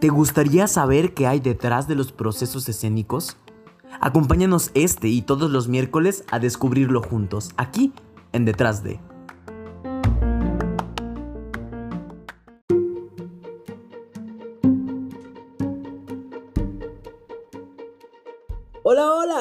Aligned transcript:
¿Te 0.00 0.08
gustaría 0.08 0.66
saber 0.66 1.12
qué 1.12 1.26
hay 1.26 1.40
detrás 1.40 1.86
de 1.86 1.94
los 1.94 2.10
procesos 2.10 2.66
escénicos? 2.70 3.36
Acompáñanos 4.00 4.70
este 4.72 5.08
y 5.08 5.20
todos 5.20 5.50
los 5.50 5.68
miércoles 5.68 6.24
a 6.30 6.38
descubrirlo 6.38 7.02
juntos, 7.02 7.50
aquí 7.58 7.92
en 8.32 8.46
Detrás 8.46 8.82
de. 8.82 8.98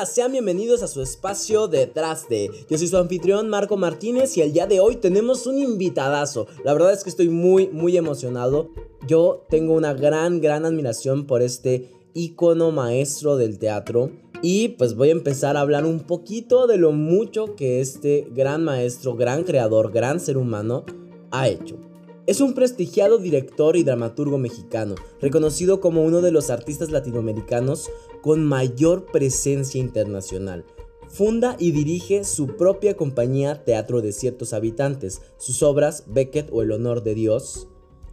Sean 0.10 0.32
bienvenidos 0.32 0.82
a 0.82 0.88
su 0.88 1.04
espacio 1.04 1.68
Detrás 1.68 2.28
de. 2.28 2.50
Yo 2.68 2.78
soy 2.80 2.88
su 2.88 2.98
anfitrión 2.98 3.48
Marco 3.48 3.78
Martínez 3.78 4.36
y 4.38 4.42
el 4.42 4.54
día 4.54 4.66
de 4.66 4.80
hoy 4.80 4.96
tenemos 4.96 5.46
un 5.46 5.60
invitadazo. 5.60 6.48
La 6.64 6.74
verdad 6.74 6.94
es 6.94 7.04
que 7.04 7.12
estoy 7.12 7.30
muy, 7.30 7.68
muy 7.68 7.96
emocionado. 7.96 8.72
Yo 9.08 9.46
tengo 9.50 9.74
una 9.74 9.94
gran, 9.94 10.42
gran 10.42 10.66
admiración 10.66 11.28
por 11.28 11.44
este 11.44 11.92
ícono 12.16 12.72
maestro 12.72 13.38
del 13.38 13.60
teatro. 13.60 14.12
Y 14.42 14.70
pues 14.70 14.96
voy 14.96 15.10
a 15.10 15.14
empezar 15.14 15.58
a 15.58 15.62
hablar 15.62 15.86
un 15.86 16.00
poquito 16.00 16.66
de 16.66 16.78
lo 16.78 16.92
mucho 16.92 17.56
que 17.56 17.80
este 17.80 18.28
gran 18.32 18.64
maestro, 18.64 19.16
gran 19.16 19.44
creador, 19.44 19.92
gran 19.92 20.20
ser 20.20 20.38
humano 20.38 20.86
ha 21.30 21.50
hecho. 21.50 21.89
Es 22.30 22.42
un 22.42 22.54
prestigiado 22.54 23.18
director 23.18 23.76
y 23.76 23.82
dramaturgo 23.82 24.38
mexicano, 24.38 24.94
reconocido 25.20 25.82
como 25.82 26.04
uno 26.04 26.22
de 26.22 26.32
los 26.32 26.52
artistas 26.52 26.92
latinoamericanos 26.92 27.90
con 28.22 28.46
mayor 28.46 29.08
presencia 29.08 29.82
internacional. 29.82 30.64
Funda 31.08 31.56
y 31.58 31.72
dirige 31.72 32.24
su 32.24 32.56
propia 32.56 32.96
compañía 32.96 33.64
Teatro 33.64 34.02
de 34.02 34.12
Ciertos 34.12 34.54
Habitantes. 34.54 35.24
Sus 35.38 35.64
obras, 35.64 36.04
Beckett 36.06 36.50
o 36.52 36.62
El 36.62 36.72
Honor 36.72 37.02
de 37.02 37.16
Dios, 37.16 37.68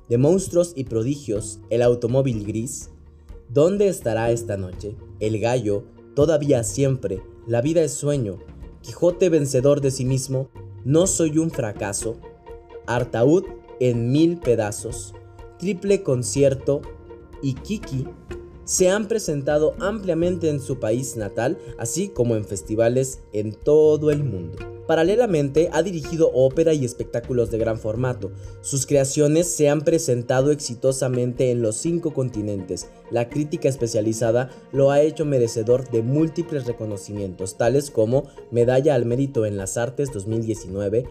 de 0.08 0.16
monstruos 0.16 0.72
y 0.74 0.84
prodigios, 0.84 1.60
el 1.68 1.82
automóvil 1.82 2.46
gris, 2.46 2.88
¿dónde 3.50 3.88
estará 3.88 4.30
esta 4.30 4.56
noche? 4.56 4.96
El 5.20 5.40
gallo, 5.40 5.84
todavía 6.14 6.64
siempre, 6.64 7.20
la 7.46 7.60
vida 7.60 7.82
es 7.82 7.92
sueño, 7.92 8.38
Quijote 8.80 9.28
vencedor 9.28 9.82
de 9.82 9.90
sí 9.90 10.06
mismo, 10.06 10.48
no 10.86 11.06
soy 11.06 11.36
un 11.36 11.50
fracaso, 11.50 12.16
Artaud 12.86 13.44
en 13.80 14.10
mil 14.12 14.38
pedazos, 14.38 15.14
triple 15.58 16.02
concierto 16.02 16.82
y 17.42 17.54
Kiki 17.54 18.06
se 18.64 18.90
han 18.90 19.06
presentado 19.06 19.74
ampliamente 19.78 20.48
en 20.48 20.60
su 20.60 20.80
país 20.80 21.16
natal, 21.16 21.56
así 21.78 22.08
como 22.08 22.34
en 22.34 22.44
festivales 22.44 23.20
en 23.32 23.52
todo 23.52 24.10
el 24.10 24.24
mundo. 24.24 24.58
Paralelamente 24.86 25.68
ha 25.72 25.82
dirigido 25.82 26.30
ópera 26.32 26.72
y 26.72 26.84
espectáculos 26.84 27.50
de 27.50 27.58
gran 27.58 27.78
formato. 27.78 28.30
Sus 28.60 28.86
creaciones 28.86 29.48
se 29.48 29.68
han 29.68 29.82
presentado 29.82 30.52
exitosamente 30.52 31.50
en 31.50 31.60
los 31.60 31.76
cinco 31.76 32.12
continentes. 32.12 32.88
La 33.10 33.28
crítica 33.28 33.68
especializada 33.68 34.50
lo 34.72 34.92
ha 34.92 35.00
hecho 35.00 35.24
merecedor 35.24 35.90
de 35.90 36.02
múltiples 36.02 36.66
reconocimientos, 36.66 37.56
tales 37.56 37.90
como 37.90 38.24
Medalla 38.52 38.94
al 38.94 39.06
Mérito 39.06 39.44
en 39.44 39.56
las 39.56 39.76
Artes 39.76 40.12
2019, 40.12 41.04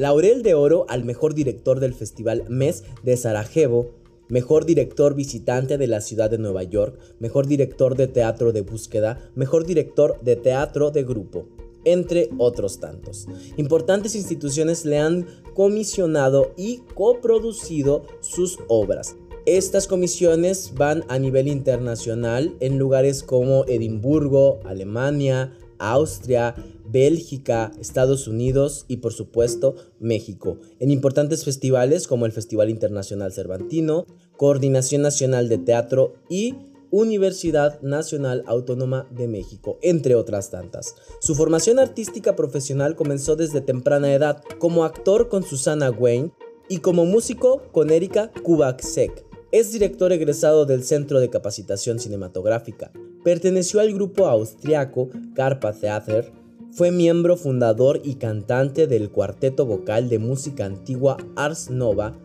Laurel 0.00 0.42
de 0.42 0.54
Oro 0.54 0.86
al 0.88 1.04
Mejor 1.04 1.34
Director 1.34 1.78
del 1.78 1.92
Festival 1.92 2.46
MES 2.48 2.84
de 3.02 3.18
Sarajevo, 3.18 3.90
Mejor 4.30 4.64
Director 4.64 5.14
Visitante 5.14 5.76
de 5.76 5.86
la 5.88 6.00
Ciudad 6.00 6.30
de 6.30 6.38
Nueva 6.38 6.62
York, 6.62 6.98
Mejor 7.18 7.46
Director 7.46 7.94
de 7.96 8.06
Teatro 8.06 8.52
de 8.52 8.62
Búsqueda, 8.62 9.30
Mejor 9.34 9.66
Director 9.66 10.18
de 10.22 10.36
Teatro 10.36 10.90
de 10.90 11.04
Grupo 11.04 11.48
entre 11.84 12.30
otros 12.38 12.80
tantos. 12.80 13.26
Importantes 13.58 14.14
instituciones 14.14 14.86
le 14.86 14.98
han 14.98 15.26
comisionado 15.54 16.54
y 16.56 16.78
coproducido 16.94 18.04
sus 18.20 18.58
obras. 18.68 19.16
Estas 19.44 19.86
comisiones 19.86 20.72
van 20.76 21.04
a 21.08 21.18
nivel 21.18 21.46
internacional 21.46 22.54
en 22.60 22.78
lugares 22.78 23.22
como 23.22 23.66
Edimburgo, 23.66 24.60
Alemania, 24.64 25.52
Austria, 25.78 26.54
Bélgica, 26.90 27.72
Estados 27.80 28.28
Unidos 28.28 28.84
y 28.88 28.98
por 28.98 29.12
supuesto 29.12 29.76
México, 29.98 30.58
en 30.78 30.90
importantes 30.90 31.44
festivales 31.44 32.06
como 32.06 32.26
el 32.26 32.32
Festival 32.32 32.70
Internacional 32.70 33.32
Cervantino, 33.32 34.06
Coordinación 34.36 35.02
Nacional 35.02 35.48
de 35.48 35.58
Teatro 35.58 36.14
y 36.28 36.54
Universidad 36.90 37.80
Nacional 37.82 38.42
Autónoma 38.46 39.06
de 39.10 39.28
México, 39.28 39.78
entre 39.80 40.16
otras 40.16 40.50
tantas. 40.50 40.96
Su 41.20 41.34
formación 41.34 41.78
artística 41.78 42.34
profesional 42.34 42.96
comenzó 42.96 43.36
desde 43.36 43.60
temprana 43.60 44.12
edad, 44.12 44.42
como 44.58 44.84
actor 44.84 45.28
con 45.28 45.44
Susana 45.44 45.90
Wayne 45.90 46.32
y 46.68 46.78
como 46.78 47.04
músico 47.04 47.62
con 47.72 47.90
Erika 47.90 48.32
Kubaksek. 48.42 49.24
Es 49.52 49.72
director 49.72 50.12
egresado 50.12 50.66
del 50.66 50.84
Centro 50.84 51.20
de 51.20 51.30
Capacitación 51.30 51.98
Cinematográfica. 51.98 52.92
Perteneció 53.24 53.80
al 53.80 53.92
grupo 53.92 54.26
austriaco 54.26 55.10
Carpa 55.34 55.72
Theater. 55.72 56.32
Fue 56.72 56.92
miembro 56.92 57.36
fundador 57.36 58.00
y 58.04 58.14
cantante 58.14 58.86
del 58.86 59.10
cuarteto 59.10 59.66
vocal 59.66 60.08
de 60.08 60.20
música 60.20 60.66
antigua 60.66 61.16
Ars 61.34 61.68
Nova, 61.68 62.16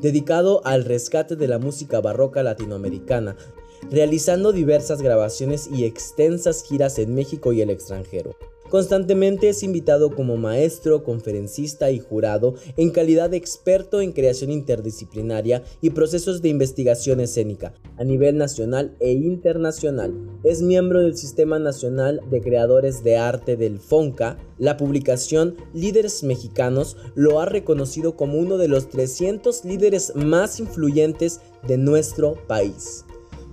dedicado 0.00 0.60
al 0.64 0.84
rescate 0.84 1.36
de 1.36 1.46
la 1.46 1.58
música 1.58 2.00
barroca 2.00 2.42
latinoamericana, 2.42 3.36
realizando 3.90 4.52
diversas 4.52 5.02
grabaciones 5.02 5.68
y 5.72 5.84
extensas 5.84 6.64
giras 6.64 6.98
en 6.98 7.14
México 7.14 7.52
y 7.52 7.60
el 7.60 7.70
extranjero. 7.70 8.34
Constantemente 8.72 9.50
es 9.50 9.62
invitado 9.62 10.16
como 10.16 10.38
maestro, 10.38 11.04
conferencista 11.04 11.90
y 11.90 11.98
jurado 11.98 12.54
en 12.78 12.88
calidad 12.88 13.28
de 13.28 13.36
experto 13.36 14.00
en 14.00 14.12
creación 14.12 14.50
interdisciplinaria 14.50 15.62
y 15.82 15.90
procesos 15.90 16.40
de 16.40 16.48
investigación 16.48 17.20
escénica 17.20 17.74
a 17.98 18.04
nivel 18.04 18.38
nacional 18.38 18.96
e 18.98 19.12
internacional. 19.12 20.14
Es 20.42 20.62
miembro 20.62 21.00
del 21.00 21.18
Sistema 21.18 21.58
Nacional 21.58 22.22
de 22.30 22.40
Creadores 22.40 23.04
de 23.04 23.18
Arte 23.18 23.58
del 23.58 23.78
FONCA. 23.78 24.38
La 24.56 24.78
publicación 24.78 25.54
Líderes 25.74 26.22
Mexicanos 26.22 26.96
lo 27.14 27.40
ha 27.40 27.44
reconocido 27.44 28.16
como 28.16 28.38
uno 28.38 28.56
de 28.56 28.68
los 28.68 28.88
300 28.88 29.66
líderes 29.66 30.14
más 30.16 30.60
influyentes 30.60 31.42
de 31.68 31.76
nuestro 31.76 32.38
país. 32.46 33.04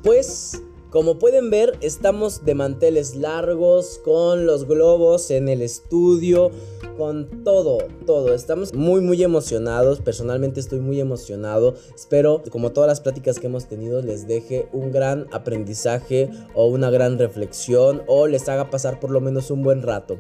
Pues, 0.02 0.62
como 0.90 1.20
pueden 1.20 1.52
ver, 1.52 1.78
estamos 1.82 2.46
de 2.46 2.56
manteles 2.56 3.16
largos, 3.16 4.00
con 4.04 4.48
los 4.48 4.66
globos 4.66 5.30
en 5.30 5.48
el 5.48 5.62
estudio, 5.62 6.50
con 6.98 7.44
todo, 7.44 7.78
todo. 8.08 8.34
Estamos 8.34 8.74
muy, 8.74 9.00
muy 9.02 9.22
emocionados. 9.24 10.00
Personalmente 10.02 10.60
estoy 10.60 10.80
muy 10.80 11.00
emocionado. 11.00 11.76
Espero, 11.94 12.42
como 12.50 12.72
todas 12.72 12.88
las 12.88 13.02
pláticas 13.02 13.40
que 13.40 13.48
hemos 13.48 13.68
tenido, 13.68 14.02
les 14.02 14.28
deje 14.28 14.68
un 14.74 14.92
gran 14.92 15.28
aprendizaje 15.32 16.30
o 16.56 16.66
una 16.66 16.90
gran 16.90 17.20
reflexión 17.20 18.02
o 18.08 18.26
les 18.26 18.50
haga 18.50 18.72
pasar 18.72 19.00
por 19.00 19.12
lo 19.12 19.22
menos 19.22 19.52
un 19.52 19.62
buen 19.62 19.84
rato. 19.84 20.20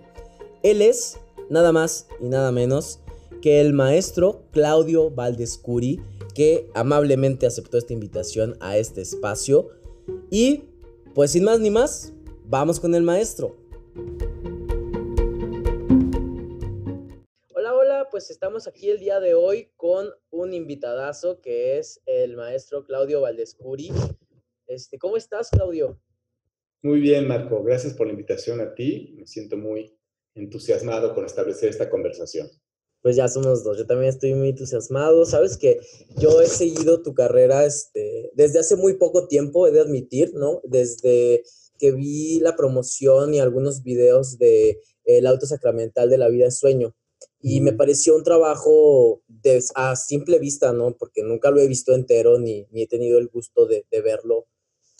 Él 0.62 0.84
es, 0.84 1.18
nada 1.50 1.72
más 1.72 2.07
y 2.22 2.30
nada 2.30 2.51
menos, 2.51 3.00
que 3.41 3.59
el 3.59 3.74
maestro 3.74 4.44
Claudio 4.51 5.09
Valdescuri 5.09 6.00
que 6.40 6.69
amablemente 6.74 7.46
aceptó 7.46 7.78
esta 7.78 7.91
invitación 7.91 8.56
a 8.62 8.78
este 8.78 9.01
espacio. 9.01 9.68
Y 10.30 10.64
pues 11.16 11.31
sin 11.31 11.44
más 11.44 11.59
ni 11.59 11.70
más, 11.70 12.14
vamos 12.46 12.80
con 12.80 12.94
el 12.96 13.03
maestro. 13.03 13.58
Hola, 17.53 17.75
hola, 17.75 18.08
pues 18.12 18.30
estamos 18.30 18.68
aquí 18.68 18.90
el 18.90 19.00
día 19.00 19.19
de 19.19 19.34
hoy 19.34 19.72
con 19.75 20.08
un 20.30 20.53
invitadazo 20.53 21.42
que 21.42 21.78
es 21.78 22.02
el 22.06 22.36
maestro 22.38 22.84
Claudio 22.84 23.22
Valdescuri. 23.22 23.92
Este, 24.68 24.98
¿Cómo 25.00 25.18
estás, 25.18 25.50
Claudio? 25.50 26.00
Muy 26.81 27.00
bien, 27.00 27.28
Marco. 27.28 27.64
Gracias 27.64 27.94
por 27.94 28.08
la 28.08 28.14
invitación 28.14 28.62
a 28.62 28.74
ti. 28.74 29.16
Me 29.18 29.28
siento 29.28 29.58
muy 29.58 29.98
entusiasmado 30.36 31.14
con 31.14 31.25
establecer 31.25 31.69
esta 31.69 31.90
conversación 31.90 32.50
pues 33.02 33.16
ya 33.16 33.28
somos 33.28 33.64
dos. 33.64 33.78
Yo 33.78 33.86
también 33.86 34.10
estoy 34.10 34.34
muy 34.34 34.50
entusiasmado. 34.50 35.26
Sabes 35.26 35.57
que 35.57 35.80
yo 36.18 36.42
he 36.42 36.48
seguido 36.48 37.01
tu 37.01 37.13
carrera 37.13 37.66
este, 37.66 38.31
desde 38.34 38.60
hace 38.60 38.75
muy 38.75 38.96
poco 38.96 39.28
tiempo, 39.28 39.68
he 39.68 39.72
de 39.72 39.81
admitir, 39.81 40.34
¿no? 40.34 40.62
Desde 40.63 41.44
que 41.78 41.92
vi 41.92 42.40
la 42.42 42.56
promoción 42.56 43.34
y 43.34 43.40
algunos 43.40 43.84
videos 43.84 44.38
de 44.38 44.81
El 45.06 45.25
auto 45.25 45.46
sacramental 45.46 46.10
de 46.10 46.18
la 46.18 46.28
vida 46.28 46.46
de 46.46 46.51
sueño. 46.51 46.96
Y 47.42 47.62
me 47.62 47.74
pareció 47.74 48.16
un 48.16 48.24
trabajo 48.24 49.22
de, 49.28 49.63
a 49.75 49.96
simple 49.96 50.40
vista, 50.40 50.74
¿no? 50.74 50.96
Porque 50.98 51.24
nunca 51.24 51.51
lo 51.51 51.62
he 51.62 51.68
visto 51.68 51.94
entero 51.94 52.38
ni, 52.38 52.68
ni 52.72 52.84
he 52.84 52.88
tenido 52.88 53.18
el 53.18 53.30
gusto 53.30 53.66
de, 53.66 53.86
de 53.90 54.01
verlo. 54.01 54.48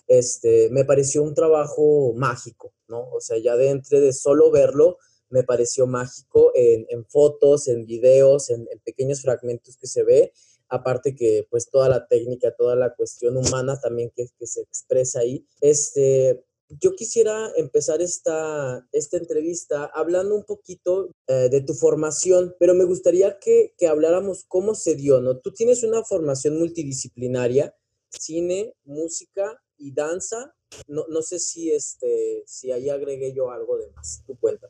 Este, 0.08 0.70
me 0.70 0.86
pareció 0.86 1.22
un 1.22 1.36
trabajo 1.36 2.14
mágico, 2.16 2.74
¿no? 2.88 3.10
O 3.12 3.20
sea, 3.20 3.38
ya 3.38 3.56
de 3.58 3.70
entre 3.70 4.00
de 4.00 4.14
solo 4.14 4.50
verlo, 4.52 4.98
me 5.30 5.44
pareció 5.44 5.88
mágico 5.88 6.52
en, 6.56 7.06
fotos, 7.06 7.68
en 7.68 7.86
videos, 7.86 8.50
en, 8.50 8.68
pequeños 8.84 9.22
fragmentos 9.22 9.78
que 9.78 9.88
se 9.88 10.04
ve. 10.04 10.34
Aparte 10.68 11.16
que 11.16 11.48
pues 11.50 11.70
toda 11.70 11.90
la 11.90 12.08
técnica, 12.08 12.56
toda 12.56 12.76
la 12.76 12.94
cuestión 12.94 13.38
humana 13.38 13.80
también 13.80 14.12
que, 14.16 14.28
se 14.46 14.62
expresa 14.62 15.22
ahí. 15.22 15.46
Este, 15.62 16.44
Yo 16.80 16.96
quisiera 16.96 17.52
empezar 17.56 18.02
esta, 18.02 18.88
esta 18.92 19.18
entrevista 19.18 19.86
hablando 19.86 20.36
un 20.36 20.44
poquito 20.44 21.10
eh, 21.28 21.50
de 21.50 21.62
tu 21.62 21.74
formación, 21.74 22.56
pero 22.60 22.76
me 22.76 22.84
gustaría 22.84 23.40
que, 23.40 23.74
que 23.78 23.88
habláramos 23.88 24.46
cómo 24.48 24.76
se 24.76 24.96
dio, 24.96 25.22
¿no? 25.22 25.40
Tú 25.40 25.52
tienes 25.52 25.84
una 25.84 26.04
formación 26.04 26.60
multidisciplinaria, 26.60 27.76
cine, 28.10 28.74
música 28.84 29.60
y 29.78 29.94
danza. 29.94 30.54
No, 30.88 31.06
no 31.10 31.22
sé 31.24 31.40
si, 31.40 31.72
este, 31.72 32.44
si 32.46 32.72
ahí 32.72 32.90
agregué 32.90 33.34
yo 33.34 33.50
algo 33.50 33.78
de 33.78 33.90
más. 33.92 34.24
Tu 34.26 34.38
cuenta. 34.38 34.70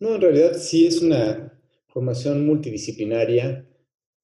No, 0.00 0.14
en 0.14 0.20
realidad 0.22 0.54
sí 0.54 0.86
es 0.86 1.02
una 1.02 1.52
formación 1.88 2.46
multidisciplinaria, 2.46 3.68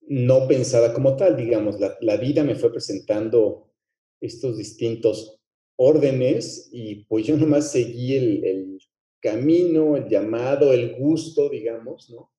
no 0.09 0.49
pensada 0.49 0.95
como 0.95 1.17
tal, 1.17 1.37
digamos. 1.37 1.79
La, 1.79 1.99
la 2.01 2.17
vida 2.17 2.43
me 2.45 2.55
fue 2.55 2.73
presentando 2.73 3.71
estos 4.19 4.57
distintos 4.57 5.39
órdenes 5.77 6.71
y 6.73 7.05
pues 7.05 7.27
yo 7.27 7.37
nomás 7.37 7.71
seguí 7.73 8.17
el, 8.17 8.45
el 8.45 8.79
camino, 9.21 9.97
el 9.97 10.09
llamado, 10.09 10.73
el 10.73 10.97
gusto, 10.97 11.51
digamos, 11.51 12.09
¿no? 12.09 12.33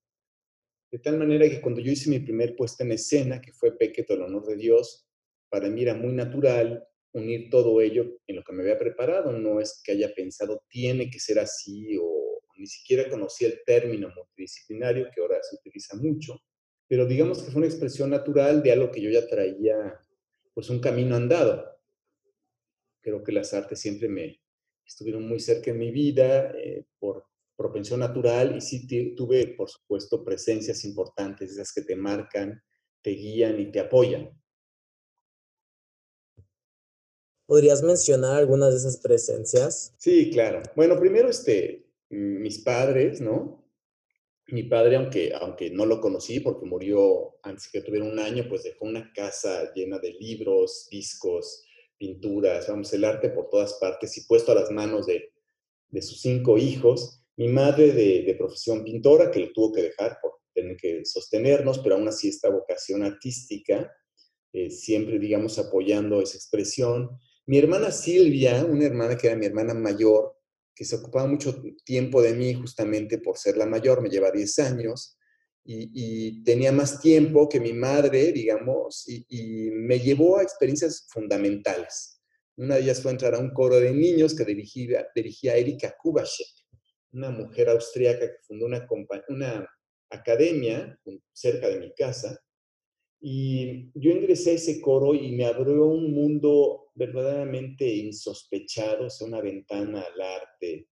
De 0.92 0.98
tal 0.98 1.18
manera 1.18 1.48
que 1.48 1.62
cuando 1.62 1.82
yo 1.82 1.92
hice 1.92 2.10
mi 2.10 2.20
primer 2.20 2.56
puesta 2.56 2.84
en 2.84 2.94
escena, 2.94 3.40
que 3.40 3.52
fue 3.52 3.78
Pequeto, 3.78 4.16
el 4.16 4.24
honor 4.24 4.48
de 4.48 4.56
Dios, 4.56 5.06
para 5.50 5.70
mí 5.70 5.84
era 5.84 5.94
muy 5.94 6.14
natural 6.14 6.88
unir 7.14 7.50
todo 7.52 7.82
ello 7.82 8.18
en 8.26 8.38
lo 8.38 8.44
que 8.44 8.54
me 8.54 8.64
había 8.64 8.80
preparado. 8.80 9.32
No 9.32 9.60
es 9.60 9.80
que 9.84 9.92
haya 9.92 10.12
pensado 10.16 10.64
tiene 10.70 11.10
que 11.12 11.20
ser 11.20 11.38
así 11.38 11.98
o 12.02 12.27
ni 12.58 12.68
siquiera 12.68 13.10
conocía 13.10 13.48
el 13.48 13.62
término 13.66 14.10
multidisciplinario 14.16 15.10
que 15.14 15.22
ahora 15.22 15.38
se 15.42 15.56
utiliza 15.56 15.96
mucho, 15.98 16.42
pero 16.88 17.06
digamos 17.06 17.44
que 17.44 17.52
fue 17.52 17.60
una 17.60 17.68
expresión 17.68 18.10
natural 18.10 18.64
de 18.64 18.72
algo 18.72 18.92
que 18.92 19.02
yo 19.02 19.10
ya 19.10 19.28
traía, 19.28 19.76
pues 20.54 20.70
un 20.70 20.80
camino 20.80 21.16
andado 21.16 21.78
creo 23.08 23.24
que 23.24 23.32
las 23.32 23.54
artes 23.54 23.80
siempre 23.80 24.10
me 24.10 24.42
estuvieron 24.86 25.26
muy 25.26 25.40
cerca 25.40 25.72
en 25.72 25.80
mi 25.80 25.92
vida 25.92 26.52
eh, 26.58 26.86
por 27.00 27.26
propensión 27.56 28.02
natural 28.02 28.58
y 28.58 28.60
sí 28.60 28.86
tuve, 29.16 29.48
por 29.56 29.70
supuesto, 29.70 30.26
presencias 30.26 30.84
importantes, 30.84 31.52
esas 31.52 31.72
que 31.72 31.84
te 31.84 31.96
marcan, 31.96 32.62
te 33.02 33.12
guían 33.12 33.62
y 33.62 33.72
te 33.72 33.80
apoyan. 33.80 34.30
¿Podrías 37.46 37.82
mencionar 37.82 38.36
algunas 38.36 38.72
de 38.72 38.78
esas 38.78 38.98
presencias? 38.98 39.96
Sí, 39.98 40.30
claro. 40.30 40.62
Bueno, 40.76 41.00
primero, 41.00 41.30
este, 41.30 41.87
mis 42.10 42.60
padres, 42.60 43.22
¿no? 43.22 43.66
Mi 44.50 44.64
padre, 44.64 44.96
aunque, 44.96 45.34
aunque 45.34 45.70
no 45.70 45.86
lo 45.86 46.00
conocí 46.00 46.40
porque 46.40 46.66
murió 46.66 47.38
antes 47.44 47.70
que 47.70 47.82
tuviera 47.82 48.06
un 48.06 48.18
año, 48.18 48.46
pues 48.48 48.64
dejó 48.64 48.86
una 48.86 49.12
casa 49.14 49.74
llena 49.74 50.00
de 50.00 50.14
libros, 50.14 50.88
discos, 50.90 51.66
pinturas, 51.98 52.68
vamos, 52.68 52.94
el 52.94 53.04
arte 53.04 53.30
por 53.30 53.50
todas 53.50 53.74
partes 53.74 54.18
y 54.18 54.26
puesto 54.26 54.52
a 54.52 54.56
las 54.56 54.72
manos 54.72 55.06
de, 55.06 55.34
de 55.90 56.02
sus 56.02 56.22
cinco 56.22 56.58
hijos. 56.58 57.24
Mi 57.36 57.50
madre 57.50 57.92
de, 57.92 58.24
de, 58.24 58.36
profesión 58.36 58.84
pintora, 58.84 59.30
que 59.30 59.40
lo 59.42 59.52
tuvo 59.52 59.74
que 59.74 59.84
dejar 59.84 60.18
por 60.22 60.40
tener 60.54 60.78
que 60.78 61.04
sostenernos, 61.06 61.80
pero 61.80 61.96
aún 61.96 62.08
así 62.08 62.30
esta 62.30 62.50
vocación 62.50 63.04
artística, 63.04 63.92
eh, 64.54 64.72
siempre, 64.72 65.20
digamos, 65.20 65.60
apoyando 65.60 66.22
esa 66.22 66.38
expresión. 66.38 67.10
Mi 67.46 67.58
hermana 67.58 67.92
Silvia, 67.92 68.66
una 68.66 68.86
hermana 68.86 69.18
que 69.18 69.28
era 69.28 69.36
mi 69.36 69.46
hermana 69.46 69.74
mayor, 69.74 70.37
que 70.78 70.86
se 70.86 70.96
ocupaba 70.96 71.28
mucho 71.28 71.60
tiempo 71.84 72.22
de 72.22 72.34
mí 72.34 72.54
justamente 72.54 73.18
por 73.18 73.38
ser 73.38 73.58
la 73.58 73.66
mayor, 73.66 74.02
me 74.02 74.10
lleva 74.10 74.30
10 74.30 74.60
años, 74.60 75.18
y, 75.70 76.44
tenía 76.44 76.72
más 76.72 77.02
tiempo 77.02 77.50
que 77.50 77.60
mi 77.60 77.74
madre, 77.74 78.32
digamos, 78.32 79.04
y, 79.08 79.70
me 79.72 80.00
llevó 80.00 80.38
a 80.38 80.44
experiencias 80.44 81.08
fundamentales. 81.10 82.22
Una 82.56 82.76
de 82.76 82.82
ellas 82.82 83.02
fue 83.02 83.12
entrar 83.12 83.36
a 83.36 83.40
un 83.40 83.52
coro 83.52 83.80
de 83.80 83.92
niños 83.92 84.36
que 84.36 84.46
dirigía, 84.46 85.08
dirigía 85.14 85.58
Erika 85.58 85.96
Kubasek, 86.02 86.48
una 87.12 87.32
mujer 87.32 87.70
austríaca 87.70 88.28
que 88.28 88.44
fundó 88.48 88.68
una, 88.68 88.88
una 89.30 89.68
academia 90.10 90.98
cerca 91.34 91.68
de 91.68 91.80
mi 91.80 91.94
casa. 91.94 92.40
Y 93.20 93.92
yo 93.94 94.12
ingresé 94.12 94.52
a 94.52 94.54
ese 94.54 94.80
coro 94.80 95.14
y 95.14 95.36
me 95.36 95.46
abrió 95.46 95.86
un 95.86 96.14
mundo 96.14 96.87
verdaderamente 96.98 97.88
insospechado, 97.88 99.08
o 99.08 99.10
sea, 99.10 99.28
una 99.28 99.42
ventana 99.42 100.02
al 100.02 100.22
arte 100.22 100.90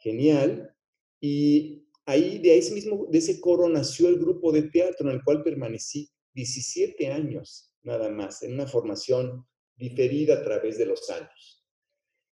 genial. 0.00 0.74
Y 1.20 1.86
ahí, 2.06 2.38
de 2.38 2.58
ese 2.58 2.74
mismo, 2.74 3.06
de 3.10 3.18
ese 3.18 3.40
coro 3.40 3.68
nació 3.68 4.08
el 4.08 4.18
grupo 4.18 4.52
de 4.52 4.62
teatro 4.62 5.08
en 5.08 5.16
el 5.16 5.24
cual 5.24 5.42
permanecí 5.42 6.10
17 6.34 7.08
años 7.08 7.70
nada 7.82 8.10
más, 8.10 8.42
en 8.42 8.54
una 8.54 8.66
formación 8.66 9.46
diferida 9.76 10.34
a 10.34 10.42
través 10.42 10.78
de 10.78 10.86
los 10.86 11.08
años. 11.10 11.64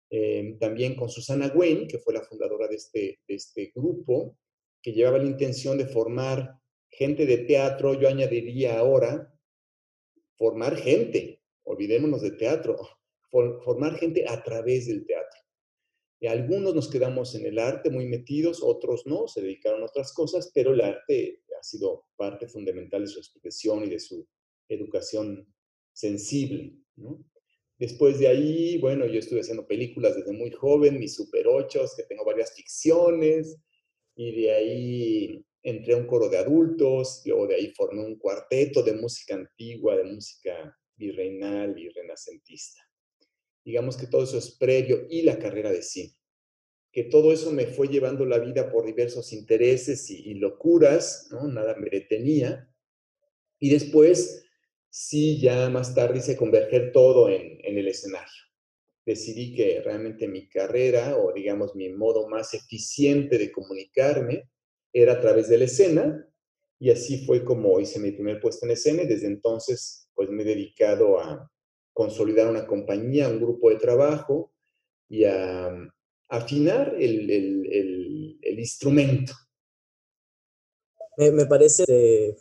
Em, 0.10 0.58
también 0.58 0.96
con 0.96 1.10
Susana 1.10 1.52
Wayne, 1.54 1.88
que 1.88 2.00
fue 2.00 2.14
la 2.14 2.24
fundadora 2.24 2.68
de 2.68 2.76
este, 2.76 3.20
de 3.28 3.36
este 3.36 3.72
grupo, 3.76 4.38
que 4.82 4.94
llevaba 4.94 5.18
la 5.18 5.26
intención 5.26 5.78
de 5.78 5.86
formar 5.86 6.60
gente 6.90 7.26
de 7.26 7.40
teatro, 7.40 8.00
yo 8.00 8.08
añadiría 8.08 8.80
ahora, 8.80 9.34
formar 10.38 10.78
gente, 10.78 11.37
olvidémonos 11.78 12.22
de 12.22 12.32
teatro, 12.32 12.76
formar 13.30 13.98
gente 13.98 14.26
a 14.28 14.44
través 14.44 14.88
del 14.88 15.06
teatro. 15.06 15.40
Y 16.20 16.28
algunos 16.28 16.74
nos 16.74 16.90
quedamos 16.90 17.36
en 17.36 17.46
el 17.46 17.60
arte 17.60 17.92
muy 17.92 18.08
metidos, 18.08 18.62
otros 18.64 19.06
no, 19.06 19.28
se 19.28 19.42
dedicaron 19.42 19.84
a 19.84 19.86
otras 19.86 20.14
cosas, 20.14 20.52
pero 20.54 20.74
el 20.74 20.82
arte 20.82 21.44
ha 21.60 21.64
sido 21.64 22.06
parte 22.16 22.48
fundamental 22.48 23.02
de 23.02 23.08
su 23.08 23.20
expresión 23.20 23.84
y 23.84 23.90
de 23.90 24.00
su 24.00 24.28
educación 24.68 25.54
sensible. 25.94 26.74
¿no? 26.96 27.24
Después 27.78 28.18
de 28.18 28.28
ahí, 28.28 28.80
bueno, 28.80 29.06
yo 29.06 29.20
estuve 29.20 29.42
haciendo 29.42 29.68
películas 29.68 30.16
desde 30.16 30.32
muy 30.32 30.50
joven, 30.50 31.00
mis 31.00 31.16
super 31.16 31.48
ochos, 31.48 31.96
que 31.96 32.04
tengo 32.04 32.26
varias 32.26 32.56
ficciones, 32.56 33.58
y 34.16 34.42
de 34.42 34.52
ahí 34.52 35.46
entré 35.62 35.94
a 35.94 35.98
un 35.98 36.08
coro 36.08 36.30
de 36.30 36.38
adultos, 36.38 37.22
luego 37.26 37.46
de 37.46 37.56
ahí 37.56 37.72
formé 37.76 38.04
un 38.04 38.18
cuarteto 38.18 38.82
de 38.82 38.94
música 38.94 39.36
antigua, 39.36 39.96
de 39.96 40.06
música 40.06 40.76
virreinal 40.98 41.78
y 41.78 41.90
renacentista 41.90 42.88
digamos 43.68 43.98
que 43.98 44.08
todo 44.08 44.24
eso 44.24 44.38
es 44.38 44.52
previo, 44.52 45.08
y 45.10 45.24
la 45.24 45.38
carrera 45.38 45.70
de 45.70 45.82
cine. 45.82 46.16
Que 46.90 47.04
todo 47.04 47.34
eso 47.34 47.52
me 47.52 47.66
fue 47.66 47.90
llevando 47.90 48.26
la 48.26 48.40
vida 48.40 48.72
por 48.72 48.86
diversos 48.86 49.34
intereses 49.34 50.10
y, 50.10 50.36
locuras, 50.36 51.28
¿no? 51.32 51.50
Nada 51.50 51.76
me 51.76 51.90
detenía. 51.90 52.74
Y 53.60 53.70
después, 53.70 54.46
sí, 54.90 55.42
ya 55.42 55.70
más 55.70 55.94
tarde 55.94 56.20
hice 56.20 56.38
converger 56.38 56.94
todo 56.94 57.30
en, 57.30 57.60
el 57.62 57.90
escenario. 57.90 58.42
Decidí 59.06 59.54
que 59.54 59.82
realmente 59.82 60.30
mi 60.30 60.48
carrera, 60.48 61.18
o 61.18 61.34
digamos 61.34 61.76
mi 61.76 61.90
modo 61.90 62.30
más 62.30 62.54
eficiente 62.54 63.38
de 63.38 63.52
comunicarme, 63.52 64.50
era 64.94 65.14
a 65.14 65.20
través 65.20 65.50
de 65.50 65.58
la 65.58 65.66
escena, 65.66 66.26
y 66.80 66.90
así 66.90 67.26
fue 67.26 67.44
como 67.44 67.82
hice 67.82 68.00
mi 68.00 68.12
primer 68.12 68.40
puesto 68.40 68.66
en 68.66 68.72
escena, 68.72 69.04
y 69.04 69.08
desde 69.08 69.28
entonces, 69.28 70.07
pues 70.18 70.30
me 70.30 70.42
he 70.42 70.46
dedicado 70.46 71.20
a, 71.20 71.50
consolidar 71.98 72.48
una 72.48 72.68
compañía, 72.68 73.28
un 73.28 73.40
grupo 73.40 73.72
de 73.72 73.78
trabajo 73.78 74.54
y 75.10 75.24
a, 75.24 75.68
afinar 76.30 76.94
el, 77.00 77.28
el, 77.32 78.60
instrumento. 78.60 79.34
Me, 81.18 81.48
parece 81.48 81.86
eh. 81.88 82.36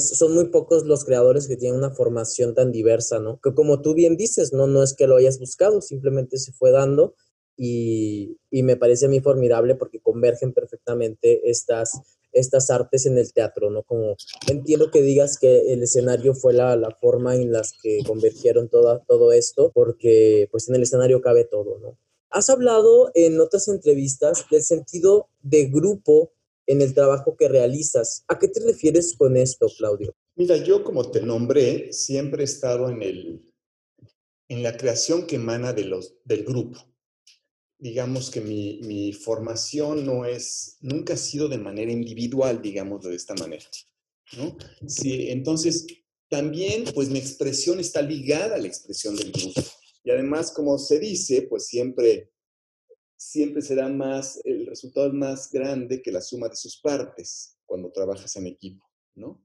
Son 0.00 0.34
muy 0.34 0.48
pocos 0.48 0.84
los 0.84 1.06
creadores 1.06 1.48
que 1.48 1.56
tienen 1.56 1.78
una 1.78 1.94
formación 1.94 2.54
tan 2.54 2.70
diversa, 2.70 3.18
¿no? 3.18 3.40
Que 3.40 3.54
como 3.54 3.80
tú 3.80 3.94
bien 3.94 4.18
dices, 4.18 4.52
no, 4.52 4.66
no 4.66 4.82
es 4.82 4.94
que 4.94 5.06
lo 5.06 5.16
hayas 5.16 5.38
buscado, 5.38 5.80
simplemente 5.80 6.36
se 6.36 6.52
fue 6.52 6.70
dando 6.70 7.14
y, 7.56 8.36
y 8.50 8.62
me 8.62 8.76
parece 8.76 9.06
a 9.06 9.08
mí 9.08 9.20
formidable 9.20 9.74
porque 9.74 10.00
convergen 10.00 10.52
perfectamente 10.52 11.48
estas 11.48 12.18
estas 12.32 12.70
artes 12.70 13.06
en 13.06 13.18
el 13.18 13.32
teatro, 13.32 13.70
¿no? 13.70 13.82
Como 13.82 14.16
entiendo 14.48 14.90
que 14.90 15.02
digas 15.02 15.38
que 15.38 15.72
el 15.72 15.82
escenario 15.82 16.34
fue 16.34 16.52
la, 16.52 16.76
la 16.76 16.90
forma 17.00 17.34
en 17.36 17.52
las 17.52 17.74
que 17.82 18.00
convergieron 18.06 18.68
toda, 18.68 19.00
todo 19.06 19.32
esto, 19.32 19.70
porque 19.74 20.48
pues 20.50 20.68
en 20.68 20.76
el 20.76 20.82
escenario 20.82 21.20
cabe 21.20 21.44
todo, 21.44 21.78
¿no? 21.78 21.98
Has 22.30 22.48
hablado 22.48 23.10
en 23.14 23.40
otras 23.40 23.68
entrevistas 23.68 24.46
del 24.50 24.62
sentido 24.62 25.28
de 25.42 25.66
grupo 25.66 26.32
en 26.66 26.80
el 26.80 26.94
trabajo 26.94 27.36
que 27.36 27.48
realizas. 27.48 28.24
¿A 28.28 28.38
qué 28.38 28.48
te 28.48 28.60
refieres 28.60 29.14
con 29.16 29.36
esto, 29.36 29.66
Claudio? 29.76 30.14
Mira, 30.34 30.56
yo 30.56 30.82
como 30.82 31.10
te 31.10 31.20
nombré, 31.20 31.92
siempre 31.92 32.42
he 32.42 32.44
estado 32.44 32.88
en, 32.88 33.02
el, 33.02 33.52
en 34.48 34.62
la 34.62 34.76
creación 34.78 35.26
que 35.26 35.36
emana 35.36 35.74
de 35.74 35.84
los, 35.84 36.14
del 36.24 36.44
grupo 36.44 36.91
digamos 37.82 38.30
que 38.30 38.40
mi, 38.40 38.78
mi, 38.84 39.12
formación 39.12 40.06
no 40.06 40.24
es, 40.24 40.76
nunca 40.82 41.14
ha 41.14 41.16
sido 41.16 41.48
de 41.48 41.58
manera 41.58 41.90
individual, 41.90 42.62
digamos 42.62 43.02
de 43.02 43.16
esta 43.16 43.34
manera, 43.34 43.64
¿no? 44.36 44.56
Sí, 44.86 45.30
entonces, 45.30 45.88
también, 46.28 46.84
pues 46.94 47.08
mi 47.08 47.18
expresión 47.18 47.80
está 47.80 48.00
ligada 48.00 48.54
a 48.54 48.58
la 48.58 48.68
expresión 48.68 49.16
del 49.16 49.32
grupo. 49.32 49.60
Y 50.04 50.12
además, 50.12 50.52
como 50.52 50.78
se 50.78 51.00
dice, 51.00 51.42
pues 51.42 51.66
siempre, 51.66 52.30
siempre 53.16 53.62
será 53.62 53.88
más, 53.88 54.40
el 54.44 54.64
resultado 54.64 55.08
es 55.08 55.14
más 55.14 55.50
grande 55.50 56.02
que 56.02 56.12
la 56.12 56.20
suma 56.20 56.48
de 56.48 56.54
sus 56.54 56.80
partes 56.80 57.58
cuando 57.66 57.90
trabajas 57.90 58.36
en 58.36 58.46
equipo, 58.46 58.86
¿no? 59.16 59.44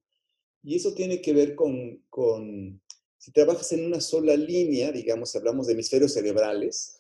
Y 0.61 0.75
eso 0.75 0.93
tiene 0.93 1.23
que 1.23 1.33
ver 1.33 1.55
con, 1.55 2.05
con 2.07 2.79
si 3.17 3.31
trabajas 3.31 3.71
en 3.71 3.83
una 3.83 3.99
sola 3.99 4.37
línea, 4.37 4.91
digamos, 4.91 5.35
hablamos 5.35 5.65
de 5.65 5.73
hemisferios 5.73 6.13
cerebrales, 6.13 6.96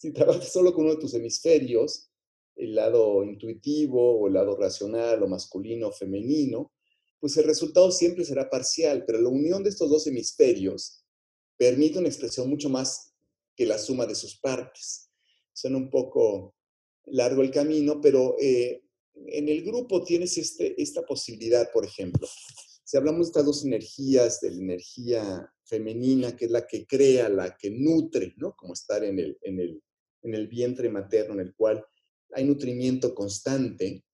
Si 0.00 0.12
trabajas 0.12 0.50
solo 0.50 0.72
con 0.72 0.86
uno 0.86 0.94
de 0.94 1.00
tus 1.00 1.12
hemisferios, 1.12 2.10
el 2.56 2.74
lado 2.74 3.22
intuitivo 3.22 4.18
o 4.18 4.28
el 4.28 4.32
lado 4.32 4.56
racional 4.56 5.22
o 5.22 5.28
masculino 5.28 5.88
o 5.88 5.92
femenino, 5.92 6.72
pues 7.18 7.36
el 7.36 7.44
resultado 7.44 7.92
siempre 7.92 8.24
será 8.24 8.48
parcial, 8.48 9.04
pero 9.06 9.20
la 9.20 9.28
unión 9.28 9.62
de 9.62 9.68
estos 9.68 9.90
dos 9.90 10.06
hemisferios 10.06 11.04
permite 11.58 11.98
una 11.98 12.08
expresión 12.08 12.48
mucho 12.48 12.70
más 12.70 13.12
que 13.54 13.66
la 13.66 13.76
suma 13.76 14.06
de 14.06 14.14
sus 14.14 14.40
partes. 14.40 15.10
Suena 15.52 15.76
un 15.76 15.90
poco 15.90 16.54
largo 17.04 17.42
el 17.42 17.50
camino, 17.50 18.00
pero 18.00 18.36
eh, 18.40 18.82
en 19.26 19.50
el 19.50 19.62
grupo 19.62 20.02
tienes 20.02 20.38
este, 20.38 20.80
esta 20.80 21.02
posibilidad, 21.02 21.70
por 21.70 21.84
ejemplo. 21.84 22.26
Si 22.84 22.96
hablamos 22.96 23.26
de 23.26 23.30
estas 23.32 23.44
dos 23.44 23.66
energías, 23.66 24.40
de 24.40 24.50
la 24.50 24.62
energía 24.62 25.52
femenina, 25.62 26.34
que 26.34 26.46
es 26.46 26.50
la 26.50 26.66
que 26.66 26.86
crea, 26.86 27.28
la 27.28 27.54
que 27.54 27.70
nutre, 27.70 28.32
¿no? 28.38 28.56
Como 28.56 28.72
estar 28.72 29.04
en 29.04 29.18
el, 29.18 29.38
en 29.42 29.60
el, 29.60 29.82
en 30.22 30.34
el 30.34 30.48
vientre 30.48 30.88
materno, 30.88 31.34
en 31.34 31.40
el 31.40 31.54
cual 31.54 31.84
hay 32.32 32.44
nutrimiento 32.44 33.14
constante, 33.14 34.04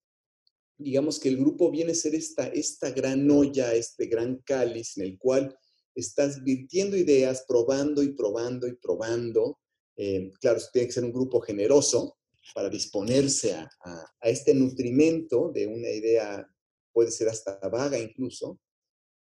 digamos 0.78 1.18
que 1.18 1.28
el 1.28 1.38
grupo 1.38 1.70
viene 1.70 1.92
a 1.92 1.94
ser 1.94 2.14
esta, 2.14 2.48
esta 2.48 2.90
gran 2.90 3.30
olla, 3.30 3.74
este 3.74 4.06
gran 4.06 4.36
cáliz 4.44 4.96
en 4.98 5.04
el 5.04 5.18
cual 5.18 5.56
estás 5.94 6.42
virtiendo 6.42 6.96
ideas, 6.96 7.44
probando 7.48 8.02
y 8.02 8.14
probando 8.14 8.66
y 8.66 8.76
probando. 8.76 9.58
Eh, 9.96 10.32
claro, 10.40 10.60
tiene 10.72 10.88
que 10.88 10.92
ser 10.92 11.04
un 11.04 11.12
grupo 11.12 11.40
generoso 11.40 12.18
para 12.54 12.68
disponerse 12.68 13.54
a, 13.54 13.68
a, 13.80 14.28
este 14.28 14.54
nutrimento 14.54 15.50
de 15.52 15.66
una 15.66 15.90
idea, 15.90 16.46
puede 16.92 17.10
ser 17.10 17.28
hasta 17.28 17.58
vaga 17.68 17.98
incluso, 17.98 18.60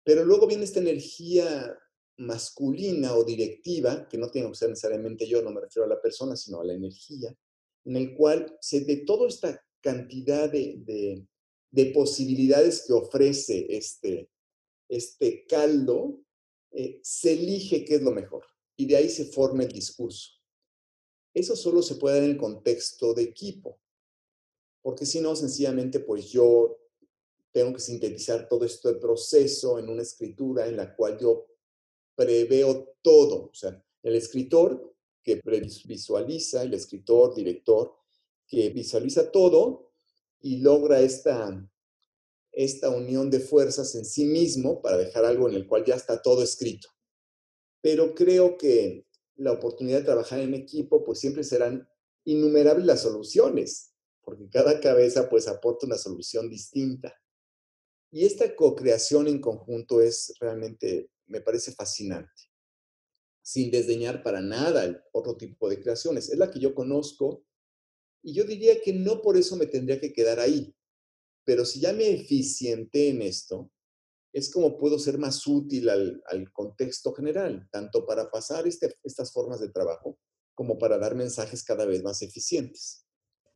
pero 0.04 0.24
luego 0.24 0.46
viene 0.46 0.66
esta 0.66 0.80
energía 0.80 1.76
masculina 2.18 3.16
o 3.16 3.24
directiva, 3.24 4.08
que 4.08 4.18
no 4.18 4.30
tiene 4.30 4.50
que 4.50 4.56
ser 4.56 4.70
necesariamente 4.70 5.28
yo, 5.28 5.42
no 5.42 5.52
me 5.52 5.62
refiero 5.62 5.86
a 5.86 5.90
la 5.90 6.02
persona, 6.02 6.36
sino 6.36 6.60
a 6.60 6.66
la 6.66 6.74
energía, 6.74 7.36
en 7.86 7.96
el 7.96 8.16
cual 8.16 8.58
se, 8.60 8.82
de 8.82 8.98
toda 8.98 9.28
esta 9.28 9.64
cantidad 9.82 10.52
de, 10.52 11.26
de, 11.72 11.86
posibilidades 11.94 12.86
que 12.86 12.94
ofrece 12.94 13.68
este, 13.70 14.30
este 14.90 15.46
caldo, 15.46 16.20
eh, 16.72 17.00
se 17.04 17.34
elige 17.34 17.86
qué 17.86 17.96
es 17.96 18.02
lo 18.02 18.12
mejor 18.12 18.44
y 18.76 18.88
de 18.88 18.96
ahí 18.96 19.10
se 19.10 19.26
forma 19.26 19.64
el 19.64 19.72
discurso. 19.72 20.32
Eso 21.34 21.56
solo 21.56 21.84
se 21.84 21.96
puede 21.96 22.16
dar 22.16 22.24
en 22.24 22.32
el 22.32 22.38
contexto 22.38 23.14
de 23.14 23.24
equipo, 23.24 23.80
porque 24.82 25.06
si 25.06 25.22
no, 25.22 25.36
sencillamente, 25.36 26.00
pues 26.00 26.32
yo 26.32 26.80
tengo 27.52 27.74
que 27.74 27.80
sintetizar 27.80 28.48
todo 28.48 28.66
este 28.66 28.96
proceso 28.96 29.80
en 29.80 29.90
una 29.90 30.02
escritura 30.02 30.68
en 30.68 30.78
la 30.78 30.96
cual 30.96 31.18
yo 31.20 31.46
preveo 32.18 32.96
todo. 33.02 33.46
O 33.46 33.54
sea, 33.54 33.82
el 34.04 34.16
escritor 34.16 34.94
que 35.24 35.40
visualiza, 35.86 36.64
el 36.64 36.74
escritor, 36.74 37.36
director, 37.36 37.96
que 38.48 38.70
visualiza 38.70 39.32
todo 39.32 39.92
y 40.42 40.58
logra 40.58 41.00
esta, 41.00 41.70
esta 42.52 42.90
unión 42.90 43.30
de 43.30 43.40
fuerzas 43.40 43.94
en 43.96 44.06
sí 44.06 44.26
mismo 44.26 44.82
para 44.82 44.98
dejar 44.98 45.26
algo 45.26 45.48
en 45.48 45.56
el 45.56 45.68
cual 45.68 45.86
ya 45.86 45.96
está 45.96 46.22
todo 46.22 46.44
escrito. 46.44 46.90
Pero 47.82 48.16
creo 48.16 48.58
que 48.58 49.06
la 49.36 49.52
oportunidad 49.52 50.00
de 50.00 50.06
trabajar 50.06 50.40
en 50.40 50.54
equipo, 50.54 51.04
pues 51.04 51.20
siempre 51.20 51.44
serán 51.44 51.88
innumerables 52.24 52.86
las 52.86 53.02
soluciones, 53.02 53.94
porque 54.24 54.50
cada 54.50 54.80
cabeza 54.80 55.30
pues 55.30 55.48
aporta 55.48 55.86
una 55.86 55.98
solución 55.98 56.50
distinta. 56.50 57.14
Y 58.12 58.26
esta 58.26 58.56
co-creación 58.56 59.28
en 59.28 59.40
conjunto 59.40 60.02
es 60.02 60.34
realmente, 60.40 61.10
me 61.28 61.42
parece 61.42 61.74
fascinante 61.74 62.48
sin 63.48 63.72
desdeñar 63.72 64.24
para 64.24 64.42
nada 64.42 64.84
el 64.84 65.02
otro 65.14 65.38
tipo 65.38 65.70
de 65.70 65.82
creaciones. 65.82 66.30
Es 66.30 66.38
la 66.38 66.52
que 66.52 66.60
yo 66.60 66.76
conozco 66.76 67.46
y 68.22 68.34
yo 68.34 68.44
diría 68.44 68.82
que 68.82 68.92
no 68.92 69.22
por 69.22 69.38
eso 69.38 69.56
me 69.56 69.68
tendría 69.68 70.02
que 70.02 70.12
quedar 70.12 70.42
ahí, 70.42 70.76
pero 71.46 71.64
si 71.64 71.80
ya 71.80 71.94
me 71.94 72.10
eficienté 72.10 73.08
en 73.08 73.22
esto, 73.22 73.72
es 74.34 74.52
como 74.52 74.78
puedo 74.78 75.00
ser 75.00 75.18
más 75.18 75.48
útil 75.48 75.88
al, 75.88 76.52
contexto 76.52 77.14
general, 77.14 77.70
tanto 77.72 78.06
para 78.06 78.30
pasar 78.30 78.68
este, 78.68 78.94
estas 79.06 79.32
formas 79.32 79.62
de 79.62 79.70
trabajo 79.70 80.20
como 80.54 80.78
para 80.78 80.98
dar 80.98 81.16
mensajes 81.16 81.64
cada 81.64 81.86
vez 81.86 82.04
más 82.04 82.22
eficientes. 82.22 83.06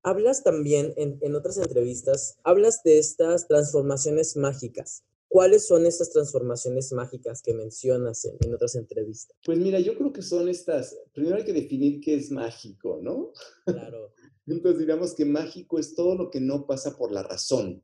Hablas 0.03 0.41
también 0.41 0.93
en, 0.95 1.19
en 1.21 1.35
otras 1.35 1.57
entrevistas, 1.57 2.37
hablas 2.45 2.81
de 2.83 2.97
estas 2.97 3.45
transformaciones 3.49 4.37
mágicas. 4.37 5.03
¿Cuáles 5.31 5.65
son 5.65 5.85
estas 5.85 6.09
transformaciones 6.09 6.91
mágicas 6.91 7.41
que 7.41 7.53
mencionas 7.53 8.25
en, 8.25 8.53
otras 8.53 8.75
entrevistas? 8.75 9.37
Pues 9.45 9.57
mira, 9.57 9.79
yo 9.79 9.95
creo 9.97 10.11
que 10.11 10.21
son 10.21 10.49
estas, 10.49 10.99
primero 11.13 11.37
hay 11.37 11.45
que 11.45 11.53
definir 11.53 12.01
qué 12.01 12.15
es 12.15 12.31
mágico, 12.31 12.99
¿no? 13.01 13.31
Claro. 13.63 14.13
Entonces 14.45 14.81
digamos 14.81 15.15
que 15.15 15.23
mágico 15.23 15.79
es 15.79 15.95
todo 15.95 16.15
lo 16.15 16.29
que 16.29 16.41
no 16.41 16.67
pasa 16.67 16.97
por 16.97 17.13
la 17.13 17.23
razón. 17.23 17.81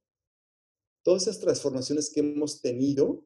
Todas 1.03 1.21
esas 1.21 1.39
transformaciones 1.39 2.11
que 2.13 2.19
hemos 2.19 2.61
tenido, 2.61 3.25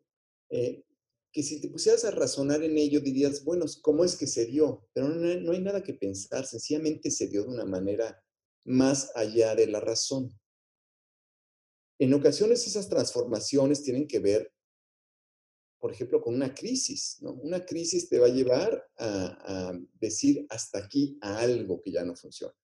eh, 0.51 0.85
que 1.31 1.41
si 1.41 1.59
te 1.59 1.69
pusieras 1.69 2.05
a 2.05 2.11
razonar 2.11 2.61
en 2.61 2.77
ello 2.77 2.99
dirías, 2.99 3.43
bueno, 3.43 3.65
¿cómo 3.81 4.05
es 4.05 4.15
que 4.15 4.27
se 4.27 4.45
dio? 4.45 4.87
Pero 4.93 5.09
no, 5.09 5.39
no 5.39 5.51
hay 5.51 5.61
nada 5.63 5.81
que 5.81 5.95
pensar, 5.95 6.45
sencillamente 6.45 7.09
se 7.09 7.27
dio 7.27 7.41
de 7.41 7.49
una 7.49 7.65
manera 7.65 8.23
más 8.65 9.11
allá 9.15 9.55
de 9.55 9.65
la 9.65 9.79
razón. 9.79 10.29
En 12.01 12.15
ocasiones 12.15 12.65
esas 12.65 12.89
transformaciones 12.89 13.83
tienen 13.83 14.07
que 14.07 14.17
ver, 14.17 14.51
por 15.79 15.93
ejemplo, 15.93 16.19
con 16.19 16.33
una 16.33 16.51
crisis. 16.51 17.17
¿no? 17.21 17.33
Una 17.33 17.63
crisis 17.63 18.09
te 18.09 18.17
va 18.17 18.25
a 18.25 18.31
llevar 18.31 18.83
a, 18.97 19.71
decir 19.99 20.43
hasta 20.49 20.79
aquí 20.79 21.19
a 21.21 21.37
algo 21.37 21.79
que 21.79 21.91
ya 21.91 22.03
no 22.03 22.15
funciona. 22.15 22.55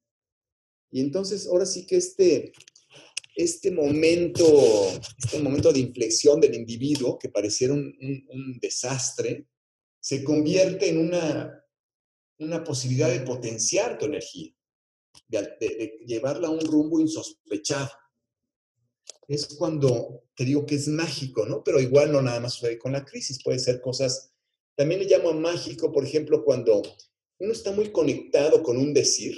Y 0.90 1.02
entonces, 1.02 1.46
ahora 1.46 1.68
sí 1.68 1.86
que 1.86 1.98
este, 1.98 2.52
este 3.36 3.70
momento, 3.70 4.44
este 5.24 5.40
momento 5.40 5.72
de 5.72 5.82
inflexión 5.82 6.42
del 6.42 6.56
individuo, 6.56 7.20
que 7.20 7.30
pareciera 7.30 7.76
un, 7.76 8.58
desastre, 8.60 9.46
se 10.00 10.24
convierte 10.24 10.90
en 10.90 10.98
una, 10.98 11.64
una 12.40 12.64
posibilidad 12.64 13.12
de 13.12 13.20
potenciar 13.20 14.00
tu 14.00 14.06
energía, 14.06 14.52
de 15.28 16.00
llevarla 16.08 16.48
a 16.48 16.52
un 16.52 16.62
rumbo 16.62 17.00
insospechado 17.00 17.92
es 19.28 19.56
cuando 19.56 20.24
te 20.36 20.46
digo 20.46 20.66
que 20.66 20.76
es 20.76 20.88
mágico, 20.88 21.46
¿no? 21.46 21.64
Pero 21.64 21.80
igual 21.80 22.12
no 22.12 22.22
nada 22.22 22.40
más 22.40 22.54
sucede 22.54 22.78
con 22.78 22.94
la 22.94 23.04
crisis, 23.04 23.44
puede 23.44 23.60
ser 23.60 23.82
cosas, 23.82 24.32
también 24.76 25.02
le 25.02 25.08
llamo 25.08 25.34
mágico, 25.34 25.92
por 25.92 26.06
ejemplo, 26.06 26.44
cuando 26.46 26.82
uno 27.40 27.52
está 27.52 27.72
muy 27.72 27.92
conectado 27.92 28.64
con 28.64 28.78
un 28.78 28.94
decir, 28.94 29.36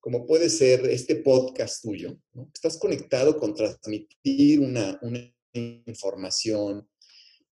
como 0.00 0.26
puede 0.26 0.50
ser 0.50 0.84
este 0.86 1.16
podcast 1.16 1.82
tuyo, 1.82 2.18
¿no? 2.32 2.50
Estás 2.52 2.76
conectado 2.76 3.36
con 3.38 3.54
transmitir 3.54 4.60
una, 4.60 4.98
una 5.02 5.32
información, 5.52 6.88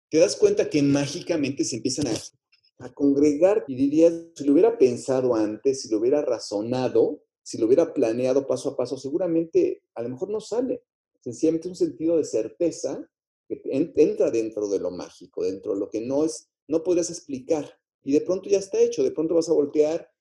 te 0.09 0.17
das 0.17 0.35
cuenta 0.35 0.69
que 0.69 0.83
mágicamente 0.83 1.63
se 1.63 1.77
empiezan 1.77 2.07
a, 2.07 2.85
a 2.85 2.93
congregar 2.93 3.63
y 3.67 3.75
dirías, 3.75 4.13
si 4.35 4.43
lo 4.43 4.51
hubiera 4.51 4.77
pensado 4.77 5.35
antes, 5.35 5.81
si 5.81 5.89
lo 5.89 5.99
hubiera 5.99 6.21
razonado, 6.21 7.23
si 7.43 7.57
lo 7.57 7.67
hubiera 7.67 7.93
planeado 7.93 8.45
paso 8.45 8.69
a 8.69 8.77
paso, 8.77 8.97
seguramente 8.97 9.83
a 9.95 10.01
lo 10.01 10.09
mejor 10.09 10.29
no 10.29 10.41
sale 10.41 10.83
sencillamente 11.23 11.69
un 11.69 11.75
sentido 11.75 12.17
de 12.17 12.25
certeza 12.25 13.09
que 13.47 13.61
entra 13.65 14.29
dentro 14.29 14.67
de 14.67 14.79
lo 14.79 14.91
mágico, 14.91 15.43
dentro 15.43 15.73
de 15.73 15.79
lo 15.79 15.89
que 15.89 16.01
no 16.01 16.25
es, 16.25 16.49
no 16.67 16.83
podrías 16.83 17.09
explicar. 17.09 17.79
Y 18.03 18.11
de 18.13 18.21
pronto 18.21 18.49
ya 18.49 18.57
está 18.57 18.79
hecho, 18.79 19.03
de 19.03 19.11
pronto 19.11 19.35
vas 19.35 19.49
a 19.49 19.53
voltear, 19.53 20.11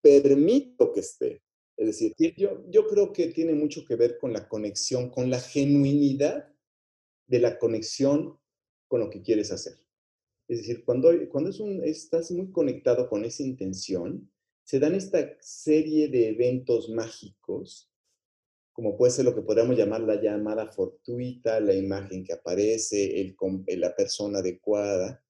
permito 0.00 0.92
que 0.92 1.00
esté. 1.00 1.42
Es 1.76 1.86
decir, 1.86 2.14
yo, 2.36 2.64
yo 2.70 2.86
creo 2.86 3.12
que 3.12 3.28
tiene 3.28 3.54
mucho 3.54 3.84
que 3.84 3.96
ver 3.96 4.18
con 4.18 4.32
la 4.32 4.48
conexión, 4.48 5.10
con 5.10 5.28
la 5.28 5.40
genuinidad 5.40 6.54
de 7.26 7.40
la 7.40 7.58
conexión 7.58 8.38
con 8.86 9.00
lo 9.00 9.10
que 9.10 9.22
quieres 9.22 9.50
hacer. 9.50 9.74
Es 10.48 10.58
decir, 10.58 10.84
cuando, 10.84 11.10
cuando 11.28 11.50
es 11.50 11.58
un, 11.58 11.82
estás 11.84 12.30
muy 12.30 12.52
conectado 12.52 13.08
con 13.08 13.24
esa 13.24 13.42
intención, 13.42 14.30
se 14.62 14.78
dan 14.78 14.94
esta 14.94 15.36
serie 15.40 16.08
de 16.08 16.28
eventos 16.28 16.88
mágicos 16.88 17.90
como 18.76 18.94
puede 18.94 19.10
ser 19.10 19.24
lo 19.24 19.34
que 19.34 19.40
podríamos 19.40 19.74
llamar 19.74 20.02
la 20.02 20.20
llamada 20.20 20.70
fortuita, 20.70 21.60
la 21.60 21.72
imagen 21.72 22.22
que 22.22 22.34
aparece, 22.34 23.22
el, 23.22 23.34
la 23.80 23.96
persona 23.96 24.40
adecuada, 24.40 25.24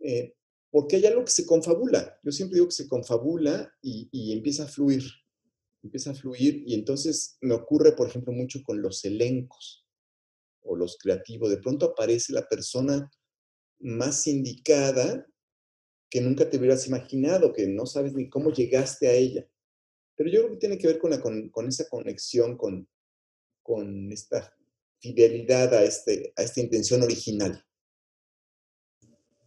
eh, 0.00 0.32
porque 0.70 0.96
hay 0.96 1.04
algo 1.04 1.22
que 1.22 1.32
se 1.32 1.44
confabula. 1.44 2.18
Yo 2.22 2.32
siempre 2.32 2.54
digo 2.54 2.68
que 2.68 2.74
se 2.74 2.88
confabula 2.88 3.70
y, 3.82 4.08
y, 4.10 4.32
empieza 4.32 4.64
a 4.64 4.68
fluir, 4.68 5.04
empieza 5.82 6.12
a 6.12 6.14
fluir 6.14 6.64
y 6.66 6.72
entonces 6.72 7.36
me 7.42 7.52
ocurre, 7.52 7.92
por 7.92 8.08
ejemplo, 8.08 8.32
mucho 8.32 8.62
con 8.64 8.80
los 8.80 9.04
elencos 9.04 9.86
o 10.62 10.74
los 10.74 10.96
creativos. 10.96 11.50
De 11.50 11.58
pronto 11.58 11.84
aparece 11.84 12.32
la 12.32 12.48
persona 12.48 13.10
más 13.80 14.26
indicada 14.26 15.26
que 16.08 16.22
nunca 16.22 16.48
te 16.48 16.56
hubieras 16.56 16.86
imaginado, 16.86 17.52
que 17.52 17.66
no 17.66 17.84
sabes 17.84 18.14
ni 18.14 18.30
cómo 18.30 18.50
llegaste 18.50 19.08
a 19.08 19.12
ella. 19.12 19.46
Pero 20.22 20.34
yo 20.34 20.40
creo 20.42 20.52
que 20.52 20.58
tiene 20.58 20.78
que 20.78 20.86
ver 20.86 20.98
con, 21.00 21.10
la, 21.10 21.20
con, 21.20 21.66
esa 21.66 21.88
conexión, 21.88 22.56
con, 22.56 22.86
con 23.60 24.12
esta 24.12 24.54
fidelidad 25.00 25.74
a, 25.74 25.82
este, 25.82 26.32
a 26.36 26.44
esta 26.44 26.60
intención 26.60 27.02
original. 27.02 27.60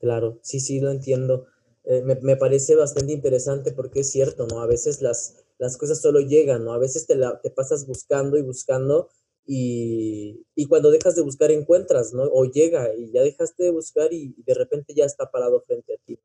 Claro, 0.02 0.38
sí, 0.42 0.60
sí, 0.60 0.82
lo 0.82 0.92
entiendo. 0.92 1.48
eh, 1.86 2.04
me, 2.04 2.36
parece 2.36 2.76
bastante 2.76 3.14
interesante 3.14 3.72
porque 3.72 4.02
es 4.02 4.12
cierto, 4.12 4.48
¿no? 4.48 4.60
A 4.60 4.68
veces 4.68 5.02
las, 5.02 5.46
las 5.60 5.78
cosas 5.78 6.02
solo 6.02 6.20
llegan, 6.20 6.66
¿no? 6.66 6.74
A 6.74 6.78
veces 6.78 7.08
te, 7.08 7.16
la, 7.16 7.40
te 7.40 7.52
pasas 7.52 7.88
buscando 7.88 8.38
y 8.38 8.42
buscando 8.42 9.10
y, 9.46 10.44
cuando 10.68 10.92
dejas 10.92 11.16
de 11.16 11.22
buscar 11.22 11.52
encuentras, 11.52 12.14
¿no? 12.14 12.24
O 12.24 12.52
llega 12.52 12.94
y 12.94 13.14
ya 13.14 13.22
dejaste 13.22 13.64
de 13.64 13.72
buscar 13.72 14.12
y, 14.12 14.36
de 14.46 14.54
repente 14.54 14.94
ya 14.94 15.06
está 15.06 15.32
parado 15.32 15.62
frente 15.62 15.94
a 15.94 15.98
ti. 16.06 16.20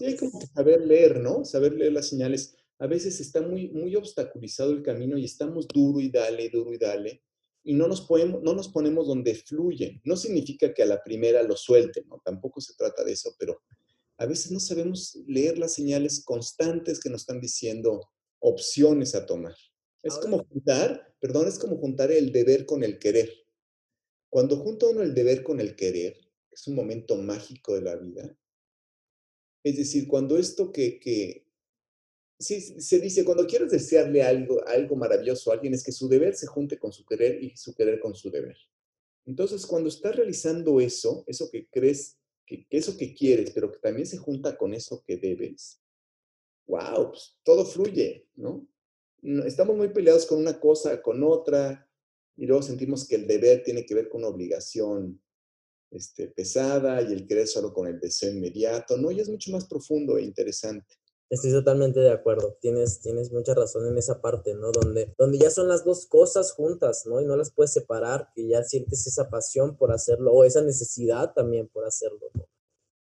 sí, 0.00 0.04
hay 0.04 0.16
como 0.16 0.40
que 0.40 0.48
saber 0.48 0.84
leer, 0.84 1.20
¿no? 1.20 1.44
Saber 1.44 1.74
leer 1.74 1.92
las 1.92 2.08
señales. 2.08 2.56
A 2.84 2.86
veces 2.86 3.18
está 3.18 3.40
muy, 3.40 3.70
muy 3.70 3.96
obstaculizado 3.96 4.72
el 4.72 4.82
camino 4.82 5.16
y 5.16 5.24
estamos 5.24 5.66
duro 5.66 6.00
y 6.00 6.10
dale, 6.10 6.50
duro 6.50 6.70
y 6.70 6.76
dale 6.76 7.22
y 7.62 7.72
no 7.72 7.88
nos, 7.88 8.02
podemos, 8.02 8.42
no 8.42 8.52
nos 8.52 8.68
ponemos 8.68 9.06
donde 9.06 9.34
fluyen. 9.34 10.02
No 10.04 10.18
significa 10.18 10.74
que 10.74 10.82
a 10.82 10.86
la 10.86 11.02
primera 11.02 11.42
lo 11.42 11.56
suelten, 11.56 12.06
¿no? 12.08 12.20
Tampoco 12.22 12.60
se 12.60 12.74
trata 12.74 13.02
de 13.02 13.12
eso, 13.12 13.34
pero 13.38 13.62
a 14.18 14.26
veces 14.26 14.52
no 14.52 14.60
sabemos 14.60 15.18
leer 15.26 15.56
las 15.56 15.72
señales 15.72 16.22
constantes 16.22 17.00
que 17.00 17.08
nos 17.08 17.22
están 17.22 17.40
diciendo 17.40 18.10
opciones 18.38 19.14
a 19.14 19.24
tomar. 19.24 19.56
Es 20.02 20.16
como 20.18 20.44
juntar, 20.44 21.16
perdón, 21.20 21.48
es 21.48 21.58
como 21.58 21.78
juntar 21.78 22.12
el 22.12 22.32
deber 22.32 22.66
con 22.66 22.84
el 22.84 22.98
querer. 22.98 23.32
Cuando 24.28 24.58
junta 24.58 24.88
uno 24.88 25.00
el 25.00 25.14
deber 25.14 25.42
con 25.42 25.58
el 25.58 25.74
querer, 25.74 26.18
es 26.50 26.66
un 26.66 26.74
momento 26.74 27.16
mágico 27.16 27.74
de 27.76 27.80
la 27.80 27.96
vida. 27.96 28.38
Es 29.64 29.78
decir, 29.78 30.06
cuando 30.06 30.36
esto 30.36 30.70
que, 30.70 31.00
que, 31.00 31.43
sí, 32.44 32.60
se 32.60 32.98
dice, 33.00 33.24
cuando 33.24 33.46
quieres 33.46 33.70
desearle 33.70 34.22
algo, 34.22 34.66
algo 34.66 34.96
maravilloso 34.96 35.50
a 35.50 35.54
alguien, 35.54 35.74
es 35.74 35.82
que 35.82 35.92
su 35.92 36.08
deber 36.08 36.34
se 36.34 36.46
junte 36.46 36.78
con 36.78 36.92
su 36.92 37.04
querer 37.04 37.42
y 37.42 37.56
su 37.56 37.74
querer 37.74 38.00
con 38.00 38.14
su 38.14 38.30
deber. 38.30 38.56
Entonces, 39.26 39.64
cuando 39.66 39.88
estás 39.88 40.16
realizando 40.16 40.80
eso, 40.80 41.24
eso 41.26 41.50
que 41.50 41.66
crees, 41.68 42.18
que, 42.46 42.66
eso 42.70 42.96
que 42.96 43.14
quieres, 43.14 43.50
pero 43.52 43.72
que 43.72 43.78
también 43.78 44.06
se 44.06 44.18
junta 44.18 44.56
con 44.56 44.74
eso 44.74 45.02
que 45.06 45.16
debes, 45.16 45.80
wow, 46.66 47.10
pues, 47.10 47.36
todo 47.42 47.64
fluye, 47.64 48.28
¿no? 48.34 48.66
Estamos 49.46 49.76
muy 49.76 49.88
peleados 49.88 50.26
con 50.26 50.38
una 50.38 50.60
cosa, 50.60 51.00
con 51.00 51.22
otra, 51.22 51.88
y 52.36 52.46
luego 52.46 52.62
sentimos 52.62 53.06
que 53.08 53.14
el 53.14 53.26
deber 53.26 53.62
tiene 53.62 53.86
que 53.86 53.94
ver 53.94 54.08
con 54.08 54.20
una 54.20 54.28
obligación 54.28 55.22
este, 55.90 56.28
pesada 56.28 57.00
y 57.00 57.12
el 57.12 57.26
querer 57.26 57.46
solo 57.46 57.72
con 57.72 57.86
el 57.86 58.00
deseo 58.00 58.30
inmediato, 58.30 58.96
¿no? 58.98 59.10
Y 59.10 59.20
es 59.20 59.28
mucho 59.28 59.50
más 59.52 59.66
profundo 59.66 60.18
e 60.18 60.22
interesante. 60.22 60.96
Estoy 61.30 61.52
totalmente 61.52 62.00
de 62.00 62.10
acuerdo. 62.10 62.56
Tienes, 62.60 63.00
tienes 63.00 63.32
mucha 63.32 63.54
razón 63.54 63.86
en 63.88 63.98
esa 63.98 64.20
parte, 64.20 64.54
¿no? 64.54 64.70
Donde, 64.72 65.14
donde 65.18 65.38
ya 65.38 65.50
son 65.50 65.68
las 65.68 65.84
dos 65.84 66.06
cosas 66.06 66.52
juntas, 66.52 67.06
¿no? 67.06 67.20
Y 67.20 67.24
no 67.24 67.36
las 67.36 67.50
puedes 67.50 67.72
separar, 67.72 68.30
que 68.34 68.46
ya 68.46 68.62
sientes 68.62 69.06
esa 69.06 69.30
pasión 69.30 69.76
por 69.76 69.92
hacerlo 69.92 70.32
o 70.32 70.44
esa 70.44 70.62
necesidad 70.62 71.32
también 71.32 71.68
por 71.68 71.86
hacerlo, 71.86 72.30
¿no? 72.34 72.46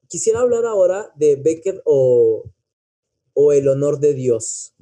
Quisiera 0.09 0.41
hablar 0.41 0.65
ahora 0.65 1.13
de 1.17 1.37
Becker 1.37 1.83
o, 1.85 2.45
o 3.35 3.53
el 3.53 3.69
honor 3.69 3.99
de 3.99 4.15
Dios. 4.15 4.73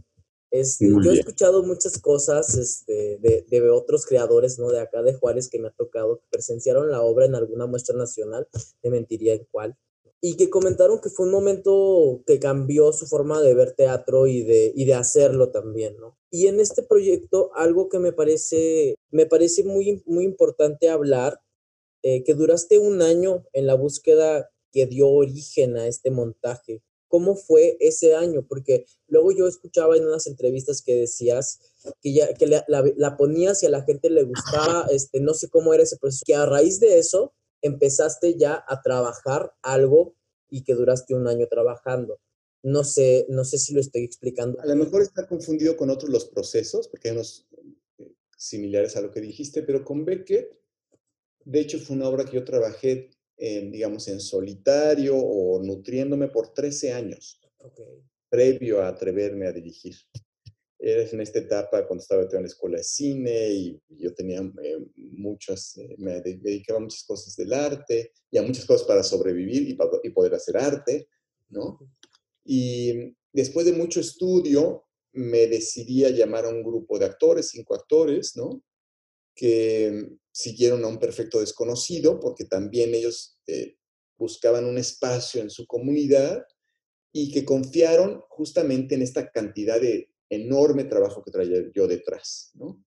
Este, 0.50 0.88
yo 0.88 1.10
he 1.10 1.18
escuchado 1.18 1.64
muchas 1.64 1.98
cosas 1.98 2.56
este, 2.56 3.18
de, 3.18 3.44
de, 3.48 3.70
otros 3.70 4.06
creadores, 4.06 4.56
¿no? 4.60 4.70
De 4.70 4.78
acá 4.78 5.02
de 5.02 5.14
Juárez 5.14 5.48
que 5.48 5.58
me 5.58 5.66
ha 5.66 5.72
tocado, 5.72 6.20
que 6.20 6.26
presenciaron 6.30 6.92
la 6.92 7.02
obra 7.02 7.26
en 7.26 7.34
alguna 7.34 7.66
muestra 7.66 7.96
nacional, 7.96 8.46
te 8.80 8.88
mentiría 8.88 9.34
en 9.34 9.44
cuál, 9.50 9.76
y 10.26 10.36
que 10.36 10.48
comentaron 10.48 11.02
que 11.02 11.10
fue 11.10 11.26
un 11.26 11.32
momento 11.32 12.22
que 12.26 12.38
cambió 12.38 12.94
su 12.94 13.06
forma 13.06 13.42
de 13.42 13.52
ver 13.52 13.72
teatro 13.72 14.26
y 14.26 14.42
de, 14.42 14.72
y 14.74 14.86
de 14.86 14.94
hacerlo 14.94 15.50
también, 15.50 15.98
¿no? 15.98 16.16
Y 16.30 16.46
en 16.46 16.60
este 16.60 16.82
proyecto, 16.82 17.50
algo 17.54 17.90
que 17.90 17.98
me 17.98 18.10
parece, 18.10 18.96
me 19.10 19.26
parece 19.26 19.64
muy, 19.64 20.02
muy 20.06 20.24
importante 20.24 20.88
hablar, 20.88 21.42
eh, 22.02 22.24
que 22.24 22.32
duraste 22.32 22.78
un 22.78 23.02
año 23.02 23.44
en 23.52 23.66
la 23.66 23.74
búsqueda 23.74 24.50
que 24.72 24.86
dio 24.86 25.10
origen 25.10 25.76
a 25.76 25.88
este 25.88 26.10
montaje. 26.10 26.82
¿Cómo 27.08 27.36
fue 27.36 27.76
ese 27.80 28.14
año? 28.14 28.46
Porque 28.48 28.86
luego 29.08 29.30
yo 29.30 29.46
escuchaba 29.46 29.94
en 29.94 30.06
unas 30.06 30.26
entrevistas 30.26 30.80
que 30.80 30.96
decías 30.96 31.60
que, 32.00 32.14
ya, 32.14 32.32
que 32.32 32.46
la, 32.46 32.64
la, 32.66 33.16
ponías 33.18 33.62
y 33.62 33.66
a 33.66 33.70
la 33.70 33.82
gente 33.82 34.08
le 34.08 34.22
gustaba, 34.22 34.86
este, 34.90 35.20
no 35.20 35.34
sé 35.34 35.50
cómo 35.50 35.74
era 35.74 35.82
ese 35.82 35.98
proceso, 35.98 36.22
que 36.24 36.34
a 36.34 36.46
raíz 36.46 36.80
de 36.80 36.98
eso 36.98 37.34
empezaste 37.64 38.36
ya 38.36 38.64
a 38.68 38.82
trabajar 38.82 39.52
algo 39.62 40.14
y 40.50 40.64
que 40.64 40.74
duraste 40.74 41.14
un 41.14 41.26
año 41.26 41.46
trabajando. 41.48 42.20
No 42.62 42.84
sé, 42.84 43.26
no 43.28 43.44
sé 43.44 43.58
si 43.58 43.74
lo 43.74 43.80
estoy 43.80 44.04
explicando. 44.04 44.60
A 44.60 44.66
lo 44.66 44.76
mejor 44.76 45.02
está 45.02 45.26
confundido 45.26 45.76
con 45.76 45.90
otros 45.90 46.10
los 46.10 46.26
procesos, 46.26 46.88
porque 46.88 47.08
hay 47.08 47.14
unos 47.14 47.46
eh, 47.98 48.12
similares 48.36 48.96
a 48.96 49.00
lo 49.00 49.10
que 49.10 49.20
dijiste, 49.20 49.62
pero 49.62 49.84
con 49.84 50.04
Beckett, 50.04 50.56
de 51.44 51.60
hecho 51.60 51.78
fue 51.78 51.96
una 51.96 52.08
obra 52.08 52.24
que 52.24 52.36
yo 52.36 52.44
trabajé, 52.44 53.10
digamos, 53.36 54.06
en 54.08 54.20
solitario 54.20 55.16
o 55.16 55.62
nutriéndome 55.62 56.28
por 56.28 56.54
13 56.54 56.92
años, 56.92 57.40
previo 58.30 58.80
a 58.80 58.88
atreverme 58.88 59.46
a 59.46 59.52
dirigir 59.52 59.94
eres 60.78 61.12
en 61.12 61.20
esta 61.20 61.38
etapa 61.38 61.86
cuando 61.86 62.02
estaba 62.02 62.22
en 62.22 62.42
la 62.42 62.46
escuela 62.46 62.78
de 62.78 62.84
cine 62.84 63.48
y 63.50 63.80
yo 63.88 64.14
tenía 64.14 64.40
eh, 64.62 64.86
muchas, 64.96 65.76
eh, 65.78 65.94
me 65.98 66.20
dedicaba 66.20 66.78
a 66.78 66.82
muchas 66.82 67.04
cosas 67.04 67.36
del 67.36 67.52
arte 67.52 68.12
y 68.30 68.38
a 68.38 68.42
muchas 68.42 68.66
cosas 68.66 68.86
para 68.86 69.02
sobrevivir 69.02 69.68
y, 69.68 69.74
para, 69.74 69.90
y 70.02 70.10
poder 70.10 70.34
hacer 70.34 70.56
arte, 70.56 71.08
¿no? 71.48 71.78
Y 72.44 73.14
después 73.32 73.64
de 73.66 73.72
mucho 73.72 74.00
estudio 74.00 74.84
me 75.12 75.46
decidí 75.46 76.04
a 76.04 76.10
llamar 76.10 76.44
a 76.44 76.50
un 76.50 76.62
grupo 76.62 76.98
de 76.98 77.06
actores, 77.06 77.48
cinco 77.48 77.74
actores, 77.74 78.36
¿no? 78.36 78.62
Que 79.34 80.08
siguieron 80.32 80.84
a 80.84 80.88
un 80.88 80.98
perfecto 80.98 81.40
desconocido 81.40 82.18
porque 82.20 82.44
también 82.44 82.94
ellos 82.94 83.38
eh, 83.46 83.76
buscaban 84.18 84.64
un 84.64 84.78
espacio 84.78 85.40
en 85.40 85.50
su 85.50 85.66
comunidad 85.66 86.44
y 87.12 87.30
que 87.30 87.44
confiaron 87.44 88.22
justamente 88.28 88.96
en 88.96 89.02
esta 89.02 89.30
cantidad 89.30 89.80
de 89.80 90.10
enorme 90.34 90.84
trabajo 90.84 91.22
que 91.22 91.30
traía 91.30 91.70
yo 91.74 91.86
detrás, 91.86 92.50
¿no? 92.54 92.84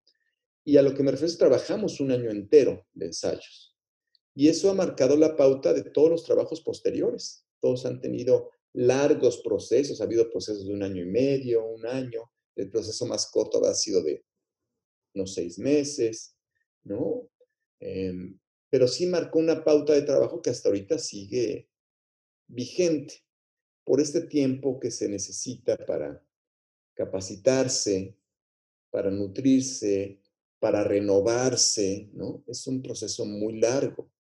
Y 0.64 0.78
a 0.78 0.82
lo 0.82 0.94
que 0.94 1.02
me 1.02 1.12
refiero 1.12 1.32
es 1.32 1.38
trabajamos 1.38 2.00
un 2.00 2.12
año 2.12 2.30
entero 2.30 2.86
de 2.94 3.06
ensayos. 3.06 3.78
Y 4.36 4.50
eso 4.50 4.70
ha 4.70 4.74
marcado 4.74 5.16
la 5.16 5.36
pauta 5.36 5.74
de 5.74 5.84
todos 5.84 6.10
los 6.10 6.24
trabajos 6.24 6.62
posteriores. 6.62 7.46
Todos 7.60 7.86
han 7.86 8.02
tenido 8.02 8.52
largos 8.74 9.42
procesos, 9.42 10.02
ha 10.02 10.04
habido 10.04 10.30
procesos 10.30 10.68
de 10.68 10.74
un 10.74 10.84
año 10.84 11.02
y 11.02 11.08
medio, 11.08 11.66
un 11.66 11.86
año. 11.86 12.32
El 12.56 12.70
proceso 12.70 13.06
más 13.06 13.32
corto 13.32 13.64
ha 13.66 13.74
sido 13.74 14.04
de 14.04 14.26
unos 15.16 15.34
seis 15.34 15.58
meses, 15.58 16.36
¿no? 16.84 17.30
Em, 17.80 18.38
pero 18.70 18.88
sí 18.88 19.06
marcó 19.06 19.40
una 19.40 19.64
pauta 19.64 19.94
de 19.94 20.02
trabajo 20.02 20.42
que 20.42 20.50
hasta 20.50 20.70
ahorita 20.70 21.00
sigue 21.00 21.70
vigente 22.48 23.24
por 23.84 24.02
este 24.02 24.22
tiempo 24.22 24.80
que 24.80 24.92
se 24.92 25.08
necesita 25.08 25.78
para 25.78 26.22
capacitarse, 26.98 28.18
para 28.90 29.12
nutrirse, 29.12 30.20
para 30.60 30.84
renovarse, 30.84 32.10
¿no? 32.14 32.44
Es 32.48 32.66
un 32.66 32.82
proceso 32.82 33.26
muy 33.26 33.60
largo. 33.60 34.12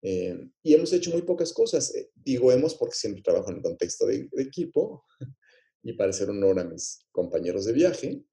Eh, 0.00 0.48
y 0.62 0.74
hemos 0.74 0.92
hecho 0.92 1.10
muy 1.10 1.22
pocas 1.22 1.52
cosas. 1.52 1.94
Eh, 1.94 2.10
digo 2.14 2.50
hemos 2.50 2.74
porque 2.74 2.96
siempre 2.96 3.22
trabajo 3.22 3.50
en 3.50 3.58
el 3.58 3.62
contexto 3.62 4.06
de, 4.06 4.28
equipo 4.38 5.04
y 5.82 5.92
para 5.92 6.10
hacer 6.10 6.30
honor 6.30 6.58
a 6.58 6.64
mis 6.64 7.06
compañeros 7.12 7.66
de 7.66 7.72
viaje, 7.72 8.24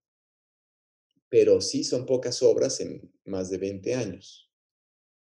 pero 1.28 1.62
sí 1.62 1.84
son 1.84 2.06
pocas 2.06 2.41
obras 2.41 2.80
en 2.80 3.12
más 3.26 3.50
de 3.50 3.58
20 3.58 3.93
años. 3.93 4.50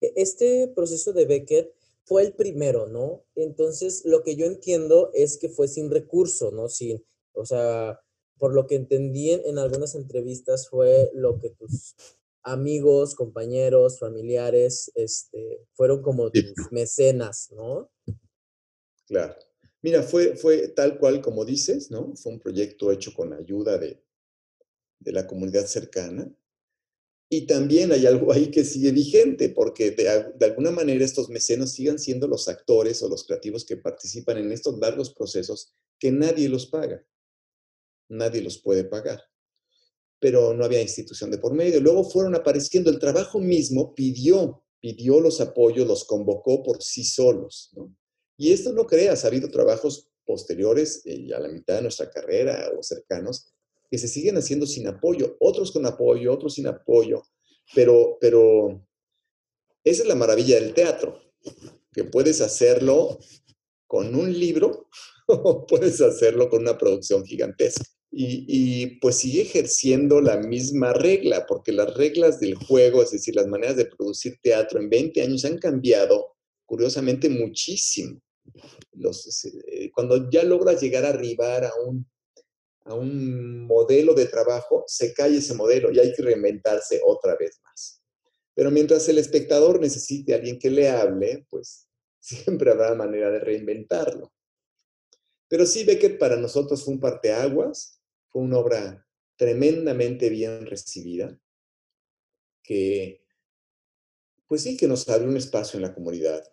E, 0.00 0.12
este 0.16 0.68
proceso 0.68 1.12
de 1.12 1.26
Beckett 1.26 1.74
fue 2.04 2.22
el 2.22 2.34
primero, 2.34 2.86
¿no? 2.86 3.24
Entonces, 3.34 4.02
lo 4.04 4.22
que 4.22 4.36
yo 4.36 4.46
entiendo 4.46 5.10
es 5.12 5.36
que 5.36 5.48
fue 5.48 5.68
sin 5.68 5.90
recurso, 5.90 6.50
¿no? 6.52 6.68
Sin, 6.68 7.04
o 7.32 7.44
sea, 7.44 8.00
por 8.40 8.54
lo 8.54 8.66
que 8.66 8.74
entendí 8.74 9.30
en, 9.32 9.58
algunas 9.58 9.94
entrevistas 9.94 10.68
fue 10.68 11.10
lo 11.14 11.38
que 11.38 11.50
tus 11.50 11.94
amigos, 12.42 13.14
compañeros, 13.14 13.98
familiares, 13.98 14.90
este, 14.94 15.66
fueron 15.74 16.00
como 16.00 16.30
tus 16.30 16.72
mecenas, 16.72 17.50
¿no? 17.52 17.90
Claro. 19.06 19.36
Mira, 19.82 20.02
fue, 20.02 20.36
fue 20.36 20.68
tal 20.68 20.98
cual 20.98 21.20
como 21.20 21.44
dices, 21.44 21.90
¿no? 21.90 22.16
Fue 22.16 22.32
un 22.32 22.40
proyecto 22.40 22.90
hecho 22.90 23.12
con 23.14 23.34
ayuda 23.34 23.76
de, 23.76 24.02
de 24.98 25.12
la 25.12 25.26
comunidad 25.26 25.66
cercana. 25.66 26.34
Y 27.28 27.46
también 27.46 27.92
hay 27.92 28.06
algo 28.06 28.32
ahí 28.32 28.50
que 28.50 28.64
sigue 28.64 28.90
vigente, 28.90 29.50
porque 29.50 29.90
de, 29.90 30.32
de, 30.34 30.46
alguna 30.46 30.70
manera 30.70 31.04
estos 31.04 31.28
mecenas 31.28 31.72
sigan 31.72 31.98
siendo 31.98 32.26
los 32.26 32.48
actores 32.48 33.02
o 33.02 33.08
los 33.08 33.24
creativos 33.24 33.66
que 33.66 33.76
participan 33.76 34.38
en 34.38 34.50
estos 34.50 34.78
largos 34.78 35.12
procesos 35.12 35.74
que 35.98 36.10
nadie 36.10 36.48
los 36.48 36.66
paga 36.66 37.04
nadie 38.10 38.42
los 38.42 38.58
puede 38.58 38.84
pagar. 38.84 39.22
Pero 40.18 40.52
no 40.52 40.64
había 40.64 40.82
institución 40.82 41.30
de 41.30 41.38
por 41.38 41.54
medio. 41.54 41.80
Luego 41.80 42.04
fueron 42.04 42.34
apareciendo, 42.34 42.90
el 42.90 42.98
trabajo 42.98 43.40
mismo 43.40 43.94
pidió, 43.94 44.62
pidió 44.80 45.20
los 45.20 45.40
apoyos, 45.40 45.86
los 45.86 46.04
convocó 46.04 46.62
por 46.62 46.82
sí 46.82 47.04
solos. 47.04 47.72
Y 48.36 48.52
esto 48.52 48.72
no 48.72 48.86
creas, 48.86 49.24
ha 49.24 49.28
habido 49.28 49.50
trabajos 49.50 50.10
posteriores, 50.26 51.02
eh, 51.06 51.34
a 51.34 51.40
la 51.40 51.48
mitad 51.48 51.76
de 51.76 51.82
nuestra 51.82 52.10
carrera 52.10 52.70
o 52.78 52.82
cercanos, 52.82 53.52
que 53.90 53.98
se 53.98 54.08
siguen 54.08 54.36
haciendo 54.36 54.66
sin 54.66 54.86
apoyo, 54.86 55.36
otros 55.40 55.72
con 55.72 55.84
apoyo, 55.86 56.32
otros 56.32 56.54
sin 56.54 56.68
apoyo, 56.68 57.22
pero, 57.74 58.16
pero 58.20 58.86
esa 59.82 60.02
es 60.02 60.08
la 60.08 60.14
maravilla 60.14 60.60
del 60.60 60.74
teatro, 60.74 61.20
que 61.92 62.04
puedes 62.04 62.40
hacerlo 62.40 63.18
con 63.86 64.14
un 64.14 64.32
libro 64.32 64.88
o 65.26 65.66
puedes 65.66 66.00
hacerlo 66.00 66.48
con 66.48 66.62
una 66.62 66.78
producción 66.78 67.24
gigantesca. 67.24 67.84
Y, 68.12 68.44
y, 68.48 68.98
pues 68.98 69.18
sigue 69.18 69.42
ejerciendo 69.42 70.20
la 70.20 70.36
misma 70.38 70.92
regla, 70.92 71.46
porque 71.46 71.70
las 71.70 71.94
reglas 71.94 72.40
del 72.40 72.56
juego, 72.56 73.02
es 73.02 73.12
decir, 73.12 73.36
las 73.36 73.46
maneras 73.46 73.76
de 73.76 73.86
producir 73.86 74.38
teatro 74.42 74.80
en 74.80 74.90
20 74.90 75.22
años 75.22 75.44
han 75.44 75.58
cambiado, 75.58 76.34
curiosamente, 76.66 77.28
muchísimo. 77.28 78.20
Los, 78.92 79.44
eh, 79.44 79.90
cuando 79.94 80.28
ya 80.28 80.42
logras 80.42 80.82
llegar 80.82 81.04
a 81.04 81.10
arribar 81.10 81.64
a 81.64 81.72
un, 81.86 82.04
a 82.84 82.94
un 82.94 83.66
modelo 83.66 84.14
de 84.14 84.26
trabajo, 84.26 84.84
se 84.88 85.14
cae 85.14 85.36
ese 85.36 85.54
modelo 85.54 85.92
y 85.92 86.00
hay 86.00 86.12
que 86.12 86.22
reinventarse 86.22 87.00
otra 87.04 87.36
vez 87.36 87.60
más. 87.62 88.02
Pero 88.54 88.70
mientras 88.70 89.08
el 89.08 89.18
espectador 89.18 89.80
necesite 89.80 90.32
a 90.32 90.36
alguien 90.36 90.58
que 90.58 90.70
le 90.70 90.88
hable, 90.88 91.46
pues 91.48 91.88
siempre 92.20 92.70
habrá 92.72 92.94
manera 92.94 93.30
de 93.30 93.40
reinventarlo. 93.40 94.32
Pero 95.48 95.66
sí 95.66 95.84
que 95.84 96.10
para 96.10 96.36
nosotros 96.36 96.84
fue 96.84 96.94
un 96.94 97.00
parteaguas, 97.00 97.99
fue 98.30 98.42
una 98.42 98.58
obra 98.58 99.06
tremendamente 99.36 100.28
bien 100.28 100.66
recibida, 100.66 101.38
que, 102.62 103.24
pues 104.46 104.62
sí, 104.62 104.76
que 104.76 104.86
nos 104.86 105.08
abre 105.08 105.26
un 105.26 105.36
espacio 105.36 105.78
en 105.78 105.82
la 105.82 105.94
comunidad, 105.94 106.44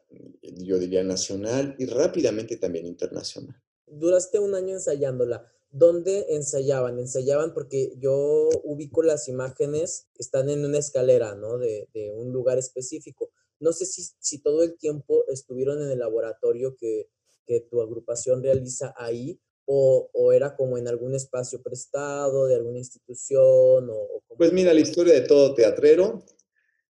yo 0.42 0.80
diría 0.80 1.04
nacional 1.04 1.76
y 1.78 1.86
rápidamente 1.86 2.58
también 2.58 2.86
internacional. 2.86 3.62
Duraste 3.86 4.40
un 4.40 4.56
año 4.56 4.74
ensayándola. 4.74 5.52
¿Dónde 5.70 6.28
ensayaban? 6.30 6.98
Ensayaban 6.98 7.54
porque 7.54 7.94
yo 7.98 8.50
ubico 8.64 9.04
las 9.04 9.28
imágenes, 9.28 10.08
están 10.18 10.50
en 10.50 10.64
una 10.64 10.78
escalera, 10.78 11.36
¿no? 11.36 11.58
De, 11.58 11.90
de 11.94 12.14
un 12.14 12.32
lugar 12.32 12.58
específico. 12.58 13.32
No 13.60 13.74
sé 13.74 13.86
si, 13.86 14.04
si, 14.20 14.42
todo 14.42 14.64
el 14.64 14.78
tiempo 14.78 15.26
estuvieron 15.28 15.82
en 15.82 15.92
el 15.92 16.00
laboratorio 16.00 16.76
que, 16.78 17.10
que 17.46 17.62
tu 17.62 17.82
agrupación 17.82 18.42
realiza 18.44 18.94
ahí 18.98 19.42
o, 19.68 20.10
o, 20.14 20.32
era 20.32 20.56
como 20.56 20.78
en 20.78 20.88
algún 20.88 21.14
espacio 21.14 21.62
prestado 21.62 22.48
de 22.48 22.56
alguna 22.56 22.80
institución? 22.80 23.90
O, 23.90 24.24
pues 24.38 24.54
mira, 24.54 24.74
la 24.74 24.80
historia 24.80 25.14
de 25.14 25.22
todo 25.22 25.54
teatrero 25.54 26.24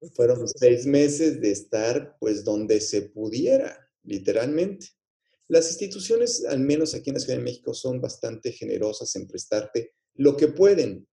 fueron 0.14 0.46
seis 0.48 0.86
meses 0.86 1.40
de 1.40 1.52
estar 1.52 2.18
pues 2.20 2.44
donde 2.44 2.82
se 2.82 3.04
pudiera, 3.04 3.90
literalmente. 4.04 4.88
Las 5.48 5.70
instituciones, 5.70 6.44
al 6.46 6.60
menos 6.60 6.94
aquí 6.94 7.12
en 7.12 7.16
la 7.16 7.20
Ciudad 7.20 7.38
de 7.38 7.44
México, 7.44 7.74
son 7.74 8.02
bastante 8.02 8.52
generosas 8.52 9.16
en 9.16 9.28
prestarte 9.28 9.94
lo 10.16 10.36
que 10.36 10.48
pueden. 10.50 11.08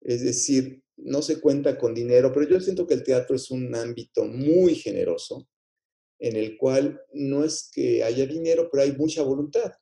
Es 0.00 0.22
decir, 0.22 0.82
no 0.96 1.22
se 1.22 1.40
cuenta 1.40 1.78
con 1.78 1.94
dinero, 1.94 2.32
pero 2.32 2.48
yo 2.48 2.60
siento 2.60 2.86
que 2.86 2.94
el 2.94 3.04
teatro 3.04 3.36
es 3.36 3.50
un 3.50 3.74
ámbito 3.74 4.24
muy 4.24 4.74
generoso 4.74 5.48
en 6.18 6.36
el 6.36 6.56
cual 6.56 7.00
no 7.12 7.44
es 7.44 7.70
que 7.72 8.02
haya 8.02 8.26
dinero, 8.26 8.68
pero 8.70 8.82
hay 8.82 8.92
mucha 8.92 9.22
voluntad. 9.22 9.72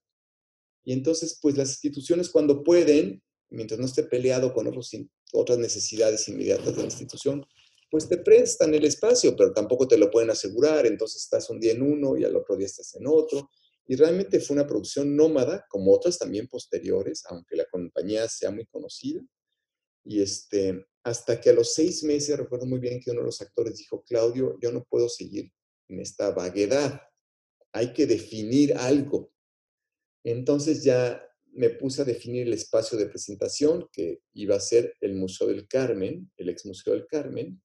Y 0.85 0.93
entonces, 0.93 1.39
pues 1.41 1.57
las 1.57 1.71
instituciones 1.71 2.29
cuando 2.29 2.63
pueden, 2.63 3.23
mientras 3.51 3.79
no 3.79 3.87
esté 3.87 4.03
peleado 4.05 4.53
con 4.53 4.67
otros, 4.67 4.91
otras 5.33 5.59
necesidades 5.59 6.29
inmediatas 6.29 6.75
de 6.75 6.79
la 6.79 6.85
institución, 6.85 7.47
pues 7.91 8.09
te 8.09 8.17
prestan 8.17 8.75
el 8.75 8.85
espacio, 8.85 9.37
pero 9.37 9.53
tampoco 9.53 9.87
te 9.87 9.99
lo 9.99 10.11
pueden 10.11 10.31
asegurar, 10.31 10.87
entonces 10.87 11.25
estás 11.25 11.51
un 11.51 11.61
día 11.61 11.73
en 11.73 11.83
uno 11.83 12.17
y 12.17 12.25
al 12.25 12.35
otro 12.35 12.57
día 12.57 12.67
estás 12.67 12.95
en 12.95 13.07
otro. 13.07 13.51
Y 13.87 13.97
realmente 13.97 14.41
fue 14.41 14.55
una 14.55 14.67
producción 14.67 15.15
nómada, 15.15 15.67
como 15.69 15.93
otras 15.93 16.19
también 16.19 16.49
posteriores, 16.49 17.23
aunque 17.29 17.57
la 17.57 17.67
compañía 17.71 18.29
sea 18.29 18.51
muy 18.51 18.65
conocida. 18.67 19.21
Y 20.05 20.23
este, 20.23 20.87
hasta 21.05 21.41
que 21.41 21.51
a 21.51 21.53
los 21.53 21.75
seis 21.75 22.03
meses, 22.03 22.39
recuerdo 22.39 22.65
muy 22.67 22.79
bien 22.79 23.01
que 23.01 23.11
uno 23.11 23.21
de 23.21 23.27
los 23.27 23.43
actores 23.43 23.77
dijo, 23.77 24.03
Claudio, 24.05 24.57
yo 24.61 24.73
no 24.73 24.85
puedo 24.89 25.09
seguir 25.09 25.53
en 25.89 26.01
esta 26.01 26.31
vaguedad, 26.31 27.03
hay 27.73 27.93
que 27.93 28.07
definir 28.07 28.75
algo. 28.77 29.33
Entonces 30.25 30.85
ya 30.85 31.23
me 31.55 31.71
puse 31.71 32.03
a 32.03 32.07
definir 32.07 32.47
el 32.47 32.53
espacio 32.53 32.97
de 32.97 33.07
presentación 33.07 33.89
que 33.93 34.23
iba 34.35 34.57
a 34.57 34.61
ser 34.61 34.95
el 35.01 35.15
Museo 35.15 35.49
del 35.49 35.69
Carmen, 35.69 36.31
el 36.37 36.49
ex 36.49 36.65
Museo 36.65 36.95
del 36.95 37.07
Carmen, 37.07 37.61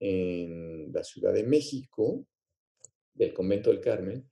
en 0.00 0.92
la 0.92 1.04
Ciudad 1.04 1.32
de 1.32 1.44
México, 1.44 2.26
del 3.14 3.32
Convento 3.34 3.70
del 3.70 3.80
Carmen, 3.80 4.28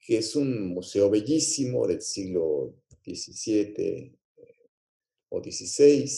que 0.00 0.18
es 0.18 0.34
un 0.34 0.68
museo 0.68 1.10
bellísimo 1.10 1.86
del 1.86 2.00
siglo 2.00 2.82
XVII 3.04 4.18
o 5.28 5.42
XVI, 5.42 6.10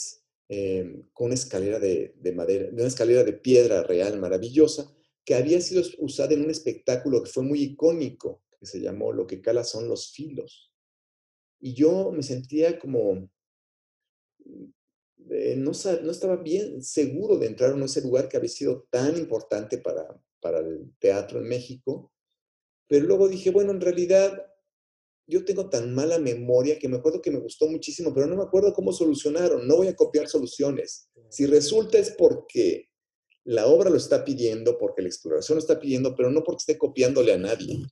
eh, 0.49 1.03
con 1.13 1.27
una 1.27 1.35
escalera 1.35 1.79
de, 1.79 2.15
de 2.17 2.33
madera, 2.33 2.69
una 2.73 2.87
escalera 2.87 3.25
de 3.25 3.33
piedra 3.33 3.83
real 3.83 4.19
maravillosa, 4.19 4.93
que 5.25 5.35
había 5.35 5.61
sido 5.61 5.83
usada 5.99 6.35
en 6.35 6.45
un 6.45 6.51
espectáculo 6.51 7.23
que 7.23 7.31
fue 7.31 7.43
muy 7.43 7.61
icónico, 7.63 8.45
que 8.59 8.67
se 8.67 8.81
llamó 8.81 9.13
Lo 9.13 9.27
que 9.27 9.41
cala 9.41 9.65
son 9.65 9.89
los 9.89 10.13
filos. 10.13 10.73
Y 11.61 11.75
yo 11.75 12.13
me 12.13 12.23
sentía 12.23 12.79
como, 12.79 13.29
eh, 15.31 15.57
no, 15.57 15.73
no, 15.73 16.11
estaba 16.11 16.37
bien 16.37 16.83
seguro 16.83 17.39
de 17.39 17.47
entrar 17.47 17.73
en 17.73 17.83
ese 17.83 18.03
lugar 18.03 18.29
que 18.29 18.37
había 18.37 18.49
sido 18.49 18.87
tan 18.91 19.17
importante 19.17 19.79
para, 19.79 20.21
para 20.41 20.61
el 20.61 20.93
teatro 20.99 21.41
en 21.41 21.49
México. 21.49 22.13
Pero 22.89 23.07
luego 23.07 23.29
dije, 23.29 23.51
bueno, 23.51 23.73
en 23.73 23.81
realidad 23.81 24.47
yo 25.27 25.45
tengo 25.45 25.69
tan 25.69 25.93
mala 25.95 26.19
memoria 26.19 26.79
que 26.79 26.89
me 26.89 26.99
acuerdo 26.99 27.21
que 27.21 27.33
me 27.33 27.41
gustó 27.41 27.67
muchísimo, 27.69 28.15
pero 28.15 28.27
no 28.27 28.37
me 28.37 28.45
acuerdo 28.45 28.73
cómo 28.73 28.93
solucionaron. 28.93 29.67
No 29.67 29.77
voy 29.77 29.89
a 29.89 29.97
copiar 29.97 30.29
soluciones. 30.29 31.11
Si 31.31 31.47
resulta 31.47 31.99
es 31.99 32.11
porque 32.11 32.91
la 33.45 33.67
obra 33.67 33.91
lo 33.91 33.97
está 33.97 34.25
pidiendo, 34.25 34.79
porque 34.79 35.03
la 35.03 35.09
exploración 35.09 35.57
lo 35.57 35.61
está 35.61 35.81
pidiendo, 35.81 36.15
pero 36.15 36.31
no 36.31 36.45
porque 36.45 36.61
esté 36.61 36.79
copiándole 36.79 37.33
a 37.33 37.39
nadie. 37.39 37.85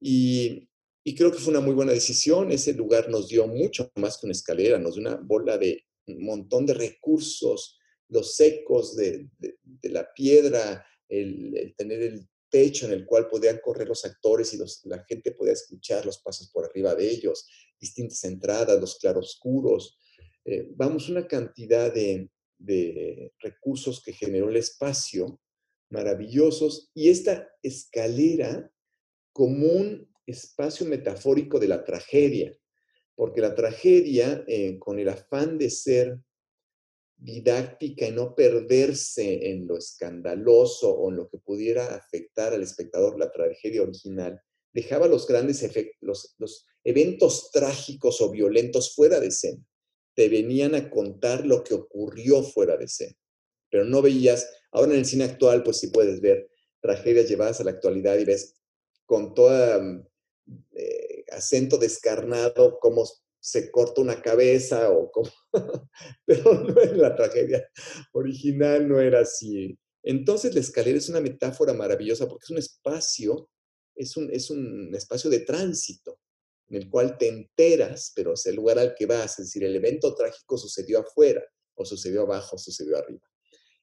Y, 0.00 0.68
y 1.08 1.14
creo 1.14 1.30
que 1.30 1.38
fue 1.38 1.52
una 1.52 1.60
muy 1.60 1.72
buena 1.72 1.92
decisión. 1.92 2.50
Ese 2.50 2.72
lugar 2.72 3.08
nos 3.08 3.28
dio 3.28 3.46
mucho 3.46 3.92
más 3.94 4.18
que 4.18 4.26
una 4.26 4.32
escalera, 4.32 4.76
nos 4.76 4.96
dio 4.96 5.02
una 5.02 5.14
bola 5.14 5.56
de 5.56 5.84
un 6.08 6.24
montón 6.24 6.66
de 6.66 6.74
recursos, 6.74 7.78
los 8.08 8.34
secos 8.34 8.96
de, 8.96 9.28
de, 9.38 9.56
de 9.62 9.88
la 9.90 10.12
piedra, 10.12 10.84
el, 11.08 11.56
el, 11.56 11.76
tener 11.76 12.02
el 12.02 12.28
techo 12.50 12.86
en 12.86 12.92
el 12.92 13.06
cual 13.06 13.28
podían 13.28 13.60
correr 13.62 13.86
los 13.86 14.04
actores 14.04 14.52
y 14.52 14.56
los, 14.56 14.84
la 14.86 15.04
gente 15.04 15.30
podía 15.30 15.52
escuchar 15.52 16.04
los 16.04 16.18
pasos 16.18 16.50
por 16.50 16.64
arriba 16.64 16.92
de 16.96 17.08
ellos, 17.08 17.46
distintas 17.80 18.24
entradas, 18.24 18.80
los 18.80 18.98
claroscuros. 18.98 20.00
Eh, 20.44 20.66
vamos, 20.74 21.08
una 21.08 21.28
cantidad 21.28 21.94
de, 21.94 22.28
de 22.58 23.32
recursos 23.38 24.02
que 24.02 24.12
generó 24.12 24.48
el 24.48 24.56
espacio 24.56 25.40
maravillosos 25.88 26.90
y 26.94 27.10
esta 27.10 27.48
escalera 27.62 28.72
como 29.32 29.68
un 29.68 30.15
espacio 30.26 30.86
metafórico 30.86 31.58
de 31.58 31.68
la 31.68 31.84
tragedia, 31.84 32.56
porque 33.14 33.40
la 33.40 33.54
tragedia, 33.54 34.44
eh, 34.46 34.78
con 34.78 34.98
el 34.98 35.08
afán 35.08 35.58
de 35.58 35.70
ser 35.70 36.18
didáctica 37.16 38.06
y 38.06 38.12
no 38.12 38.34
perderse 38.34 39.50
en 39.50 39.66
lo 39.66 39.78
escandaloso 39.78 40.90
o 40.90 41.10
en 41.10 41.16
lo 41.16 41.28
que 41.28 41.38
pudiera 41.38 41.94
afectar 41.94 42.52
al 42.52 42.62
espectador 42.62 43.18
la 43.18 43.30
tragedia 43.30 43.82
original, 43.82 44.40
dejaba 44.72 45.08
los 45.08 45.26
grandes 45.26 45.62
efectos, 45.62 45.96
los, 46.02 46.34
los 46.38 46.66
eventos 46.84 47.50
trágicos 47.50 48.20
o 48.20 48.30
violentos 48.30 48.94
fuera 48.94 49.18
de 49.18 49.28
escena. 49.28 49.64
Te 50.14 50.28
venían 50.28 50.74
a 50.74 50.90
contar 50.90 51.46
lo 51.46 51.64
que 51.64 51.74
ocurrió 51.74 52.42
fuera 52.42 52.76
de 52.76 52.84
escena, 52.84 53.16
pero 53.70 53.84
no 53.84 54.02
veías, 54.02 54.50
ahora 54.70 54.92
en 54.92 54.98
el 54.98 55.06
cine 55.06 55.24
actual, 55.24 55.62
pues 55.62 55.78
sí 55.78 55.88
puedes 55.88 56.20
ver 56.20 56.50
tragedias 56.80 57.28
llevadas 57.28 57.60
a 57.60 57.64
la 57.64 57.70
actualidad 57.70 58.18
y 58.18 58.24
ves 58.24 58.54
con 59.06 59.34
todo 59.34 59.82
mm, 59.82 60.06
eh, 60.74 61.24
acento 61.30 61.78
descarnado 61.78 62.78
cómo 62.80 63.04
se 63.40 63.70
corta 63.70 64.00
una 64.00 64.20
cabeza 64.20 64.90
o 64.90 65.10
como... 65.10 65.30
Pero 66.26 66.54
no 66.54 66.80
en 66.80 66.98
la 66.98 67.14
tragedia 67.14 67.68
original, 68.12 68.88
no 68.88 69.00
era 69.00 69.20
así. 69.20 69.78
Entonces 70.02 70.54
la 70.54 70.60
escalera 70.60 70.98
es 70.98 71.08
una 71.08 71.20
metáfora 71.20 71.72
maravillosa 71.72 72.28
porque 72.28 72.44
es 72.44 72.50
un 72.50 72.58
espacio, 72.58 73.50
es 73.94 74.16
un, 74.16 74.30
es 74.32 74.50
un 74.50 74.94
espacio 74.94 75.30
de 75.30 75.40
tránsito 75.40 76.18
en 76.68 76.76
el 76.76 76.90
cual 76.90 77.16
te 77.16 77.28
enteras, 77.28 78.12
pero 78.14 78.34
es 78.34 78.44
el 78.46 78.56
lugar 78.56 78.78
al 78.78 78.94
que 78.94 79.06
vas, 79.06 79.38
es 79.38 79.46
decir, 79.46 79.64
el 79.64 79.76
evento 79.76 80.14
trágico 80.14 80.58
sucedió 80.58 81.00
afuera, 81.00 81.42
o 81.74 81.84
sucedió 81.84 82.22
abajo, 82.22 82.56
o 82.56 82.58
sucedió 82.58 82.96
arriba. 82.96 83.22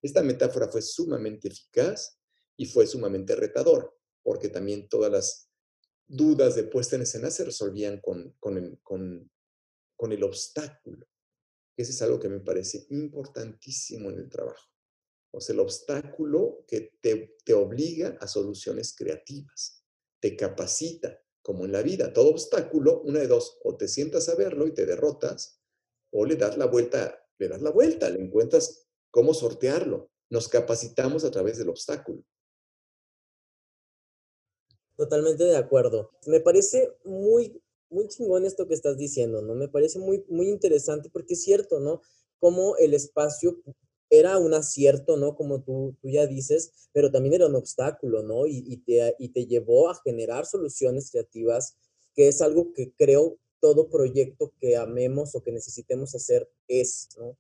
Esta 0.02 0.22
metáfora 0.22 0.68
fue 0.68 0.82
sumamente 0.82 1.48
eficaz 1.48 2.18
y 2.58 2.66
fue 2.66 2.86
sumamente 2.86 3.36
retador, 3.36 3.98
porque 4.22 4.50
también 4.50 4.90
todas 4.90 5.12
las 5.12 5.50
dudas 6.08 6.56
de 6.56 6.64
puesta 6.64 6.96
en 6.96 7.04
escena 7.04 7.32
se 7.32 7.46
resolvían 7.46 8.00
con, 8.02 8.36
con, 8.40 8.58
el, 8.58 8.80
con, 8.82 9.32
el 10.12 10.24
obstáculo. 10.24 11.08
Ese 11.78 11.92
es 11.92 12.02
algo 12.02 12.20
que 12.20 12.30
me 12.30 12.40
parece 12.40 12.86
importantísimo 12.90 14.10
en 14.10 14.20
el 14.20 14.30
trabajo. 14.30 14.70
O 15.32 15.42
sea, 15.42 15.54
el 15.54 15.60
obstáculo 15.60 16.64
que 16.68 16.94
te, 17.02 17.36
te 17.44 17.54
obliga 17.54 18.18
a 18.20 18.28
soluciones 18.28 18.96
creativas, 18.96 19.84
te 20.20 20.36
capacita, 20.36 21.24
como 21.44 21.66
en 21.66 21.74
la 21.74 21.84
vida. 21.84 22.12
Todo 22.14 22.30
obstáculo, 22.30 23.02
una 23.02 23.20
de 23.20 23.28
dos, 23.28 23.60
o 23.64 23.76
te 23.76 23.88
sientas 23.88 24.30
a 24.30 24.36
verlo 24.36 24.66
y 24.66 24.74
te 24.74 24.86
derrotas, 24.86 25.62
o 26.12 26.26
le 26.26 26.36
das 26.36 26.58
la 26.58 26.66
vuelta, 26.66 27.28
le 27.38 27.50
das 27.50 27.62
la 27.62 27.70
vuelta, 27.70 28.10
le 28.10 28.22
encuentras 28.22 28.88
cómo 29.12 29.34
sortearlo. 29.34 30.10
Nos 30.30 30.48
capacitamos 30.48 31.26
a 31.26 31.32
través 31.32 31.58
del 31.58 31.70
obstáculo. 31.70 32.24
Totalmente 34.96 35.44
de 35.44 35.58
acuerdo. 35.58 36.12
Me 36.28 36.40
parece 36.40 36.92
muy 37.04 37.62
muy 37.94 38.08
chingón 38.08 38.46
esto 38.46 38.68
que 38.68 38.74
estás 38.74 38.98
diciendo, 38.98 39.42
¿no? 39.42 39.56
Me 39.56 39.70
parece 39.70 40.00
muy, 40.00 40.26
muy 40.28 40.50
interesante 40.50 41.10
porque 41.10 41.36
es 41.36 41.44
cierto, 41.44 41.80
¿no? 41.80 42.02
Como 42.40 42.76
el 42.78 42.94
espacio 42.94 43.62
era 44.10 44.38
un 44.38 44.54
acierto, 44.54 45.16
¿no? 45.16 45.36
Como 45.36 45.62
tú, 45.62 45.96
tú 46.02 46.10
ya 46.10 46.28
dices, 46.28 46.90
pero 46.92 47.12
también 47.12 47.36
era 47.36 47.48
un 47.48 47.56
obstáculo, 47.56 48.24
¿no? 48.24 48.46
Y, 48.48 48.64
y, 48.68 48.78
te, 48.78 49.16
y 49.20 49.30
te 49.30 49.46
llevó 49.46 49.90
a 49.90 49.96
generar 50.04 50.46
soluciones 50.46 51.12
creativas, 51.12 51.78
que 52.16 52.28
es 52.28 52.42
algo 52.42 52.74
que 52.74 52.92
creo 52.94 53.38
todo 53.60 53.90
proyecto 53.90 54.52
que 54.60 54.76
amemos 54.76 55.36
o 55.36 55.42
que 55.42 55.52
necesitemos 55.52 56.14
hacer 56.16 56.50
es, 56.68 57.10
¿no? 57.18 57.38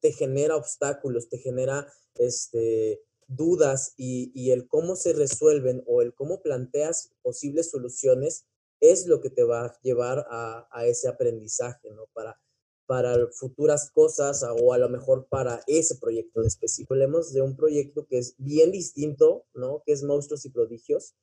Te 0.00 0.12
genera 0.12 0.56
obstáculos, 0.56 1.28
te 1.28 1.38
genera 1.38 1.86
este, 2.14 3.02
dudas 3.28 3.94
y, 3.96 4.50
el 4.50 4.68
cómo 4.68 4.96
se 4.96 5.12
resuelven 5.12 5.82
o 5.86 6.02
el 6.02 6.14
cómo 6.14 6.42
planteas 6.42 7.12
posibles 7.22 7.70
soluciones 7.70 8.46
es 8.80 9.06
lo 9.06 9.20
que 9.20 9.30
te 9.30 9.42
va 9.42 9.66
a 9.66 9.80
llevar 9.82 10.26
a, 10.30 10.68
a 10.70 10.86
ese 10.86 11.08
aprendizaje, 11.08 11.90
¿no? 11.90 12.06
Para, 12.12 12.38
para 12.86 13.28
futuras 13.32 13.90
cosas 13.90 14.44
o 14.60 14.72
a 14.72 14.78
lo 14.78 14.88
mejor 14.88 15.26
para 15.28 15.60
ese 15.66 15.96
proyecto 15.96 16.40
en 16.40 16.46
específico. 16.46 16.94
Hablemos 16.94 17.32
de 17.32 17.42
un 17.42 17.56
proyecto 17.56 18.06
que 18.06 18.18
es 18.18 18.34
bien 18.38 18.70
distinto, 18.70 19.44
¿no? 19.54 19.82
Que 19.84 19.92
es 19.92 20.02
Monstruos 20.02 20.44
y 20.44 20.50
Prodigios. 20.50 21.14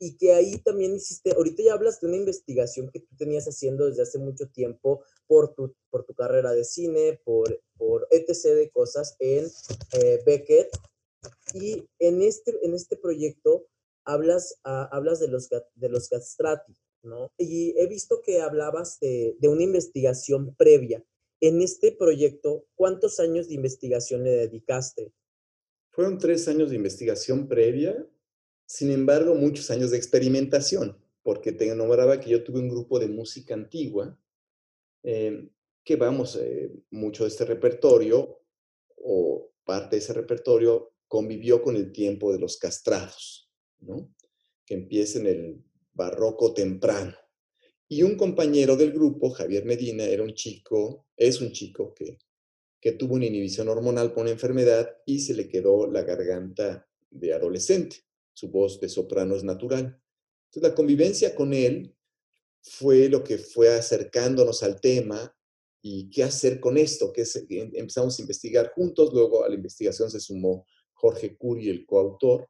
Y 0.00 0.16
que 0.16 0.32
ahí 0.32 0.58
también 0.58 0.94
hiciste, 0.94 1.32
ahorita 1.32 1.62
ya 1.64 1.72
hablas 1.72 2.00
de 2.00 2.06
una 2.06 2.16
investigación 2.16 2.88
que 2.92 3.00
tú 3.00 3.16
tenías 3.16 3.46
haciendo 3.46 3.86
desde 3.86 4.02
hace 4.02 4.18
mucho 4.18 4.48
tiempo 4.48 5.02
por 5.26 5.54
tu, 5.54 5.74
por 5.90 6.04
tu 6.04 6.14
carrera 6.14 6.52
de 6.52 6.64
cine, 6.64 7.20
por, 7.24 7.60
por 7.76 8.06
etc. 8.12 8.54
de 8.54 8.70
cosas 8.70 9.16
en 9.18 9.50
eh, 9.94 10.22
Beckett. 10.24 10.70
Y 11.54 11.86
en 11.98 12.22
este, 12.22 12.54
en 12.62 12.74
este 12.74 12.96
proyecto 12.96 13.66
hablas, 14.04 14.60
uh, 14.64 14.88
hablas 14.90 15.20
de 15.20 15.28
los, 15.28 15.48
de 15.48 15.88
los 15.88 16.08
castrati, 16.08 16.74
¿no? 17.02 17.30
Y 17.38 17.74
he 17.78 17.86
visto 17.86 18.22
que 18.22 18.40
hablabas 18.40 18.98
de, 19.00 19.36
de, 19.38 19.48
una 19.48 19.62
investigación 19.62 20.54
previa. 20.56 21.04
En 21.40 21.60
este 21.62 21.92
proyecto, 21.92 22.66
¿cuántos 22.74 23.20
años 23.20 23.48
de 23.48 23.54
investigación 23.54 24.24
le 24.24 24.30
dedicaste? 24.30 25.12
Fueron 25.90 26.18
tres 26.18 26.48
años 26.48 26.70
de 26.70 26.76
investigación 26.76 27.48
previa, 27.48 28.06
sin 28.66 28.90
embargo, 28.90 29.34
muchos 29.34 29.70
años 29.70 29.90
de 29.90 29.96
experimentación, 29.96 30.96
porque 31.22 31.52
te 31.52 31.74
nombraba 31.74 32.20
que 32.20 32.30
yo 32.30 32.44
tuve 32.44 32.60
un 32.60 32.68
grupo 32.68 32.98
de 32.98 33.08
música 33.08 33.54
antigua, 33.54 34.18
eh, 35.02 35.48
que 35.84 35.96
vamos, 35.96 36.36
eh, 36.36 36.70
mucho 36.90 37.24
de 37.24 37.30
este 37.30 37.46
repertorio, 37.46 38.42
o 38.96 39.50
parte 39.64 39.96
de 39.96 40.02
ese 40.02 40.12
repertorio, 40.12 40.92
convivió 41.08 41.62
con 41.62 41.76
el 41.76 41.90
tiempo 41.90 42.32
de 42.32 42.38
los 42.38 42.58
castrados, 42.58 43.50
¿no? 43.80 44.14
que 44.64 44.74
empieza 44.74 45.18
en 45.18 45.26
el 45.26 45.64
barroco 45.94 46.52
temprano. 46.52 47.16
Y 47.88 48.02
un 48.02 48.16
compañero 48.16 48.76
del 48.76 48.92
grupo, 48.92 49.30
Javier 49.30 49.64
Medina, 49.64 50.04
era 50.04 50.22
un 50.22 50.34
chico, 50.34 51.06
es 51.16 51.40
un 51.40 51.52
chico 51.52 51.94
que, 51.94 52.18
que 52.80 52.92
tuvo 52.92 53.14
una 53.14 53.24
inhibición 53.24 53.68
hormonal 53.68 54.12
por 54.12 54.22
una 54.22 54.30
enfermedad 54.30 54.94
y 55.06 55.20
se 55.20 55.32
le 55.32 55.48
quedó 55.48 55.90
la 55.90 56.02
garganta 56.02 56.86
de 57.10 57.32
adolescente. 57.32 57.96
Su 58.34 58.50
voz 58.50 58.78
de 58.78 58.90
soprano 58.90 59.34
es 59.34 59.42
natural. 59.42 59.98
Entonces, 60.46 60.70
la 60.70 60.74
convivencia 60.74 61.34
con 61.34 61.54
él 61.54 61.96
fue 62.60 63.08
lo 63.08 63.24
que 63.24 63.38
fue 63.38 63.74
acercándonos 63.74 64.62
al 64.62 64.80
tema 64.80 65.34
y 65.80 66.10
qué 66.10 66.24
hacer 66.24 66.60
con 66.60 66.76
esto, 66.76 67.12
que 67.12 67.22
em, 67.22 67.70
empezamos 67.74 68.18
a 68.18 68.22
investigar 68.22 68.72
juntos, 68.74 69.12
luego 69.12 69.44
a 69.44 69.48
la 69.48 69.54
investigación 69.54 70.10
se 70.10 70.20
sumó 70.20 70.66
Jorge 70.98 71.36
Curi, 71.36 71.70
el 71.70 71.86
coautor, 71.86 72.48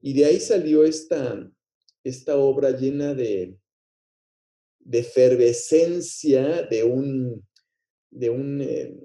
y 0.00 0.12
de 0.14 0.26
ahí 0.26 0.40
salió 0.40 0.84
esta, 0.84 1.50
esta 2.04 2.36
obra 2.36 2.70
llena 2.70 3.14
de, 3.14 3.56
de 4.80 4.98
efervescencia, 4.98 6.62
de 6.62 6.84
un, 6.84 7.46
de 8.10 8.30
un, 8.30 8.60
eh, 8.60 8.96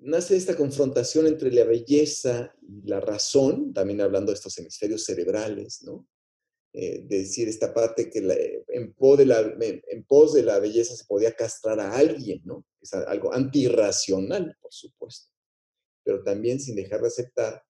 nace 0.00 0.36
esta 0.36 0.56
confrontación 0.56 1.26
entre 1.26 1.52
la 1.52 1.64
belleza 1.64 2.54
y 2.62 2.88
la 2.88 3.00
razón, 3.00 3.72
también 3.72 4.00
hablando 4.00 4.32
de 4.32 4.36
estos 4.36 4.58
hemisferios 4.58 5.04
cerebrales, 5.04 5.82
¿no? 5.82 6.06
Eh, 6.72 7.06
de 7.06 7.18
decir 7.20 7.48
esta 7.48 7.72
parte 7.72 8.10
que 8.10 8.18
en, 8.68 8.92
pos 8.92 9.16
de 9.16 9.24
la, 9.24 9.40
en, 9.40 10.04
pos 10.04 10.34
de 10.34 10.42
la 10.42 10.58
belleza 10.58 10.94
se 10.94 11.06
podía 11.06 11.32
castrar 11.32 11.80
a 11.80 11.96
alguien, 11.96 12.42
¿no? 12.44 12.66
Es 12.82 12.92
algo 12.92 13.32
antirracional, 13.32 14.54
por 14.60 14.72
supuesto, 14.72 15.30
pero 16.04 16.22
también 16.22 16.60
sin 16.60 16.76
dejar 16.76 17.00
de 17.00 17.08
aceptar 17.08 17.62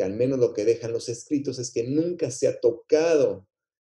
que 0.00 0.04
al 0.04 0.14
menos 0.14 0.38
lo 0.38 0.54
que 0.54 0.64
dejan 0.64 0.94
los 0.94 1.10
escritos 1.10 1.58
es 1.58 1.70
que 1.70 1.84
nunca 1.84 2.30
se 2.30 2.48
ha 2.48 2.58
tocado 2.58 3.46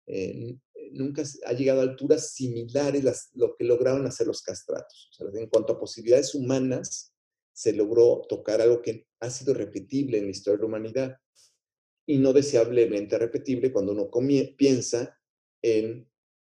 eh, 0.07 0.57
nunca 0.91 1.21
ha 1.45 1.53
llegado 1.53 1.81
a 1.81 1.83
alturas 1.83 2.31
similares 2.31 3.05
a 3.05 3.13
lo 3.35 3.55
que 3.55 3.63
lograron 3.63 4.07
hacer 4.07 4.25
los 4.25 4.41
castratos. 4.41 5.11
En 5.35 5.45
cuanto 5.49 5.73
a 5.73 5.79
posibilidades 5.79 6.33
humanas, 6.33 7.13
se 7.53 7.73
logró 7.73 8.25
tocar 8.27 8.59
algo 8.59 8.81
que 8.81 9.05
ha 9.19 9.29
sido 9.29 9.53
repetible 9.53 10.17
en 10.17 10.25
la 10.25 10.31
historia 10.31 10.57
de 10.57 10.63
la 10.63 10.67
humanidad 10.67 11.17
y 12.07 12.17
no 12.17 12.33
deseablemente 12.33 13.19
repetible 13.19 13.71
cuando 13.71 13.91
uno 13.91 14.09
piensa 14.57 15.15
en 15.61 16.09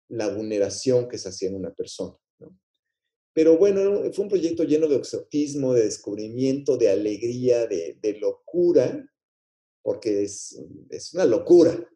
la 0.10 0.28
vulneración 0.28 1.08
que 1.08 1.18
se 1.18 1.30
hacía 1.30 1.48
en 1.48 1.56
una 1.56 1.74
persona. 1.74 2.18
Pero 3.34 3.58
bueno, 3.58 4.12
fue 4.12 4.24
un 4.24 4.30
proyecto 4.30 4.66
lleno 4.66 4.90
de 4.90 4.98
exotismo, 4.98 5.74
de 5.74 5.86
descubrimiento, 5.86 6.76
de 6.76 6.90
alegría, 6.90 7.68
de 7.68 8.18
locura, 8.20 9.10
porque 9.86 10.24
es, 10.24 10.60
es, 10.90 11.14
una 11.14 11.26
locura 11.26 11.88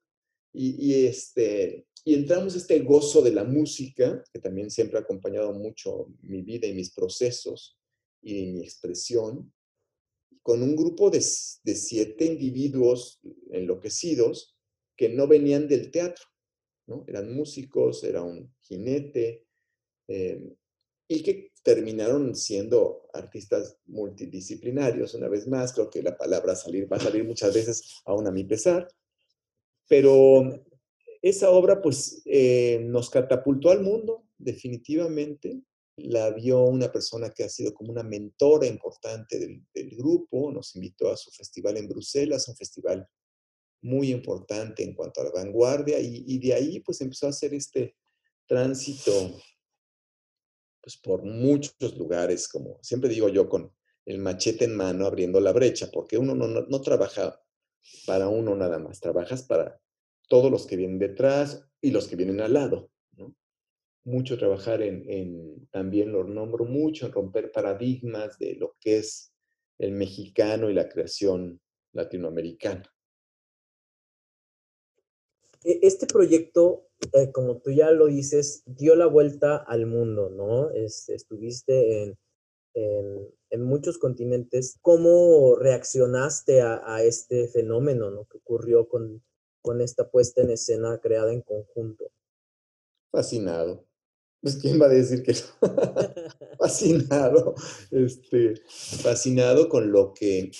y, 0.53 0.75
y, 0.77 1.05
este, 1.07 1.87
y 2.05 2.13
entramos 2.13 2.55
este 2.55 2.81
gozo 2.81 3.23
de 3.23 3.31
la 3.31 3.43
música, 3.43 4.23
que 4.31 4.39
también 4.39 4.69
siempre 4.69 4.99
ha 4.99 5.01
acompañado 5.01 5.53
mucho 5.53 6.13
mi 6.21 6.43
vida 6.43 6.67
y 6.67 6.75
mis 6.75 6.93
procesos 6.93 7.79
y 8.21 8.45
mi 8.51 8.61
expresión, 8.61 9.51
con 10.43 10.61
un 10.61 10.75
grupo 10.75 11.09
de, 11.09 11.17
de 11.17 11.75
siete 11.75 12.25
individuos 12.25 13.21
enloquecidos 13.49 14.55
que 14.95 15.09
no 15.09 15.27
venían 15.27 15.67
del 15.67 15.89
teatro, 15.89 16.25
¿no? 16.85 17.05
Eran 17.07 17.33
músicos, 17.33 18.03
era 18.03 18.21
un 18.21 18.53
jinete, 18.61 19.47
eh, 20.07 20.47
y 21.11 21.23
que 21.23 21.51
terminaron 21.63 22.35
siendo 22.35 23.09
artistas 23.13 23.77
multidisciplinarios. 23.87 25.15
Una 25.15 25.27
vez 25.27 25.47
más, 25.47 25.73
creo 25.73 25.89
que 25.89 26.03
la 26.03 26.15
palabra 26.15 26.55
salir 26.55 26.89
va 26.89 26.97
a 26.97 27.01
salir 27.01 27.25
muchas 27.25 27.53
veces, 27.53 27.95
aún 28.05 28.27
a 28.27 28.31
mi 28.31 28.43
pesar, 28.43 28.87
pero 29.87 30.63
esa 31.21 31.49
obra 31.49 31.81
pues 31.81 32.21
eh, 32.25 32.79
nos 32.85 33.09
catapultó 33.09 33.71
al 33.71 33.81
mundo, 33.81 34.23
definitivamente. 34.37 35.59
La 35.97 36.29
vio 36.29 36.61
una 36.61 36.89
persona 36.91 37.31
que 37.31 37.43
ha 37.43 37.49
sido 37.49 37.73
como 37.73 37.91
una 37.91 38.03
mentora 38.03 38.67
importante 38.67 39.37
del, 39.39 39.65
del 39.73 39.89
grupo, 39.97 40.51
nos 40.51 40.75
invitó 40.75 41.11
a 41.11 41.17
su 41.17 41.31
festival 41.31 41.75
en 41.75 41.89
Bruselas, 41.89 42.47
un 42.47 42.55
festival 42.55 43.05
muy 43.81 44.11
importante 44.11 44.83
en 44.83 44.93
cuanto 44.93 45.21
a 45.21 45.25
la 45.25 45.31
vanguardia, 45.31 45.99
y, 45.99 46.23
y 46.27 46.37
de 46.37 46.53
ahí 46.53 46.79
pues 46.81 47.01
empezó 47.01 47.25
a 47.25 47.31
hacer 47.31 47.53
este 47.53 47.95
tránsito 48.47 49.11
pues 50.89 50.97
por 50.97 51.23
muchos 51.23 51.95
lugares, 51.99 52.47
como 52.47 52.79
siempre 52.81 53.11
digo 53.11 53.29
yo, 53.29 53.47
con 53.47 53.71
el 54.05 54.17
machete 54.17 54.65
en 54.65 54.75
mano 54.75 55.05
abriendo 55.05 55.39
la 55.39 55.51
brecha, 55.51 55.91
porque 55.93 56.17
uno 56.17 56.33
no, 56.33 56.47
no, 56.47 56.81
trabaja 56.81 57.39
para 58.07 58.27
uno 58.27 58.55
nada 58.55 58.79
más, 58.79 58.99
trabajas 58.99 59.43
para 59.43 59.79
todos 60.27 60.49
los 60.49 60.65
que 60.65 60.77
vienen 60.77 60.97
detrás 60.97 61.63
y 61.79 61.91
los 61.91 62.07
que 62.07 62.15
vienen 62.15 62.41
al 62.41 62.53
lado. 62.53 62.89
Mucho 64.03 64.39
trabajar 64.39 64.81
en, 64.81 65.07
en, 65.07 65.67
también 65.69 66.11
lo 66.11 66.23
nombro 66.23 66.65
mucho, 66.65 67.05
en 67.05 67.11
romper 67.11 67.51
paradigmas 67.51 68.39
de 68.39 68.55
lo 68.55 68.75
que 68.79 68.97
es 68.97 69.31
el 69.77 69.91
mexicano 69.91 70.71
y 70.71 70.73
la 70.73 70.89
creación 70.89 71.61
latinoamericana. 71.93 72.91
E, 75.63 75.81
este 75.83 76.07
proyecto, 76.07 76.88
eh, 77.13 77.31
como 77.31 77.61
tú 77.61 77.71
ya 77.71 77.91
lo 77.91 78.07
dices, 78.07 78.63
dio 78.65 78.95
la 78.95 79.05
vuelta 79.05 79.57
al 79.57 79.85
mundo, 79.85 80.29
¿no? 80.29 80.69
Es, 80.71 81.09
estuviste 81.09 82.03
en, 82.03 82.17
en, 82.73 83.27
en, 83.49 83.63
muchos 83.63 83.97
continentes. 83.97 84.77
¿Cómo 84.81 85.55
reaccionaste 85.55 86.61
a, 86.61 86.81
a 86.85 87.03
este 87.03 87.47
fenómeno 87.47 88.11
¿no? 88.11 88.25
que 88.25 88.37
ocurrió 88.37 88.87
con, 88.87 89.23
con 89.61 89.81
esta 89.81 90.09
puesta 90.09 90.41
en 90.41 90.51
escena 90.51 90.99
creada 90.99 91.31
en 91.31 91.41
conjunto? 91.41 92.11
Fascinado. 93.11 93.85
Pues, 94.41 94.55
¿quién 94.55 94.81
va 94.81 94.85
a 94.85 94.89
decir 94.89 95.23
que 95.23 95.33
no? 95.33 95.39
fascinado, 96.59 97.55
este, 97.91 98.55
fascinado 98.67 99.67
con 99.67 99.91
lo 99.91 100.13
que, 100.13 100.51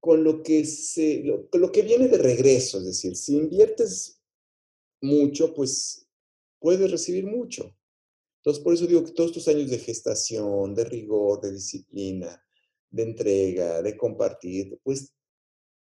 con 0.00 0.22
lo 0.22 0.42
que 0.42 0.64
se, 0.64 1.22
lo, 1.24 1.48
con 1.48 1.60
lo 1.60 1.72
que 1.72 1.82
viene 1.82 2.08
de 2.08 2.18
regreso, 2.18 2.78
es 2.78 2.86
decir, 2.86 3.16
si 3.16 3.36
inviertes 3.36 4.15
mucho, 5.00 5.54
pues 5.54 6.08
puedes 6.58 6.90
recibir 6.90 7.26
mucho. 7.26 7.76
Entonces, 8.38 8.62
por 8.62 8.74
eso 8.74 8.86
digo 8.86 9.04
que 9.04 9.12
todos 9.12 9.30
estos 9.30 9.48
años 9.48 9.70
de 9.70 9.78
gestación, 9.78 10.74
de 10.74 10.84
rigor, 10.84 11.40
de 11.40 11.52
disciplina, 11.52 12.42
de 12.90 13.02
entrega, 13.02 13.82
de 13.82 13.96
compartir, 13.96 14.78
pues 14.82 15.12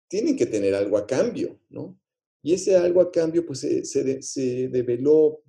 tienen 0.09 0.37
que 0.37 0.47
tener 0.47 0.75
algo 0.75 0.97
a 0.97 1.07
cambio, 1.07 1.61
¿no? 1.69 1.99
Y 2.43 2.55
ese 2.55 2.77
algo 2.77 3.01
a 3.01 3.11
cambio, 3.11 3.47
pues 3.47 3.61
se, 3.61 3.85
se, 3.85 4.23
se 4.23 4.69
develó 4.69 5.43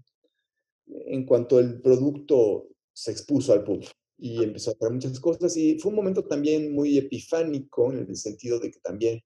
en 0.87 1.25
cuanto 1.25 1.59
el 1.59 1.81
producto 1.81 2.69
se 2.93 3.11
expuso 3.11 3.53
al 3.53 3.63
público 3.63 3.91
y 4.17 4.43
empezó 4.43 4.71
a 4.71 4.73
hacer 4.73 4.91
muchas 4.91 5.19
cosas 5.19 5.57
y 5.57 5.77
fue 5.79 5.89
un 5.89 5.97
momento 5.97 6.23
también 6.23 6.73
muy 6.73 6.97
epifánico 6.97 7.91
en 7.91 8.07
el 8.07 8.15
sentido 8.15 8.59
de 8.59 8.71
que 8.71 8.79
también 8.79 9.21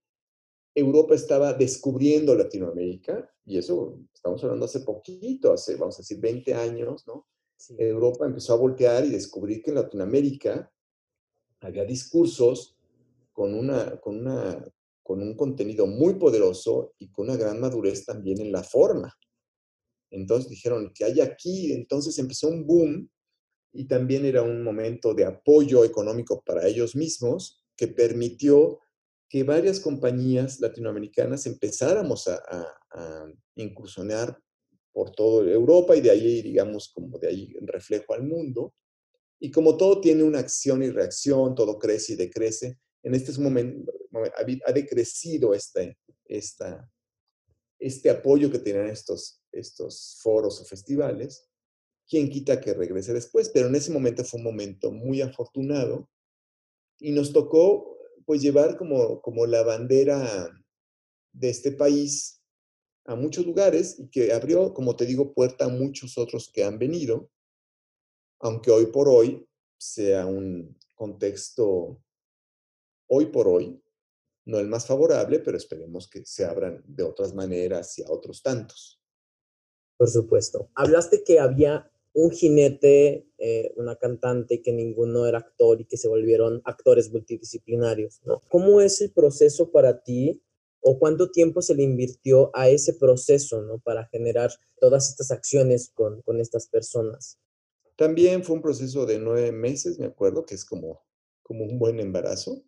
Europa 0.75 1.15
estaba 1.15 1.53
descubriendo 1.53 2.35
Latinoamérica 2.35 3.29
y 3.45 3.57
eso 3.57 3.99
estamos 4.13 4.43
hablando 4.43 4.65
hace 4.65 4.81
poquito, 4.81 5.53
hace 5.53 5.75
vamos 5.75 5.95
a 5.95 6.01
decir 6.03 6.19
20 6.19 6.53
años, 6.53 7.05
¿no? 7.07 7.27
Europa 7.77 8.25
empezó 8.25 8.53
a 8.53 8.57
voltear 8.57 9.05
y 9.05 9.09
descubrir 9.09 9.61
que 9.61 9.71
en 9.71 9.75
Latinoamérica 9.75 10.71
había 11.59 11.83
discursos 11.83 12.77
con, 13.33 13.53
una, 13.53 13.99
con, 13.99 14.19
una, 14.19 14.63
con 15.03 15.21
un 15.21 15.35
contenido 15.35 15.85
muy 15.85 16.13
poderoso 16.15 16.93
y 16.99 17.11
con 17.11 17.27
una 17.27 17.37
gran 17.37 17.59
madurez 17.59 18.05
también 18.05 18.39
en 18.39 18.51
la 18.51 18.63
forma. 18.63 19.13
Entonces 20.09 20.49
dijeron 20.49 20.91
que 20.93 21.03
hay 21.03 21.19
aquí, 21.19 21.73
entonces 21.73 22.17
empezó 22.17 22.47
un 22.47 22.65
boom 22.65 23.09
y 23.73 23.87
también 23.87 24.25
era 24.25 24.41
un 24.41 24.63
momento 24.63 25.13
de 25.13 25.25
apoyo 25.25 25.83
económico 25.83 26.41
para 26.45 26.65
ellos 26.65 26.95
mismos 26.95 27.63
que 27.75 27.87
permitió 27.87 28.79
que 29.29 29.43
varias 29.43 29.79
compañías 29.79 30.59
latinoamericanas 30.59 31.45
empezáramos 31.45 32.27
a, 32.27 32.41
incursionar 33.55 34.37
por 34.91 35.11
toda 35.11 35.49
Europa 35.51 35.95
y 35.95 36.01
de 36.01 36.09
ahí, 36.09 36.41
digamos, 36.41 36.89
como 36.89 37.19
de 37.19 37.27
ahí 37.27 37.53
reflejo 37.61 38.13
al 38.13 38.23
mundo. 38.23 38.73
Y 39.39 39.51
como 39.51 39.77
todo 39.77 40.01
tiene 40.01 40.23
una 40.23 40.39
acción 40.39 40.81
y 40.81 40.89
reacción, 40.89 41.55
todo 41.55 41.77
crece 41.77 42.13
y 42.13 42.15
decrece, 42.15 42.79
en 43.03 43.13
este 43.13 43.39
momento 43.39 43.91
ha 44.65 44.71
decrecido 44.71 45.53
este, 45.53 45.97
este 46.25 48.09
apoyo 48.09 48.49
que 48.49 48.59
tienen 48.59 48.87
estos, 48.87 49.41
estos 49.51 50.17
foros 50.21 50.59
o 50.61 50.65
festivales 50.65 51.49
quién 52.09 52.29
quita 52.29 52.59
que 52.59 52.73
regrese 52.73 53.13
después, 53.13 53.49
pero 53.49 53.67
en 53.67 53.75
ese 53.75 53.91
momento 53.91 54.23
fue 54.23 54.39
un 54.39 54.45
momento 54.45 54.91
muy 54.91 55.21
afortunado 55.21 56.09
y 56.97 57.11
nos 57.11 57.31
tocó 57.31 57.98
pues 58.29 58.43
llevar 58.43 58.77
como, 58.77 59.23
como 59.23 59.47
la 59.47 59.63
bandera 59.63 60.55
de 61.33 61.49
este 61.49 61.71
país 61.71 62.39
a 63.05 63.15
muchos 63.15 63.43
lugares 63.43 63.97
y 63.97 64.07
que 64.07 64.31
abrió, 64.31 64.71
como 64.71 64.95
te 64.95 65.07
digo, 65.07 65.33
puerta 65.33 65.65
a 65.65 65.69
muchos 65.69 66.15
otros 66.15 66.51
que 66.53 66.63
han 66.63 66.77
venido, 66.77 67.31
aunque 68.39 68.69
hoy 68.69 68.85
por 68.85 69.09
hoy 69.09 69.49
sea 69.79 70.27
un 70.27 70.77
contexto, 70.93 72.03
hoy 73.07 73.25
por 73.25 73.47
hoy, 73.47 73.81
no 74.45 74.59
el 74.59 74.67
más 74.67 74.85
favorable, 74.85 75.39
pero 75.39 75.57
esperemos 75.57 76.07
que 76.07 76.23
se 76.23 76.45
abran 76.45 76.83
de 76.85 77.01
otras 77.01 77.33
maneras 77.33 77.97
y 77.97 78.03
a 78.03 78.11
otros 78.11 78.43
tantos. 78.43 79.01
Por 79.97 80.07
supuesto. 80.07 80.69
Hablaste 80.75 81.23
que 81.23 81.39
había 81.39 81.91
un 82.13 82.31
jinete, 82.31 83.27
eh, 83.37 83.73
una 83.75 83.95
cantante, 83.95 84.61
que 84.61 84.71
ninguno 84.71 85.25
era 85.25 85.39
actor 85.39 85.79
y 85.81 85.85
que 85.85 85.97
se 85.97 86.07
volvieron 86.07 86.61
actores 86.65 87.11
multidisciplinarios, 87.11 88.19
¿no? 88.25 88.41
¿Cómo 88.49 88.81
es 88.81 89.01
el 89.01 89.11
proceso 89.11 89.71
para 89.71 90.03
ti 90.03 90.41
o 90.81 90.97
cuánto 90.97 91.29
tiempo 91.31 91.61
se 91.61 91.75
le 91.75 91.83
invirtió 91.83 92.51
a 92.53 92.69
ese 92.69 92.93
proceso, 92.93 93.61
¿no? 93.61 93.79
Para 93.79 94.07
generar 94.07 94.51
todas 94.79 95.09
estas 95.09 95.31
acciones 95.31 95.91
con, 95.93 96.21
con 96.21 96.39
estas 96.39 96.67
personas. 96.67 97.39
También 97.95 98.43
fue 98.43 98.55
un 98.55 98.61
proceso 98.61 99.05
de 99.05 99.19
nueve 99.19 99.51
meses, 99.51 99.99
me 99.99 100.05
acuerdo, 100.05 100.45
que 100.45 100.55
es 100.55 100.65
como, 100.65 101.01
como 101.43 101.65
un 101.65 101.77
buen 101.77 101.99
embarazo. 101.99 102.63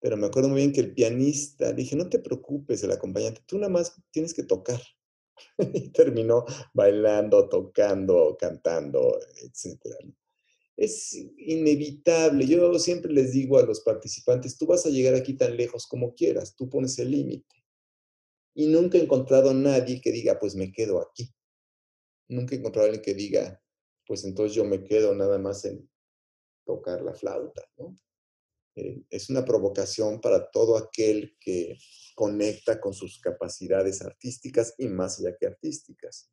Pero 0.00 0.16
me 0.16 0.26
acuerdo 0.26 0.50
muy 0.50 0.58
bien 0.58 0.72
que 0.72 0.80
el 0.80 0.92
pianista, 0.92 1.72
dije, 1.72 1.96
no 1.96 2.08
te 2.10 2.18
preocupes, 2.18 2.82
el 2.82 2.90
acompañante, 2.90 3.42
tú 3.46 3.56
nada 3.56 3.70
más 3.70 3.94
tienes 4.10 4.34
que 4.34 4.42
tocar. 4.42 4.80
Y 5.58 5.88
terminó 5.92 6.44
bailando, 6.72 7.48
tocando, 7.48 8.36
cantando, 8.38 9.18
etc. 9.42 9.80
Es 10.76 11.14
inevitable. 11.38 12.46
Yo 12.46 12.78
siempre 12.78 13.12
les 13.12 13.32
digo 13.32 13.58
a 13.58 13.62
los 13.62 13.80
participantes, 13.80 14.56
tú 14.56 14.66
vas 14.66 14.86
a 14.86 14.90
llegar 14.90 15.14
aquí 15.14 15.34
tan 15.34 15.56
lejos 15.56 15.86
como 15.86 16.14
quieras, 16.14 16.54
tú 16.56 16.68
pones 16.68 16.98
el 16.98 17.10
límite. 17.10 17.64
Y 18.54 18.66
nunca 18.66 18.98
he 18.98 19.02
encontrado 19.02 19.50
a 19.50 19.54
nadie 19.54 20.00
que 20.00 20.12
diga, 20.12 20.38
pues 20.38 20.54
me 20.54 20.72
quedo 20.72 21.00
aquí. 21.00 21.34
Nunca 22.28 22.54
he 22.54 22.58
encontrado 22.58 22.86
a 22.86 22.90
alguien 22.90 23.04
que 23.04 23.14
diga, 23.14 23.60
pues 24.06 24.24
entonces 24.24 24.54
yo 24.54 24.64
me 24.64 24.84
quedo 24.84 25.14
nada 25.14 25.38
más 25.38 25.64
en 25.64 25.88
tocar 26.64 27.02
la 27.02 27.14
flauta, 27.14 27.62
¿no? 27.76 27.98
Eh, 28.76 29.02
es 29.10 29.30
una 29.30 29.44
provocación 29.44 30.20
para 30.20 30.50
todo 30.50 30.76
aquel 30.76 31.36
que 31.40 31.78
conecta 32.14 32.80
con 32.80 32.92
sus 32.92 33.20
capacidades 33.20 34.02
artísticas 34.02 34.74
y 34.78 34.88
más 34.88 35.18
allá 35.18 35.36
que 35.36 35.46
artísticas. 35.46 36.30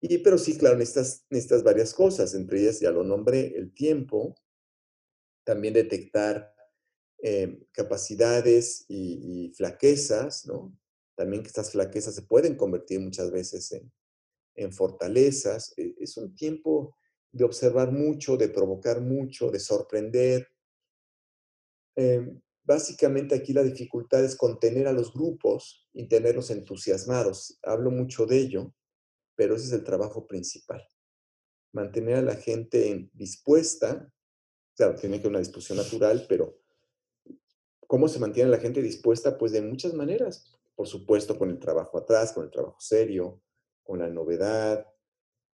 Y, 0.00 0.18
pero 0.18 0.36
sí, 0.36 0.58
claro, 0.58 0.76
necesitas, 0.76 1.24
necesitas 1.30 1.62
varias 1.62 1.94
cosas, 1.94 2.34
entre 2.34 2.60
ellas 2.60 2.80
ya 2.80 2.90
lo 2.90 3.04
nombré, 3.04 3.56
el 3.56 3.72
tiempo, 3.72 4.34
también 5.44 5.74
detectar 5.74 6.54
eh, 7.22 7.58
capacidades 7.72 8.84
y, 8.88 9.50
flaquezas, 9.56 10.46
¿no? 10.46 10.76
También 11.14 11.42
que 11.42 11.48
estas 11.48 11.70
flaquezas 11.70 12.14
se 12.14 12.22
pueden 12.22 12.56
convertir 12.56 13.00
muchas 13.00 13.30
veces 13.30 13.72
en, 13.72 13.90
en 14.56 14.72
fortalezas. 14.72 15.72
E, 15.76 15.94
es 16.00 16.16
un 16.16 16.34
tiempo 16.34 16.96
de 17.32 17.44
observar 17.44 17.92
mucho, 17.92 18.36
de 18.36 18.48
provocar 18.48 19.00
mucho, 19.00 19.50
de 19.50 19.58
sorprender, 19.58 20.48
Em, 21.96 22.40
básicamente 22.64 23.34
aquí 23.34 23.52
la 23.52 23.62
dificultad 23.62 24.24
es 24.24 24.36
contener 24.36 24.86
a 24.86 24.92
los 24.92 25.12
grupos 25.12 25.86
y 25.92 26.08
tenerlos 26.08 26.50
entusiasmados. 26.50 27.58
Hablo 27.62 27.90
mucho 27.90 28.26
de 28.26 28.38
ello, 28.38 28.74
pero 29.36 29.56
ese 29.56 29.66
es 29.66 29.72
el 29.72 29.84
trabajo 29.84 30.26
principal. 30.26 30.86
Mantener 31.72 32.16
a 32.16 32.22
la 32.22 32.36
gente 32.36 33.10
dispuesta, 33.12 34.10
claro, 34.76 34.94
tiene 34.94 35.20
que 35.20 35.28
una 35.28 35.40
disposición 35.40 35.78
natural, 35.78 36.26
pero 36.28 36.58
¿cómo 37.86 38.08
se 38.08 38.18
mantiene 38.18 38.50
la 38.50 38.58
gente 38.58 38.82
dispuesta? 38.82 39.36
Pues 39.38 39.52
de 39.52 39.62
muchas 39.62 39.94
maneras. 39.94 40.50
Por 40.74 40.88
supuesto, 40.88 41.38
con 41.38 41.50
el 41.50 41.58
trabajo 41.58 41.98
atrás, 41.98 42.32
con 42.32 42.44
el 42.44 42.50
trabajo 42.50 42.80
serio, 42.80 43.40
con 43.84 44.00
la 44.00 44.08
novedad 44.08 44.86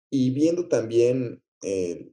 y 0.10 0.32
viendo 0.32 0.68
también 0.68 1.44
eh, 1.62 2.12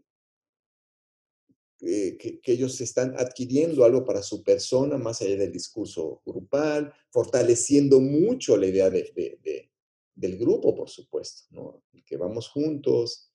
eh, 1.85 2.17
que, 2.17 2.41
ellos 2.53 2.81
están 2.81 3.19
adquiriendo 3.19 3.85
algo 3.85 4.05
para 4.05 4.23
su 4.23 4.45
persona 4.45 4.99
más 4.99 5.21
allá 5.21 5.37
del 5.37 5.51
discurso 5.51 6.23
grupal, 6.25 6.95
fortaleciendo 7.11 7.99
mucho 7.99 8.57
la 8.57 8.67
idea 8.67 8.89
de, 8.89 9.69
del 10.15 10.39
grupo, 10.39 10.77
por 10.77 10.89
supuesto, 10.89 11.43
¿no? 11.51 11.83
que 12.07 12.17
vamos 12.17 12.49
juntos. 12.49 13.33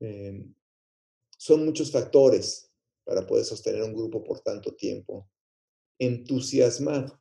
Em, 0.00 0.52
son 1.36 1.64
muchos 1.64 1.92
factores 1.92 2.72
para 3.04 3.24
poder 3.24 3.44
sostener 3.44 3.82
un 3.82 3.94
grupo 3.94 4.24
por 4.24 4.40
tanto 4.40 4.74
tiempo. 4.74 5.30
Entusiasmado, 5.96 7.20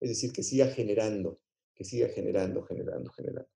es 0.00 0.08
decir, 0.08 0.32
que 0.32 0.42
siga 0.42 0.66
generando, 0.66 1.38
que 1.76 1.84
siga 1.84 2.08
generando, 2.08 2.64
generando, 2.64 3.12
generando. 3.12 3.50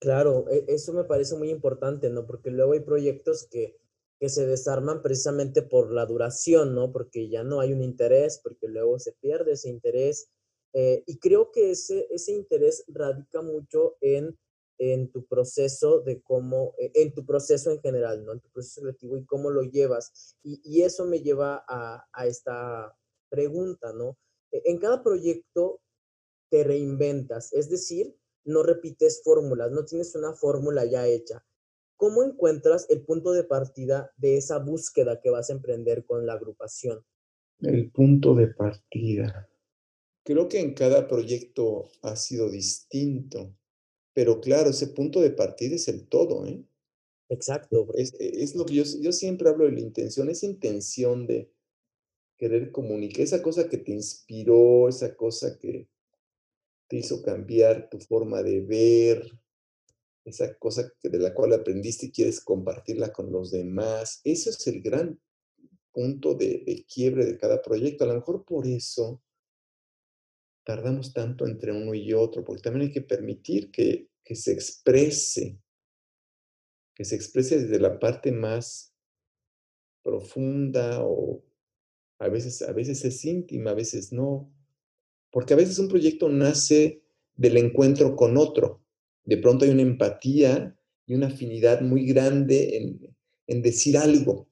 Claro, 0.00 0.46
e, 0.48 0.64
eso 0.68 0.94
me 0.94 1.04
parece 1.04 1.36
muy 1.36 1.50
importante, 1.50 2.08
¿no? 2.08 2.26
Porque 2.26 2.50
luego 2.50 2.72
hay 2.72 2.80
proyectos 2.80 3.46
que 3.46 3.76
que 4.20 4.28
se 4.28 4.46
desarman 4.46 5.02
precisamente 5.02 5.62
por 5.62 5.90
la 5.90 6.04
duración, 6.04 6.74
¿no? 6.74 6.92
Porque 6.92 7.30
ya 7.30 7.42
no 7.42 7.60
hay 7.60 7.72
un 7.72 7.82
interés, 7.82 8.38
porque 8.42 8.68
luego 8.68 8.98
se 8.98 9.12
pierde 9.12 9.52
ese 9.52 9.70
interés. 9.70 10.28
Eh, 10.74 11.02
y 11.06 11.18
creo 11.18 11.50
que 11.50 11.70
ese, 11.70 12.06
ese 12.10 12.32
interés 12.32 12.84
radica 12.88 13.40
mucho 13.40 13.96
en, 14.02 14.38
en 14.78 15.10
tu 15.10 15.24
proceso 15.24 16.00
de 16.00 16.20
cómo, 16.20 16.74
e, 16.78 16.92
en 16.94 17.14
tu 17.14 17.24
proceso 17.24 17.70
en 17.70 17.80
general, 17.80 18.22
¿no? 18.26 18.32
En 18.32 18.40
tu 18.40 18.50
proceso 18.50 18.82
creativo 18.82 19.16
y 19.16 19.24
cómo 19.24 19.50
lo 19.50 19.62
llevas. 19.62 20.36
Y, 20.42 20.60
y 20.64 20.82
eso 20.82 21.06
me 21.06 21.20
lleva 21.20 21.64
a, 21.66 22.06
a 22.12 22.26
esta 22.26 22.94
pregunta, 23.30 23.94
¿no? 23.94 24.18
E, 24.52 24.60
en 24.66 24.78
cada 24.78 25.02
proyecto 25.02 25.80
te 26.50 26.62
reinventas, 26.62 27.54
es 27.54 27.70
decir, 27.70 28.14
no 28.44 28.62
repites 28.62 29.22
fórmulas, 29.24 29.70
no 29.70 29.86
tienes 29.86 30.14
una 30.14 30.34
fórmula 30.34 30.84
ya 30.84 31.06
hecha. 31.06 31.42
¿Cómo 32.00 32.24
encuentras 32.24 32.86
el 32.88 33.02
punto 33.02 33.32
de 33.32 33.44
partida 33.44 34.10
de 34.16 34.38
esa 34.38 34.58
búsqueda 34.58 35.20
que 35.20 35.28
vas 35.28 35.50
a 35.50 35.52
emprender 35.52 36.06
con 36.06 36.24
la 36.24 36.32
agrupación? 36.32 37.04
El 37.60 37.90
punto 37.90 38.34
de 38.34 38.46
partida. 38.46 39.50
Creo 40.24 40.48
que 40.48 40.60
en 40.60 40.72
cada 40.72 41.06
proyecto 41.06 41.90
ha 42.00 42.16
sido 42.16 42.48
distinto, 42.48 43.54
pero 44.14 44.40
claro, 44.40 44.70
ese 44.70 44.86
punto 44.86 45.20
de 45.20 45.32
partida 45.32 45.76
es 45.76 45.88
el 45.88 46.08
todo, 46.08 46.46
¿eh? 46.46 46.64
Exacto. 47.28 47.88
Es, 47.94 48.14
es 48.18 48.54
lo 48.54 48.64
que 48.64 48.76
yo, 48.76 48.84
yo 48.98 49.12
siempre 49.12 49.50
hablo 49.50 49.66
de 49.66 49.72
la 49.72 49.80
intención, 49.80 50.30
esa 50.30 50.46
intención 50.46 51.26
de 51.26 51.52
querer 52.38 52.72
comunicar, 52.72 53.20
esa 53.20 53.42
cosa 53.42 53.68
que 53.68 53.76
te 53.76 53.92
inspiró, 53.92 54.88
esa 54.88 55.14
cosa 55.14 55.58
que 55.58 55.86
te 56.88 56.96
hizo 56.96 57.20
cambiar 57.20 57.90
tu 57.90 57.98
forma 57.98 58.42
de 58.42 58.62
ver, 58.62 59.38
esa 60.24 60.54
cosa 60.58 60.90
de 61.02 61.18
la 61.18 61.34
cual 61.34 61.52
aprendiste 61.52 62.06
y 62.06 62.12
quieres 62.12 62.40
compartirla 62.40 63.12
con 63.12 63.32
los 63.32 63.50
demás. 63.50 64.20
Ese 64.24 64.50
es 64.50 64.66
el 64.66 64.82
gran 64.82 65.18
punto 65.92 66.34
de, 66.34 66.84
quiebre 66.92 67.24
de 67.24 67.38
cada 67.38 67.62
proyecto. 67.62 68.04
A 68.04 68.08
lo 68.08 68.14
mejor 68.14 68.44
por 68.44 68.66
eso 68.66 69.22
tardamos 70.64 71.12
tanto 71.12 71.46
entre 71.46 71.72
uno 71.72 71.94
y 71.94 72.12
otro, 72.12 72.44
porque 72.44 72.62
también 72.62 72.88
hay 72.88 72.92
que 72.92 73.02
permitir 73.02 73.70
que, 73.70 74.08
que 74.22 74.36
se 74.36 74.52
exprese 74.52 75.58
que 77.00 77.06
se 77.06 77.14
exprese 77.14 77.58
desde 77.58 77.80
la 77.80 77.98
parte 77.98 78.30
más 78.30 78.94
profunda 80.02 81.02
o 81.02 81.42
a 82.18 82.28
veces, 82.28 82.60
a 82.60 82.74
veces 82.74 83.02
es 83.06 83.24
íntima, 83.24 83.70
a 83.70 83.74
veces 83.74 84.12
no. 84.12 84.52
Porque 85.30 85.54
a 85.54 85.56
veces 85.56 85.78
un 85.78 85.88
proyecto 85.88 86.28
nace 86.28 87.02
del 87.36 87.56
encuentro 87.56 88.14
con 88.16 88.36
otro. 88.36 88.84
De 89.24 89.36
pronto 89.36 89.64
hay 89.64 89.70
una 89.70 89.82
empatía 89.82 90.76
y 91.06 91.14
una 91.14 91.28
afinidad 91.28 91.80
muy 91.80 92.06
grande 92.06 92.76
en, 92.76 93.16
en 93.46 93.62
decir 93.62 93.96
algo 93.96 94.48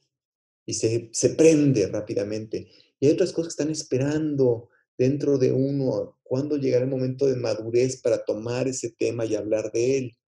y 0.66 0.75
se, 0.75 1.09
se 1.12 1.31
prende 1.31 1.87
rápidamente. 1.87 2.69
Y 3.01 3.07
hay 3.07 3.12
otras 3.12 3.33
cosas 3.33 3.55
que 3.55 3.62
están 3.62 3.73
esperando 3.73 4.69
dentro 4.99 5.39
de 5.39 5.53
uno, 5.53 6.19
cuándo 6.23 6.57
llegará 6.57 6.85
el 6.85 6.91
momento 6.91 7.27
de 7.27 7.37
madurez 7.37 8.03
para 8.03 8.25
tomar 8.25 8.69
ese 8.69 8.91
tema 8.91 9.25
y 9.25 9.35
hablar 9.37 9.71
de 9.73 9.99
él. 9.99 10.19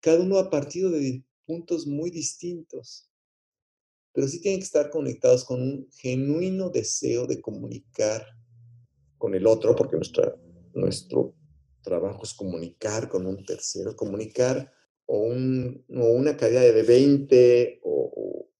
Cada 0.00 0.20
uno 0.20 0.38
ha 0.38 0.50
partido 0.50 0.90
de 0.90 1.22
puntos 1.46 1.86
muy 1.86 2.10
distintos, 2.10 3.08
pero 4.12 4.26
sí 4.26 4.40
tienen 4.40 4.60
que 4.60 4.64
estar 4.64 4.90
conectados 4.90 5.44
con 5.44 5.62
un 5.62 5.88
genuino 5.92 6.70
deseo 6.70 7.26
de 7.26 7.40
comunicar 7.40 8.26
con 9.18 9.34
el 9.34 9.46
otro, 9.46 9.76
porque 9.76 9.96
nuestra, 9.96 10.34
nuestro 10.74 11.34
trabajo 11.88 12.22
es 12.22 12.34
comunicar 12.34 13.08
con 13.08 13.26
un 13.26 13.44
tercero, 13.44 13.96
comunicar 13.96 14.72
o, 15.06 15.20
un, 15.20 15.84
o 15.88 16.08
una 16.08 16.36
calidad 16.36 16.60
de 16.60 16.82
20 16.82 17.80
o, 17.82 18.12
o, 18.14 18.50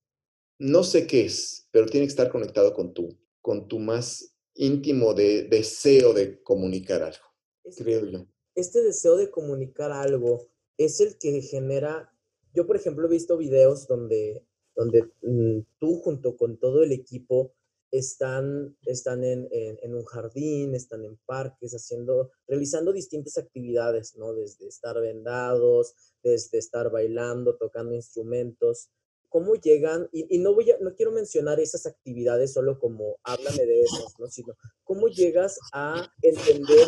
no 0.58 0.82
sé 0.82 1.06
qué 1.06 1.26
es, 1.26 1.68
pero 1.70 1.86
tiene 1.86 2.06
que 2.06 2.10
estar 2.10 2.30
conectado 2.30 2.72
con 2.74 2.94
tu, 2.94 3.18
con 3.40 3.68
tu 3.68 3.78
más 3.78 4.34
íntimo 4.54 5.14
de, 5.14 5.44
deseo 5.44 6.14
de 6.14 6.42
comunicar 6.42 7.02
algo, 7.02 7.24
este, 7.64 7.84
creo 7.84 8.06
yo. 8.06 8.26
Este 8.54 8.82
deseo 8.82 9.16
de 9.16 9.30
comunicar 9.30 9.92
algo 9.92 10.48
es 10.78 11.00
el 11.00 11.18
que 11.18 11.42
genera, 11.42 12.12
yo 12.54 12.66
por 12.66 12.76
ejemplo 12.76 13.06
he 13.06 13.10
visto 13.10 13.36
videos 13.36 13.86
donde, 13.86 14.44
donde 14.74 15.04
mmm, 15.22 15.60
tú 15.78 16.00
junto 16.00 16.36
con 16.36 16.58
todo 16.58 16.82
el 16.82 16.92
equipo 16.92 17.54
están, 17.90 18.76
están 18.84 19.24
en, 19.24 19.48
en, 19.50 19.94
un 19.94 20.04
jardín, 20.04 20.74
están 20.74 21.04
en 21.04 21.16
parques, 21.26 21.72
haciendo, 21.72 22.30
realizando 22.46 22.92
distintas 22.92 23.38
actividades, 23.38 24.16
¿no? 24.16 24.34
Desde 24.34 24.68
estar 24.68 25.00
vendados, 25.00 25.94
desde 26.22 26.58
estar 26.58 26.90
bailando, 26.90 27.56
tocando 27.56 27.94
instrumentos. 27.94 28.90
¿Cómo 29.28 29.54
llegan? 29.54 30.08
Y, 30.12 30.38
no 30.38 30.54
voy 30.54 30.72
no 30.80 30.94
quiero 30.94 31.12
mencionar 31.12 31.60
esas 31.60 31.86
actividades 31.86 32.52
solo 32.52 32.78
como 32.78 33.18
háblame 33.24 33.66
de 33.66 33.82
esas, 33.82 34.18
¿no? 34.18 34.26
Sino, 34.28 34.54
¿cómo 34.84 35.08
llegas 35.08 35.58
a 35.72 36.10
entender 36.22 36.86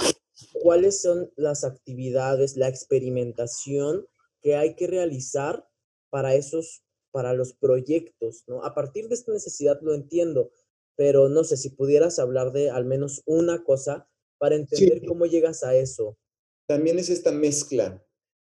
cuáles 0.63 1.03
son 1.03 1.31
las 1.37 1.65
actividades, 1.65 2.57
la 2.57 2.69
experimentación 2.69 4.07
que 4.41 4.57
hay 4.57 4.75
que 4.75 4.87
realizar 4.87 5.67
para 6.09 6.35
esos, 6.35 6.83
para 7.11 7.35
los 7.35 7.53
proyectos, 7.53 8.45
¿no? 8.47 8.65
A 8.65 8.75
partir 8.75 9.09
de 9.09 9.15
esta 9.15 9.33
necesidad 9.33 9.79
lo 9.83 9.95
entiendo, 9.95 10.51
pero 10.97 11.29
no 11.29 11.45
sé 11.45 11.57
si 11.57 11.71
pudieras 11.71 12.19
hablar 12.19 12.53
de 12.53 12.71
al 12.71 12.85
menos 12.85 13.23
una 13.27 13.63
cosa 13.65 14.09
para 14.39 14.57
entender 14.57 15.01
sí. 15.01 15.07
cómo 15.07 15.27
llegas 15.27 15.63
a 15.63 15.75
eso. 15.75 16.19
También 16.67 16.99
es 16.99 17.11
esta 17.11 17.33
mezcla 17.33 18.05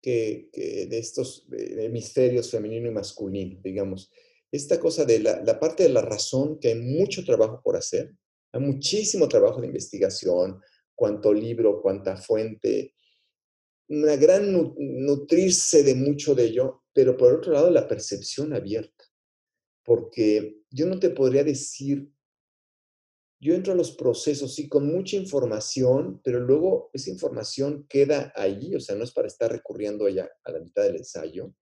que, 0.01 0.49
que 0.51 0.87
de 0.87 0.97
estos 0.97 1.47
hemisferios 1.51 2.49
femenino 2.49 2.87
y 2.87 2.91
masculino, 2.91 3.59
digamos. 3.63 4.11
Esta 4.51 4.79
cosa 4.79 5.05
de 5.05 5.19
la, 5.19 5.41
la, 5.43 5.59
parte 5.59 5.83
de 5.83 5.89
la 5.89 6.01
razón, 6.01 6.59
que 6.59 6.69
hay 6.69 6.75
mucho 6.75 7.23
trabajo 7.25 7.61
por 7.63 7.75
hacer, 7.75 8.13
hay 8.53 8.61
muchísimo 8.61 9.27
trabajo 9.27 9.61
de 9.61 9.67
investigación, 9.67 10.61
cuánto 10.95 11.33
libro, 11.33 11.81
cuánta 11.81 12.17
fuente, 12.17 12.95
una 13.89 14.15
gran 14.15 14.51
nutrirse 14.51 15.83
de 15.83 15.95
mucho 15.95 16.35
de 16.35 16.45
ello, 16.45 16.83
pero 16.93 17.15
por 17.15 17.33
otro 17.33 17.53
lado 17.53 17.69
la 17.69 17.87
percepción 17.87 18.53
abierta, 18.53 19.05
porque 19.85 20.61
yo 20.69 20.85
no 20.87 20.99
te 20.99 21.09
podría 21.11 21.43
decir 21.43 22.09
yo 23.39 23.53
entro 23.53 23.73
a 23.73 23.75
los 23.75 23.91
procesos, 23.91 24.55
sí, 24.55 24.67
con 24.67 24.87
mucha 24.87 25.15
información, 25.15 26.19
pero 26.23 26.39
luego 26.39 26.89
esa 26.93 27.11
información 27.11 27.85
queda 27.87 28.33
allí, 28.35 28.75
o 28.75 28.79
sea, 28.79 28.95
no 28.95 29.03
es 29.03 29.11
para 29.11 29.27
estar 29.27 29.51
recurriendo 29.51 30.05
allá 30.05 30.29
a 30.43 30.51
la 30.51 30.59
mitad 30.59 30.83
del 30.83 30.97
ensayo. 30.97 31.53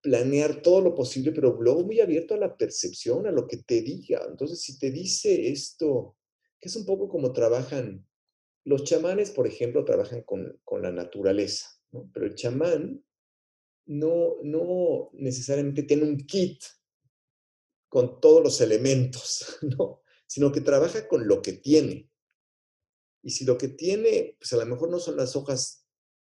Planear 0.00 0.62
todo 0.62 0.80
lo 0.80 0.96
posible, 0.96 1.30
pero 1.30 1.56
luego 1.60 1.84
muy 1.84 2.00
abierto 2.00 2.34
a 2.34 2.38
la 2.38 2.56
percepción, 2.56 3.26
a 3.28 3.30
lo 3.30 3.46
que 3.46 3.58
te 3.58 3.82
diga. 3.82 4.26
Entonces, 4.28 4.60
si 4.60 4.78
te 4.80 4.90
dice 4.90 5.48
esto, 5.48 6.16
que 6.60 6.68
es 6.68 6.74
un 6.74 6.86
poco 6.86 7.08
como 7.08 7.32
trabajan 7.32 8.04
los 8.64 8.82
chamanes, 8.82 9.30
por 9.30 9.46
ejemplo, 9.46 9.84
trabajan 9.84 10.22
con, 10.22 10.60
con 10.64 10.82
la 10.82 10.90
naturaleza, 10.90 11.68
pero 12.12 12.26
el 12.26 12.34
chamán 12.34 13.04
no, 13.86 14.36
no 14.42 15.10
necesariamente 15.12 15.84
tiene 15.84 16.04
un 16.04 16.16
kit 16.16 16.62
con 17.88 18.20
todos 18.20 18.42
los 18.42 18.60
elementos, 18.60 19.58
¿no? 19.62 20.02
Sino 20.32 20.50
que 20.50 20.62
trabaja 20.62 21.08
con 21.08 21.28
lo 21.28 21.42
que 21.42 21.52
tiene. 21.52 22.10
Y 23.22 23.32
si 23.32 23.44
lo 23.44 23.58
que 23.58 23.68
tiene, 23.68 24.38
pues 24.40 24.50
a 24.54 24.56
lo 24.56 24.64
mejor 24.64 24.88
no 24.88 24.98
son 24.98 25.18
las 25.18 25.36
hojas 25.36 25.86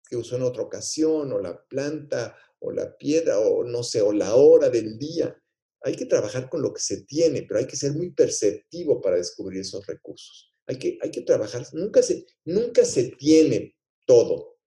que 0.08 0.16
usó 0.16 0.36
en 0.36 0.44
otra 0.44 0.62
ocasión, 0.62 1.34
o 1.34 1.40
la 1.40 1.66
planta, 1.66 2.38
o 2.60 2.72
la 2.72 2.96
piedra, 2.96 3.40
o 3.40 3.64
no 3.64 3.82
sé, 3.82 4.04
o 4.04 4.14
la 4.14 4.36
hora 4.36 4.70
del 4.70 5.00
día. 5.00 5.36
Hay 5.82 5.96
que 5.96 6.06
trabajar 6.06 6.48
con 6.48 6.62
lo 6.62 6.72
que 6.76 6.80
se 6.80 7.06
tiene, 7.06 7.42
pero 7.42 7.60
hay 7.60 7.66
que 7.66 7.76
ser 7.76 7.94
muy 7.94 8.12
perceptivo 8.12 9.02
para 9.02 9.16
descubrir 9.16 9.62
esos 9.62 9.88
recursos. 9.88 10.54
Hay 10.68 10.78
que, 10.78 11.00
hay 11.02 11.10
que 11.10 11.22
trabajar, 11.22 11.66
nunca 11.74 12.04
se, 12.04 12.28
nunca 12.46 12.86
se 12.86 13.16
tiene 13.18 13.76
todo. 14.06 14.60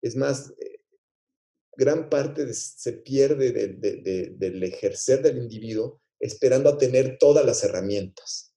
Es 0.00 0.14
más, 0.14 0.50
eh, 0.60 0.84
gran 1.76 2.08
parte 2.08 2.54
se 2.54 2.92
pierde 2.92 3.50
de, 3.50 3.66
de, 3.70 4.34
del 4.36 4.62
ejercer 4.62 5.20
del 5.20 5.38
individuo 5.38 6.00
esperando 6.20 6.70
a 6.70 6.78
tener 6.78 7.18
todas 7.18 7.44
las 7.44 7.64
herramientas 7.64 8.47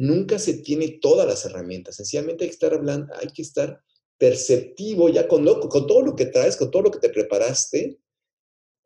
nunca 0.00 0.38
se 0.38 0.54
tiene 0.54 0.98
todas 1.00 1.26
las 1.26 1.44
herramientas. 1.44 1.96
Sencillamente 1.96 2.44
hay 2.44 2.48
que 2.48 2.54
estar 2.54 2.72
hablando, 2.72 3.12
hay 3.16 3.28
que 3.28 3.42
estar 3.42 3.82
perceptivo 4.16 5.10
ya 5.10 5.28
con, 5.28 5.44
lo, 5.44 5.60
con 5.60 5.86
todo 5.86 6.00
lo 6.00 6.16
que 6.16 6.24
traes, 6.24 6.56
con 6.56 6.70
todo 6.70 6.84
lo 6.84 6.90
que 6.90 7.00
te 7.00 7.10
preparaste. 7.10 8.00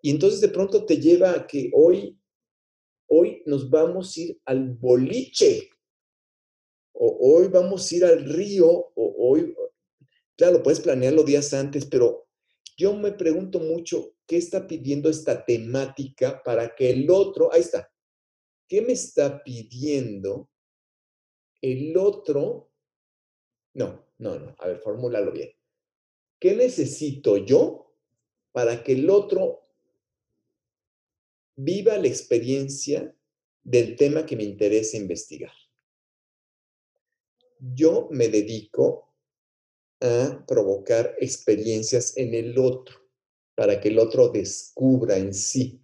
Y 0.02 0.10
entonces 0.10 0.40
de 0.40 0.48
pronto 0.48 0.84
te 0.84 0.96
lleva 0.96 1.30
a 1.30 1.46
que 1.46 1.70
hoy, 1.72 2.18
hoy 3.06 3.44
nos 3.46 3.70
vamos 3.70 4.16
a 4.16 4.20
ir 4.20 4.40
al 4.44 4.70
boliche. 4.70 5.70
O 6.92 7.16
hoy 7.20 7.46
vamos 7.46 7.90
a 7.90 7.94
ir 7.94 8.04
al 8.04 8.24
río. 8.24 8.66
O 8.66 9.14
hoy, 9.16 9.54
claro, 10.36 10.64
puedes 10.64 10.80
planearlo 10.80 11.22
días 11.22 11.54
antes, 11.54 11.86
pero 11.86 12.26
yo 12.76 12.92
me 12.92 13.12
pregunto 13.12 13.60
mucho, 13.60 14.16
¿qué 14.26 14.36
está 14.36 14.66
pidiendo 14.66 15.08
esta 15.08 15.44
temática 15.44 16.42
para 16.44 16.74
que 16.74 16.90
el 16.90 17.08
otro, 17.08 17.52
ahí 17.52 17.60
está, 17.60 17.88
¿qué 18.68 18.82
me 18.82 18.94
está 18.94 19.44
pidiendo 19.44 20.50
el 21.72 21.96
otro, 21.96 22.70
no, 23.72 24.06
no, 24.18 24.38
no, 24.38 24.54
a 24.58 24.68
ver, 24.68 24.78
formúlalo 24.80 25.32
bien. 25.32 25.50
¿Qué 26.38 26.54
necesito 26.54 27.38
yo 27.38 27.90
para 28.52 28.84
que 28.84 28.92
el 28.92 29.08
otro 29.08 29.62
viva 31.56 31.96
la 31.96 32.06
experiencia 32.06 33.16
del 33.62 33.96
tema 33.96 34.26
que 34.26 34.36
me 34.36 34.42
interesa 34.42 34.98
investigar? 34.98 35.52
Yo 37.58 38.08
me 38.10 38.28
dedico 38.28 39.14
a 40.02 40.44
provocar 40.46 41.16
experiencias 41.18 42.14
en 42.18 42.34
el 42.34 42.58
otro 42.58 42.98
para 43.54 43.80
que 43.80 43.88
el 43.88 43.98
otro 43.98 44.28
descubra 44.28 45.16
en 45.16 45.32
sí. 45.32 45.80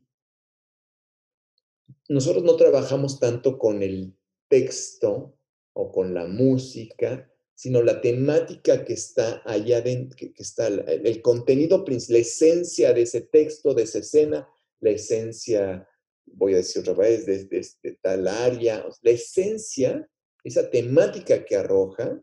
Nosotros 2.11 2.45
no 2.45 2.57
trabajamos 2.57 3.19
tanto 3.19 3.57
con 3.57 3.83
el 3.83 4.15
texto 4.49 5.40
o 5.73 5.91
con 5.93 6.15
la 6.15 6.27
música, 6.27 7.31
sino 7.55 7.83
la 7.83 8.01
temática 8.01 8.85
que 8.85 8.95
está 8.95 9.43
allá 9.45 9.81
dentro, 9.83 10.17
que, 10.17 10.33
está 10.37 10.67
el, 10.69 10.81
el, 11.05 11.21
contenido, 11.21 11.85
la 11.87 12.19
esencia 12.19 12.93
de 12.93 13.03
ese 13.03 13.21
texto, 13.21 13.75
de 13.75 13.83
esa 13.83 13.99
escena, 13.99 14.49
la 14.81 14.91
esencia, 14.91 15.87
voy 16.25 16.55
a 16.55 16.59
decir 16.59 16.81
otra 16.81 16.95
vez, 16.95 17.27
de, 17.27 17.45
de, 17.45 17.67
de 17.83 17.99
tal 18.03 18.27
área, 18.29 18.87
la 19.03 19.11
esencia, 19.11 20.09
esa 20.43 20.71
temática 20.71 21.45
que 21.45 21.57
arroja, 21.57 22.23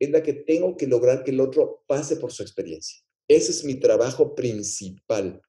es 0.00 0.10
la 0.10 0.22
que 0.22 0.32
tengo 0.32 0.76
que 0.76 0.86
lograr 0.86 1.24
que 1.24 1.30
el 1.30 1.40
otro 1.40 1.84
pase 1.86 2.16
por 2.16 2.32
su 2.32 2.42
experiencia. 2.42 2.98
Ese 3.28 3.50
es 3.50 3.64
mi 3.64 3.74
trabajo 3.74 4.34
principal. 4.34 5.42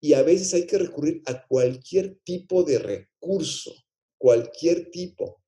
Y 0.00 0.14
a 0.14 0.22
veces 0.22 0.52
hay 0.54 0.66
que 0.66 0.78
recurrir 0.78 1.22
a 1.26 1.46
cualquier 1.46 2.18
tipo 2.24 2.64
de 2.64 2.78
recurso, 2.78 3.72
cualquier 4.18 4.90
tipo. 4.90 5.41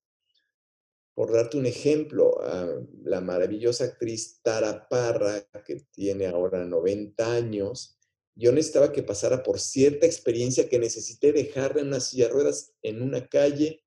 Por 1.14 1.32
darte 1.32 1.56
un 1.56 1.66
ejemplo, 1.66 2.32
uh, 2.38 2.86
la 3.04 3.20
maravillosa 3.20 3.84
actriz 3.84 4.40
Tara 4.42 4.88
Parra, 4.88 5.46
que 5.64 5.76
tiene 5.92 6.26
ahora 6.26 6.64
90 6.64 7.32
años, 7.32 7.98
yo 8.34 8.50
necesitaba 8.50 8.92
que 8.92 9.04
pasara 9.04 9.42
por 9.42 9.60
cierta 9.60 10.06
experiencia 10.06 10.68
que 10.68 10.78
necesité 10.78 11.32
dejarla 11.32 11.82
en 11.82 11.88
una 11.88 12.00
silla 12.00 12.26
de 12.26 12.32
ruedas 12.32 12.74
en 12.82 13.00
una 13.00 13.28
calle 13.28 13.84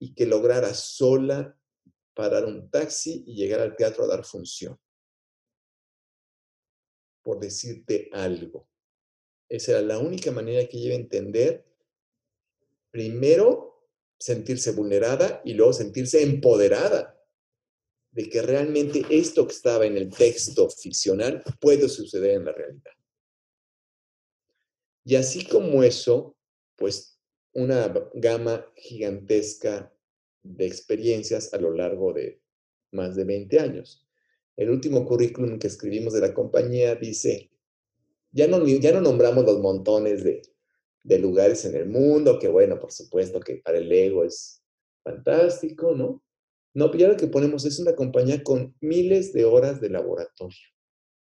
y 0.00 0.14
que 0.14 0.26
lograra 0.26 0.74
sola 0.74 1.56
parar 2.14 2.44
un 2.46 2.68
taxi 2.68 3.22
y 3.26 3.36
llegar 3.36 3.60
al 3.60 3.76
teatro 3.76 4.04
a 4.04 4.08
dar 4.08 4.24
función. 4.24 4.78
por 7.22 7.40
decirte 7.40 8.08
algo. 8.10 8.66
Esa 9.50 9.72
era 9.72 9.82
la 9.82 9.98
única 9.98 10.32
manera 10.32 10.66
que 10.66 10.78
ella 10.78 10.86
iba 10.86 10.94
a 10.96 11.00
entender, 11.00 11.66
primero, 12.90 13.67
sentirse 14.18 14.72
vulnerada 14.72 15.40
y 15.44 15.54
luego 15.54 15.72
sentirse 15.72 16.22
empoderada 16.22 17.18
de 18.10 18.28
que 18.28 18.42
realmente 18.42 19.04
esto 19.10 19.46
que 19.46 19.54
estaba 19.54 19.86
en 19.86 19.96
el 19.96 20.10
texto 20.10 20.68
ficcional 20.70 21.42
puede 21.60 21.88
suceder 21.88 22.32
en 22.32 22.44
la 22.46 22.52
realidad. 22.52 22.92
Y 25.04 25.16
así 25.16 25.46
como 25.46 25.82
eso, 25.82 26.36
pues 26.76 27.18
una 27.52 27.88
gama 28.14 28.66
gigantesca 28.76 29.92
de 30.42 30.66
experiencias 30.66 31.52
a 31.54 31.58
lo 31.58 31.72
largo 31.72 32.12
de 32.12 32.40
más 32.92 33.16
de 33.16 33.24
20 33.24 33.60
años. 33.60 34.06
El 34.56 34.70
último 34.70 35.04
currículum 35.06 35.58
que 35.58 35.68
escribimos 35.68 36.12
de 36.12 36.20
la 36.20 36.34
compañía 36.34 36.94
dice, 36.96 37.50
ya 38.32 38.48
no, 38.48 38.66
ya 38.66 38.92
no 38.92 39.00
nombramos 39.00 39.44
los 39.44 39.60
montones 39.60 40.24
de, 40.24 40.42
de 41.02 41.18
lugares 41.18 41.64
en 41.64 41.74
el 41.74 41.88
mundo, 41.88 42.38
que 42.38 42.48
bueno, 42.48 42.78
por 42.78 42.92
supuesto 42.92 43.40
que 43.40 43.56
para 43.56 43.78
el 43.78 43.90
ego 43.90 44.24
es 44.24 44.62
fantástico, 45.02 45.94
¿no? 45.94 46.22
No, 46.74 46.90
pero 46.90 47.00
ya 47.00 47.08
lo 47.08 47.16
que 47.16 47.26
ponemos 47.26 47.64
es 47.64 47.78
una 47.78 47.94
compañía 47.94 48.42
con 48.42 48.76
miles 48.80 49.32
de 49.32 49.44
horas 49.44 49.80
de 49.80 49.90
laboratorio 49.90 50.68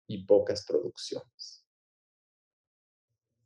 y 0.07 0.25
pocas 0.25 0.65
producciones. 0.67 1.65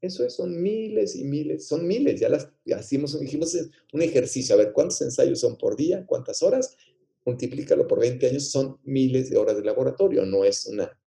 Eso 0.01 0.25
es, 0.25 0.35
son 0.35 0.61
miles 0.61 1.17
y 1.17 1.25
miles, 1.25 1.67
son 1.67 1.87
miles, 1.87 2.21
ya 2.21 2.29
las 2.29 2.51
hicimos, 2.65 3.19
dijimos 3.19 3.57
un 3.93 4.03
ejercicio, 4.03 4.55
a 4.55 4.59
ver 4.59 4.73
cuántos 4.73 5.01
ensayos 5.01 5.41
son 5.41 5.57
por 5.57 5.75
día, 5.75 6.05
cuántas 6.07 6.43
horas, 6.43 6.77
multiplícalo 7.25 7.87
por 7.87 8.01
20 8.01 8.29
años, 8.29 8.51
son 8.51 8.79
miles 8.85 9.31
de 9.31 9.39
horas 9.39 9.57
de 9.57 9.65
laboratorio, 9.65 10.27
no 10.27 10.45
es 10.45 10.67
una, 10.67 11.01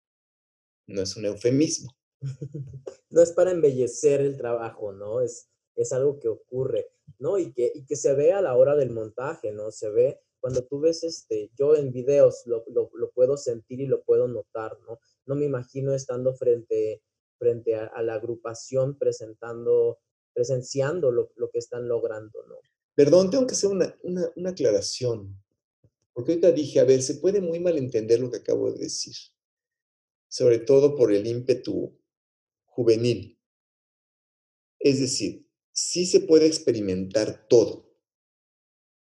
no 0.86 1.02
es 1.02 1.16
un 1.16 1.26
eufemismo. 1.26 1.97
No 3.10 3.22
es 3.22 3.32
para 3.32 3.50
embellecer 3.50 4.20
el 4.20 4.36
trabajo, 4.36 4.92
¿no? 4.92 5.20
Es, 5.20 5.48
es 5.76 5.92
algo 5.92 6.18
que 6.18 6.28
ocurre, 6.28 6.90
¿no? 7.18 7.38
Y 7.38 7.52
que, 7.52 7.72
y 7.74 7.84
que 7.86 7.96
se 7.96 8.14
ve 8.14 8.32
a 8.32 8.42
la 8.42 8.56
hora 8.56 8.76
del 8.76 8.90
montaje, 8.90 9.52
¿no? 9.52 9.70
Se 9.70 9.88
ve 9.90 10.20
cuando 10.40 10.64
tú 10.64 10.80
ves, 10.80 11.02
este, 11.04 11.50
yo 11.56 11.74
en 11.76 11.92
videos 11.92 12.42
lo, 12.46 12.64
lo, 12.68 13.10
puedo 13.10 13.36
sentir 13.36 13.80
y 13.80 13.86
lo 13.86 14.02
puedo 14.02 14.28
notar, 14.28 14.78
¿no? 14.86 15.00
No 15.26 15.34
me 15.34 15.44
imagino 15.44 15.92
estando 15.94 16.34
frente, 16.34 17.02
frente 17.38 17.74
a, 17.74 18.02
la 18.02 18.14
agrupación 18.14 18.96
presentando, 18.98 19.98
presenciando 20.32 21.10
lo, 21.10 21.32
lo, 21.36 21.50
que 21.50 21.58
están 21.58 21.88
logrando, 21.88 22.44
¿no? 22.46 22.56
Perdón, 22.94 23.30
tengo 23.30 23.46
que 23.46 23.54
hacer 23.54 23.70
una, 23.70 23.94
una, 24.02 24.30
una 24.36 24.50
aclaración, 24.50 25.36
porque 26.12 26.32
ahorita 26.32 26.52
dije, 26.52 26.80
a 26.80 26.84
ver, 26.84 27.02
se 27.02 27.16
puede 27.16 27.40
muy 27.40 27.60
mal 27.60 27.76
entender 27.76 28.20
lo 28.20 28.30
que 28.30 28.38
acabo 28.38 28.72
de 28.72 28.78
decir, 28.78 29.14
sobre 30.28 30.58
todo 30.58 30.96
por 30.96 31.12
el 31.12 31.26
ímpetu 31.26 31.97
juvenil. 32.78 33.36
Es 34.78 35.00
decir, 35.00 35.44
sí 35.72 36.06
se 36.06 36.20
puede 36.20 36.46
experimentar 36.46 37.48
todo, 37.48 37.92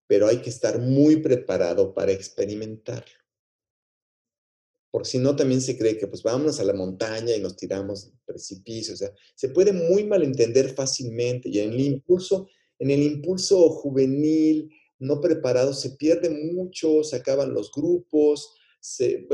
pero 0.06 0.26
hay 0.26 0.42
que 0.42 0.50
estar 0.50 0.78
muy 0.78 1.16
preparado 1.22 1.94
para 1.94 2.12
experimentarlo. 2.12 3.16
Porque 4.90 5.08
si 5.08 5.18
no, 5.18 5.34
también 5.34 5.62
se 5.62 5.78
cree 5.78 5.96
que 5.96 6.06
pues 6.06 6.22
vámonos 6.22 6.60
a 6.60 6.64
la 6.64 6.74
montaña 6.74 7.34
y 7.34 7.40
nos 7.40 7.56
tiramos 7.56 8.12
precipicios. 8.26 8.96
O 9.00 9.06
sea, 9.06 9.14
se 9.34 9.48
puede 9.48 9.72
muy 9.72 10.04
malentender 10.04 10.74
fácilmente 10.74 11.48
y 11.48 11.60
en 11.60 11.72
el 11.72 11.80
impulso, 11.80 12.50
en 12.78 12.90
el 12.90 13.02
impulso 13.02 13.70
juvenil, 13.70 14.68
no 14.98 15.18
preparado, 15.18 15.72
se 15.72 15.92
pierde 15.92 16.28
mucho, 16.28 17.02
se 17.04 17.16
acaban 17.16 17.54
los 17.54 17.72
grupos, 17.72 18.54
se, 18.80 19.26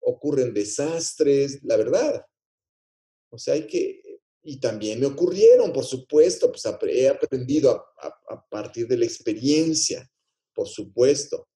ocurren 0.00 0.52
desastres, 0.52 1.62
la 1.62 1.76
verdad. 1.76 2.26
O 3.30 3.38
sea, 3.38 3.54
hay 3.54 3.66
que, 3.66 4.00
y 4.42 4.60
también 4.60 5.00
me 5.00 5.06
ocurrieron, 5.06 5.72
por 5.72 5.84
supuesto, 5.84 6.50
pues 6.50 6.64
he 6.88 7.08
aprendido 7.08 7.70
a, 7.70 8.46
partir 8.48 8.86
de 8.86 8.96
la 8.96 9.04
experiencia, 9.04 10.08
por 10.54 10.68
supuesto. 10.68 11.48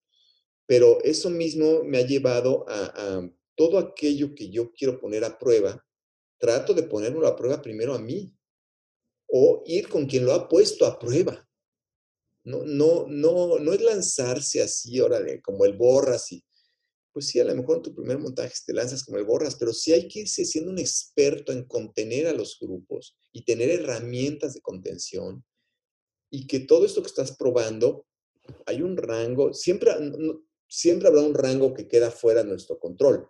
Pero 0.67 1.01
eso 1.03 1.31
mismo 1.31 1.85
me 1.85 1.99
ha 1.99 2.07
llevado 2.07 2.65
a, 2.69 3.23
todo 3.57 3.79
aquello 3.79 4.35
que 4.35 4.51
yo 4.51 4.73
quiero 4.73 4.99
poner 4.99 5.25
a 5.25 5.39
prueba, 5.39 5.85
trato 6.39 6.75
de 6.75 6.83
ponerlo 6.83 7.27
a 7.27 7.37
prueba 7.37 7.61
primero 7.61 7.95
a 7.95 7.99
mí 7.99 8.35
o 9.29 9.63
ir 9.67 9.89
con 9.89 10.07
quien 10.07 10.25
lo 10.25 10.33
ha 10.33 10.49
puesto 10.49 10.87
a 10.87 10.99
prueba. 10.99 11.47
No, 12.43 12.65
no, 12.65 13.07
no, 13.07 13.59
no 13.59 13.73
es 13.73 13.83
lanzarse 13.83 14.63
así, 14.63 14.99
ahora 14.99 15.21
como 15.43 15.65
el 15.65 15.75
borras 15.77 16.33
y 16.33 16.43
pues 17.21 17.29
sí, 17.29 17.39
a 17.39 17.45
lo 17.45 17.55
mejor 17.55 17.77
en 17.77 17.83
tu 17.83 17.95
primer 17.95 18.19
montaje 18.19 18.55
te 18.65 18.73
lanzas 18.73 19.05
como 19.05 19.19
el 19.19 19.27
borras, 19.27 19.55
pero 19.57 19.75
sí 19.75 19.93
hay 19.93 20.09
que 20.09 20.21
irse 20.21 20.47
siendo 20.47 20.71
un 20.71 20.79
experto 20.79 21.53
en 21.53 21.67
contener 21.67 22.27
a 22.27 22.33
los 22.33 22.59
grupos 22.59 23.15
y 23.31 23.45
tener 23.45 23.69
herramientas 23.69 24.55
de 24.55 24.63
contención 24.63 25.45
y 26.31 26.47
que 26.47 26.61
todo 26.61 26.87
esto 26.87 27.03
que 27.03 27.09
estás 27.09 27.37
probando, 27.37 28.07
hay 28.65 28.81
un 28.81 28.97
rango, 28.97 29.53
siempre, 29.53 29.93
siempre 30.67 31.09
habrá 31.09 31.21
un 31.21 31.35
rango 31.35 31.75
que 31.75 31.89
queda 31.89 32.11
fuera 32.11 32.43
de 32.43 32.49
nuestro 32.49 32.79
control. 32.79 33.29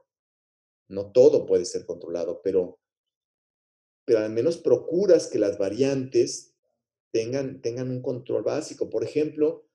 No 0.87 1.11
todo 1.11 1.45
puede 1.45 1.65
ser 1.65 1.85
controlado, 1.85 2.43
pero, 2.45 2.79
pero 4.05 4.21
al 4.21 4.31
menos 4.31 4.57
procuras 4.57 5.27
que 5.27 5.41
las 5.41 5.59
variantes 5.59 6.55
tengan, 7.11 7.61
tengan 7.61 7.91
un 7.91 8.03
control 8.03 8.45
básico. 8.45 8.89
Por 8.89 9.03
ejemplo, 9.03 9.69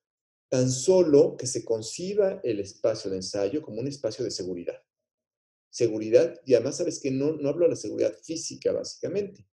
tan 0.50 0.70
solo 0.72 1.36
que 1.38 1.48
se 1.48 1.66
conciba 1.66 2.40
el 2.44 2.60
espacio 2.60 3.10
de 3.10 3.18
ensayo 3.18 3.62
como 3.62 3.82
un 3.82 3.88
espacio 3.88 4.24
de 4.24 4.32
seguridad. 4.32 4.82
Seguridad, 5.70 6.40
y 6.46 6.54
además 6.54 6.78
sabes 6.78 7.00
que 7.00 7.12
no, 7.12 7.34
no 7.34 7.50
hablo 7.50 7.66
de 7.66 7.72
la 7.72 7.76
seguridad 7.76 8.16
física 8.24 8.72
básicamente, 8.72 9.48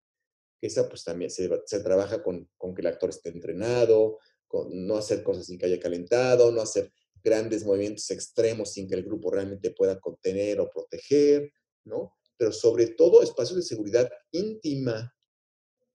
que 0.60 0.68
esa 0.68 0.88
pues 0.88 1.04
también 1.04 1.32
se, 1.32 1.50
se 1.66 1.80
trabaja 1.80 2.22
con, 2.22 2.50
con, 2.58 2.76
que 2.76 2.82
el 2.82 2.88
actor 2.88 3.10
esté 3.10 3.30
entrenado, 3.30 4.20
con 4.48 4.86
no 4.86 4.98
hacer 4.98 5.24
cosas 5.24 5.48
sin 5.48 5.58
que 5.58 5.66
haya 5.66 5.80
calentado, 5.80 6.52
no 6.52 6.62
hacer 6.62 6.92
grandes 7.24 7.66
movimientos 7.66 8.10
extremos 8.12 8.74
sin 8.74 8.88
que 8.88 8.96
el 8.96 9.04
grupo 9.04 9.32
realmente 9.32 9.72
pueda 9.72 10.00
contener 10.00 10.60
o 10.60 10.70
proteger, 10.70 11.52
¿no? 11.86 12.16
Pero 12.38 12.52
sobre 12.52 12.88
todo 12.88 13.22
espacios 13.22 13.58
de 13.58 13.64
seguridad 13.64 14.12
íntima, 14.32 15.16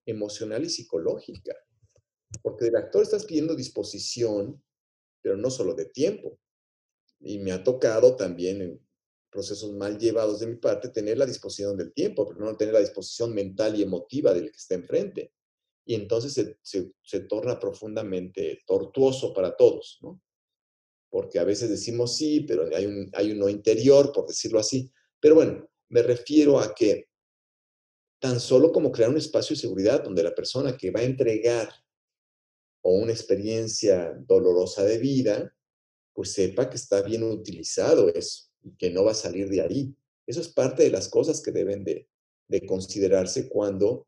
emocional 0.07 0.64
y 0.64 0.70
psicológica. 0.70 1.55
Porque 2.42 2.66
del 2.66 2.76
actor 2.76 3.03
estás 3.03 3.24
pidiendo 3.24 3.55
disposición, 3.55 4.62
pero 5.26 5.36
no 5.36 5.50
solo 5.50 5.74
de 5.74 5.86
tiempo. 5.86 6.38
Y 7.18 7.40
me 7.40 7.50
ha 7.50 7.64
tocado 7.64 8.14
también 8.14 8.62
en 8.62 8.80
procesos 9.28 9.72
mal 9.72 9.98
llevados 9.98 10.38
de 10.38 10.46
mi 10.46 10.54
parte 10.54 10.88
tener 10.90 11.18
la 11.18 11.26
disposición 11.26 11.76
del 11.76 11.92
tiempo, 11.92 12.28
pero 12.28 12.38
no 12.38 12.56
tener 12.56 12.74
la 12.74 12.78
disposición 12.78 13.34
mental 13.34 13.74
y 13.74 13.82
emotiva 13.82 14.32
del 14.32 14.52
que 14.52 14.56
está 14.56 14.76
enfrente. 14.76 15.32
Y 15.84 15.96
entonces 15.96 16.32
se, 16.32 16.92
se, 17.02 17.20
torna 17.22 17.58
profundamente 17.58 18.62
tortuoso 18.68 19.34
para 19.34 19.56
todos, 19.56 19.98
¿no? 20.00 20.22
Porque 21.10 21.40
a 21.40 21.44
veces 21.44 21.70
decimos 21.70 22.16
sí, 22.16 22.42
pero 22.46 22.68
hay 22.72 22.86
un, 22.86 23.10
hay 23.12 23.32
un 23.32 23.40
no 23.40 23.48
interior, 23.48 24.12
por 24.12 24.28
decirlo 24.28 24.60
así. 24.60 24.92
Pero 25.18 25.34
bueno, 25.34 25.68
me 25.88 26.02
refiero 26.02 26.60
a 26.60 26.72
que 26.72 27.08
tan 28.20 28.38
solo 28.38 28.70
como 28.70 28.92
crear 28.92 29.10
un 29.10 29.16
espacio 29.16 29.54
de 29.56 29.60
seguridad 29.60 30.04
donde 30.04 30.22
la 30.22 30.36
persona 30.36 30.76
que 30.76 30.92
va 30.92 31.00
a 31.00 31.04
entregar 31.04 31.68
o 32.89 32.93
una 32.93 33.11
experiencia 33.11 34.16
dolorosa 34.28 34.84
de 34.84 34.99
vida, 34.99 35.53
pues 36.14 36.30
sepa 36.34 36.70
que 36.70 36.76
está 36.76 37.03
bien 37.03 37.24
utilizado 37.24 38.09
eso 38.14 38.45
y 38.62 38.76
que 38.76 38.91
no 38.91 39.03
va 39.03 39.11
a 39.11 39.14
salir 39.14 39.49
de 39.49 39.61
ahí. 39.61 39.97
Eso 40.24 40.41
es 40.41 40.47
parte 40.47 40.84
de 40.84 40.91
las 40.91 41.09
cosas 41.09 41.43
que 41.43 41.51
deben 41.51 41.82
de, 41.82 42.09
de 42.47 42.64
considerarse 42.64 43.49
cuando 43.49 44.07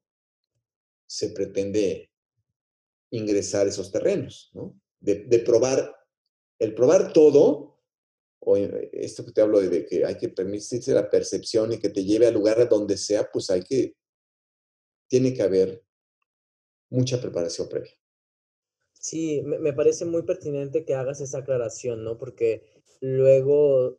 se 1.09 1.31
pretende 1.31 2.13
ingresar 3.11 3.67
esos 3.67 3.91
terrenos, 3.91 4.53
¿no? 4.55 4.81
De, 5.01 5.41
probar, 5.41 5.97
el 6.61 6.73
probar 6.73 7.13
todo, 7.13 7.81
o 8.39 8.57
esto 8.57 9.25
que 9.25 9.33
te 9.33 9.41
hablo 9.41 9.59
de, 9.61 9.71
de, 9.71 9.87
que 9.87 10.05
hay 10.05 10.17
que 10.17 10.29
permitirse 10.29 10.95
la 10.95 11.11
percepción 11.11 11.73
y 11.73 11.81
que 11.81 11.89
te 11.89 12.05
lleve 12.05 12.29
al 12.29 12.35
lugar 12.35 12.61
a 12.61 12.67
donde 12.67 12.97
sea, 12.97 13.29
pues 13.29 13.51
hay 13.51 13.63
que, 13.63 13.97
tiene 15.09 15.35
que 15.35 15.43
haber 15.43 15.83
mucha 16.91 17.21
preparación 17.21 17.69
previa. 17.69 17.99
Sí, 19.01 19.43
me, 19.43 19.59
me, 19.59 19.73
parece 19.73 20.05
muy 20.05 20.23
pertinente 20.23 20.85
que 20.85 20.95
hagas 20.95 21.21
esa 21.21 21.39
aclaración, 21.39 22.03
¿no? 22.05 22.19
Porque 22.19 22.63
luego, 23.01 23.99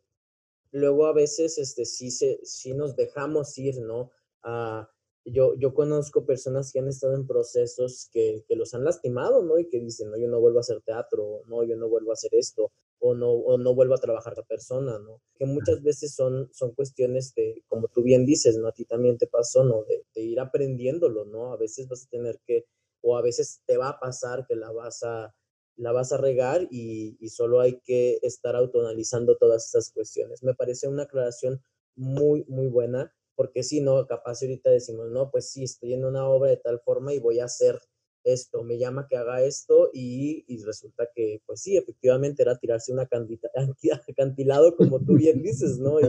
luego 0.71 1.05
a 1.05 1.13
veces, 1.13 1.57
este, 1.57 1.85
sí, 1.85 2.11
se, 2.11 2.39
sí 2.43 2.73
nos 2.73 2.95
dejamos 2.95 3.57
ir, 3.57 3.79
¿no? 3.79 4.11
A, 4.43 4.89
yo, 5.25 5.55
yo 5.55 5.73
conozco 5.73 6.25
personas 6.25 6.71
que 6.71 6.79
han 6.79 6.87
estado 6.87 7.15
en 7.15 7.27
procesos 7.27 8.09
que, 8.11 8.43
que, 8.47 8.55
los 8.55 8.73
han 8.73 8.83
lastimado, 8.83 9.43
¿no? 9.43 9.59
Y 9.59 9.69
que 9.69 9.79
dicen, 9.79 10.09
no, 10.11 10.17
yo 10.17 10.27
no 10.27 10.39
vuelvo 10.39 10.59
a 10.59 10.61
hacer 10.61 10.81
teatro, 10.81 11.43
no, 11.47 11.63
yo 11.63 11.77
no 11.77 11.87
vuelvo 11.89 12.11
a 12.11 12.13
hacer 12.13 12.31
esto, 12.33 12.71
o 12.99 13.13
no, 13.13 13.31
o 13.31 13.57
no 13.57 13.73
vuelvo 13.75 13.93
a 13.95 13.99
trabajar 13.99 14.35
la 14.35 14.43
persona, 14.43 14.99
¿no? 14.99 15.21
Que 15.35 15.45
muchas 15.45 15.81
veces 15.81 16.13
son, 16.13 16.49
son 16.51 16.73
cuestiones 16.73 17.33
de, 17.35 17.63
como 17.67 17.87
tú 17.87 18.03
bien 18.03 18.25
dices, 18.25 18.57
¿no? 18.57 18.67
A 18.67 18.73
ti 18.73 18.85
también 18.85 19.17
te 19.17 19.27
pasó, 19.27 19.63
¿no? 19.63 19.83
De, 19.83 20.05
de 20.13 20.21
ir 20.21 20.39
aprendiéndolo, 20.39 21.25
¿no? 21.25 21.53
A 21.53 21.57
veces 21.57 21.87
vas 21.87 22.05
a 22.05 22.09
tener 22.09 22.39
que 22.45 22.65
o 23.01 23.17
a 23.17 23.21
veces 23.21 23.61
te 23.65 23.77
va 23.77 23.89
a 23.89 23.99
pasar 23.99 24.45
que 24.47 24.55
la 24.55 24.71
vas 24.71 25.03
a, 25.03 25.33
la 25.75 25.91
vas 25.91 26.11
a 26.11 26.17
regar 26.17 26.67
y, 26.69 27.17
y 27.19 27.29
solo 27.29 27.61
hay 27.61 27.79
que 27.81 28.19
estar 28.21 28.55
autoanalizando 28.55 29.37
todas 29.37 29.67
esas 29.67 29.91
cuestiones. 29.91 30.43
Me 30.43 30.53
parece 30.53 30.87
una 30.87 31.03
aclaración 31.03 31.61
muy, 31.95 32.45
muy 32.47 32.67
buena 32.67 33.13
porque 33.39 33.63
si 33.63 33.79
no, 33.79 34.05
capaz 34.05 34.41
ahorita 34.41 34.69
decimos, 34.69 35.09
no, 35.11 35.31
pues 35.31 35.49
sí, 35.49 35.63
estoy 35.63 35.93
en 35.93 36.03
una 36.03 36.27
obra 36.27 36.49
de 36.49 36.57
tal 36.57 36.81
forma 36.81 37.13
y 37.13 37.19
voy 37.19 37.39
a 37.39 37.45
hacer 37.45 37.79
esto, 38.23 38.63
me 38.63 38.77
llama 38.77 39.07
que 39.09 39.17
haga 39.17 39.43
esto 39.43 39.89
y, 39.93 40.45
resulta 40.63 41.07
que, 41.15 41.41
pues 41.45 41.61
sí, 41.61 41.77
efectivamente 41.77 42.41
era 42.41 42.57
tirarse 42.57 42.91
un 42.91 42.99
acantilado, 44.07 44.75
como 44.75 44.99
tú 44.99 45.15
bien 45.15 45.41
dices, 45.43 45.79
¿no? 45.79 45.99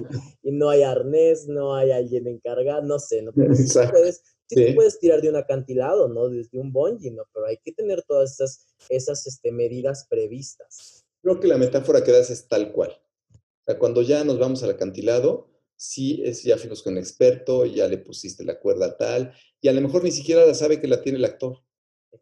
Y, 0.42 0.50
no 0.52 0.70
hay 0.70 0.82
arnés, 0.82 1.46
no 1.46 1.74
hay 1.74 1.90
alguien 1.92 2.26
encargado, 2.26 2.82
no 2.82 2.98
sé, 2.98 3.22
¿no? 3.22 3.32
Pero 3.32 3.54
sí, 3.54 3.78
puedes, 3.90 4.22
sí, 4.48 4.72
puedes 4.74 4.98
tirar 4.98 5.20
de 5.20 5.30
un 5.30 5.36
acantilado, 5.36 6.08
¿no? 6.08 6.28
Desde 6.28 6.58
un 6.58 6.72
bungee, 6.72 7.11
¿no? 7.11 7.24
Pero 7.32 7.46
hay 7.46 7.58
que 7.58 7.72
tener 7.72 8.02
todas 8.02 8.32
esas, 8.32 8.66
esas 8.88 9.26
este, 9.26 9.52
medidas 9.52 10.06
previstas. 10.08 11.04
Creo 11.22 11.38
que 11.38 11.48
la 11.48 11.58
metáfora 11.58 12.02
que 12.02 12.12
das 12.12 12.30
es 12.30 12.48
tal 12.48 12.72
cual. 12.72 12.90
O 12.90 13.64
sea, 13.66 13.78
cuando 13.78 14.02
ya 14.02 14.24
nos 14.24 14.38
vamos 14.38 14.62
al 14.62 14.70
acantilado, 14.70 15.48
sí, 15.76 16.22
es, 16.24 16.42
ya 16.42 16.56
fuimos 16.56 16.82
con 16.82 16.94
un 16.94 16.98
experto, 16.98 17.64
ya 17.66 17.86
le 17.86 17.98
pusiste 17.98 18.44
la 18.44 18.58
cuerda 18.58 18.96
tal, 18.96 19.32
y 19.61 19.68
a 19.68 19.72
lo 19.72 19.80
mejor 19.80 20.02
ni 20.02 20.11
siquiera 20.11 20.44
la 20.44 20.54
sabe 20.54 20.80
que 20.80 20.88
la 20.88 21.02
tiene 21.02 21.18
el 21.18 21.24
actor 21.24 21.58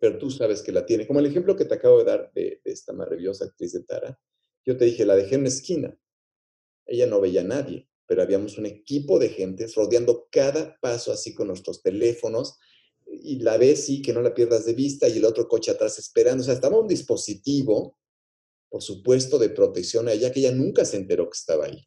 pero 0.00 0.18
tú 0.18 0.30
sabes 0.30 0.62
que 0.62 0.72
la 0.72 0.84
tiene. 0.84 1.06
Como 1.06 1.20
el 1.20 1.26
ejemplo 1.26 1.56
que 1.56 1.64
te 1.64 1.74
acabo 1.74 1.98
de 1.98 2.04
dar 2.04 2.30
de, 2.34 2.60
esta 2.64 2.92
maravillosa 2.92 3.46
actriz 3.46 3.72
de 3.72 3.82
Tara, 3.84 4.18
yo 4.64 4.76
te 4.76 4.84
dije, 4.84 5.04
la 5.04 5.16
dejé 5.16 5.36
en 5.36 5.42
una 5.42 5.48
esquina. 5.48 5.98
Ella 6.86 7.06
no 7.06 7.20
veía 7.20 7.40
a 7.40 7.44
nadie, 7.44 7.88
pero 8.06 8.22
habíamos 8.22 8.58
un 8.58 8.66
equipo 8.66 9.18
de 9.18 9.30
gente 9.30 9.66
rodeando 9.74 10.28
cada 10.30 10.78
paso 10.80 11.12
así 11.12 11.34
con 11.34 11.48
nuestros 11.48 11.82
teléfonos 11.82 12.58
y 13.06 13.38
la 13.40 13.56
ves, 13.56 13.86
sí, 13.86 14.02
que 14.02 14.12
no 14.12 14.20
la 14.20 14.34
pierdas 14.34 14.66
de 14.66 14.74
vista 14.74 15.08
y 15.08 15.16
el 15.18 15.24
otro 15.24 15.48
coche 15.48 15.70
atrás 15.70 15.98
esperando. 15.98 16.42
O 16.42 16.44
sea, 16.44 16.54
estaba 16.54 16.78
un 16.78 16.86
dispositivo, 16.86 17.96
por 18.70 18.82
supuesto, 18.82 19.38
de 19.38 19.48
protección 19.48 20.08
a 20.08 20.12
que 20.12 20.40
ella 20.40 20.52
nunca 20.52 20.84
se 20.84 20.98
enteró 20.98 21.24
que 21.30 21.38
estaba 21.38 21.64
ahí. 21.66 21.82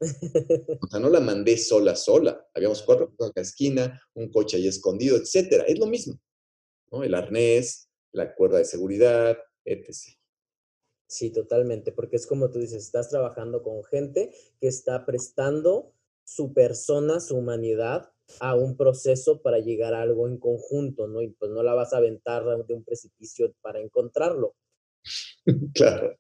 O 0.82 0.88
sea, 0.88 1.00
no 1.00 1.10
la 1.10 1.20
mandé 1.20 1.58
sola, 1.58 1.96
sola. 1.96 2.44
Habíamos 2.56 2.82
cuatro 2.82 3.08
personas 3.08 3.34
en 3.36 3.42
la 3.42 3.48
esquina, 3.48 4.02
un 4.16 4.32
coche 4.32 4.58
ahí 4.58 4.68
escondido, 4.68 5.18
etcétera. 5.18 5.64
Es 5.68 5.78
lo 5.78 5.86
mismo. 5.86 6.20
¿no? 6.92 7.04
El 7.04 7.14
arnés, 7.14 7.91
la 8.12 8.34
cuerda 8.36 8.58
de 8.58 8.66
seguridad, 8.66 9.38
etc. 9.66 10.18
Sí, 11.08 11.30
totalmente, 11.30 11.92
porque 11.92 12.16
es 12.16 12.26
como 12.26 12.52
tú 12.52 12.60
dices, 12.60 12.84
estás 12.84 13.10
trabajando 13.10 13.64
con 13.64 13.84
gente 13.84 14.34
que 14.60 14.68
está 14.68 15.06
prestando 15.06 15.94
su 16.24 16.54
persona, 16.54 17.20
su 17.20 17.38
humanidad 17.38 18.12
a 18.40 18.56
un 18.56 18.78
proceso 18.78 19.42
para 19.42 19.60
llegar 19.60 19.94
a 19.94 20.02
algo 20.02 20.28
en 20.28 20.38
conjunto, 20.38 21.08
¿no? 21.08 21.22
Y 21.22 21.30
pues 21.30 21.52
no 21.52 21.64
la 21.64 21.74
vas 21.74 21.94
a 21.94 21.98
aventar 21.98 22.46
de 22.66 22.74
un 22.74 22.84
precipicio 22.84 23.54
para 23.62 23.82
encontrarlo. 23.82 24.56
claro. 25.74 26.18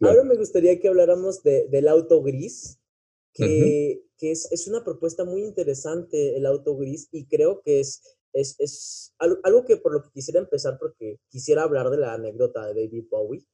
Ahora 0.00 0.24
me 0.24 0.36
gustaría 0.36 0.78
que 0.78 0.88
habláramos 0.88 1.42
del 1.42 1.88
auto 1.88 2.22
gris, 2.22 2.80
que, 3.32 4.02
que 4.16 4.30
es, 4.30 4.50
es, 4.52 4.66
una 4.66 4.84
propuesta 4.84 5.24
muy 5.24 5.42
interesante 5.42 6.36
el 6.36 6.46
auto 6.46 6.76
gris 6.76 7.08
y 7.12 7.26
creo 7.26 7.62
que 7.62 7.80
es 7.80 8.17
es, 8.32 8.56
es 8.58 9.14
algo, 9.18 9.64
que 9.64 9.76
por 9.76 9.92
lo 9.92 10.02
que 10.02 10.10
quisiera 10.10 10.40
empezar, 10.40 10.78
porque 10.78 11.18
quisiera 11.28 11.62
hablar 11.62 11.90
de 11.90 11.98
la 11.98 12.14
anécdota 12.14 12.66
de 12.66 12.82
David 12.82 13.04
Bowie. 13.10 13.46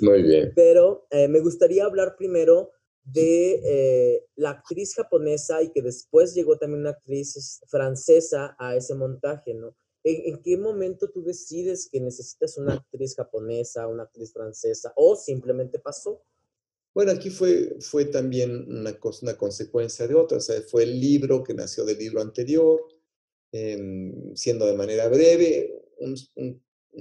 Muy 0.00 0.22
bien. 0.22 0.52
Pero 0.56 1.06
eh, 1.10 1.28
me 1.28 1.40
gustaría 1.40 1.84
hablar 1.84 2.16
primero 2.16 2.72
de 3.04 3.60
eh, 3.64 4.26
la 4.36 4.50
actriz 4.50 4.94
japonesa 4.94 5.62
y 5.62 5.70
que 5.70 5.82
después 5.82 6.34
llegó 6.34 6.58
también 6.58 6.80
una 6.80 6.90
actriz 6.90 7.60
francesa 7.68 8.54
a 8.58 8.76
ese 8.76 8.94
montaje, 8.94 9.54
¿no? 9.54 9.74
¿En, 10.04 10.40
qué 10.42 10.56
momento 10.56 11.10
tú 11.10 11.22
decides 11.22 11.88
que 11.90 12.00
necesitas 12.00 12.56
una 12.56 12.74
actriz 12.74 13.14
japonesa, 13.14 13.86
una 13.88 14.04
actriz 14.04 14.32
francesa 14.32 14.92
o 14.96 15.16
simplemente 15.16 15.78
pasó? 15.78 16.22
Bueno, 16.94 17.12
aquí 17.12 17.30
fue, 17.30 17.76
fue 17.80 18.06
también 18.06 18.64
una, 18.68 18.98
cosa, 18.98 19.20
una 19.22 19.36
consecuencia 19.36 20.06
de 20.06 20.14
otra, 20.14 20.38
o 20.38 20.40
sea, 20.40 20.60
fue 20.62 20.84
el 20.84 20.98
libro 20.98 21.44
que 21.44 21.52
nació 21.52 21.84
del 21.84 21.98
libro 21.98 22.22
anterior, 22.22 22.80
Em, 23.50 24.34
siendo 24.34 24.66
de 24.66 24.74
manera 24.74 25.08
breve, 25.08 25.74
un, 25.98 26.16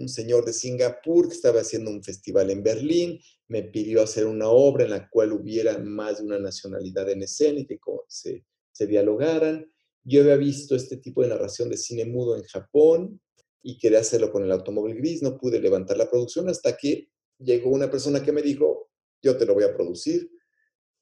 señor 0.08 0.46
de 0.46 0.54
Singapur 0.54 1.28
que 1.28 1.36
estaba 1.36 1.62
haciendo 1.62 1.92
un 1.92 2.04
festival 2.04 2.52
en 2.52 2.64
Berlín 2.64 3.20
me 3.48 3.64
pidió 3.64 4.02
hacer 4.02 4.26
una 4.26 4.48
obra 4.48 4.84
en 4.86 4.92
la 4.92 5.10
cual 5.10 5.34
hubiera 5.34 5.78
más 5.80 6.20
de 6.20 6.26
una 6.26 6.40
nacionalidad 6.40 7.10
en 7.10 7.24
escena 7.24 7.60
y 7.60 7.66
que 7.66 7.78
se, 8.08 8.46
se 8.72 8.88
dialogaran. 8.88 9.70
Yo 10.04 10.22
había 10.22 10.38
visto 10.38 10.76
este 10.76 10.98
tipo 10.98 11.22
de 11.22 11.30
narración 11.30 11.70
de 11.70 11.78
cine 11.78 12.06
mudo 12.06 12.38
en 12.38 12.44
Japón 12.44 13.20
y 13.62 13.78
quería 13.78 14.00
hacerlo 14.00 14.32
con 14.32 14.44
el 14.44 14.52
automóvil 14.52 14.96
gris. 14.96 15.22
No 15.22 15.38
pude 15.38 15.60
levantar 15.60 15.98
la 15.98 16.10
producción 16.10 16.48
hasta 16.50 16.78
que 16.78 17.10
llegó 17.40 17.70
una 17.70 17.90
persona 17.90 18.24
que 18.24 18.32
me 18.32 18.42
dijo, 18.42 18.90
yo 19.22 19.38
te 19.38 19.46
lo 19.46 19.54
voy 19.54 19.64
a 19.64 19.74
producir. 19.74 20.30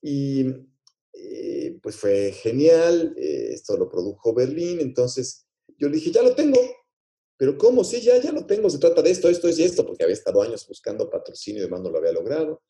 Y 0.01 0.45
eh, 1.17 1.79
pues 1.81 1.95
fue 1.95 2.31
genial, 2.31 3.13
eh, 3.17 3.49
esto 3.53 3.77
lo 3.77 3.89
produjo 3.89 4.33
Berlín, 4.33 4.79
entonces 4.81 5.45
yo 5.77 5.87
le 5.87 5.95
dije, 5.95 6.11
ya 6.11 6.21
lo 6.21 6.35
tengo, 6.35 6.59
pero 7.37 7.57
¿cómo? 7.57 7.83
Sí, 7.83 8.01
ya, 8.01 8.19
ya 8.21 8.31
lo 8.31 8.45
tengo, 8.45 8.69
se 8.69 8.79
trata 8.79 9.01
de 9.01 9.11
esto, 9.11 9.29
esto 9.29 9.47
y 9.49 9.63
esto, 9.63 9.85
porque 9.85 10.03
había 10.03 10.13
estado 10.13 10.41
años 10.41 10.67
buscando 10.67 11.09
patrocinio 11.09 11.61
y 11.61 11.65
demás 11.65 11.81
no 11.81 11.89
lo 11.89 11.97
había 11.97 12.11
logrado. 12.11 12.61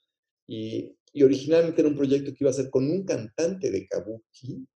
Y, 0.48 0.96
y, 1.12 1.24
originalmente 1.24 1.82
era 1.82 1.90
un 1.90 1.96
proyecto 1.96 2.32
que 2.32 2.38
iba 2.42 2.52
a 2.52 2.54
ser 2.54 2.70
con 2.70 2.90
un 2.90 3.04
cantante 3.04 3.72
de 3.72 3.88
kabuki, 3.88 4.68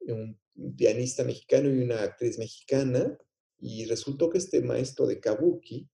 un, 0.00 0.38
pianista 0.76 1.24
mexicano 1.24 1.68
y 1.68 1.82
una 1.82 2.02
actriz 2.02 2.38
mexicana, 2.38 3.18
y 3.58 3.86
resultó 3.86 4.30
que 4.30 4.38
este 4.38 4.60
maestro 4.60 5.04
de 5.06 5.18
kabuki, 5.18 5.88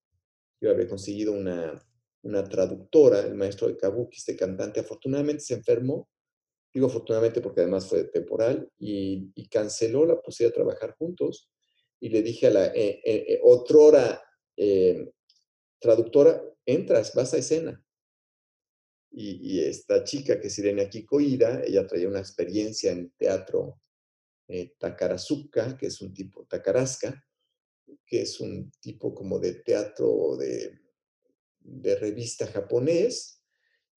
yo 0.60 0.70
había 0.70 0.86
conseguido 0.86 1.32
una, 1.32 1.82
una 2.22 2.44
traductora, 2.44 3.20
el 3.20 3.36
maestro 3.36 3.68
de 3.68 3.78
kabuki, 3.78 4.18
este 4.18 4.36
cantante, 4.36 4.80
afortunadamente 4.80 5.42
se 5.42 5.54
enfermó 5.54 6.10
Digo 6.72 6.86
afortunadamente 6.86 7.40
porque 7.40 7.62
además 7.62 7.88
fue 7.88 8.04
temporal 8.04 8.70
y, 8.78 9.32
canceló 9.48 10.06
la 10.06 10.20
posibilidad 10.20 10.52
de 10.52 10.62
trabajar 10.62 10.94
juntos. 10.96 11.50
Y 11.98 12.08
le 12.10 12.22
dije 12.22 12.46
a 12.46 12.50
la 12.50 12.66
eh, 12.66 13.00
eh, 13.04 13.40
eh 13.40 13.40
eh, 14.56 15.10
traductora, 15.80 16.42
entras, 16.64 17.14
vas 17.14 17.34
a 17.34 17.38
escena. 17.38 17.84
Y, 19.10 19.60
esta 19.60 20.04
chica 20.04 20.40
que 20.40 20.46
es 20.46 20.58
Irene 20.58 20.82
Akikoida, 20.82 21.62
ella 21.64 21.86
traía 21.86 22.08
una 22.08 22.20
experiencia 22.20 22.92
en 22.92 23.10
teatro 23.18 23.80
Takarazuka, 24.78 25.76
que 25.76 25.86
es 25.86 26.00
un 26.00 26.12
tipo, 26.12 26.44
Takarasca, 26.46 27.24
que 28.06 28.22
es 28.22 28.40
un 28.40 28.70
tipo 28.80 29.14
como 29.14 29.38
de 29.38 29.54
teatro 29.54 30.36
de, 30.36 30.80
de 31.60 31.96
revista 31.96 32.46
japonés, 32.46 33.39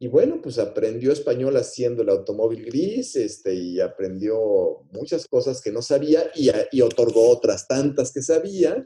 y 0.03 0.07
bueno, 0.07 0.41
pues 0.41 0.59
aprendió 0.59 1.13
español 1.13 1.55
haciendo 1.55 2.01
el 2.01 2.09
automóvil 2.09 2.65
gris, 2.65 3.15
este, 3.15 3.55
y 3.55 3.79
aprendió 3.79 4.81
muchas 4.91 5.25
cosas 5.29 5.61
que 5.61 5.71
no 5.71 5.81
sabía 5.81 6.29
y, 6.35 6.49
y 6.73 6.81
otorgó 6.81 7.29
otras 7.29 7.69
tantas 7.69 8.11
que 8.11 8.21
sabía. 8.21 8.85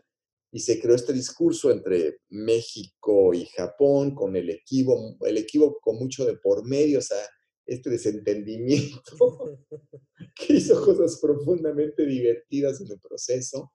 Y 0.52 0.60
se 0.60 0.80
creó 0.80 0.94
este 0.96 1.14
discurso 1.14 1.72
entre 1.72 2.20
México 2.30 3.34
y 3.34 3.48
Japón 3.48 4.14
con 4.14 4.36
el 4.36 4.52
equivoco, 4.52 5.26
el 5.26 5.40
equívoco 5.40 5.92
mucho 5.94 6.24
de 6.24 6.38
por 6.38 6.64
medio, 6.64 7.00
o 7.00 7.02
sea, 7.02 7.18
este 7.66 7.90
desentendimiento 7.90 9.58
que 10.36 10.54
hizo 10.54 10.86
cosas 10.86 11.20
profundamente 11.20 12.06
divertidas 12.06 12.80
en 12.80 12.92
el 12.92 13.00
proceso 13.00 13.74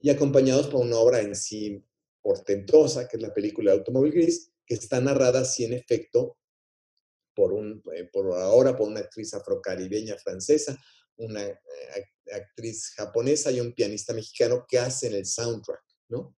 y 0.00 0.10
acompañados 0.10 0.66
por 0.66 0.82
una 0.82 0.98
obra 0.98 1.22
en 1.22 1.34
sí 1.34 1.82
portentosa, 2.20 3.08
que 3.08 3.16
es 3.16 3.22
la 3.22 3.32
película 3.32 3.72
Automóvil 3.72 4.12
Gris, 4.12 4.52
que 4.66 4.74
está 4.74 5.00
narrada 5.00 5.40
así 5.40 5.64
en 5.64 5.72
efecto 5.72 6.36
por, 7.38 7.52
un, 7.52 7.80
eh, 7.94 8.08
por 8.12 8.32
ahora 8.32 8.76
por 8.76 8.88
una 8.88 8.98
actriz 8.98 9.32
afrocaribeña 9.32 10.16
francesa, 10.16 10.76
una 11.18 11.44
eh, 11.44 11.56
actriz 12.32 12.94
japonesa 12.96 13.52
y 13.52 13.60
un 13.60 13.72
pianista 13.74 14.12
mexicano 14.12 14.66
que 14.68 14.80
hacen 14.80 15.14
el 15.14 15.24
soundtrack, 15.24 15.84
¿no? 16.08 16.36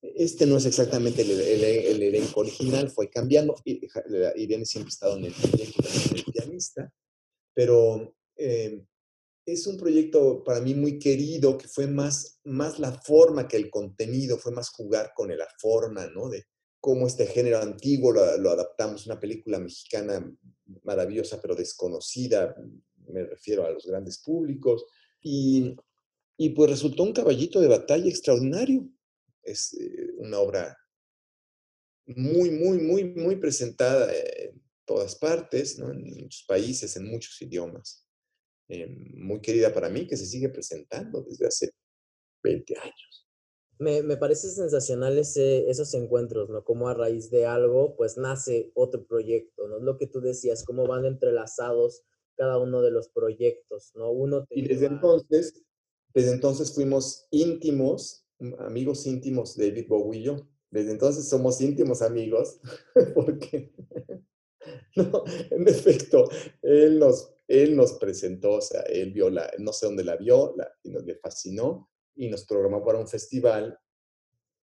Este 0.00 0.46
no 0.46 0.58
es 0.58 0.66
exactamente 0.66 1.22
el, 1.22 2.00
elenco 2.00 2.42
original, 2.42 2.88
fue 2.90 3.10
cambiando. 3.10 3.56
Irene 4.36 4.64
siempre 4.64 4.90
ha 4.90 4.94
estado 4.94 5.16
en 5.16 5.24
el 5.24 5.32
proyecto 5.32 5.82
el 6.14 6.24
pianista, 6.32 6.92
pero 7.52 8.14
eh, 8.36 8.84
es 9.44 9.66
un 9.66 9.76
proyecto 9.76 10.44
para 10.44 10.60
mí 10.60 10.74
muy 10.74 11.00
querido, 11.00 11.58
que 11.58 11.66
fue 11.66 11.88
más, 11.88 12.38
más 12.44 12.78
la 12.78 12.92
forma 12.92 13.48
que 13.48 13.56
el 13.56 13.68
contenido, 13.68 14.38
fue 14.38 14.52
más 14.52 14.68
jugar 14.68 15.10
con 15.12 15.36
la 15.36 15.48
forma, 15.58 16.06
¿no? 16.06 16.28
De, 16.28 16.44
cómo 16.86 17.08
este 17.08 17.26
género 17.26 17.58
antiguo 17.58 18.12
lo, 18.12 18.48
adaptamos, 18.48 19.06
una 19.06 19.18
película 19.18 19.58
mexicana 19.58 20.24
maravillosa 20.84 21.42
pero 21.42 21.56
desconocida, 21.56 22.54
me 23.08 23.24
refiero 23.24 23.66
a 23.66 23.72
los 23.72 23.86
grandes 23.86 24.18
públicos, 24.18 24.84
y, 25.20 25.74
pues 26.54 26.70
resultó 26.70 27.02
un 27.02 27.12
caballito 27.12 27.60
de 27.60 27.66
batalla 27.66 28.08
extraordinario. 28.08 28.88
Es 29.42 29.74
eh, 29.74 30.12
una 30.18 30.38
obra 30.38 30.78
muy, 32.06 32.52
muy, 32.52 32.78
muy, 32.78 33.02
muy 33.02 33.34
presentada 33.34 34.08
en 34.14 34.62
todas 34.84 35.16
partes, 35.16 35.80
en 35.80 36.04
muchos 36.22 36.44
países, 36.46 36.96
en 36.96 37.10
muchos 37.10 37.42
idiomas. 37.42 38.06
Eh, 38.68 38.86
muy 38.86 39.40
querida 39.40 39.74
para 39.74 39.88
mí, 39.88 40.06
que 40.06 40.16
se 40.16 40.26
sigue 40.26 40.50
presentando 40.50 41.20
desde 41.22 41.48
hace 41.48 41.72
20 42.44 42.78
años. 42.78 43.25
Me, 43.78 44.02
me, 44.02 44.16
parece 44.16 44.48
sensacional 44.50 45.18
ese, 45.18 45.68
esos 45.68 45.92
encuentros, 45.94 46.48
¿no? 46.48 46.64
Como 46.64 46.88
a 46.88 46.94
raíz 46.94 47.30
de 47.30 47.46
algo, 47.46 47.94
pues 47.96 48.16
nace 48.16 48.70
otro 48.74 49.06
proyecto, 49.06 49.68
¿no? 49.68 49.78
Lo 49.78 49.98
que 49.98 50.06
tú 50.06 50.20
decías, 50.20 50.64
cómo 50.64 50.86
van 50.86 51.04
entrelazados 51.04 52.02
cada 52.36 52.58
uno 52.58 52.82
de 52.82 52.90
los 52.90 53.08
proyectos, 53.08 53.92
¿no? 53.94 54.10
Uno 54.10 54.46
y 54.50 54.66
desde 54.66 54.86
entonces, 54.86 55.62
desde 56.14 56.32
entonces 56.32 56.74
fuimos 56.74 57.26
íntimos, 57.30 58.24
amigos 58.58 59.06
íntimos 59.06 59.56
de 59.56 59.68
David 59.68 59.88
Bowie 59.88 60.20
y 60.20 60.22
yo. 60.24 60.36
Desde 60.70 60.92
entonces 60.92 61.28
somos 61.28 61.60
íntimos 61.60 62.02
amigos, 62.02 62.60
porque, 63.14 63.72
no, 64.96 65.24
en 65.50 65.68
efecto, 65.68 66.28
él 66.62 66.98
nos, 66.98 67.32
él 67.48 67.76
nos 67.76 67.94
presentó, 67.94 68.54
o 68.54 68.60
sea, 68.60 68.82
él 68.82 69.12
vio 69.12 69.30
la, 69.30 69.50
no 69.58 69.72
sé 69.72 69.86
dónde 69.86 70.04
la 70.04 70.16
vio, 70.16 70.54
la, 70.56 70.70
y 70.82 70.90
nos 70.90 71.04
le 71.04 71.16
fascinó, 71.16 71.88
y 72.16 72.28
nos 72.28 72.44
programó 72.44 72.84
para 72.84 72.98
un 72.98 73.06
festival, 73.06 73.78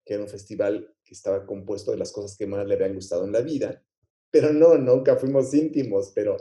que 0.04 0.14
era 0.14 0.22
un 0.22 0.28
festival 0.28 0.94
que 1.04 1.14
estaba 1.14 1.46
compuesto 1.46 1.92
de 1.92 1.98
las 1.98 2.12
cosas 2.12 2.36
que 2.36 2.46
más 2.46 2.66
le 2.66 2.74
habían 2.74 2.94
gustado 2.94 3.24
en 3.24 3.32
la 3.32 3.40
vida, 3.40 3.82
pero 4.30 4.52
no, 4.52 4.76
nunca 4.76 5.16
fuimos 5.16 5.54
íntimos, 5.54 6.12
pero 6.14 6.36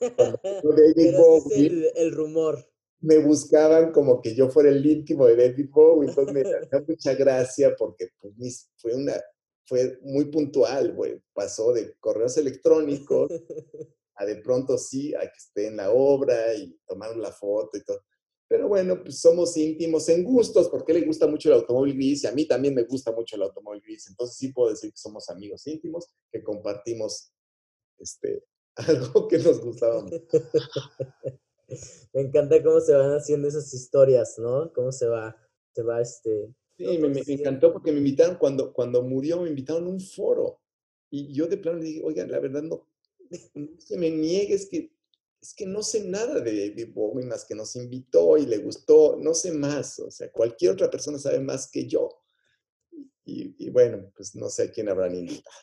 David 0.00 1.16
Bowie, 1.16 1.92
el, 1.94 2.12
rumor. 2.12 2.68
Me 3.00 3.18
buscaban 3.18 3.92
como 3.92 4.20
que 4.20 4.34
yo 4.34 4.50
fuera 4.50 4.70
el 4.70 4.84
íntimo 4.84 5.26
de 5.26 5.36
David 5.36 5.70
Bowie, 5.70 6.08
entonces 6.10 6.34
me 6.34 6.42
da 6.70 6.84
mucha 6.86 7.14
gracia 7.14 7.74
porque 7.76 8.10
pues, 8.20 8.70
fue 8.76 8.94
una, 8.94 9.14
fue 9.64 9.98
muy 10.02 10.26
puntual, 10.26 10.94
güey. 10.94 11.22
Pasó 11.32 11.72
de 11.72 11.94
correos 12.00 12.36
electrónicos 12.36 13.30
a 14.16 14.24
de 14.24 14.36
pronto 14.36 14.76
sí, 14.76 15.14
a 15.14 15.20
que 15.20 15.38
esté 15.38 15.68
en 15.68 15.76
la 15.76 15.90
obra 15.90 16.54
y 16.54 16.76
tomar 16.86 17.16
la 17.16 17.30
foto 17.30 17.78
y 17.78 17.84
todo. 17.84 18.02
Pero 18.48 18.66
bueno, 18.66 19.02
pues 19.02 19.20
somos 19.20 19.54
íntimos 19.56 20.08
en 20.08 20.24
gustos, 20.24 20.68
porque 20.68 20.94
le 20.94 21.02
gusta 21.02 21.26
mucho 21.26 21.50
el 21.50 21.56
automóvil 21.56 21.94
gris 21.94 22.24
y 22.24 22.26
a 22.26 22.32
mí 22.32 22.46
también 22.46 22.74
me 22.74 22.84
gusta 22.84 23.12
mucho 23.12 23.36
el 23.36 23.42
automóvil 23.42 23.82
gris. 23.82 24.08
Entonces 24.08 24.36
sí 24.36 24.52
puedo 24.52 24.70
decir 24.70 24.90
que 24.90 24.96
somos 24.96 25.28
amigos 25.28 25.66
íntimos, 25.66 26.08
que 26.32 26.42
compartimos 26.42 27.30
este, 27.98 28.44
algo 28.76 29.28
que 29.28 29.38
nos 29.38 29.60
gustaba 29.60 30.04
me 32.14 32.20
encanta 32.22 32.62
cómo 32.62 32.80
se 32.80 32.94
van 32.94 33.12
haciendo 33.12 33.46
esas 33.48 33.74
historias, 33.74 34.38
¿no? 34.38 34.72
Cómo 34.72 34.90
se 34.90 35.06
va, 35.06 35.36
se 35.74 35.82
va 35.82 36.00
este... 36.00 36.54
Sí, 36.78 36.96
me, 36.96 37.08
me, 37.08 37.20
encantó 37.26 37.72
porque 37.72 37.92
me 37.92 37.98
invitaron, 37.98 38.36
cuando, 38.36 38.72
cuando 38.72 39.02
murió, 39.02 39.42
me 39.42 39.50
invitaron 39.50 39.84
a 39.84 39.90
un 39.90 40.00
foro. 40.00 40.60
Y 41.10 41.32
yo 41.32 41.46
de 41.46 41.56
plano 41.56 41.78
le 41.78 41.84
dije, 41.84 42.00
oigan, 42.04 42.30
la 42.30 42.38
verdad 42.38 42.62
no, 42.62 42.86
no 43.54 43.68
se 43.78 43.98
me 43.98 44.10
niegues 44.10 44.66
que 44.68 44.92
es 45.40 45.54
que 45.54 45.66
no 45.66 45.82
sé 45.82 46.04
nada 46.04 46.40
de 46.40 46.68
David 46.68 46.92
Bowie 46.92 47.24
más 47.24 47.44
que 47.44 47.54
nos 47.54 47.76
invitó 47.76 48.36
y 48.36 48.46
le 48.46 48.58
gustó, 48.58 49.16
no 49.16 49.34
sé 49.34 49.52
más, 49.52 49.98
o 50.00 50.10
sea, 50.10 50.30
cualquier 50.30 50.72
otra 50.72 50.90
persona 50.90 51.18
sabe 51.18 51.40
más 51.40 51.70
que 51.70 51.86
yo. 51.86 52.08
Y, 53.30 53.68
bueno, 53.68 54.10
pues 54.16 54.34
no 54.34 54.48
sé 54.48 54.62
a 54.62 54.70
quién 54.70 54.88
habrán 54.88 55.14
invitado. 55.14 55.54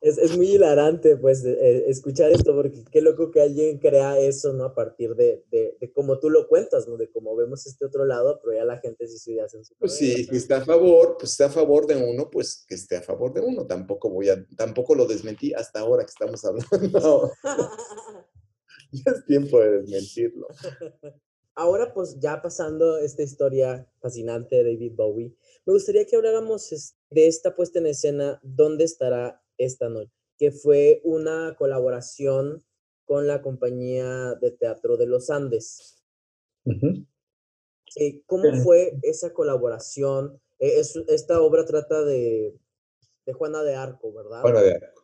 Es, 0.00 0.18
es 0.18 0.36
muy 0.36 0.54
hilarante, 0.54 1.16
pues, 1.16 1.44
eh, 1.44 1.84
escuchar 1.88 2.32
esto, 2.32 2.52
porque 2.52 2.82
qué 2.90 3.00
loco 3.00 3.30
que 3.30 3.40
alguien 3.42 3.78
crea 3.78 4.18
eso, 4.18 4.52
¿no? 4.52 4.64
A 4.64 4.74
partir 4.74 5.14
de, 5.14 5.44
de, 5.52 5.76
de 5.80 5.92
cómo 5.92 6.18
tú 6.18 6.30
lo 6.30 6.48
cuentas, 6.48 6.88
¿no? 6.88 6.96
De 6.96 7.08
cómo 7.08 7.36
vemos 7.36 7.64
este 7.66 7.84
otro 7.84 8.04
lado, 8.06 8.40
pero 8.42 8.56
ya 8.56 8.64
la 8.64 8.78
gente 8.78 9.06
sí 9.06 9.18
se 9.18 9.38
en 9.38 9.64
su 9.64 9.76
Pues 9.76 9.92
sí, 9.92 10.24
si 10.24 10.36
está 10.36 10.56
a 10.56 10.64
favor, 10.64 11.16
pues 11.16 11.30
está 11.30 11.46
a 11.46 11.50
favor 11.50 11.86
de 11.86 11.94
uno, 11.94 12.28
pues 12.28 12.64
que 12.66 12.74
esté 12.74 12.96
a 12.96 13.02
favor 13.02 13.32
de 13.32 13.42
uno. 13.42 13.66
Tampoco 13.68 14.10
voy 14.10 14.30
a, 14.30 14.44
tampoco 14.56 14.96
lo 14.96 15.06
desmentí 15.06 15.52
hasta 15.54 15.78
ahora 15.78 16.04
que 16.04 16.10
estamos 16.10 16.44
hablando. 16.44 17.30
ya 19.04 19.12
es 19.12 19.24
tiempo 19.26 19.60
de 19.60 19.82
desmentirlo. 19.82 20.48
Ahora, 21.54 21.92
pues 21.92 22.18
ya 22.20 22.40
pasando 22.40 22.98
esta 22.98 23.22
historia 23.22 23.86
fascinante 24.00 24.56
de 24.56 24.72
David 24.72 24.92
Bowie, 24.94 25.34
me 25.66 25.72
gustaría 25.72 26.06
que 26.06 26.16
habláramos 26.16 26.94
de 27.10 27.26
esta 27.26 27.54
puesta 27.54 27.78
en 27.80 27.86
escena, 27.86 28.40
¿Dónde 28.42 28.84
estará 28.84 29.42
esta 29.58 29.88
noche? 29.88 30.12
Que 30.38 30.52
fue 30.52 31.00
una 31.04 31.56
colaboración 31.58 32.64
con 33.04 33.26
la 33.26 33.42
compañía 33.42 34.36
de 34.40 34.52
teatro 34.52 34.96
de 34.96 35.06
los 35.06 35.28
Andes. 35.30 36.02
Eh, 37.96 38.22
¿Cómo 38.26 38.54
fue 38.62 38.98
esa 39.02 39.34
colaboración? 39.34 40.40
Eh, 40.58 40.80
esta 41.08 41.42
obra 41.42 41.64
trata 41.64 42.04
de, 42.04 42.56
de 43.26 43.32
Juana 43.32 43.62
de 43.62 43.74
Arco, 43.74 44.12
¿verdad? 44.12 44.40
Juana 44.42 44.62
de 44.62 44.74
Arco. 44.76 44.99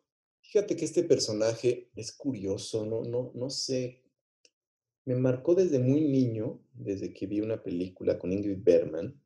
Fíjate 0.49 0.77
que 0.77 0.85
este 0.85 1.03
personaje 1.03 1.91
es 1.97 2.13
curioso, 2.13 2.87
no, 2.87 3.03
no, 3.03 3.33
no 3.35 3.51
sé. 3.51 4.03
Me 5.05 5.17
marcó 5.17 5.55
desde 5.55 5.81
muy 5.81 6.03
niño, 6.03 6.63
desde 6.73 7.13
que 7.13 7.27
vi 7.27 7.41
una 7.41 7.63
película 7.63 8.19
con 8.19 8.33
Ingrid 8.33 8.63
Bergman. 8.63 9.21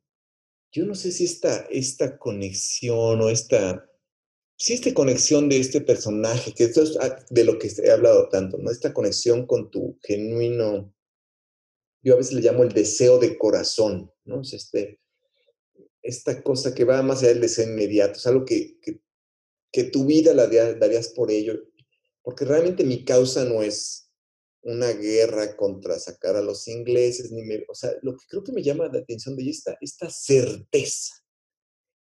Yo 0.71 0.85
no 0.85 0.95
sé 0.95 1.11
si 1.11 1.25
esta, 1.25 1.67
esta 1.69 2.17
conexión 2.17 3.21
o 3.21 3.29
esta, 3.29 3.87
si 4.57 4.73
esta 4.73 4.93
conexión 4.93 5.47
de 5.47 5.59
este 5.59 5.81
personaje, 5.81 6.53
que 6.53 6.63
esto 6.63 6.81
es 6.81 6.97
ah, 6.99 7.23
de 7.29 7.43
lo 7.43 7.59
que 7.59 7.69
he 7.83 7.91
hablado 7.91 8.27
tanto, 8.29 8.57
¿no? 8.57 8.71
Esta 8.71 8.93
conexión 8.93 9.45
con 9.45 9.69
tu 9.69 9.99
genuino, 10.01 10.91
yo 12.01 12.15
a 12.15 12.17
veces 12.17 12.33
le 12.33 12.41
llamo 12.41 12.63
el 12.63 12.73
deseo 12.73 13.19
de 13.19 13.37
corazón, 13.37 14.11
¿no? 14.25 14.41
este, 14.41 14.99
esta 16.01 16.41
cosa 16.41 16.73
que 16.73 16.83
va 16.83 17.03
más 17.03 17.19
allá 17.19 17.29
del 17.29 17.41
deseo 17.41 17.69
inmediato, 17.69 18.17
es 18.17 18.25
algo 18.25 18.43
que 18.43 18.79
que 19.71 19.85
tu 19.85 20.05
vida 20.05 20.33
la 20.33 20.47
darías 20.47 21.09
por 21.09 21.31
ello, 21.31 21.61
porque 22.21 22.45
realmente 22.45 22.83
mi 22.83 23.05
causa 23.05 23.45
no 23.45 23.63
es 23.63 24.09
una 24.63 24.91
guerra 24.91 25.55
contra 25.55 25.97
sacar 25.97 26.35
a 26.35 26.41
los 26.41 26.67
ingleses, 26.67 27.31
ni 27.31 27.41
me, 27.43 27.63
o 27.67 27.73
sea, 27.73 27.91
lo 28.01 28.15
que 28.15 28.25
creo 28.27 28.43
que 28.43 28.51
me 28.51 28.61
llama 28.61 28.89
la 28.91 28.99
atención 28.99 29.35
de 29.35 29.43
ella 29.43 29.51
esta, 29.51 29.77
esta 29.81 30.09
certeza, 30.09 31.13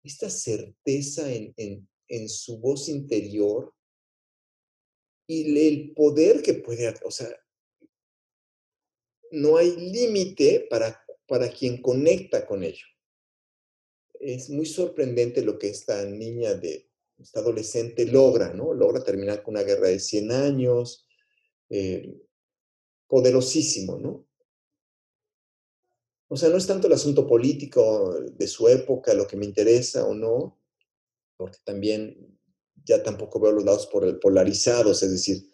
esta 0.04 0.30
certeza 0.30 1.32
en, 1.32 1.54
en, 1.56 1.88
en 2.10 2.28
su 2.28 2.60
voz 2.60 2.90
interior 2.90 3.74
y 5.28 5.68
el 5.68 5.94
poder 5.94 6.42
que 6.42 6.56
puede, 6.56 6.94
o 7.04 7.12
sea, 7.12 7.30
no 9.32 9.58
hay 9.58 9.76
límite 9.76 10.68
para, 10.70 11.02
para 11.28 11.50
quien 11.52 11.82
conecta 11.82 12.46
con 12.48 12.64
ello. 12.64 12.86
Es 14.20 14.50
muy 14.50 14.66
sorprendente 14.66 15.44
lo 15.44 15.58
que 15.60 15.70
esta 15.70 16.04
niña 16.06 16.56
de 16.56 16.89
esta 17.20 17.40
adolescente 17.40 18.06
logra, 18.06 18.54
¿no? 18.54 18.74
Logra 18.74 19.04
terminar 19.04 19.44
con 19.44 19.56
una 19.56 19.64
guerra 19.64 19.88
de 19.90 20.00
100 20.00 20.32
años, 20.32 21.08
eh, 21.70 22.16
poderosísimo, 23.08 23.98
¿no? 23.98 24.28
O 26.30 26.38
sea, 26.38 26.50
no 26.50 26.58
es 26.58 26.68
tanto 26.68 26.88
el 26.88 26.94
asunto 26.94 27.26
político 27.26 28.14
de 28.20 28.48
su 28.48 28.68
época 28.68 29.14
lo 29.14 29.26
que 29.26 29.36
me 29.36 29.46
interesa 29.46 30.06
o 30.06 30.14
no, 30.14 30.62
porque 31.38 31.58
también 31.64 32.40
ya 32.86 33.02
tampoco 33.02 33.40
veo 33.40 33.52
los 33.52 33.66
lados 33.66 33.90
polarizados, 34.22 35.02
es 35.02 35.12
decir, 35.12 35.52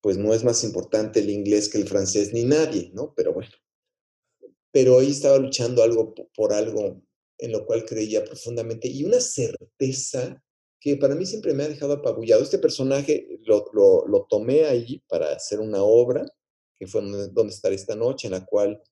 pues 0.00 0.16
no 0.16 0.32
es 0.34 0.44
más 0.44 0.62
importante 0.62 1.20
el 1.20 1.30
inglés 1.30 1.68
que 1.68 1.78
el 1.78 1.88
francés 1.88 2.32
ni 2.32 2.44
nadie, 2.44 2.90
¿no? 2.94 3.12
Pero 3.14 3.32
bueno. 3.32 3.50
Pero 4.70 4.98
ahí 4.98 5.10
estaba 5.10 5.38
luchando 5.38 5.82
algo 5.82 6.14
por 6.34 6.52
algo 6.52 7.02
en 7.38 7.52
lo 7.52 7.66
cual 7.66 7.84
creía 7.84 8.24
profundamente 8.24 8.86
y 8.86 9.04
una 9.04 9.20
certeza 9.20 10.43
que 10.84 10.98
para 10.98 11.14
mí 11.14 11.24
siempre 11.24 11.54
me 11.54 11.64
ha 11.64 11.68
dejado 11.68 11.94
apabullado. 11.94 12.42
Este 12.42 12.58
personaje 12.58 13.40
lo, 13.46 13.64
lo, 13.72 14.26
tomé 14.28 14.66
ahí 14.66 15.02
para 15.08 15.32
hacer 15.32 15.58
una 15.58 15.82
obra, 15.82 16.26
que 16.76 16.86
fue 16.86 17.00
donde, 17.00 17.54
estaré 17.54 17.74
esta 17.74 17.96
noche, 17.96 18.26
en 18.26 18.32
la 18.32 18.44
cual 18.44 18.82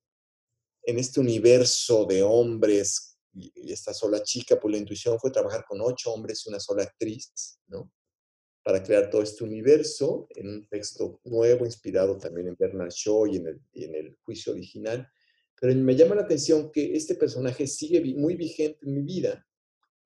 en 0.84 0.98
este 0.98 1.20
universo 1.20 2.06
de 2.06 2.22
hombres 2.22 3.18
y, 3.34 3.70
esta 3.70 3.92
sola 3.92 4.22
chica, 4.22 4.58
pues 4.58 4.72
la 4.72 4.78
intuición 4.78 5.20
fue 5.20 5.30
trabajar 5.30 5.66
con 5.68 5.82
ocho 5.82 6.10
hombres 6.14 6.46
y 6.46 6.48
una 6.48 6.60
sola 6.60 6.84
actriz, 6.84 7.60
¿no? 7.66 7.92
Para 8.64 8.82
crear 8.82 9.10
todo 9.10 9.20
este 9.20 9.44
universo 9.44 10.28
en 10.30 10.48
un 10.48 10.68
texto 10.68 11.20
nuevo, 11.24 11.66
inspirado 11.66 12.16
también 12.16 12.48
en 12.48 12.56
Bernard 12.58 12.90
Shaw 12.90 13.26
y 13.26 13.36
en 13.36 13.48
el, 13.48 13.60
y 13.74 13.84
en 13.84 13.94
el 13.96 14.16
juicio 14.24 14.54
original. 14.54 15.06
Pero 15.60 15.74
me 15.74 15.94
llama 15.94 16.14
la 16.14 16.22
atención 16.22 16.72
que 16.72 16.96
este 16.96 17.16
personaje 17.16 17.66
sigue 17.66 18.00
muy 18.14 18.34
vigente 18.34 18.78
en 18.80 18.94
mi 18.94 19.02
vida 19.02 19.46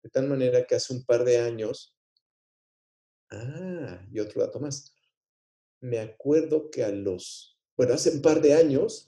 de 0.04 0.10
tal 0.10 0.28
manera 0.28 0.66
que 0.66 0.76
hace 0.76 0.94
un 0.94 1.06
par 1.06 1.24
de 1.24 1.38
años, 1.38 1.96
ah, 3.32 4.06
y 4.12 4.20
otro 4.20 4.42
dato 4.42 4.60
más, 4.60 4.94
me 5.82 6.00
acuerdo 6.00 6.70
que 6.70 6.84
a 6.84 6.90
los, 6.90 7.60
bueno, 7.76 7.94
hace 7.94 8.12
un 8.12 8.22
par 8.22 8.42
de 8.42 8.54
años 8.54 9.08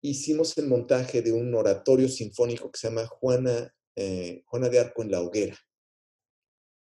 hicimos 0.00 0.56
el 0.58 0.66
montaje 0.66 1.22
de 1.22 1.32
un 1.32 1.54
oratorio 1.54 2.08
sinfónico 2.08 2.70
que 2.70 2.78
se 2.78 2.88
llama 2.88 3.06
Juana, 3.06 3.74
eh, 3.94 4.42
Juana 4.46 4.68
de 4.68 4.80
Arco 4.80 5.02
en 5.02 5.10
la 5.10 5.22
Hoguera, 5.22 5.56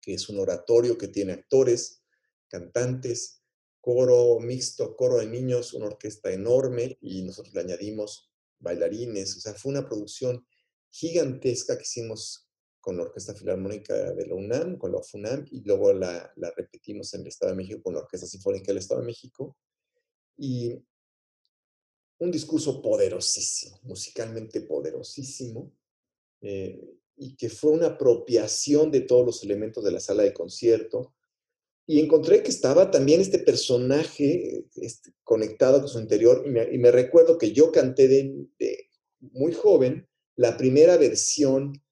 que 0.01 0.15
es 0.15 0.29
un 0.29 0.39
oratorio 0.39 0.99
que 0.99 1.09
tiene 1.09 1.33
actores, 1.33 2.03
cantantes, 2.49 3.43
coro 3.81 4.39
mixto, 4.41 4.95
coro 4.97 5.19
de 5.19 5.27
niños, 5.27 5.75
una 5.75 5.87
orquesta 5.87 6.31
enorme 6.31 6.99
y 7.01 7.23
nosotros 7.23 7.55
le 7.55 7.61
añadimos 7.63 8.31
bailarines, 8.59 9.37
o 9.37 9.41
sea, 9.41 9.55
fue 9.55 9.73
una 9.73 9.87
producción 9.87 10.47
gigantesca 10.91 11.77
que 11.77 11.83
hicimos 11.83 12.49
con 12.83 12.97
la 12.97 13.05
Orquesta 13.05 13.33
Filarmónica 13.33 14.13
de 14.13 14.27
la 14.27 14.35
UNAM, 14.35 14.77
con 14.77 14.93
la 14.93 15.01
FUNAM, 15.01 15.47
y 15.53 15.63
luego 15.63 15.93
la, 15.93 16.35
repetimos 16.57 17.15
en 17.15 17.23
el 17.23 17.29
Estado 17.29 17.53
de 17.53 17.57
México 17.57 17.81
con 17.81 17.95
la 17.95 18.01
Orquesta 18.01 18.27
Sinfónica 18.27 18.67
del 18.67 18.79
Estado 18.79 19.01
de 19.01 19.07
México. 19.07 19.57
Y 20.37 20.75
un 22.19 22.31
discurso 22.31 22.83
poderosísimo, 22.83 23.79
musicalmente 23.85 24.61
poderosísimo, 24.63 25.73
eh, 26.41 26.99
y 27.17 27.37
que 27.37 27.49
fue 27.49 27.71
una 27.71 27.87
apropiación 27.87 28.91
de 28.91 29.03
todos 29.03 29.25
los 29.25 29.45
elementos 29.45 29.85
de 29.85 29.93
la 29.93 30.01
sala 30.01 30.25
de 30.25 30.35
concierto. 30.35 31.15
y 31.85 31.99
encontré 31.99 32.43
que 32.43 32.51
estaba 32.51 32.91
también 32.93 33.21
este 33.21 33.41
personaje 33.41 34.65
este, 34.77 35.13
conectado 35.25 35.81
con 35.81 35.89
su 35.89 35.99
interior 35.99 36.45
y 36.47 36.79
me, 36.79 36.91
recuerdo 36.93 37.39
que 37.39 37.53
yo 37.53 37.73
canté 37.73 38.07
de, 38.07 38.89
muy 39.19 39.53
joven 39.53 40.09
la 40.37 40.57
primera 40.57 40.97
versión 40.97 41.83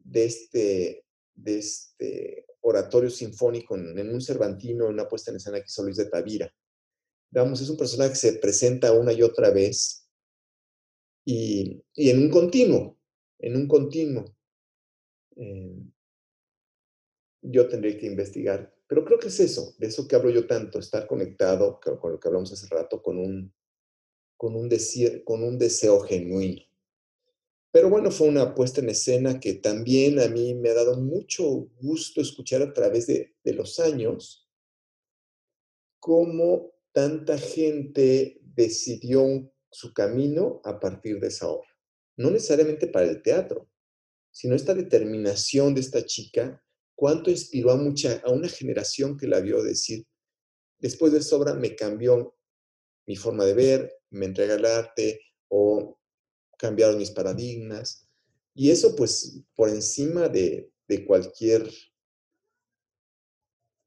de 0.00 0.24
este, 0.24 1.04
de 1.34 1.58
este 1.58 2.46
oratorio 2.62 3.10
sinfónico 3.10 3.76
en, 3.76 4.10
un 4.12 4.20
Cervantino, 4.20 4.86
en 4.86 4.94
una 4.94 5.08
puesta 5.08 5.30
en 5.30 5.36
escena 5.36 5.58
que 5.58 5.66
hizo 5.66 5.82
Luis 5.82 5.96
de 5.96 6.06
Tavira. 6.06 6.52
Vamos, 7.30 7.60
es 7.60 7.70
un 7.70 7.76
personaje 7.76 8.10
que 8.10 8.16
se 8.16 8.32
presenta 8.34 8.92
una 8.92 9.12
y 9.12 9.22
otra 9.22 9.50
vez 9.50 10.08
y, 11.24 11.82
en 11.94 12.18
un 12.18 12.30
continuo, 12.30 12.98
en 13.38 13.56
un 13.56 13.68
continuo. 13.68 14.36
Eh, 15.36 15.78
yo 17.42 17.68
tendré 17.68 17.96
que 17.96 18.06
investigar. 18.06 18.74
Pero 18.86 19.04
creo 19.04 19.18
que 19.18 19.28
es 19.28 19.38
eso, 19.38 19.74
de 19.78 19.86
eso 19.86 20.08
que 20.08 20.16
hablo 20.16 20.30
yo 20.30 20.46
tanto, 20.46 20.80
estar 20.80 21.06
conectado, 21.06 21.78
con 21.80 22.10
lo 22.10 22.18
que 22.18 22.28
hablamos 22.28 22.52
hace 22.52 22.66
rato, 22.68 23.00
con 23.00 23.18
un, 23.18 23.54
con 24.36 24.56
un, 24.56 24.68
deseo, 24.68 25.24
con 25.24 25.44
un 25.44 25.58
deseo 25.58 26.00
genuino. 26.00 26.62
Pero 27.72 27.88
bueno, 27.88 28.10
fue 28.10 28.28
una 28.28 28.54
puesta 28.54 28.80
en 28.80 28.88
escena 28.88 29.38
que 29.38 29.54
también 29.54 30.18
a 30.20 30.28
mí 30.28 30.54
me 30.54 30.70
ha 30.70 30.74
dado 30.74 31.00
mucho 31.00 31.68
gusto 31.80 32.20
escuchar 32.20 32.62
a 32.62 32.72
través 32.72 33.06
de, 33.06 33.36
de 33.44 33.54
los 33.54 33.78
años 33.78 34.48
cómo 36.00 36.72
tanta 36.92 37.38
gente 37.38 38.40
decidió 38.42 39.52
su 39.70 39.92
camino 39.92 40.60
a 40.64 40.80
partir 40.80 41.20
de 41.20 41.28
esa 41.28 41.48
obra. 41.48 41.68
No 42.16 42.30
necesariamente 42.30 42.86
para 42.88 43.06
el 43.06 43.22
teatro, 43.22 43.70
sino 44.32 44.54
esta 44.54 44.74
determinación 44.74 45.74
de 45.74 45.80
esta 45.80 46.04
chica 46.04 46.62
cuánto 46.96 47.30
inspiró 47.30 47.70
a, 47.70 47.76
mucha, 47.76 48.20
a 48.24 48.30
una 48.30 48.48
generación 48.48 49.16
que 49.16 49.26
la 49.26 49.40
vio 49.40 49.62
decir, 49.62 50.06
después 50.78 51.12
de 51.12 51.18
esa 51.20 51.36
obra 51.36 51.54
me 51.54 51.74
cambió 51.74 52.36
mi 53.06 53.16
forma 53.16 53.44
de 53.44 53.54
ver, 53.54 53.92
me 54.10 54.26
entrega 54.26 54.54
el 54.54 54.64
arte 54.66 55.20
o 55.48 55.98
cambiaron 56.60 56.98
mis 56.98 57.10
paradigmas. 57.10 58.06
Y 58.54 58.70
eso 58.70 58.94
pues 58.94 59.42
por 59.54 59.70
encima 59.70 60.28
de, 60.28 60.70
cualquier 61.06 61.70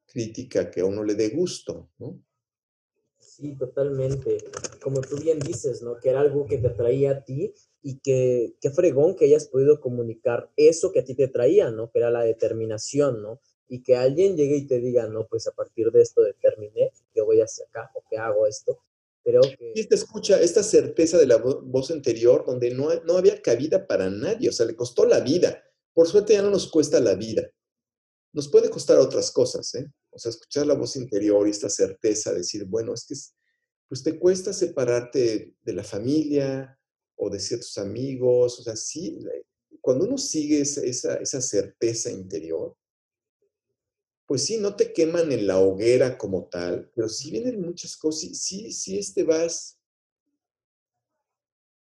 crítica 0.07 0.71
que 0.71 0.80
a 0.80 0.86
uno 0.86 1.03
le 1.03 1.15
dé 1.15 1.30
gusto, 1.30 1.89
¿no? 1.97 2.17
Sí, 3.19 3.57
totalmente. 3.57 4.38
Como 4.82 5.01
tú 5.01 5.17
bien 5.17 5.39
dices, 5.39 5.82
¿no? 5.82 5.97
Que 5.97 6.09
era 6.09 6.21
algo 6.21 6.45
que 6.45 6.57
te 6.59 6.69
traía 6.69 7.11
a 7.11 7.24
ti 7.26 7.53
y 7.82 7.99
que 7.99 8.55
fregón 8.74 9.15
que 9.15 9.26
hayas 9.26 9.47
podido 9.49 9.82
comunicar 9.82 10.49
eso 10.55 10.93
que 10.93 10.99
a 10.99 11.03
ti 11.03 11.13
te 11.13 11.28
traía, 11.28 11.71
¿no? 11.71 11.91
Que 11.91 11.99
era 11.99 12.09
la 12.09 12.21
determinación, 12.21 13.21
¿no? 13.21 13.41
Y 13.67 13.84
que 13.84 13.97
alguien 13.97 14.38
llegue 14.38 14.55
y 14.55 14.67
te 14.67 14.80
diga, 14.80 15.07
no, 15.07 15.28
pues 15.28 15.45
a 15.47 15.51
partir 15.51 15.91
de 15.91 16.01
esto 16.01 16.21
determiné 16.21 16.91
que 17.13 17.21
voy 17.21 17.41
hacia 17.41 17.65
acá 17.65 17.91
o 17.95 18.03
que 18.09 18.17
hago 18.17 18.47
esto. 18.47 18.80
Creo 19.24 19.41
que... 19.41 19.74
Y 19.76 19.80
esta 19.80 19.95
escucha, 19.95 20.41
esta 20.41 20.63
certeza 20.63 21.17
de 21.17 21.28
la 21.28 21.38
voz 21.38 21.89
interior 21.89 22.43
donde 22.45 22.71
no, 22.71 22.93
no 23.05 23.17
había 23.17 23.41
cabida 23.41 23.88
para 23.88 24.09
nadie, 24.09 24.49
o 24.49 24.51
sea, 24.51 24.65
le 24.65 24.76
costó 24.76 25.05
la 25.05 25.19
vida. 25.19 25.63
Por 25.93 26.07
suerte 26.07 26.34
ya 26.34 26.41
no 26.41 26.49
nos 26.49 26.69
cuesta 26.69 26.99
la 26.99 27.15
vida. 27.15 27.49
Nos 28.34 28.49
puede 28.49 28.69
costar 28.69 28.97
otras 28.97 29.32
cosas, 29.32 29.74
¿eh? 29.76 29.86
O 30.09 30.19
sea, 30.19 30.30
escuchar 30.30 30.67
la 30.67 30.74
voz 30.74 30.95
interior 30.95 31.47
y 31.47 31.51
esta 31.51 31.69
certeza, 31.69 32.34
decir, 32.34 32.65
bueno, 32.65 32.93
es 32.93 33.05
que 33.05 33.15
pues 33.88 34.03
te 34.03 34.17
cuesta 34.17 34.53
separarte 34.53 35.55
de 35.61 35.74
la 35.74 35.84
familia 35.84 36.80
o 37.15 37.30
de 37.30 37.39
ciertos 37.39 37.78
amigos, 37.78 38.59
o 38.59 38.63
sea, 38.63 38.76
sí, 38.76 39.19
cuando 39.82 40.05
uno 40.05 40.17
sigue 40.17 40.61
esa, 40.61 40.82
esa, 40.82 41.41
certeza 41.41 42.09
interior, 42.09 42.76
pues 44.26 44.45
sí, 44.45 44.57
no 44.57 44.76
te 44.76 44.93
queman 44.93 45.32
en 45.32 45.47
la 45.47 45.59
hoguera 45.59 46.17
como 46.17 46.45
tal, 46.45 46.89
pero 46.95 47.09
sí 47.09 47.32
vienen 47.32 47.61
muchas 47.61 47.97
cosas, 47.97 48.38
sí, 48.38 48.71
sí, 48.71 48.97
este 48.97 49.24
vas, 49.24 49.78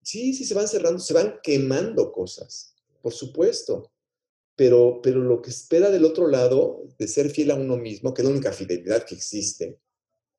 sí, 0.03 0.35
sí 0.35 0.45
se 0.45 0.55
van 0.55 0.68
cerrando, 0.68 0.99
se 0.99 1.14
van 1.14 1.41
quemando 1.43 2.12
cosas, 2.12 2.74
por 3.03 3.12
supuesto 3.12 3.93
pero, 4.57 5.01
pero 5.03 5.20
lo 5.20 5.41
que 5.41 5.51
espera 5.51 5.91
del 5.91 6.05
otro 6.05 6.28
lado, 6.28 6.85
de 6.99 7.09
ser 7.09 7.30
fiel 7.30 7.51
a 7.51 7.57
uno 7.57 7.76
mismo, 7.76 8.12
que 8.12 8.22
es 8.22 8.26
la 8.26 8.33
única 8.33 8.53
fidelidad 8.53 9.05
que 9.05 9.14
existe, 9.14 9.80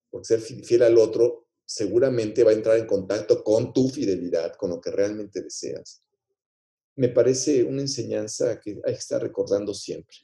porque 0.09 0.27
ser 0.27 0.39
fiel 0.39 0.83
al 0.83 0.97
otro 0.97 1.47
seguramente 1.65 2.43
va 2.43 2.51
a 2.51 2.55
entrar 2.55 2.77
en 2.77 2.85
contacto 2.85 3.43
con 3.43 3.73
tu 3.73 3.89
fidelidad, 3.89 4.53
con 4.55 4.69
lo 4.69 4.79
que 4.79 4.91
realmente 4.91 5.41
deseas. 5.41 6.03
Me 6.95 7.09
parece 7.09 7.63
una 7.63 7.81
enseñanza 7.81 8.59
que 8.59 8.79
hay 8.85 8.93
que 8.93 8.99
estar 8.99 9.21
recordando 9.21 9.73
siempre. 9.73 10.15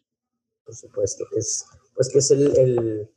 Por 0.69 0.75
supuesto, 0.75 1.25
que 1.33 1.39
es, 1.39 1.65
pues 1.95 2.09
que 2.09 2.19
es 2.19 2.29
el, 2.29 3.09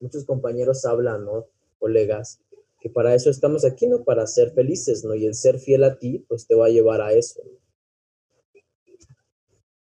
muchos 0.00 0.24
compañeros 0.24 0.86
hablan, 0.86 1.26
¿no? 1.26 1.44
Colegas, 1.78 2.40
que 2.80 2.88
para 2.88 3.14
eso 3.14 3.28
estamos 3.28 3.66
aquí, 3.66 3.86
¿no? 3.86 4.02
Para 4.02 4.26
ser 4.26 4.52
felices, 4.52 5.04
¿no? 5.04 5.14
Y 5.14 5.26
el 5.26 5.34
ser 5.34 5.58
fiel 5.58 5.84
a 5.84 5.98
ti, 5.98 6.24
pues 6.26 6.46
te 6.46 6.54
va 6.54 6.68
a 6.68 6.70
llevar 6.70 7.02
a 7.02 7.12
eso. 7.12 7.42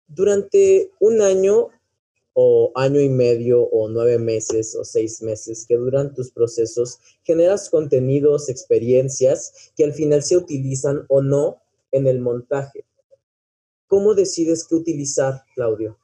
Durante 0.06 0.90
un 1.00 1.20
año 1.20 1.68
o 2.32 2.72
año 2.76 3.02
y 3.02 3.10
medio 3.10 3.64
o 3.64 3.90
nueve 3.90 4.18
meses 4.18 4.74
o 4.74 4.86
seis 4.86 5.20
meses 5.20 5.66
que 5.68 5.76
duran 5.76 6.14
tus 6.14 6.32
procesos, 6.32 6.98
generas 7.24 7.68
contenidos, 7.68 8.48
experiencias 8.48 9.70
que 9.76 9.84
al 9.84 9.92
final 9.92 10.22
se 10.22 10.38
utilizan 10.38 11.04
o 11.10 11.20
no 11.20 11.60
en 11.90 12.06
el 12.06 12.20
montaje. 12.20 12.86
¿Cómo 13.86 14.14
decides 14.14 14.66
qué 14.66 14.76
utilizar, 14.76 15.44
Claudio? 15.54 15.98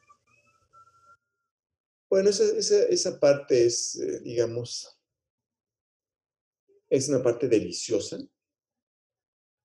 Bueno, 2.10 2.30
esa, 2.30 3.20
parte 3.20 3.66
es, 3.66 3.96
eh, 3.96 4.20
digamos, 4.20 4.98
es 6.88 7.08
una 7.08 7.22
parte 7.22 7.48
deliciosa. 7.48 8.18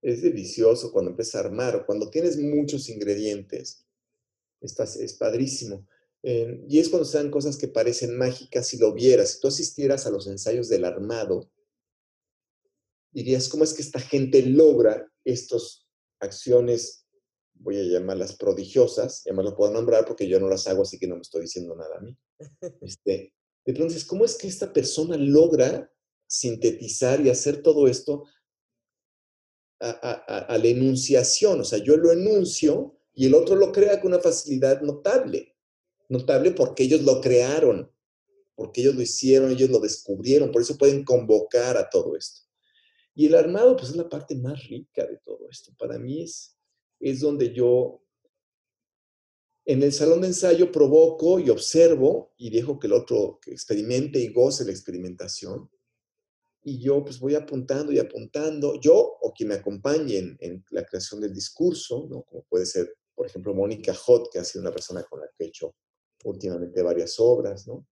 Es 0.01 0.21
delicioso 0.21 0.91
cuando 0.91 1.11
empiezas 1.11 1.35
a 1.35 1.45
armar 1.45 1.75
o 1.75 1.85
cuando 1.85 2.09
tienes 2.09 2.37
muchos 2.37 2.89
ingredientes 2.89 3.85
es 4.63 5.13
padrísimo. 5.13 5.87
Eh, 6.21 6.63
y 6.69 6.79
es 6.79 6.89
cuando 6.89 7.05
se 7.05 7.17
dan 7.17 7.29
cosas 7.29 7.57
que 7.57 7.67
parecen 7.67 8.17
mágicas 8.17 8.67
si 8.67 8.77
lo 8.77 8.93
vieras. 8.93 9.31
Si 9.31 9.41
tú 9.41 9.47
asistieras 9.47 10.05
a 10.05 10.09
los 10.09 10.27
ensayos 10.27 10.69
del 10.69 10.85
armado, 10.85 11.51
dirías, 13.11 13.49
¿cómo 13.49 13.63
es 13.63 13.73
que 13.73 13.81
esta 13.81 13.99
gente 13.99 14.41
logra 14.45 15.11
estas 15.25 15.85
acciones, 16.19 17.02
voy 17.63 17.77
a 17.77 17.83
llamarlas 17.83 18.35
prodigiosas, 18.35 19.23
ya 19.25 19.33
me 19.33 19.43
lo 19.43 19.55
puedo 19.55 19.71
nombrar 19.71 20.05
porque 20.05 20.27
yo 20.27 20.39
no 20.39 20.49
las 20.49 20.67
hago, 20.67 20.83
así 20.83 20.99
que 20.99 21.07
no 21.07 21.15
me 21.15 21.21
estoy 21.21 21.41
diciendo 21.41 21.75
nada 21.75 21.97
a 21.97 22.01
mí. 22.01 22.15
Este, 22.81 23.33
de 23.65 23.73
pronto 23.73 23.93
dices, 23.93 24.07
¿cómo 24.07 24.25
es 24.25 24.35
que 24.35 24.47
esta 24.47 24.71
persona 24.73 25.15
logra 25.17 25.91
sintetizar 26.27 27.21
y 27.21 27.29
hacer 27.29 27.61
todo 27.61 27.87
esto 27.87 28.25
a, 29.79 29.89
a 29.89 30.57
la 30.57 30.67
enunciación? 30.67 31.61
O 31.61 31.63
sea, 31.63 31.79
yo 31.79 31.95
lo 31.95 32.11
enuncio 32.11 32.99
y 33.13 33.27
el 33.27 33.35
otro 33.35 33.55
lo 33.55 33.71
crea 33.71 34.01
con 34.01 34.13
una 34.13 34.21
facilidad 34.21 34.81
notable. 34.81 35.55
Notable 36.09 36.51
porque 36.51 36.83
ellos 36.83 37.01
lo 37.03 37.21
crearon, 37.21 37.89
porque 38.55 38.81
ellos 38.81 38.95
lo 38.95 39.01
hicieron, 39.01 39.51
ellos 39.51 39.69
lo 39.69 39.79
descubrieron, 39.79 40.51
por 40.51 40.61
eso 40.61 40.77
pueden 40.77 41.03
convocar 41.05 41.77
a 41.77 41.89
todo 41.89 42.15
esto. 42.17 42.41
Y 43.15 43.27
el 43.27 43.35
armado, 43.35 43.75
pues 43.75 43.89
es 43.89 43.95
la 43.95 44.09
parte 44.09 44.35
más 44.35 44.67
rica 44.67 45.05
de 45.05 45.17
todo 45.23 45.47
esto. 45.49 45.71
Para 45.77 45.99
mí 45.99 46.23
es, 46.23 46.57
es 47.11 47.19
donde 47.19 47.53
yo 47.53 48.01
en 49.65 49.81
el 49.81 49.93
salón 49.93 50.21
de 50.21 50.27
ensayo 50.27 50.71
provoco 50.71 51.39
y 51.39 51.49
observo 51.49 52.33
y 52.37 52.49
dejo 52.49 52.79
que 52.79 52.87
el 52.87 52.93
otro 52.93 53.39
experimente 53.45 54.19
y 54.19 54.33
goce 54.33 54.65
la 54.65 54.71
experimentación 54.71 55.69
y 56.63 56.79
yo 56.79 57.03
pues 57.03 57.19
voy 57.19 57.35
apuntando 57.35 57.91
y 57.91 57.99
apuntando, 57.99 58.79
yo 58.79 58.95
o 58.95 59.33
quien 59.33 59.49
me 59.49 59.55
acompañe 59.55 60.37
en, 60.39 60.65
la 60.71 60.85
creación 60.85 61.19
del 61.19 61.33
discurso, 61.33 62.07
¿no? 62.09 62.23
como 62.23 62.43
puede 62.43 62.65
ser, 62.65 62.95
por 63.13 63.25
ejemplo, 63.25 63.53
Mónica 63.53 63.93
Hot, 63.93 64.31
que 64.31 64.39
ha 64.39 64.43
sido 64.43 64.61
una 64.61 64.71
persona 64.71 65.03
con 65.03 65.19
la 65.19 65.27
que 65.27 65.43
he 65.43 65.47
hecho 65.47 65.75
últimamente 66.23 66.81
varias 66.81 67.19
obras, 67.19 67.67
¿no? 67.67 67.85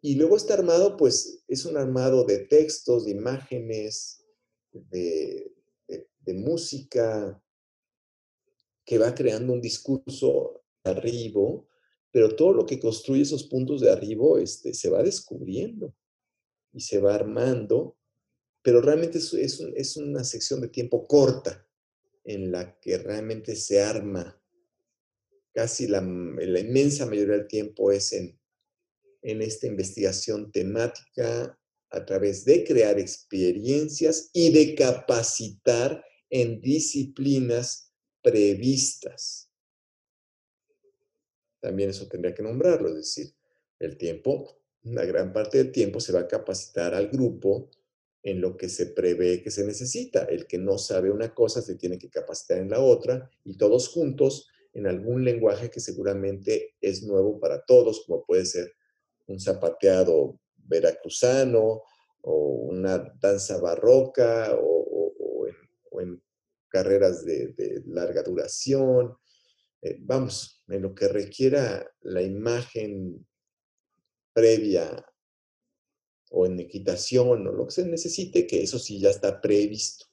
Y 0.00 0.16
luego 0.16 0.36
este 0.36 0.52
armado, 0.52 0.96
pues 0.96 1.44
es 1.46 1.64
un 1.64 1.76
armado 1.76 2.24
de 2.24 2.38
textos, 2.46 3.04
de 3.04 3.12
imágenes, 3.12 4.24
de, 4.72 5.54
de, 5.86 6.34
música, 6.34 7.40
que 8.84 8.98
va 8.98 9.14
creando 9.14 9.52
un 9.52 9.60
discurso 9.60 10.62
arriba, 10.84 11.64
pero 12.10 12.34
todo 12.34 12.52
lo 12.52 12.66
que 12.66 12.80
construye 12.80 13.22
esos 13.22 13.44
puntos 13.44 13.80
de 13.80 13.90
arriba 13.90 14.40
este, 14.40 14.74
se 14.74 14.90
va 14.90 15.02
descubriendo 15.02 15.94
y 16.72 16.80
se 16.80 16.98
va 16.98 17.14
armando, 17.14 17.96
pero 18.62 18.80
realmente 18.80 19.18
es, 19.18 19.32
es, 19.34 19.96
una 19.96 20.24
sección 20.24 20.60
de 20.60 20.68
tiempo 20.68 21.06
corta 21.06 21.66
en 22.24 22.52
la 22.52 22.78
que 22.80 22.98
realmente 22.98 23.56
se 23.56 23.80
arma. 23.82 24.40
Casi 25.52 25.86
la, 25.86 26.00
la 26.00 26.60
inmensa 26.60 27.06
mayoría 27.06 27.36
del 27.36 27.48
tiempo 27.48 27.92
es 27.92 28.12
en, 28.12 28.38
en 29.22 29.42
esta 29.42 29.66
investigación 29.66 30.50
temática 30.50 31.58
a 31.90 32.04
través 32.04 32.44
de 32.44 32.64
crear 32.64 32.98
experiencias 32.98 34.30
y 34.32 34.50
de 34.50 34.74
capacitar 34.74 36.02
en 36.30 36.60
disciplinas 36.60 37.91
previstas. 38.22 39.50
También 41.60 41.90
eso 41.90 42.08
tendría 42.08 42.34
que 42.34 42.42
nombrarlo, 42.42 42.88
es 42.88 42.96
decir, 42.96 43.34
El 43.78 43.96
tiempo, 43.96 44.62
una 44.84 45.04
gran 45.04 45.32
parte 45.32 45.58
del 45.58 45.72
tiempo 45.72 46.00
se 46.00 46.12
va 46.12 46.20
a 46.20 46.28
capacitar 46.28 46.94
al 46.94 47.08
grupo 47.08 47.70
en 48.22 48.40
lo 48.40 48.56
que 48.56 48.68
se 48.68 48.86
prevé 48.86 49.42
que 49.42 49.50
se 49.50 49.64
necesita. 49.64 50.24
El 50.24 50.46
que 50.46 50.58
no 50.58 50.78
sabe 50.78 51.10
una 51.10 51.34
cosa 51.34 51.60
se 51.62 51.76
tiene 51.76 51.98
que 51.98 52.08
capacitar 52.08 52.58
en 52.58 52.70
la 52.70 52.80
otra 52.80 53.30
y 53.44 53.56
todos 53.56 53.88
juntos 53.88 54.48
en 54.72 54.86
algún 54.86 55.24
lenguaje 55.24 55.70
que 55.70 55.80
seguramente 55.80 56.76
es 56.80 57.02
nuevo 57.02 57.38
para 57.38 57.64
todos, 57.64 58.04
como 58.06 58.24
puede 58.24 58.46
ser 58.46 58.72
un 59.26 59.38
zapateado 59.38 60.40
veracruzano 60.56 61.82
o 62.22 62.44
una 62.70 62.98
danza 63.20 63.60
barroca 63.60 64.56
o, 64.58 65.46
en, 66.00 66.22
carreras 66.72 67.24
de, 67.24 67.82
larga 67.86 68.22
duración. 68.22 69.14
Eh, 69.82 69.98
vamos, 70.00 70.64
en 70.68 70.82
lo 70.82 70.94
que 70.94 71.08
requiera 71.08 71.86
la 72.00 72.22
imagen 72.22 73.26
previa 74.32 75.04
o 76.30 76.46
en 76.46 76.58
equitación 76.58 77.46
o 77.46 77.52
lo 77.52 77.66
que 77.66 77.72
se 77.72 77.86
necesite, 77.86 78.46
que 78.46 78.62
eso 78.62 78.78
sí 78.78 78.98
ya 78.98 79.10
está 79.10 79.40
previsto. 79.40 80.06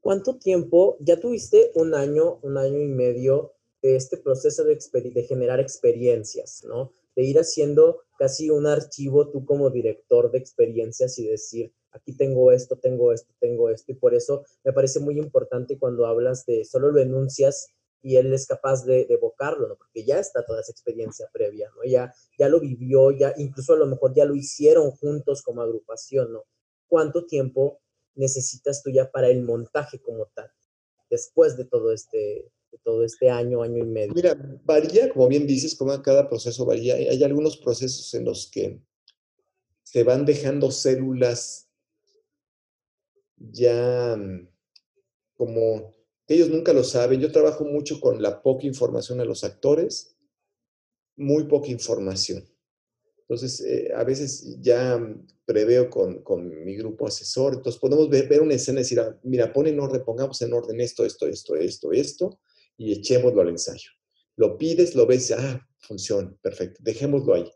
¿Cuánto 0.00 0.38
tiempo? 0.38 0.96
Ya 1.00 1.20
tuviste 1.20 1.72
un 1.74 1.94
año, 1.94 2.38
un 2.42 2.56
año 2.56 2.80
y 2.80 2.88
medio 2.88 3.52
de 3.82 3.96
este 3.96 4.16
proceso 4.16 4.64
de, 4.64 4.78
de 5.14 5.22
generar 5.24 5.60
experiencias, 5.60 6.64
¿no? 6.64 6.92
De 7.14 7.24
ir 7.24 7.38
haciendo 7.38 8.04
casi 8.18 8.48
un 8.48 8.66
archivo 8.66 9.30
tú 9.30 9.44
como 9.44 9.68
director 9.70 10.30
de 10.30 10.38
experiencias 10.38 11.18
y 11.18 11.26
decir, 11.26 11.74
aquí 11.92 12.16
tengo 12.16 12.52
esto, 12.52 12.76
tengo 12.76 13.12
esto, 13.12 13.32
tengo 13.40 13.70
esto. 13.70 13.92
Y 13.92 13.94
por 13.94 14.14
eso 14.14 14.44
me 14.64 14.72
parece 14.72 15.00
muy 15.00 15.18
importante 15.18 15.78
cuando 15.78 16.06
hablas 16.06 16.44
de 16.46 16.64
solo 16.64 16.90
lo 16.90 17.00
enuncias 17.00 17.68
y 18.02 18.16
él 18.16 18.32
es 18.32 18.46
capaz 18.46 18.84
de, 18.84 19.06
evocarlo, 19.08 19.68
¿no? 19.68 19.76
Porque 19.76 20.04
ya 20.04 20.18
está 20.18 20.44
toda 20.44 20.60
esa 20.60 20.72
experiencia 20.72 21.28
previa, 21.32 21.70
¿no? 21.76 21.84
Ya, 21.84 22.12
ya 22.38 22.48
lo 22.48 22.60
vivió, 22.60 23.10
ya 23.10 23.34
incluso 23.36 23.74
a 23.74 23.76
lo 23.76 23.86
mejor 23.86 24.14
ya 24.14 24.24
lo 24.24 24.34
hicieron 24.34 24.90
juntos 24.92 25.42
como 25.42 25.62
agrupación, 25.62 26.32
¿no? 26.32 26.44
¿Cuánto 26.86 27.26
tiempo 27.26 27.80
necesitas 28.14 28.82
tú 28.82 28.90
ya 28.90 29.10
para 29.10 29.28
el 29.28 29.42
montaje 29.42 30.00
como 30.00 30.26
tal, 30.34 30.50
después 31.10 31.56
de 31.56 31.64
todo 31.64 31.92
este, 31.92 32.50
de 32.70 32.78
todo 32.84 33.04
este 33.04 33.30
año, 33.30 33.62
año 33.62 33.78
y 33.78 33.86
medio? 33.86 34.14
Mira, 34.14 34.36
varía, 34.64 35.12
como 35.12 35.28
bien 35.28 35.46
dices, 35.46 35.74
como 35.74 36.00
cada 36.00 36.28
proceso 36.28 36.64
varía. 36.64 36.94
Hay 36.94 37.22
algunos 37.24 37.56
procesos 37.56 38.14
en 38.14 38.24
los 38.24 38.48
que 38.50 38.80
se 39.82 40.04
van 40.04 40.24
dejando 40.24 40.70
células 40.70 41.67
ya 43.38 44.16
mm, 44.16 44.48
como 45.34 45.94
ellos 46.26 46.50
nunca 46.50 46.72
lo 46.72 46.84
saben. 46.84 47.20
Yo 47.20 47.32
trabajo 47.32 47.64
mucho 47.64 48.00
con 48.00 48.22
la 48.22 48.42
poca 48.42 48.66
información 48.66 49.20
a 49.20 49.24
los 49.24 49.44
actores, 49.44 50.16
muy 51.16 51.44
poca 51.44 51.68
información. 51.68 52.44
Entonces, 53.20 53.60
eh, 53.60 53.92
a 53.94 54.04
veces 54.04 54.58
ya 54.60 54.98
preveo 55.44 55.90
con, 55.90 56.64
mi 56.64 56.76
grupo 56.76 57.06
asesor, 57.06 57.54
entonces 57.54 57.80
podemos 57.80 58.08
ver, 58.08 58.26
ver, 58.26 58.40
una 58.40 58.54
escena 58.54 58.80
y 58.80 58.82
decir, 58.82 59.00
ah, 59.00 59.18
mira, 59.22 59.52
pon 59.52 59.66
en 59.66 59.78
orden, 59.80 60.02
pongamos 60.02 60.40
en 60.40 60.52
orden 60.52 60.80
esto, 60.80 61.04
esto, 61.04 61.26
esto, 61.26 61.54
esto, 61.54 61.92
esto, 61.92 62.40
y 62.76 62.92
echémoslo 62.92 63.42
al 63.42 63.48
ensayo. 63.48 63.90
Lo 64.36 64.56
pides, 64.56 64.94
lo 64.94 65.06
ves, 65.06 65.30
ah, 65.32 65.66
funciona, 65.78 66.34
perfecto, 66.40 66.80
dejémoslo 66.82 67.34
ahí. 67.34 67.50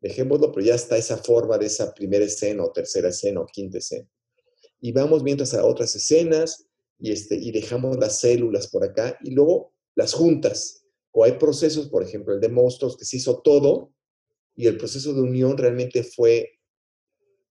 Dejémoslo, 0.00 0.52
pero 0.52 0.66
ya 0.66 0.74
está 0.74 0.96
esa 0.96 1.16
forma 1.18 1.56
de 1.58 1.66
esa 1.66 1.94
primera 1.94 2.24
escena 2.24 2.64
o 2.64 2.72
tercera 2.72 3.08
escena 3.08 3.40
o 3.40 3.46
quinta 3.46 3.78
escena. 3.78 4.08
Y 4.80 4.92
vamos 4.92 5.22
mientras 5.22 5.54
a 5.54 5.64
otras 5.64 5.94
escenas, 5.96 6.66
y, 6.98 7.12
este, 7.12 7.36
y 7.36 7.52
dejamos 7.52 7.96
las 7.98 8.20
células 8.20 8.68
por 8.68 8.84
acá 8.84 9.18
y 9.22 9.32
luego 9.32 9.72
las 9.94 10.14
juntas. 10.14 10.84
O 11.12 11.24
hay 11.24 11.32
procesos, 11.32 11.88
por 11.88 12.02
ejemplo, 12.02 12.34
el 12.34 12.40
de 12.40 12.48
monstruos, 12.48 12.96
que 12.96 13.04
se 13.04 13.16
hizo 13.18 13.40
todo 13.40 13.92
y 14.54 14.66
el 14.66 14.76
proceso 14.76 15.12
de 15.12 15.20
unión 15.20 15.56
realmente 15.56 16.02
fue, 16.02 16.58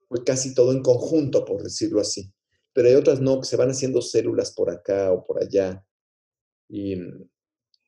fue 0.08 0.24
casi 0.24 0.54
todo 0.54 0.72
en 0.72 0.82
conjunto, 0.82 1.46
por 1.46 1.64
decirlo 1.64 2.02
así. 2.02 2.32
Pero 2.74 2.90
hay 2.90 2.96
otras 2.96 3.22
no, 3.22 3.40
que 3.40 3.48
se 3.48 3.56
van 3.56 3.70
haciendo 3.70 4.02
células 4.02 4.54
por 4.54 4.70
acá 4.70 5.12
o 5.12 5.26
por 5.26 5.42
allá. 5.42 5.84
Y 6.68 6.96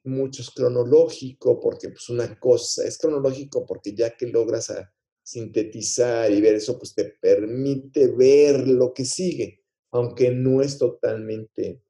mucho 0.03 0.41
es 0.41 0.49
cronológico, 0.51 1.59
porque 1.59 1.89
pues 1.89 2.09
una 2.09 2.39
cosa, 2.39 2.85
es 2.85 2.97
cronológico 2.97 3.65
porque 3.65 3.93
ya 3.93 4.15
que 4.15 4.27
logras 4.27 4.69
a 4.69 4.91
sintetizar 5.27 6.31
y 6.31 6.39
ver 6.39 6.55
eso, 6.55 6.77
pues 6.77 6.93
te 6.93 7.05
permite 7.05 8.07
ver 8.07 8.67
lo 8.67 8.93
que 8.93 9.05
sigue 9.05 9.61
aunque 9.91 10.31
no 10.31 10.61
es 10.61 10.77
totalmente, 10.77 11.81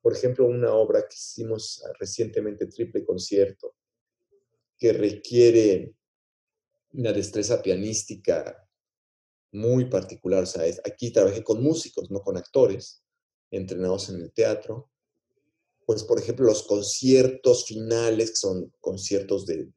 por 0.00 0.12
ejemplo, 0.12 0.46
una 0.46 0.72
obra 0.74 1.02
que 1.08 1.14
hicimos 1.14 1.82
recientemente, 1.98 2.66
Triple 2.66 3.04
Concierto, 3.04 3.74
que 4.78 4.92
requiere 4.92 5.94
una 6.92 7.12
destreza 7.12 7.62
pianística 7.62 8.68
muy 9.52 9.86
particular. 9.86 10.42
O 10.42 10.46
sea, 10.46 10.64
aquí 10.84 11.10
trabajé 11.12 11.42
con 11.42 11.62
músicos, 11.62 12.10
no 12.10 12.20
con 12.20 12.36
actores, 12.36 13.02
entrenados 13.50 14.08
en 14.08 14.20
el 14.20 14.32
teatro. 14.32 14.90
Pues, 15.86 16.02
por 16.02 16.18
ejemplo, 16.18 16.46
los 16.46 16.64
conciertos 16.64 17.66
finales, 17.66 18.30
que 18.30 18.36
son 18.36 18.72
conciertos 18.80 19.46
de 19.46 19.70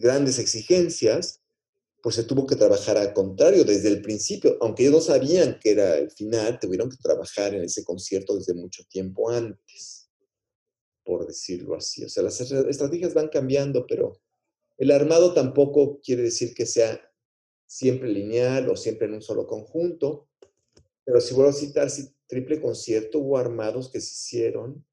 grandes 0.00 0.38
exigencias, 0.38 1.42
pues 2.02 2.16
se 2.16 2.24
tuvo 2.24 2.46
que 2.46 2.56
trabajar 2.56 2.98
al 2.98 3.12
contrario 3.12 3.64
desde 3.64 3.88
el 3.88 4.02
principio, 4.02 4.56
aunque 4.60 4.82
ellos 4.82 4.94
no 4.94 5.00
sabían 5.00 5.58
que 5.60 5.70
era 5.70 5.96
el 5.96 6.10
final, 6.10 6.58
tuvieron 6.58 6.90
que 6.90 6.96
trabajar 6.96 7.54
en 7.54 7.62
ese 7.62 7.84
concierto 7.84 8.36
desde 8.36 8.54
mucho 8.54 8.82
tiempo 8.88 9.30
antes, 9.30 10.10
por 11.04 11.26
decirlo 11.26 11.76
así. 11.76 12.04
O 12.04 12.08
sea, 12.08 12.24
las 12.24 12.40
estrategias 12.40 13.14
van 13.14 13.28
cambiando, 13.28 13.86
pero 13.86 14.20
el 14.78 14.90
armado 14.90 15.32
tampoco 15.32 16.00
quiere 16.00 16.22
decir 16.22 16.54
que 16.54 16.66
sea 16.66 17.00
siempre 17.66 18.08
lineal 18.08 18.68
o 18.68 18.76
siempre 18.76 19.06
en 19.06 19.14
un 19.14 19.22
solo 19.22 19.46
conjunto, 19.46 20.28
pero 21.04 21.20
si 21.20 21.34
vuelvo 21.34 21.50
a 21.50 21.54
citar, 21.54 21.88
si 21.88 22.12
triple 22.26 22.60
concierto, 22.60 23.20
hubo 23.20 23.38
armados 23.38 23.90
que 23.90 24.00
se 24.00 24.12
hicieron 24.12 24.84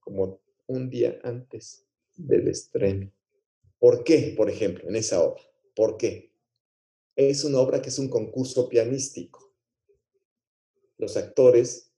como 0.00 0.40
un 0.66 0.88
día 0.88 1.18
antes 1.22 1.84
del 2.16 2.48
estreno. 2.48 3.12
¿Por 3.84 4.02
qué, 4.02 4.32
por 4.34 4.48
ejemplo, 4.48 4.88
en 4.88 4.96
esa 4.96 5.22
obra? 5.22 5.42
¿Por 5.76 5.98
qué? 5.98 6.32
Es 7.16 7.44
una 7.44 7.60
obra 7.60 7.82
que 7.82 7.90
es 7.90 7.98
un 7.98 8.08
concurso 8.08 8.66
pianístico. 8.66 9.54
Los 10.96 11.18
actores 11.18 11.92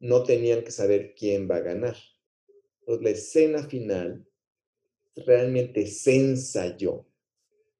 no 0.00 0.24
tenían 0.24 0.64
que 0.64 0.72
saber 0.72 1.14
quién 1.14 1.48
va 1.48 1.58
a 1.58 1.60
ganar. 1.60 1.96
Entonces, 2.80 3.04
la 3.04 3.10
escena 3.10 3.68
final 3.68 4.26
realmente 5.14 5.86
se 5.86 6.16
ensayó 6.16 7.06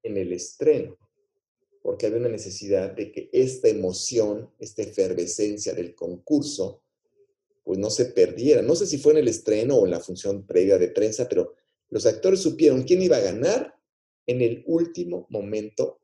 en 0.05 0.19
el 0.19 0.33
estreno, 0.33 0.97
porque 1.83 2.07
había 2.07 2.21
una 2.21 2.29
necesidad 2.29 2.93
de 2.93 3.11
que 3.11 3.29
esta 3.33 3.67
emoción, 3.67 4.53
esta 4.61 4.83
efervescencia 4.83 5.75
del 5.75 5.97
concurso, 5.97 6.81
pues 7.65 7.77
no 7.77 7.91
se 7.91 8.05
perdiera. 8.05 8.63
No 8.63 8.77
sé 8.77 8.87
si 8.87 8.99
fue 8.99 9.15
en 9.15 9.19
el 9.19 9.27
estreno 9.27 9.79
o 9.79 9.85
en 9.85 9.91
la 9.91 9.99
función 9.99 10.47
previa 10.47 10.79
de 10.79 10.91
prensa, 10.91 11.29
pero 11.29 11.57
los 11.91 12.07
actores 12.07 12.41
supieron 12.41 12.83
quién 12.83 13.03
iba 13.03 13.17
a 13.17 13.21
ganar 13.21 13.75
en 14.27 14.41
el 14.43 14.65
último 14.67 15.27
momento 15.31 16.01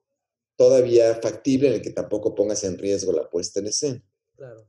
todavía 0.57 1.15
factible 1.17 1.69
en 1.69 1.75
el 1.75 1.83
que 1.83 1.91
tampoco 1.91 2.35
pongas 2.35 2.63
en 2.65 2.79
riesgo 2.79 3.13
la 3.13 3.29
puesta 3.29 3.61
en 3.61 3.67
escena. 3.67 4.05
Claro. 4.37 4.69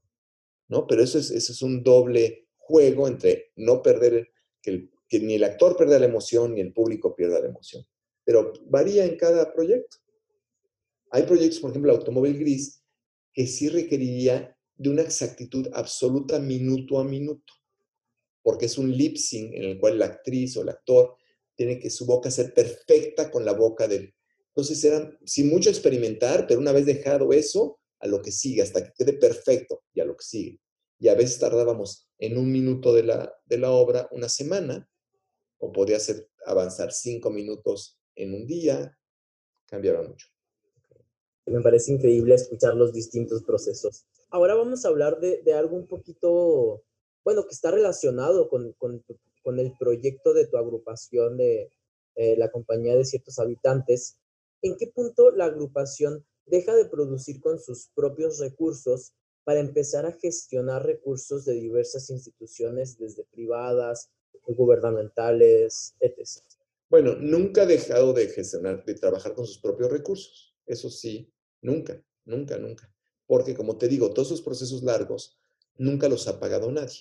¿No? 0.67 0.87
Pero 0.87 1.03
eso 1.03 1.19
es, 1.19 1.29
eso 1.29 1.53
es 1.53 1.61
un 1.61 1.83
doble 1.83 2.47
juego 2.57 3.07
entre 3.07 3.51
no 3.55 3.81
perder, 3.81 4.29
que, 4.61 4.89
que 5.07 5.19
ni 5.19 5.35
el 5.35 5.43
actor 5.43 5.77
pierda 5.77 5.99
la 5.99 6.05
emoción 6.05 6.55
ni 6.55 6.61
el 6.61 6.73
público 6.73 7.15
pierda 7.15 7.39
la 7.39 7.49
emoción. 7.49 7.85
Pero 8.23 8.53
varía 8.65 9.05
en 9.05 9.17
cada 9.17 9.53
proyecto. 9.53 9.97
Hay 11.11 11.23
proyectos, 11.23 11.59
por 11.59 11.69
ejemplo, 11.69 11.91
el 11.91 11.99
automóvil 11.99 12.39
gris, 12.39 12.81
que 13.33 13.45
sí 13.45 13.69
requeriría 13.69 14.57
de 14.75 14.89
una 14.89 15.03
exactitud 15.03 15.67
absoluta 15.73 16.39
minuto 16.39 16.99
a 16.99 17.03
minuto, 17.03 17.53
porque 18.43 18.65
es 18.65 18.77
un 18.77 18.91
lip 18.91 19.15
sync 19.17 19.53
en 19.53 19.63
el 19.63 19.79
cual 19.79 19.97
la 19.97 20.05
actriz 20.05 20.55
o 20.57 20.61
el 20.61 20.69
actor 20.69 21.15
tiene 21.55 21.79
que 21.79 21.89
su 21.89 22.05
boca 22.05 22.29
ser 22.29 22.53
perfecta 22.53 23.31
con 23.31 23.45
la 23.45 23.53
boca 23.53 23.87
del... 23.87 24.13
Entonces 24.49 24.83
eran, 24.83 25.17
sin 25.25 25.49
mucho 25.49 25.69
experimentar, 25.69 26.45
pero 26.45 26.59
una 26.59 26.71
vez 26.71 26.85
dejado 26.85 27.33
eso, 27.33 27.79
a 27.99 28.07
lo 28.07 28.21
que 28.21 28.31
sigue, 28.31 28.61
hasta 28.61 28.83
que 28.83 28.91
quede 28.95 29.13
perfecto 29.13 29.81
y 29.93 30.01
a 30.01 30.05
lo 30.05 30.15
que 30.15 30.25
sigue. 30.25 30.59
Y 30.99 31.07
a 31.07 31.15
veces 31.15 31.39
tardábamos 31.39 32.09
en 32.19 32.37
un 32.37 32.51
minuto 32.51 32.93
de 32.93 33.03
la, 33.03 33.33
de 33.45 33.57
la 33.57 33.71
obra 33.71 34.07
una 34.11 34.29
semana, 34.29 34.87
o 35.57 35.71
podía 35.71 35.99
ser 35.99 36.29
avanzar 36.45 36.91
cinco 36.91 37.29
minutos 37.29 37.97
en 38.15 38.33
un 38.33 38.45
día, 38.45 38.97
cambiaba 39.65 40.01
mucho. 40.01 40.27
Me 41.45 41.61
parece 41.61 41.91
increíble 41.93 42.35
escuchar 42.35 42.75
los 42.75 42.93
distintos 42.93 43.43
procesos. 43.43 44.05
Ahora 44.29 44.55
vamos 44.55 44.83
a 44.83 44.89
hablar 44.89 45.19
de, 45.19 45.41
de 45.41 45.53
algo 45.53 45.75
un 45.75 45.87
poquito, 45.87 46.83
bueno, 47.23 47.43
que 47.43 47.53
está 47.53 47.71
relacionado 47.71 48.49
con, 48.49 48.73
con 48.73 49.03
con 49.43 49.59
el 49.59 49.75
proyecto 49.77 50.33
de 50.33 50.47
tu 50.47 50.57
agrupación 50.57 51.37
de 51.37 51.69
eh, 52.15 52.35
la 52.37 52.49
compañía 52.49 52.95
de 52.95 53.05
ciertos 53.05 53.37
habitantes, 53.37 54.17
¿en 54.61 54.77
qué 54.77 54.87
punto 54.87 55.31
la 55.31 55.45
agrupación 55.45 56.25
deja 56.45 56.73
de 56.73 56.85
producir 56.85 57.41
con 57.41 57.59
sus 57.59 57.89
propios 57.93 58.39
recursos 58.39 59.13
para 59.43 59.59
empezar 59.59 60.05
a 60.05 60.13
gestionar 60.13 60.85
recursos 60.85 61.43
de 61.45 61.53
diversas 61.53 62.09
instituciones, 62.09 62.97
desde 62.97 63.25
privadas, 63.25 64.09
gubernamentales, 64.47 65.95
etc.? 65.99 66.41
Bueno, 66.89 67.15
nunca 67.15 67.63
ha 67.63 67.65
dejado 67.65 68.13
de 68.13 68.27
gestionar, 68.27 68.85
de 68.85 68.93
trabajar 68.93 69.33
con 69.33 69.45
sus 69.45 69.57
propios 69.57 69.91
recursos. 69.91 70.55
Eso 70.65 70.89
sí, 70.89 71.33
nunca, 71.61 72.01
nunca, 72.23 72.57
nunca. 72.57 72.93
Porque 73.25 73.55
como 73.55 73.77
te 73.77 73.87
digo, 73.87 74.13
todos 74.13 74.29
esos 74.29 74.41
procesos 74.41 74.83
largos 74.83 75.39
nunca 75.77 76.07
los 76.07 76.27
ha 76.27 76.39
pagado 76.39 76.71
nadie. 76.71 76.99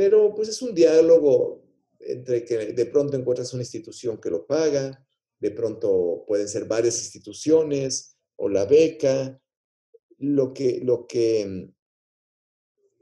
Pero 0.00 0.34
pues 0.34 0.48
es 0.48 0.62
un 0.62 0.74
diálogo 0.74 1.62
entre 1.98 2.42
que 2.46 2.72
de 2.72 2.86
pronto 2.86 3.18
encuentras 3.18 3.52
una 3.52 3.64
institución 3.64 4.18
que 4.18 4.30
lo 4.30 4.46
paga, 4.46 5.06
de 5.38 5.50
pronto 5.50 6.24
pueden 6.26 6.48
ser 6.48 6.64
varias 6.64 6.98
instituciones 7.00 8.16
o 8.36 8.48
la 8.48 8.64
beca. 8.64 9.38
Lo 10.16 10.54
que, 10.54 10.80
lo 10.82 11.06
que, 11.06 11.70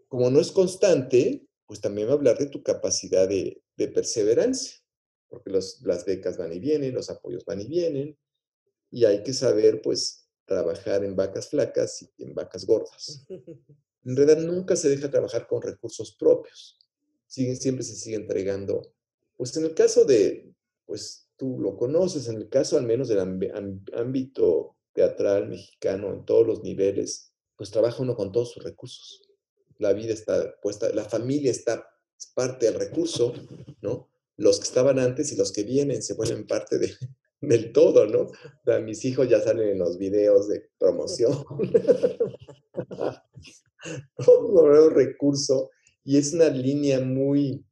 como 0.09 0.29
no 0.29 0.41
es 0.41 0.51
constante, 0.51 1.47
pues 1.67 1.81
también 1.81 2.09
va 2.09 2.15
a 2.15 2.17
hablar 2.17 2.37
de 2.37 2.47
tu 2.47 2.65
capacidad 2.65 3.29
de, 3.29 3.63
perseverancia, 3.95 4.81
porque 5.29 5.53
las 5.53 6.05
becas 6.05 6.37
van 6.37 6.53
y 6.53 6.59
vienen, 6.59 6.97
los 6.97 7.11
apoyos 7.11 7.45
van 7.45 7.61
y 7.61 7.69
vienen, 7.69 8.19
y 8.91 9.05
hay 9.05 9.23
que 9.23 9.35
saber, 9.35 9.83
pues, 9.83 10.29
trabajar 10.47 11.05
en 11.05 11.15
vacas 11.15 11.49
flacas 11.49 12.03
y 12.17 12.25
en 12.25 12.35
vacas 12.35 12.67
gordas. 12.67 13.25
En 14.05 14.17
realidad 14.17 14.39
nunca 14.39 14.75
se 14.75 14.89
deja 14.89 15.11
trabajar 15.11 15.47
con 15.47 15.61
recursos 15.61 16.17
propios. 16.17 16.79
Siempre 17.29 17.85
se 17.85 17.95
sigue 17.95 18.17
entregando. 18.17 18.93
Pues 19.37 19.57
en 19.57 19.65
el 19.65 19.75
caso 19.75 20.05
de, 20.05 20.53
pues 20.87 21.29
tú 21.37 21.59
lo 21.61 21.77
conoces, 21.77 22.29
en 22.29 22.37
el 22.37 22.49
caso 22.49 22.77
al 22.77 22.87
menos 22.87 23.09
del 23.09 23.21
ámbito 23.95 24.77
teatral 24.93 25.49
mexicano 25.49 26.13
en 26.13 26.25
todos 26.25 26.47
los 26.47 26.63
niveles, 26.63 27.33
pues 27.57 27.71
trabaja 27.71 28.03
uno 28.03 28.17
con 28.17 28.33
todos 28.33 28.53
sus 28.53 28.65
recursos. 28.65 29.23
La 29.79 29.93
vida 29.93 30.13
está 30.13 30.59
puesta, 30.61 30.89
la 30.93 31.05
familia 31.05 31.51
está 31.51 31.89
parte 32.35 32.67
del 32.67 32.75
recurso, 32.81 33.33
¿no? 33.81 34.11
Los 34.37 34.59
que 34.59 34.65
estaban 34.65 34.99
antes 34.99 35.33
y 35.33 35.37
los 35.37 35.53
que 35.53 35.63
vienen 35.63 36.03
se 36.03 36.15
vuelven 36.15 36.47
parte 36.47 36.79
de, 36.79 36.93
del 37.41 37.73
todo, 37.73 38.07
¿no? 38.07 38.31
O 38.67 38.81
mis 38.81 39.05
hijos 39.05 39.29
ya 39.29 39.41
salen 39.41 39.69
en 39.69 39.79
los 39.79 39.99
videos 39.99 40.49
de 40.49 40.69
promoción. 40.79 41.45
Todo 44.17 44.69
lo 44.69 44.91
recurso 44.91 45.71
y 46.09 46.17
es 46.17 46.33
una 46.33 46.49
línea 46.49 47.01
muy, 47.01 47.63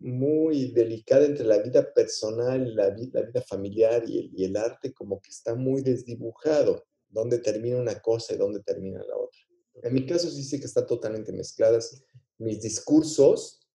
muy 0.00 0.70
delicada 0.72 1.24
entre 1.24 1.46
la 1.46 1.62
vida 1.62 1.94
personal, 1.94 2.76
la 2.76 2.90
vida, 2.90 3.20
la 3.22 3.26
vida 3.26 3.40
familiar 3.40 4.04
y 4.06 4.18
el, 4.18 4.32
el, 4.36 4.56
arte, 4.58 4.92
como 4.92 5.18
que 5.22 5.30
está 5.30 5.54
muy 5.54 5.80
desdibujado, 5.80 6.84
dónde 7.08 7.38
termina 7.38 7.78
una 7.78 7.98
cosa 8.02 8.34
y 8.34 8.36
dónde 8.36 8.60
termina 8.60 8.98
la 8.98 9.16
otra. 9.16 9.40
En 9.82 9.94
mi 9.94 10.04
caso 10.04 10.28
sí 10.28 10.44
sé 10.44 10.60
que 10.60 10.66
están 10.66 10.86
totalmente 10.86 11.32
mezcladas. 11.32 12.04
Mis 12.36 12.60
discursos 12.60 13.66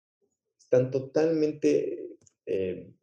están 0.59 0.91
totalmente 0.91 2.15
eh, 2.45 2.93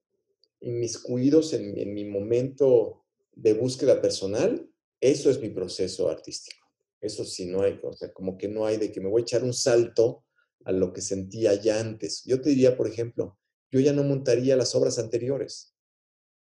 inmiscuidos 0.60 1.52
en, 1.52 1.76
en 1.78 1.94
mi 1.94 2.04
momento 2.04 3.06
de 3.32 3.54
búsqueda 3.54 4.00
personal. 4.00 4.70
Eso 5.00 5.30
es 5.30 5.40
mi 5.40 5.48
proceso 5.48 6.08
artístico. 6.08 6.64
Eso 7.00 7.24
sí, 7.24 7.46
no 7.46 7.62
hay, 7.62 7.80
o 7.82 7.92
sea, 7.92 8.12
como 8.12 8.38
que 8.38 8.46
no 8.46 8.66
hay 8.66 8.76
de 8.76 8.92
que 8.92 9.00
me 9.00 9.08
voy 9.08 9.22
a 9.22 9.24
echar 9.24 9.42
un 9.42 9.52
salto 9.52 10.22
a 10.64 10.72
lo 10.72 10.92
que 10.92 11.00
sentía 11.00 11.54
ya 11.54 11.80
antes. 11.80 12.24
Yo 12.24 12.40
te 12.40 12.50
diría, 12.50 12.76
por 12.76 12.88
ejemplo, 12.88 13.38
yo 13.70 13.80
ya 13.80 13.92
no 13.92 14.02
montaría 14.04 14.56
las 14.56 14.74
obras 14.74 14.98
anteriores. 14.98 15.74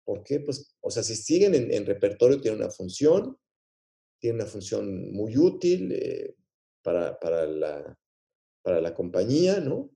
¿Por 0.05 0.23
qué? 0.25 0.41
Pues, 0.41 0.75
o 0.81 0.91
sea, 0.91 1.03
si 1.03 1.15
siguen 1.15 1.55
en, 1.55 1.87
repertorio, 1.87 2.41
tienen 2.41 2.61
una 2.61 2.71
función, 2.71 3.39
tienen 4.19 4.41
una 4.41 4.51
función 4.51 5.13
muy 5.13 5.37
útil 5.37 5.93
eh, 5.93 6.35
para, 6.83 7.19
para, 7.19 7.47
la, 7.47 7.99
para 8.63 8.81
la 8.81 8.95
compañía, 8.95 9.61
¿no? 9.61 9.91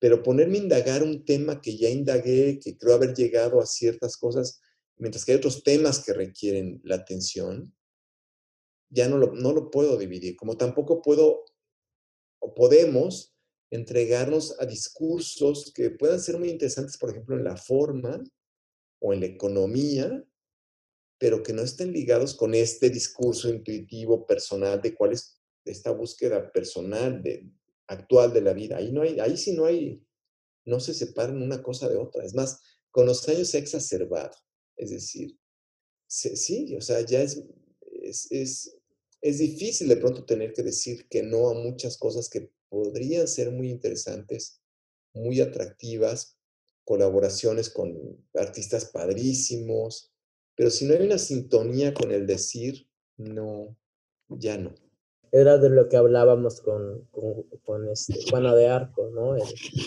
Pero 0.00 0.22
ponerme 0.22 0.58
a 0.58 0.62
indagar 0.62 1.02
un 1.02 1.24
tema 1.24 1.60
que 1.60 1.76
ya 1.76 1.88
indagué, 1.88 2.60
que 2.60 2.76
creo 2.78 2.94
haber 2.94 3.14
llegado 3.14 3.60
a 3.60 3.66
ciertas 3.66 4.16
cosas, 4.16 4.60
mientras 4.96 5.24
que 5.24 5.32
hay 5.32 5.38
otros 5.38 5.64
temas 5.64 6.04
que 6.04 6.12
requieren 6.12 6.80
la 6.84 6.96
atención, 6.96 7.74
ya 8.90 9.08
no 9.08 9.18
lo, 9.18 9.32
no 9.34 9.52
lo 9.52 9.70
puedo 9.70 9.96
dividir, 9.98 10.36
como 10.36 10.56
tampoco 10.56 11.02
puedo 11.02 11.44
o 12.40 12.54
podemos 12.54 13.34
entregarnos 13.70 14.58
a 14.60 14.66
discursos 14.66 15.72
que 15.74 15.90
puedan 15.90 16.20
ser 16.20 16.38
muy 16.38 16.50
interesantes, 16.50 16.96
por 16.96 17.10
ejemplo, 17.10 17.36
en 17.36 17.44
la 17.44 17.56
forma 17.56 18.22
o 19.00 19.12
en 19.12 19.20
la 19.20 19.26
economía, 19.26 20.24
pero 21.18 21.42
que 21.42 21.52
no 21.52 21.62
estén 21.62 21.92
ligados 21.92 22.34
con 22.34 22.54
este 22.54 22.90
discurso 22.90 23.48
intuitivo 23.48 24.26
personal 24.26 24.80
de 24.80 24.94
cuál 24.94 25.12
es 25.12 25.40
esta 25.64 25.90
búsqueda 25.90 26.50
personal 26.52 27.22
de, 27.22 27.50
actual 27.88 28.32
de 28.32 28.40
la 28.40 28.52
vida. 28.52 28.76
Ahí, 28.76 28.92
no 28.92 29.02
hay, 29.02 29.18
ahí 29.20 29.36
sí 29.36 29.52
no 29.52 29.64
hay, 29.64 30.02
no 30.64 30.80
se 30.80 30.94
separan 30.94 31.42
una 31.42 31.62
cosa 31.62 31.88
de 31.88 31.96
otra. 31.96 32.24
Es 32.24 32.34
más, 32.34 32.60
con 32.90 33.06
los 33.06 33.28
años 33.28 33.48
se 33.48 33.58
ha 33.58 33.60
exacerbado. 33.60 34.36
Es 34.76 34.90
decir, 34.90 35.36
sí, 36.06 36.74
o 36.76 36.80
sea, 36.80 37.00
ya 37.00 37.20
es, 37.20 37.42
es, 38.02 38.30
es, 38.30 38.76
es 39.20 39.38
difícil 39.38 39.88
de 39.88 39.96
pronto 39.96 40.24
tener 40.24 40.52
que 40.52 40.62
decir 40.62 41.08
que 41.08 41.22
no 41.22 41.50
a 41.50 41.54
muchas 41.54 41.98
cosas 41.98 42.28
que 42.28 42.50
podrían 42.68 43.26
ser 43.28 43.50
muy 43.50 43.70
interesantes, 43.70 44.60
muy 45.12 45.40
atractivas, 45.40 46.38
colaboraciones 46.84 47.70
con 47.70 47.96
artistas 48.34 48.86
padrísimos, 48.86 50.12
pero 50.54 50.70
si 50.70 50.86
no 50.86 50.94
hay 50.94 51.06
una 51.06 51.18
sintonía 51.18 51.94
con 51.94 52.10
el 52.10 52.26
decir, 52.26 52.88
no, 53.16 53.76
ya 54.28 54.58
no. 54.58 54.74
Era 55.30 55.58
de 55.58 55.68
lo 55.68 55.88
que 55.88 55.96
hablábamos 55.96 56.60
con, 56.62 57.06
con, 57.64 57.88
este, 57.90 58.14
Juana 58.30 58.54
de 58.54 58.68
Arco, 58.68 59.10
¿no? 59.10 59.36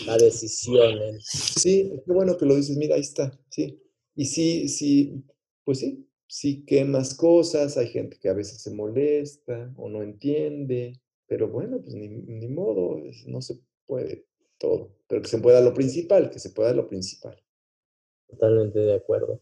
la 0.06 0.16
decisión. 0.16 1.20
Sí, 1.20 1.92
qué 2.06 2.12
bueno 2.12 2.36
que 2.36 2.46
lo 2.46 2.54
dices, 2.54 2.76
mira, 2.76 2.94
ahí 2.94 3.00
está, 3.00 3.36
sí. 3.50 3.82
Y 4.14 4.26
sí, 4.26 4.68
sí, 4.68 5.24
pues 5.64 5.80
sí, 5.80 6.08
sí 6.28 6.64
quemas 6.64 7.14
cosas, 7.14 7.76
hay 7.76 7.88
gente 7.88 8.18
que 8.20 8.28
a 8.28 8.34
veces 8.34 8.62
se 8.62 8.70
molesta 8.70 9.72
o 9.76 9.88
no 9.88 10.02
entiende, 10.02 11.01
pero 11.32 11.48
bueno, 11.48 11.80
pues 11.80 11.94
ni, 11.94 12.46
modo, 12.48 13.00
no 13.26 13.40
se 13.40 13.58
puede 13.86 14.26
todo. 14.58 14.90
Pero 15.08 15.22
que 15.22 15.28
se 15.28 15.38
pueda 15.38 15.62
lo 15.62 15.72
principal, 15.72 16.28
que 16.28 16.38
se 16.38 16.50
pueda 16.50 16.74
lo 16.74 16.86
principal. 16.86 17.42
Totalmente 18.28 18.78
de 18.78 18.92
acuerdo. 18.92 19.40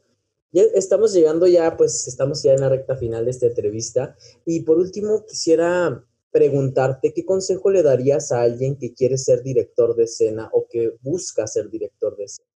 Ya 0.53 0.63
estamos 0.77 1.13
llegando 1.13 1.49
ya, 1.49 1.77
pues 1.77 2.07
estamos 2.07 2.45
ya 2.45 2.53
en 2.53 2.61
la 2.61 2.69
recta 2.69 2.95
final 2.95 3.25
de 3.25 3.33
esta 3.33 3.47
entrevista. 3.47 4.17
Y 4.47 4.61
por 4.61 4.79
último, 4.79 5.25
quisiera 5.27 6.07
preguntarte, 6.31 7.13
¿qué 7.13 7.25
consejo 7.25 7.73
le 7.73 7.83
darías 7.83 8.31
a 8.31 8.43
alguien 8.43 8.79
que 8.79 8.95
quiere 8.95 9.19
ser 9.19 9.43
director 9.43 9.97
de 9.97 10.05
escena 10.05 10.49
o 10.53 10.69
que 10.71 10.97
busca 11.01 11.49
ser 11.49 11.71
director 11.71 12.17
de 12.17 12.23
escena? 12.23 12.49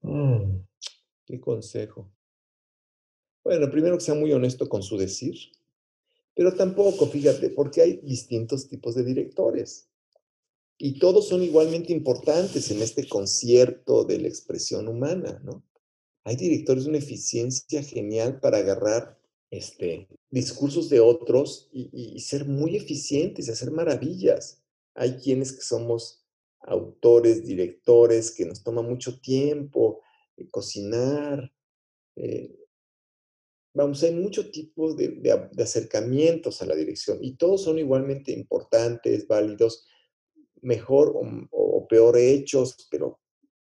Mm, 0.00 0.64
¿Qué 1.26 1.38
consejo? 1.38 2.10
Bueno, 3.44 3.70
primero 3.70 3.98
que 3.98 4.04
sea 4.04 4.14
muy 4.14 4.32
honesto 4.32 4.66
con 4.70 4.82
su 4.82 4.96
decir. 4.96 5.34
Pero 6.34 6.54
tampoco, 6.54 7.06
fíjate, 7.06 7.50
porque 7.50 7.80
hay 7.80 7.96
distintos 7.98 8.68
tipos 8.68 8.94
de 8.94 9.04
directores. 9.04 9.88
Y 10.76 10.98
todos 10.98 11.28
son 11.28 11.42
igualmente 11.42 11.92
importantes 11.92 12.70
en 12.70 12.82
este 12.82 13.08
concierto 13.08 14.04
de 14.04 14.18
la 14.18 14.28
expresión 14.28 14.88
humana, 14.88 15.40
¿no? 15.44 15.64
Hay 16.24 16.36
directores 16.36 16.84
de 16.84 16.90
una 16.90 16.98
eficiencia 16.98 17.82
genial 17.82 18.40
para 18.40 18.58
agarrar 18.58 19.18
este, 19.50 20.08
discursos 20.30 20.88
de 20.88 20.98
otros 20.98 21.68
y, 21.70 22.18
ser 22.20 22.46
muy 22.46 22.76
eficientes 22.76 23.48
hacer 23.48 23.70
maravillas. 23.70 24.62
Hay 24.94 25.18
quienes 25.18 25.52
que 25.52 25.60
somos 25.60 26.24
autores, 26.60 27.44
directores, 27.44 28.32
que 28.32 28.46
nos 28.46 28.64
toma 28.64 28.82
mucho 28.82 29.20
tiempo 29.20 30.00
eh, 30.36 30.48
cocinar, 30.50 31.52
eh, 32.16 32.63
vamos, 33.74 34.02
hay 34.02 34.14
muchos 34.14 34.50
tipos 34.50 34.96
de, 34.96 35.50
acercamientos 35.58 36.62
a 36.62 36.66
la 36.66 36.74
dirección 36.74 37.18
y 37.20 37.36
todos 37.36 37.62
son 37.64 37.78
igualmente 37.78 38.32
importantes, 38.32 39.26
válidos, 39.26 39.86
mejor 40.62 41.14
o, 41.50 41.86
peor 41.86 42.16
hechos, 42.16 42.88
pero 42.90 43.20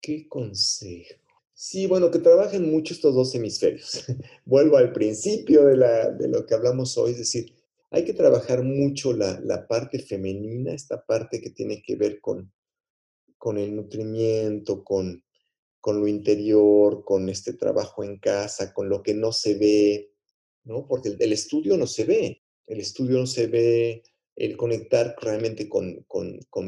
¿qué 0.00 0.28
consejo? 0.28 1.14
Sí, 1.54 1.86
bueno, 1.86 2.10
que 2.10 2.18
trabajen 2.18 2.70
mucho 2.70 2.94
estos 2.94 3.14
dos 3.14 3.34
hemisferios. 3.34 4.04
Vuelvo 4.44 4.76
al 4.76 4.92
principio 4.92 5.64
de, 5.64 5.76
de, 6.18 6.28
lo 6.28 6.46
que 6.46 6.54
hablamos 6.54 6.96
hoy, 6.98 7.12
es 7.12 7.18
decir, 7.18 7.52
hay 7.90 8.04
que 8.04 8.12
trabajar 8.12 8.62
mucho 8.62 9.12
la, 9.12 9.40
la, 9.40 9.66
parte 9.66 9.98
femenina, 9.98 10.72
esta 10.72 11.04
parte 11.04 11.40
que 11.40 11.50
tiene 11.50 11.82
que 11.82 11.96
ver 11.96 12.20
con, 12.20 12.52
con 13.38 13.58
el 13.58 13.74
nutrimiento, 13.74 14.84
con, 14.84 15.24
con 15.80 16.00
lo 16.00 16.08
interior, 16.08 17.04
con 17.04 17.28
este 17.28 17.52
trabajo 17.52 18.02
en 18.02 18.18
casa, 18.18 18.72
con 18.72 18.88
lo 18.88 19.02
que 19.02 19.14
no 19.14 19.32
se 19.32 19.54
ve, 19.54 20.12
¿no? 20.64 20.86
Porque 20.86 21.16
el, 21.18 21.32
estudio 21.32 21.76
no 21.76 21.86
se 21.86 22.04
ve, 22.04 22.42
el 22.66 22.80
estudio 22.80 23.18
no 23.18 23.26
se 23.26 23.46
ve, 23.46 24.02
el 24.34 24.56
conectar 24.56 25.14
realmente 25.20 25.68
con, 25.68 26.04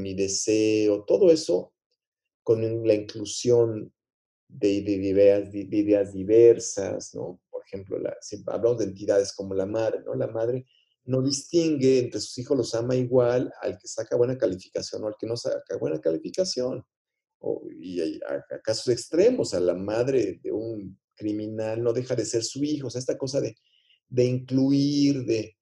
mi 0.00 0.14
deseo, 0.14 1.04
todo 1.04 1.30
eso 1.30 1.72
con 2.42 2.86
la 2.86 2.94
inclusión 2.94 3.92
de, 4.48 4.70
ideas, 4.70 5.52
de, 5.52 5.58
ideas, 5.70 6.12
diversas, 6.14 7.14
¿no? 7.14 7.40
Por 7.50 7.62
ejemplo, 7.66 7.98
la, 7.98 8.16
si 8.20 8.42
hablamos 8.46 8.78
de 8.78 8.84
entidades 8.84 9.34
como 9.34 9.54
la 9.54 9.66
madre, 9.66 10.00
¿no? 10.06 10.14
La 10.14 10.28
madre 10.28 10.64
no 11.04 11.22
distingue 11.22 11.98
entre 11.98 12.20
sus 12.20 12.38
hijos, 12.38 12.56
los 12.56 12.74
ama 12.74 12.94
igual 12.94 13.52
al 13.60 13.78
que 13.78 13.88
saca 13.88 14.16
buena 14.16 14.38
calificación 14.38 15.02
o 15.02 15.08
al 15.08 15.16
que 15.18 15.26
no 15.26 15.36
saca 15.36 15.76
buena 15.78 16.00
calificación 16.00 16.84
y 17.80 18.00
a, 18.00 18.60
casos 18.62 18.88
extremos, 18.88 19.54
a 19.54 19.60
la 19.60 19.74
madre 19.74 20.40
de 20.42 20.52
un 20.52 20.98
criminal 21.14 21.82
no 21.82 21.92
deja 21.92 22.14
de 22.14 22.24
ser 22.24 22.44
su 22.44 22.62
hijo, 22.64 22.86
o 22.88 22.90
sea, 22.90 23.00
esta 23.00 23.18
cosa 23.18 23.40
de, 23.40 23.56
de 24.08 24.24
incluir, 24.24 25.24
de, 25.24 25.56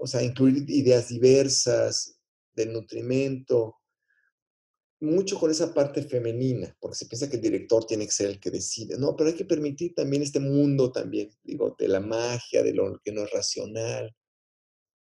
o 0.00 0.06
sea, 0.06 0.22
incluir 0.22 0.64
ideas 0.68 1.08
diversas, 1.08 2.16
del 2.54 2.72
nutrimento, 2.72 3.76
mucho 5.00 5.38
con 5.38 5.50
esa 5.50 5.72
parte 5.72 6.02
femenina, 6.02 6.76
porque 6.78 6.96
se 6.96 7.06
piensa 7.06 7.28
que 7.28 7.36
el 7.36 7.42
director 7.42 7.86
tiene 7.86 8.04
que 8.04 8.12
ser 8.12 8.30
el 8.30 8.40
que 8.40 8.50
decide, 8.50 8.98
no, 8.98 9.16
pero 9.16 9.30
hay 9.30 9.36
que 9.36 9.46
permitir 9.46 9.94
también 9.94 10.22
este 10.22 10.40
mundo 10.40 10.92
también, 10.92 11.30
digo, 11.42 11.74
de 11.78 11.88
la 11.88 12.00
magia, 12.00 12.62
de 12.62 12.74
lo 12.74 13.00
que 13.02 13.12
no 13.12 13.22
es 13.22 13.30
racional, 13.30 14.14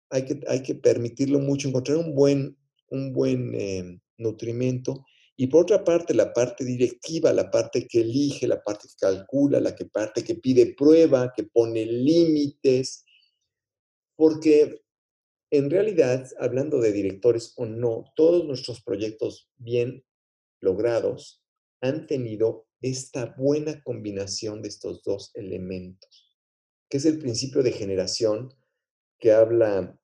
hay 0.10 0.26
que, 0.26 0.40
hay 0.48 0.64
que 0.64 0.76
permitirlo 0.76 1.40
mucho, 1.40 1.68
encontrar 1.68 1.98
un 1.98 2.14
buen, 2.14 2.58
un 2.90 3.14
buen 3.14 3.54
eh, 3.56 4.00
nutrimento. 4.18 5.06
Y 5.38 5.48
por 5.48 5.64
otra 5.64 5.84
parte, 5.84 6.14
la 6.14 6.34
parte 6.34 6.64
directiva, 6.64 7.34
la 7.34 7.50
parte 7.50 7.88
que 7.88 8.02
elige, 8.02 8.48
la 8.48 8.62
parte 8.62 8.88
que 8.88 8.96
calcula, 9.00 9.60
la 9.60 9.76
que 9.76 9.86
parte 9.86 10.24
que 10.24 10.36
pide 10.36 10.76
prueba, 10.76 11.34
que 11.36 11.44
pone 11.44 11.86
límites, 11.86 13.06
porque 14.16 14.82
en 15.52 15.70
realidad, 15.70 16.30
hablando 16.40 16.80
de 16.80 16.92
directores 16.92 17.54
o 17.58 17.66
no, 17.66 18.06
todos 18.16 18.46
nuestros 18.46 18.82
proyectos 18.82 19.50
bien 19.58 20.06
logrados 20.62 21.44
han 21.82 22.08
tenido 22.08 22.68
esta 22.82 23.36
buena 23.38 23.82
combinación 23.84 24.62
de 24.62 24.70
estos 24.70 25.04
dos 25.04 25.32
elementos, 25.34 26.32
que 26.90 26.98
es 26.98 27.06
el 27.06 27.20
principio 27.20 27.64
de 27.64 27.72
generación 27.72 28.54
que 29.20 29.32
habla 29.32 30.00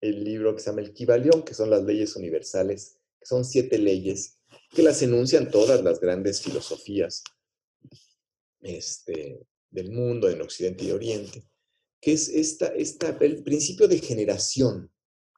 el 0.00 0.24
libro 0.24 0.54
que 0.54 0.60
se 0.60 0.70
llama 0.70 0.82
El 0.82 0.92
Kibalión, 0.92 1.44
que 1.44 1.54
son 1.54 1.70
las 1.70 1.82
leyes 1.84 2.16
universales, 2.16 2.98
son 3.24 3.44
siete 3.44 3.78
leyes 3.78 4.38
que 4.70 4.82
las 4.82 5.02
enuncian 5.02 5.50
todas 5.50 5.82
las 5.82 6.00
grandes 6.00 6.40
filosofías 6.40 7.22
este, 8.60 9.46
del 9.70 9.90
mundo, 9.90 10.28
en 10.28 10.40
Occidente 10.40 10.84
y 10.84 10.90
Oriente 10.92 11.44
que 12.02 12.12
es 12.12 12.28
esta, 12.28 12.66
esta, 12.66 13.16
el 13.20 13.44
principio 13.44 13.86
de 13.86 13.98
generación, 13.98 14.92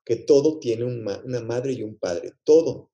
que 0.05 0.17
todo 0.17 0.59
tiene 0.59 0.85
una 0.85 1.41
madre 1.43 1.75
y 1.75 1.83
un 1.83 1.99
padre, 1.99 2.33
todo, 2.43 2.91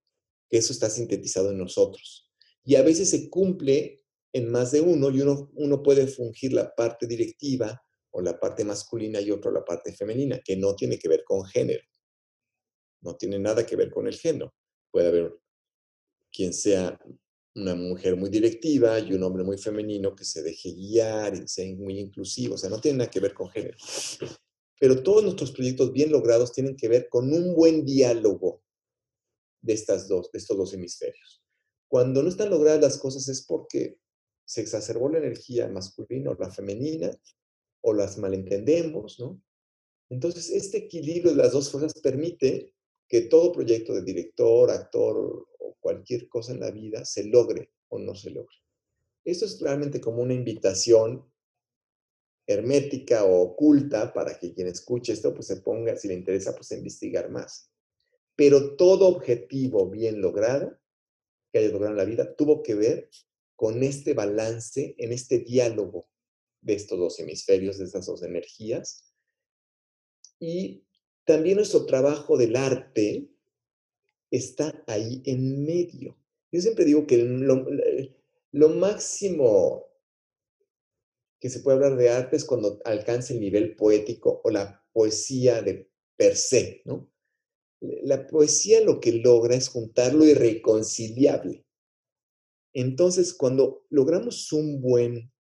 que 0.49 0.59
eso 0.59 0.73
está 0.73 0.91
sintetizado 0.91 1.53
en 1.53 1.59
nosotros. 1.59 2.29
Y 2.65 2.75
a 2.75 2.83
veces 2.83 3.11
se 3.11 3.31
cumple 3.31 4.03
en 4.33 4.51
más 4.51 4.73
de 4.73 4.81
uno 4.81 5.11
y 5.11 5.21
uno, 5.21 5.51
uno 5.55 5.83
puede 5.83 6.09
fungir 6.09 6.53
la 6.53 6.75
parte 6.75 7.07
directiva 7.07 7.81
o 8.11 8.21
la 8.21 8.39
parte 8.39 8.65
masculina 8.65 9.21
y 9.21 9.31
otro 9.31 9.53
la 9.53 9.65
parte 9.65 9.93
femenina, 9.93 10.41
que 10.45 10.57
no 10.57 10.75
tiene 10.75 10.99
que 10.99 11.09
ver 11.09 11.23
con 11.25 11.45
género, 11.45 11.85
no 13.03 13.17
tiene 13.17 13.39
nada 13.39 13.65
que 13.65 13.77
ver 13.77 13.91
con 13.91 14.09
el 14.09 14.17
género. 14.17 14.53
Puede 14.91 15.09
haber 15.09 15.39
quien 16.33 16.53
sea 16.53 16.99
una 17.55 17.75
mujer 17.75 18.17
muy 18.17 18.31
directiva 18.31 18.99
y 18.99 19.13
un 19.13 19.23
hombre 19.23 19.43
muy 19.43 19.59
femenino 19.59 20.15
que 20.15 20.25
se 20.25 20.43
deje 20.43 20.73
guiar 20.73 21.35
y 21.35 21.49
sea 21.49 21.75
muy 21.77 21.99
inclusivo. 21.99 22.55
O 22.55 22.59
sea, 22.59 22.71
no 22.71 22.81
tiene 22.81 22.99
nada 22.99 23.11
que 23.11 23.21
ver 23.21 23.35
con 23.35 23.51
género. 23.51 23.77
Pero 24.79 25.03
todos 25.03 25.23
nuestros 25.23 25.53
proyectos 25.53 25.93
bien 25.93 26.11
logrados 26.11 26.53
tienen 26.53 26.77
que 26.77 26.89
ver 26.89 27.09
con 27.09 27.33
un 27.33 27.55
buen 27.55 27.85
diálogo 27.85 28.63
de, 29.61 29.75
estas 29.75 30.09
dos, 30.09 30.31
de 30.33 30.39
estos 30.39 30.57
dos 30.57 30.73
hemisferios. 30.73 31.43
Cuando 31.89 32.23
no 32.23 32.29
están 32.29 32.51
logradas 32.51 32.81
las 32.81 32.99
cosas 32.99 33.29
es 33.29 33.45
porque 33.45 33.99
se 34.45 34.63
exacerbó 34.63 35.09
la 35.09 35.19
energía 35.19 35.69
masculina 35.69 36.31
o 36.31 36.35
la 36.35 36.51
femenina, 36.51 37.11
o 37.83 37.93
las 37.93 38.19
malentendemos, 38.19 39.19
¿no? 39.19 39.41
Entonces, 40.11 40.51
este 40.51 40.79
equilibrio 40.79 41.31
de 41.31 41.37
las 41.37 41.53
dos 41.53 41.71
fuerzas 41.71 41.95
permite 42.03 42.75
que 43.11 43.23
todo 43.23 43.51
proyecto 43.51 43.93
de 43.93 44.03
director, 44.03 44.71
actor 44.71 45.49
cualquier 45.81 46.29
cosa 46.29 46.53
en 46.53 46.61
la 46.61 46.71
vida 46.71 47.05
se 47.05 47.25
logre 47.25 47.73
o 47.89 47.99
no 47.99 48.15
se 48.15 48.31
logre. 48.31 48.55
Esto 49.25 49.47
es 49.47 49.61
realmente 49.61 50.01
como 50.01 50.23
una 50.23 50.35
invitación 50.35 51.29
hermética 52.47 53.25
o 53.25 53.41
oculta 53.41 54.13
para 54.13 54.39
que 54.39 54.53
quien 54.55 54.69
escuche 54.69 55.13
esto 55.13 55.35
pues 55.35 55.49
se 55.49 55.57
ponga, 55.57 55.97
si 55.97 56.07
le 56.09 56.15
interesa, 56.15 56.55
pues 56.55 56.71
a 56.71 56.77
investigar 56.77 57.31
más. 57.31 57.73
Pero 58.37 58.77
todo 58.77 59.09
objetivo 59.09 59.91
bien 59.91 60.21
logrado 60.21 60.79
que 61.53 61.59
haya 61.59 61.69
logrado 61.69 61.93
en 61.93 61.99
la 61.99 62.05
vida 62.05 62.37
tuvo 62.37 62.63
que 62.63 62.77
ver 62.77 63.11
con 63.57 63.83
este 63.83 64.15
balance, 64.15 64.95
en 64.99 65.13
este 65.13 65.41
diálogo 65.41 66.09
de 66.61 66.75
estos 66.75 66.99
dos 66.99 67.19
hemisferios, 67.19 67.79
de 67.79 67.85
estas 67.85 68.07
dos 68.07 68.23
energías. 68.23 69.13
Y 70.39 70.87
también 71.25 71.57
nuestro 71.57 71.87
trabajo 71.87 72.37
del 72.37 72.57
arte 72.57 73.29
está 74.31 74.83
ahí 74.87 75.23
en 75.27 75.65
medio. 75.65 76.17
Yo 76.53 76.61
siempre 76.61 76.85
digo 76.85 77.07
que 77.07 77.19
lo, 77.19 78.69
máximo 78.71 79.87
que 81.41 81.49
se 81.49 81.61
puede 81.61 81.77
hablar 81.77 81.97
de 81.97 82.11
arte 82.11 82.37
es 82.37 82.45
cuando 82.45 82.81
alcanza 82.85 83.35
el 83.35 83.41
nivel 83.41 83.77
poético 83.77 84.41
o 84.45 84.51
la 84.51 84.85
poesía 84.93 85.63
de 85.63 85.89
per 86.17 86.37
se, 86.37 86.83
¿no? 86.85 87.11
La 87.81 88.27
poesía 88.27 88.83
lo 88.83 89.01
que 89.01 89.13
logra 89.13 89.55
es 89.55 89.69
juntar 89.69 90.13
lo 90.13 90.27
irreconciliable. 90.27 91.65
Entonces, 92.75 93.33
cuando 93.33 93.87
logramos 93.89 94.53
un 94.53 94.83
buen 94.83 95.33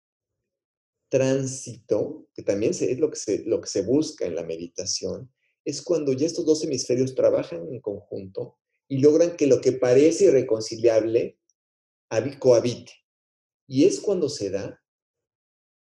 tránsito, 1.11 2.29
que 2.35 2.43
también 2.43 2.71
es 2.73 2.99
lo 2.99 3.11
que 3.11 3.17
se, 3.17 3.45
lo 3.45 3.61
que 3.61 3.69
se 3.69 3.83
busca 3.83 4.25
en 4.25 4.37
la 4.37 4.43
meditación, 4.43 5.31
es 5.65 5.83
cuando 5.83 6.13
ya 6.13 6.27
estos 6.27 6.45
dos 6.45 6.65
hemisferios 6.65 7.15
trabajan 7.15 7.67
en 7.69 7.81
conjunto 7.81 8.59
y 8.89 8.99
logran 8.99 9.37
que 9.37 9.47
lo 9.47 9.61
que 9.61 9.73
parece 9.73 10.25
irreconciliable 10.25 11.39
cohabite. 12.39 12.93
Y 13.67 13.85
es 13.85 14.01
cuando 14.01 14.29
se 14.29 14.51
da, 14.51 14.83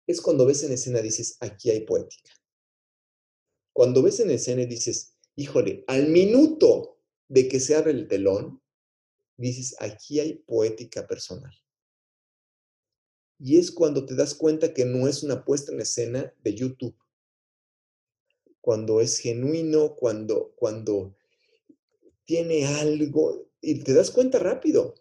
es 0.07 0.21
cuando 0.21 0.47
ves 0.47 0.63
en 0.63 0.73
escena 0.73 1.01
dices, 1.01 1.37
aquí 1.41 1.71
hay 1.71 1.85
poética. 1.85 2.31
Cuando 3.73 4.03
ves 4.03 4.21
en 4.21 4.31
escena 4.31 4.63
y 4.63 4.67
dices, 4.67 5.17
híjole, 5.35 5.85
al 5.89 6.09
minuto 6.09 7.01
de 7.29 7.49
que 7.49 7.59
se 7.59 7.75
abre 7.75 7.93
el 7.93 8.07
telón, 8.07 8.63
dices, 9.37 9.75
aquí 9.81 10.21
hay 10.21 10.35
poética 10.35 11.07
personal. 11.07 11.53
Y 13.39 13.59
es 13.59 13.73
cuando 13.73 14.07
te 14.07 14.15
das 14.15 14.35
cuenta 14.35 14.73
que 14.73 14.85
no 14.85 15.09
es 15.09 15.25
una 15.25 15.45
puesta 15.45 15.73
en 15.73 15.81
escena 15.81 16.33
de 16.45 16.55
YouTube. 16.55 16.97
Cuando 18.63 19.03
es 19.03 19.19
genuino, 19.19 19.95
cuando, 19.95 20.55
cuando 20.57 21.15
tiene 22.25 22.65
algo, 22.65 23.51
y 23.61 23.81
te 23.81 23.93
das 23.93 24.11
cuenta 24.11 24.39
rápido, 24.39 24.95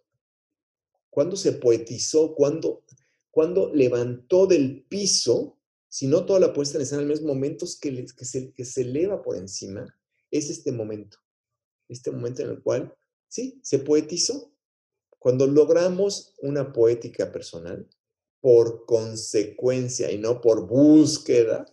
cuando 1.09 1.37
se 1.37 1.53
poetizó, 1.53 2.35
cuando, 2.35 2.83
cuando 3.29 3.73
levantó 3.73 4.47
del 4.47 4.83
piso, 4.83 5.57
si 5.87 6.07
no 6.07 6.25
toda 6.25 6.41
la 6.41 6.51
puesta 6.51 6.77
en 6.77 6.81
escena, 6.81 7.03
en 7.03 7.07
los 7.07 7.21
momentos 7.21 7.79
que, 7.79 8.05
que, 8.17 8.25
se, 8.25 8.51
que 8.51 8.65
se 8.65 8.81
eleva 8.81 9.21
por 9.21 9.37
encima, 9.37 9.97
es 10.29 10.49
este 10.49 10.73
momento, 10.73 11.19
este 11.87 12.11
momento 12.11 12.41
en 12.41 12.49
el 12.49 12.61
cual, 12.61 12.93
sí, 13.29 13.61
se 13.63 13.79
poetizó. 13.79 14.51
Cuando 15.19 15.45
logramos 15.47 16.33
una 16.39 16.73
poética 16.73 17.31
personal, 17.31 17.87
por 18.41 18.85
consecuencia 18.85 20.11
y 20.11 20.17
no 20.17 20.41
por 20.41 20.67
búsqueda, 20.67 21.65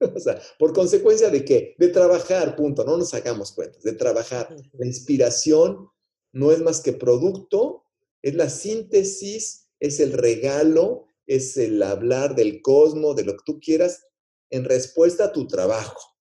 O 0.14 0.20
sea, 0.20 0.40
por 0.58 0.72
consecuencia 0.72 1.30
de 1.30 1.44
qué? 1.44 1.74
De 1.78 1.88
trabajar, 1.88 2.56
punto, 2.56 2.84
no 2.84 2.96
nos 2.96 3.14
hagamos 3.14 3.52
cuentas, 3.52 3.82
de 3.82 3.92
trabajar. 3.92 4.54
La 4.72 4.86
inspiración 4.86 5.88
no 6.32 6.52
es 6.52 6.60
más 6.60 6.80
que 6.80 6.92
producto, 6.92 7.84
es 8.22 8.34
la 8.34 8.50
síntesis, 8.50 9.68
es 9.80 10.00
el 10.00 10.12
regalo, 10.12 11.06
es 11.26 11.56
el 11.56 11.82
hablar 11.82 12.34
del 12.34 12.60
cosmos, 12.62 13.16
de 13.16 13.24
lo 13.24 13.32
que 13.36 13.44
tú 13.44 13.60
quieras, 13.60 14.06
en 14.50 14.64
respuesta 14.64 15.24
a 15.24 15.32
tu 15.32 15.46
trabajo. 15.46 16.14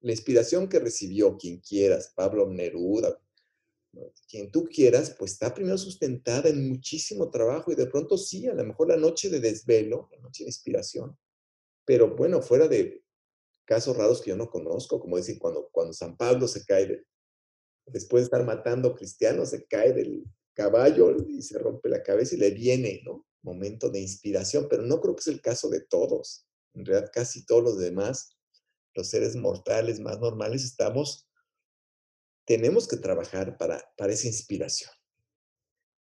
La 0.00 0.12
inspiración 0.12 0.68
que 0.68 0.80
recibió 0.80 1.36
quien 1.36 1.60
quieras, 1.60 2.12
Pablo 2.14 2.48
Neruda, 2.48 3.20
quien 4.28 4.50
tú 4.50 4.64
quieras, 4.64 5.14
pues 5.18 5.32
está 5.32 5.54
primero 5.54 5.78
sustentada 5.78 6.48
en 6.48 6.68
muchísimo 6.68 7.30
trabajo 7.30 7.70
y 7.70 7.74
de 7.74 7.86
pronto 7.86 8.16
sí, 8.16 8.46
a 8.46 8.54
lo 8.54 8.64
mejor 8.64 8.88
la 8.88 8.96
noche 8.96 9.28
de 9.28 9.38
desvelo, 9.38 10.08
la 10.10 10.18
noche 10.18 10.44
de 10.44 10.50
inspiración, 10.50 11.16
pero 11.84 12.14
bueno, 12.14 12.42
fuera 12.42 12.68
de 12.68 13.02
casos 13.64 13.96
raros 13.96 14.20
que 14.20 14.30
yo 14.30 14.36
no 14.36 14.50
conozco, 14.50 15.00
como 15.00 15.16
decir, 15.16 15.38
cuando, 15.38 15.68
cuando 15.70 15.92
San 15.92 16.16
Pablo 16.16 16.48
se 16.48 16.64
cae, 16.64 17.04
después 17.86 18.22
de 18.22 18.24
estar 18.24 18.44
matando 18.44 18.94
cristianos, 18.94 19.50
se 19.50 19.66
cae 19.66 19.92
del 19.92 20.24
caballo 20.54 21.16
y 21.26 21.42
se 21.42 21.58
rompe 21.58 21.88
la 21.88 22.02
cabeza 22.02 22.34
y 22.34 22.38
le 22.38 22.50
viene, 22.50 23.00
¿no? 23.04 23.26
Momento 23.42 23.90
de 23.90 24.00
inspiración, 24.00 24.66
pero 24.68 24.82
no 24.82 25.00
creo 25.00 25.16
que 25.16 25.20
es 25.20 25.26
el 25.28 25.40
caso 25.40 25.68
de 25.68 25.80
todos. 25.80 26.46
En 26.74 26.84
realidad, 26.84 27.10
casi 27.12 27.44
todos 27.44 27.62
los 27.62 27.78
demás, 27.78 28.36
los 28.94 29.08
seres 29.08 29.34
mortales 29.34 29.98
más 30.00 30.20
normales, 30.20 30.64
estamos, 30.64 31.28
tenemos 32.46 32.86
que 32.86 32.96
trabajar 32.96 33.56
para, 33.56 33.82
para 33.96 34.12
esa 34.12 34.28
inspiración 34.28 34.90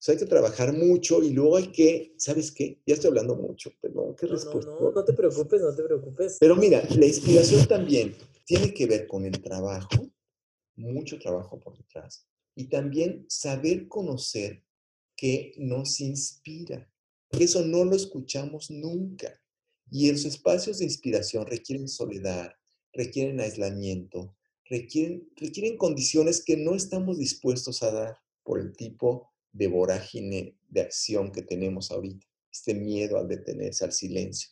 hay 0.08 0.18
que 0.18 0.26
trabajar 0.26 0.74
mucho 0.74 1.22
y 1.22 1.30
luego 1.30 1.58
hay 1.58 1.68
que, 1.68 2.16
¿sabes 2.18 2.52
qué? 2.52 2.82
Ya 2.88 2.96
estoy 2.96 3.10
hablando 3.10 3.36
mucho, 3.36 3.72
perdón, 3.80 4.16
¿qué 4.16 4.26
respuesta? 4.26 4.72
No, 4.72 4.80
no, 4.80 4.92
no 4.92 5.06
te 5.06 5.14
preocupes, 5.14 5.62
no 5.62 5.76
te 5.76 5.84
preocupes. 5.84 6.38
Pero 6.40 6.56
mira, 6.56 6.84
la 6.98 7.06
inspiración 7.06 7.68
también 7.68 8.16
tiene 8.46 8.74
que 8.74 8.88
ver 8.88 9.08
con 9.08 9.26
el 9.26 9.40
trabajo, 9.42 10.10
mucho 10.76 11.20
trabajo 11.20 11.60
por 11.60 11.78
detrás, 11.78 12.26
y 12.56 12.66
también 12.66 13.26
saber 13.30 13.88
conocer 13.88 14.64
qué 15.16 15.54
nos 15.58 16.02
inspira. 16.02 16.92
Eso 17.32 17.64
no 17.64 17.86
lo 17.86 17.96
escuchamos 17.96 18.72
nunca. 18.72 19.40
Y 19.92 20.12
los 20.12 20.26
espacios 20.26 20.80
de 20.80 20.86
inspiración 20.86 21.46
requieren 21.46 21.88
soledad, 21.88 22.54
requieren 22.92 23.40
aislamiento, 23.40 24.36
requieren, 24.66 25.30
requieren 25.36 25.78
condiciones 25.78 26.44
que 26.44 26.58
no 26.58 26.76
estamos 26.76 27.20
dispuestos 27.20 27.84
a 27.84 27.92
dar 27.92 28.18
por 28.44 28.60
el 28.60 28.74
tipo 28.74 29.31
de 29.54 29.68
vorágine 29.68 30.58
de 30.70 30.82
acción 30.82 31.32
que 31.32 31.42
tenemos 31.42 31.92
ahorita, 31.92 32.26
este 32.52 32.74
miedo 32.74 33.18
al 33.18 33.28
detenerse, 33.28 33.86
al 33.86 33.92
silencio. 33.92 34.50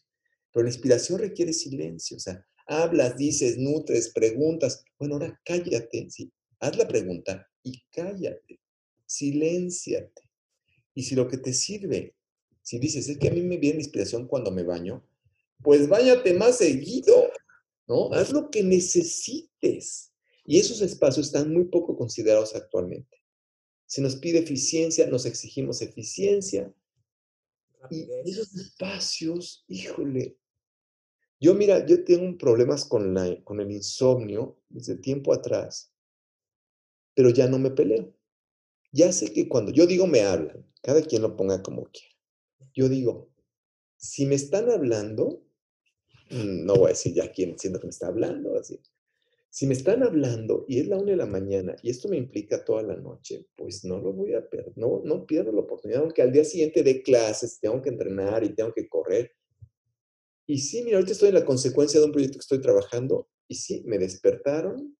Pero 0.52 0.64
la 0.64 0.70
inspiración 0.70 1.20
requiere 1.20 1.54
silencio, 1.54 2.18
o 2.18 2.20
sea, 2.20 2.46
hablas, 2.66 3.18
dices, 3.18 3.58
nutres, 3.58 4.10
preguntas. 4.10 4.84
Bueno, 4.98 5.16
ahora 5.16 5.40
cállate, 5.44 6.10
¿sí? 6.10 6.32
haz 6.60 6.78
la 6.78 6.88
pregunta 6.88 7.48
y 7.64 7.82
cállate, 7.92 8.60
silénciate. 9.06 10.22
Y 10.94 11.04
si 11.04 11.16
lo 11.16 11.28
que 11.28 11.38
te 11.38 11.54
sirve, 11.54 12.16
si 12.62 12.78
dices, 12.80 13.08
es 13.10 13.18
que 13.18 13.30
a 13.30 13.32
mí 13.32 13.42
me 13.42 13.58
viene 13.58 13.80
inspiración 13.80 14.28
cuando 14.28 14.52
me 14.52 14.64
baño, 14.64 15.04
pues 15.64 15.88
váyate 15.88 16.34
más 16.34 16.58
seguido, 16.58 17.32
¿no? 17.88 18.12
Haz 18.14 18.32
lo 18.32 18.50
que 18.50 18.64
necesites. 18.64 20.12
Y 20.46 20.60
esos 20.60 20.82
espacios 20.82 21.28
están 21.28 21.54
muy 21.54 21.66
poco 21.66 21.96
considerados 21.98 22.56
actualmente. 22.56 23.19
Se 23.90 24.02
nos 24.02 24.18
pide 24.18 24.38
eficiencia, 24.38 25.08
nos 25.08 25.26
exigimos 25.26 25.82
eficiencia. 25.82 26.72
Y 27.90 28.08
esos 28.24 28.56
espacios, 28.56 29.66
híjole. 29.68 30.38
Yo, 31.40 31.56
mira, 31.56 31.84
yo 31.88 32.04
tengo 32.04 32.38
problemas 32.38 32.86
con, 32.86 33.16
la, 33.16 33.44
con 33.44 33.60
el 33.60 33.72
insomnio 33.72 34.60
desde 34.70 34.96
tiempo 34.96 35.34
atrás, 35.34 35.92
pero 37.16 37.32
ya 37.32 37.48
no 37.48 37.58
me 37.58 37.72
peleo. 37.72 38.14
Ya 38.92 39.12
sé 39.12 39.34
que 39.34 39.50
cuando 39.50 39.72
yo 39.72 39.88
digo 39.88 40.06
me 40.06 40.22
hablan, 40.22 40.72
cada 40.84 41.02
quien 41.02 41.24
lo 41.24 41.36
ponga 41.36 41.64
como 41.64 41.86
quiera. 41.86 42.16
Yo 42.76 42.90
digo, 42.90 43.32
si 43.98 44.28
me 44.28 44.36
están 44.36 44.70
hablando, 44.70 45.42
mm, 46.30 46.64
no 46.64 46.76
voy 46.76 46.86
a 46.86 46.90
decir 46.90 47.16
ya 47.16 47.32
quién 47.32 47.58
siendo 47.58 47.80
que 47.80 47.88
me 47.88 47.92
está 47.92 48.06
hablando, 48.06 48.56
así. 48.56 48.80
Si 49.52 49.66
me 49.66 49.74
están 49.74 50.04
hablando 50.04 50.66
y 50.68 50.80
es 50.80 50.88
la 50.88 50.98
una 50.98 51.12
de 51.12 51.18
la 51.18 51.26
mañana 51.26 51.76
y 51.82 51.90
esto 51.90 52.08
me 52.08 52.18
implica 52.18 52.64
toda 52.64 52.84
la 52.84 52.96
noche, 52.96 53.48
pues 53.56 53.84
no 53.84 53.98
lo 53.98 54.14
voy 54.14 54.36
a 54.36 54.48
perder, 54.48 54.74
no, 54.78 55.02
no 55.04 55.26
pierdo 55.26 55.52
la 55.52 55.62
oportunidad, 55.62 56.04
aunque 56.04 56.22
al 56.22 56.32
día 56.32 56.44
siguiente 56.44 56.84
de 56.84 57.02
clases, 57.02 57.60
tengo 57.60 57.82
que 57.82 57.90
entrenar 57.90 58.44
y 58.44 58.54
tengo 58.54 58.72
que 58.74 58.88
correr. 58.88 59.32
Y 60.46 60.60
sí, 60.60 60.84
mira, 60.84 60.98
ahorita 60.98 61.14
estoy 61.14 61.30
en 61.30 61.36
la 61.36 61.46
consecuencia 61.46 62.00
de 62.00 62.06
un 62.06 62.12
proyecto 62.12 62.38
que 62.38 62.44
estoy 62.44 62.62
trabajando 62.62 63.28
y 63.48 63.56
sí, 63.56 63.84
me 63.88 63.98
despertaron, 63.98 64.96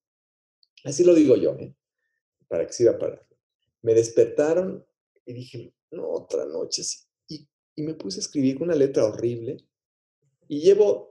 así 0.84 1.04
lo 1.04 1.14
digo 1.14 1.36
yo, 1.36 1.56
¿eh? 1.60 1.76
para 2.48 2.66
que 2.66 2.74
sirva 2.74 2.98
para... 2.98 3.26
Me 3.82 3.94
despertaron 3.94 4.86
y 5.26 5.34
dije, 5.34 5.74
no, 5.92 6.10
otra 6.10 6.46
noche, 6.46 6.84
sí. 6.84 7.06
Y, 7.28 7.48
y 7.76 7.84
me 7.84 7.94
puse 7.94 8.20
a 8.20 8.22
escribir 8.22 8.58
con 8.58 8.68
una 8.68 8.76
letra 8.76 9.06
horrible 9.06 9.58
y 10.48 10.60
llevo 10.60 11.10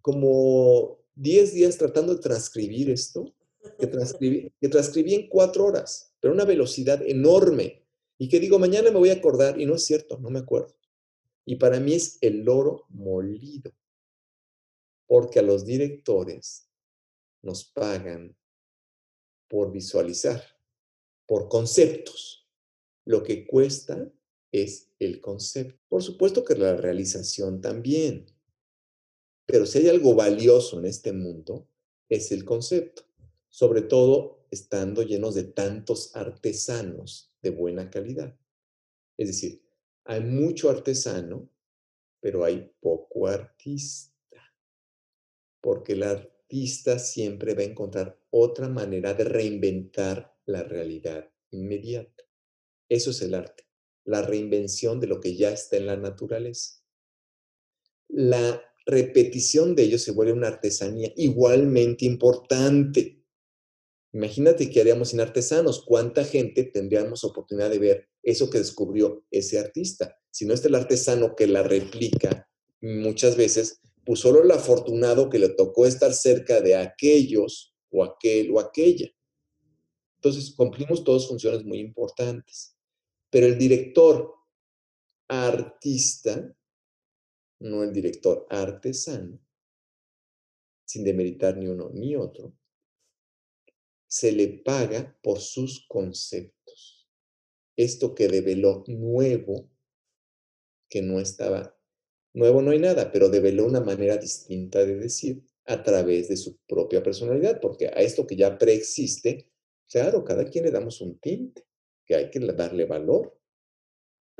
como 0.00 0.99
10 1.20 1.52
días 1.52 1.76
tratando 1.76 2.14
de 2.14 2.22
transcribir 2.22 2.88
esto, 2.88 3.34
que 3.78 3.86
transcribí, 3.86 5.14
en 5.14 5.28
cuatro 5.28 5.66
horas, 5.66 6.14
pero 6.18 6.32
una 6.32 6.46
velocidad 6.46 7.02
enorme. 7.06 7.86
Y 8.16 8.28
que 8.28 8.40
digo, 8.40 8.58
mañana 8.58 8.90
me 8.90 8.98
voy 8.98 9.10
a 9.10 9.14
acordar, 9.14 9.60
y 9.60 9.66
no 9.66 9.74
es 9.74 9.84
cierto, 9.84 10.18
no 10.18 10.30
me 10.30 10.38
acuerdo. 10.38 10.74
Y 11.44 11.56
para 11.56 11.78
mí 11.78 11.92
es 11.92 12.16
el 12.22 12.48
oro 12.48 12.86
molido, 12.88 13.72
porque 15.06 15.40
a 15.40 15.42
los 15.42 15.66
directores 15.66 16.70
nos 17.42 17.64
pagan 17.64 18.34
por 19.46 19.70
visualizar, 19.72 20.42
por 21.26 21.48
conceptos. 21.48 22.48
Lo 23.04 23.22
que 23.22 23.46
cuesta 23.46 24.10
es 24.52 24.90
el 24.98 25.20
concepto. 25.20 25.78
Por 25.88 26.02
supuesto 26.02 26.44
que 26.44 26.54
la 26.54 26.76
realización 26.76 27.60
también. 27.60 28.26
Pero 29.50 29.66
si 29.66 29.78
hay 29.78 29.88
algo 29.88 30.14
valioso 30.14 30.78
en 30.78 30.84
este 30.84 31.12
mundo, 31.12 31.68
es 32.08 32.30
el 32.30 32.44
concepto, 32.44 33.02
sobre 33.48 33.82
todo 33.82 34.46
estando 34.50 35.02
llenos 35.02 35.34
de 35.34 35.44
tantos 35.44 36.14
artesanos 36.14 37.32
de 37.42 37.50
buena 37.50 37.90
calidad. 37.90 38.38
Es 39.16 39.26
decir, 39.26 39.62
hay 40.04 40.20
mucho 40.20 40.70
artesano, 40.70 41.50
pero 42.20 42.44
hay 42.44 42.70
poco 42.80 43.26
artista, 43.26 44.14
porque 45.60 45.94
el 45.94 46.04
artista 46.04 46.98
siempre 46.98 47.54
va 47.54 47.62
a 47.62 47.66
encontrar 47.66 48.20
otra 48.30 48.68
manera 48.68 49.14
de 49.14 49.24
reinventar 49.24 50.36
la 50.46 50.62
realidad 50.62 51.28
inmediata. 51.50 52.24
Eso 52.88 53.10
es 53.10 53.20
el 53.22 53.34
arte, 53.34 53.64
la 54.04 54.22
reinvención 54.22 55.00
de 55.00 55.08
lo 55.08 55.20
que 55.20 55.34
ya 55.34 55.50
está 55.50 55.76
en 55.76 55.86
la 55.86 55.96
naturaleza. 55.96 56.84
La 58.08 58.69
repetición 58.90 59.74
de 59.74 59.84
ellos 59.84 60.02
se 60.02 60.12
vuelve 60.12 60.32
una 60.32 60.48
artesanía 60.48 61.12
igualmente 61.16 62.04
importante. 62.04 63.22
Imagínate 64.12 64.68
qué 64.70 64.80
haríamos 64.80 65.10
sin 65.10 65.20
artesanos, 65.20 65.84
cuánta 65.84 66.24
gente 66.24 66.64
tendríamos 66.64 67.24
oportunidad 67.24 67.70
de 67.70 67.78
ver 67.78 68.08
eso 68.22 68.50
que 68.50 68.58
descubrió 68.58 69.24
ese 69.30 69.58
artista. 69.58 70.16
Si 70.30 70.44
no 70.44 70.54
es 70.54 70.64
el 70.64 70.74
artesano 70.74 71.34
que 71.36 71.46
la 71.46 71.62
replica, 71.62 72.48
muchas 72.80 73.36
veces, 73.36 73.80
pues 74.04 74.20
solo 74.20 74.42
el 74.42 74.50
afortunado 74.50 75.30
que 75.30 75.38
le 75.38 75.50
tocó 75.50 75.86
estar 75.86 76.12
cerca 76.12 76.60
de 76.60 76.76
aquellos 76.76 77.74
o 77.90 78.04
aquel 78.04 78.50
o 78.52 78.60
aquella. 78.60 79.10
Entonces, 80.16 80.52
cumplimos 80.54 81.02
todas 81.04 81.28
funciones 81.28 81.64
muy 81.64 81.78
importantes. 81.78 82.76
Pero 83.30 83.46
el 83.46 83.56
director 83.56 84.34
artista 85.28 86.54
no 87.60 87.82
el 87.84 87.92
director 87.92 88.46
artesano, 88.50 89.38
sin 90.84 91.04
demeritar 91.04 91.56
ni 91.56 91.68
uno 91.68 91.90
ni 91.92 92.16
otro, 92.16 92.56
se 94.08 94.32
le 94.32 94.48
paga 94.48 95.16
por 95.22 95.38
sus 95.38 95.86
conceptos. 95.86 97.08
Esto 97.76 98.14
que 98.14 98.26
develó 98.28 98.82
nuevo, 98.88 99.70
que 100.88 101.00
no 101.00 101.20
estaba, 101.20 101.78
nuevo 102.34 102.60
no 102.60 102.72
hay 102.72 102.80
nada, 102.80 103.12
pero 103.12 103.28
develó 103.28 103.66
una 103.66 103.80
manera 103.80 104.16
distinta 104.16 104.84
de 104.84 104.96
decir 104.96 105.44
a 105.66 105.82
través 105.82 106.28
de 106.28 106.36
su 106.36 106.58
propia 106.66 107.02
personalidad, 107.02 107.60
porque 107.60 107.86
a 107.86 108.00
esto 108.00 108.26
que 108.26 108.36
ya 108.36 108.58
preexiste, 108.58 109.48
claro, 109.88 110.24
cada 110.24 110.44
quien 110.44 110.64
le 110.64 110.72
damos 110.72 111.00
un 111.00 111.18
tinte, 111.20 111.64
que 112.04 112.16
hay 112.16 112.30
que 112.30 112.40
darle 112.40 112.86
valor 112.86 113.39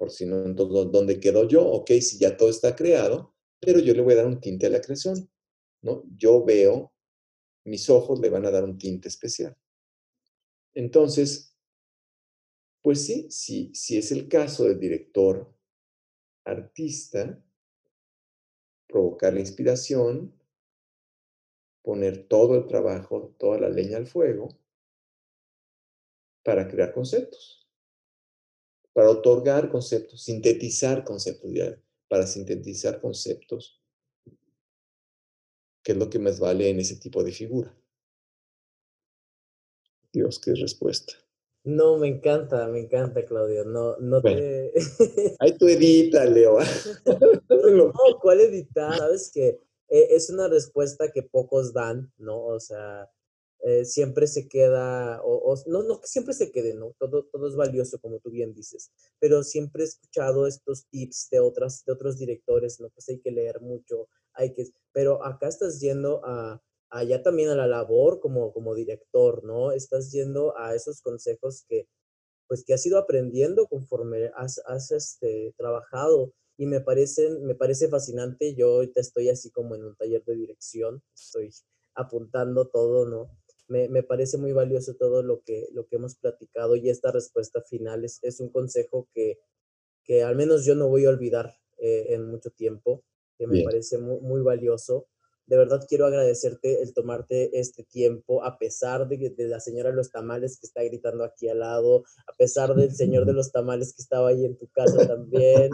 por 0.01 0.11
si 0.11 0.25
no, 0.25 0.47
entonces, 0.47 0.91
¿dónde 0.91 1.21
quedo 1.21 1.47
yo? 1.47 1.63
Ok, 1.63 1.91
si 2.01 2.19
ya 2.19 2.35
todo 2.35 2.49
está 2.49 2.75
creado, 2.75 3.35
pero 3.61 3.81
yo 3.81 3.93
le 3.93 4.01
voy 4.01 4.15
a 4.15 4.17
dar 4.17 4.27
un 4.29 4.41
tinte 4.41 4.65
a 4.65 4.71
la 4.71 4.81
creación, 4.81 5.31
¿no? 5.83 6.05
Yo 6.17 6.43
veo, 6.43 6.95
mis 7.67 7.91
ojos 7.91 8.19
le 8.19 8.31
van 8.31 8.47
a 8.47 8.51
dar 8.51 8.65
un 8.65 8.79
tinte 8.79 9.09
especial. 9.09 9.55
Entonces, 10.73 11.55
pues 12.81 13.05
sí, 13.05 13.27
sí, 13.31 13.73
si 13.75 13.99
es 13.99 14.11
el 14.11 14.27
caso 14.27 14.65
del 14.65 14.81
director 14.81 15.55
artista, 16.47 17.39
provocar 18.89 19.35
la 19.35 19.41
inspiración, 19.41 20.35
poner 21.83 22.27
todo 22.27 22.55
el 22.55 22.67
trabajo, 22.67 23.35
toda 23.39 23.61
la 23.61 23.69
leña 23.69 23.99
al 23.99 24.07
fuego 24.07 24.49
para 26.43 26.67
crear 26.69 26.95
conceptos 26.95 27.60
para 28.93 29.11
otorgar 29.11 29.71
conceptos, 29.71 30.25
sintetizar 30.25 31.05
conceptos, 31.05 31.51
para 32.09 32.27
sintetizar 32.27 33.01
conceptos, 33.01 33.81
que 35.83 35.93
es 35.93 35.99
lo 35.99 36.11
que 36.11 36.19
más 36.19 36.41
vale 36.41 36.69
en 36.69 36.81
ese 36.81 36.97
tipo 36.97 37.23
de 37.23 37.33
figura. 37.33 37.77
Dios, 40.13 40.41
qué 40.41 40.55
respuesta. 40.55 41.13
No, 41.63 41.99
me 41.99 42.09
encanta, 42.09 42.67
me 42.69 42.81
encanta, 42.81 43.25
Claudio. 43.25 43.65
No, 43.65 43.97
no 43.99 44.23
te. 44.23 44.73
Ahí 45.39 45.53
tú 45.59 45.69
edita, 45.69 46.25
Leo. 46.25 46.59
no, 47.49 47.93
¿cuál 48.21 48.41
editar? 48.41 48.97
Sabes 48.97 49.31
que 49.33 49.61
eh, 49.89 50.09
es 50.11 50.31
una 50.31 50.49
respuesta 50.49 51.11
que 51.13 51.23
pocos 51.23 51.73
dan, 51.75 52.11
¿no? 52.17 52.47
O 52.47 52.61
sea, 52.61 53.11
eh, 53.63 53.85
siempre 53.85 54.27
se 54.27 54.49
queda, 54.49 55.21
o, 55.23 55.55
no, 55.67 55.83
no 55.83 56.01
que 56.01 56.07
siempre 56.07 56.35
se 56.35 56.51
quede, 56.51 56.75
¿no? 56.75 56.95
Todo, 56.99 57.25
todo 57.25 57.49
es 57.49 57.57
valioso, 57.57 58.01
como 58.01 58.19
tú 58.21 58.31
bien 58.31 58.55
dices, 58.55 58.91
pero 59.19 59.43
siempre 59.43 59.83
he 59.83 59.87
escuchado 59.87 60.47
estos 60.47 60.87
tips 60.89 61.29
de, 61.31 61.41
otras, 61.41 61.85
de 61.85 61.93
otros 61.93 62.19
directores, 62.19 62.81
¿no? 62.81 62.89
Pues 62.91 63.09
hay 63.11 63.21
que 63.21 63.31
leer 63.31 63.61
mucho, 63.61 64.09
hay 64.33 64.55
que, 64.55 64.65
pero 64.93 65.25
acá 65.25 65.49
estás 65.49 65.81
yendo 65.81 66.23
a, 66.25 66.63
allá 66.91 67.23
también 67.23 67.51
a 67.51 67.55
la 67.55 67.67
labor 67.67 68.21
como, 68.21 68.53
como 68.53 68.75
director, 68.75 69.45
¿no? 69.45 69.73
Estás 69.73 70.11
yendo 70.13 70.57
a 70.59 70.75
esos 70.75 71.03
consejos 71.03 71.65
que, 71.69 71.87
pues, 72.49 72.65
que 72.65 72.75
has 72.75 72.85
ido 72.87 72.99
aprendiendo 72.99 73.67
conforme 73.67 74.31
has, 74.37 74.61
has 74.67 74.91
este, 74.91 75.55
trabajado 75.57 76.33
y 76.57 76.67
me 76.67 76.81
parece, 76.81 77.31
me 77.31 77.55
parece 77.55 77.89
fascinante. 77.89 78.55
Yo 78.55 78.75
ahorita 78.77 79.01
estoy 79.01 79.29
así 79.29 79.51
como 79.51 79.75
en 79.75 79.85
un 79.85 79.97
taller 79.97 80.25
de 80.25 80.35
dirección, 80.37 81.03
estoy 81.15 81.51
apuntando 81.95 82.69
todo, 82.69 83.07
¿no? 83.07 83.31
Me, 83.71 83.89
me, 83.89 84.03
parece 84.03 84.37
muy 84.37 84.53
valioso 84.53 84.95
todo 84.95 85.23
lo 85.23 85.43
que, 85.43 85.69
lo 85.73 85.87
que 85.87 85.97
hemos 85.97 86.17
platicado 86.17 86.77
y 86.77 86.91
esta 86.91 87.11
respuesta 87.11 87.63
final 87.63 88.05
es, 88.05 88.19
es 88.23 88.41
un 88.41 88.51
consejo 88.51 89.09
que, 89.15 89.39
que 90.05 90.23
al 90.23 90.37
menos 90.37 90.65
yo 90.65 90.75
no 90.75 90.89
voy 90.89 91.07
a 91.07 91.11
olvidar 91.11 91.55
eh, 91.79 92.07
en 92.11 92.27
mucho 92.27 92.51
tiempo, 92.51 93.05
que 93.39 93.47
me 93.47 93.63
parece 93.63 93.99
muy, 93.99 94.21
muy 94.21 94.43
valioso 94.43 95.07
de 95.51 95.57
verdad 95.57 95.85
quiero 95.89 96.07
agradecerte 96.07 96.81
el 96.81 96.95
tomarte 96.95 97.59
este 97.59 97.83
tiempo, 97.83 98.45
a 98.45 98.57
pesar 98.57 99.09
de, 99.09 99.31
de, 99.31 99.49
la 99.49 99.59
señora 99.59 99.91
de 99.91 99.97
los 99.97 100.13
tamales 100.13 100.57
que 100.61 100.67
está 100.69 100.81
gritando 100.85 101.25
aquí 101.25 101.49
al 101.49 101.59
lado, 101.59 102.05
a 102.29 102.37
pesar 102.37 102.73
del 102.77 102.95
señor 102.95 103.27
de 103.27 103.33
los 103.35 103.51
tamales 103.51 103.93
que 103.93 104.01
estaba 104.01 104.29
ahí 104.29 104.45
en 104.45 104.57
tu 104.57 104.69
casa 104.69 105.09
también, 105.09 105.73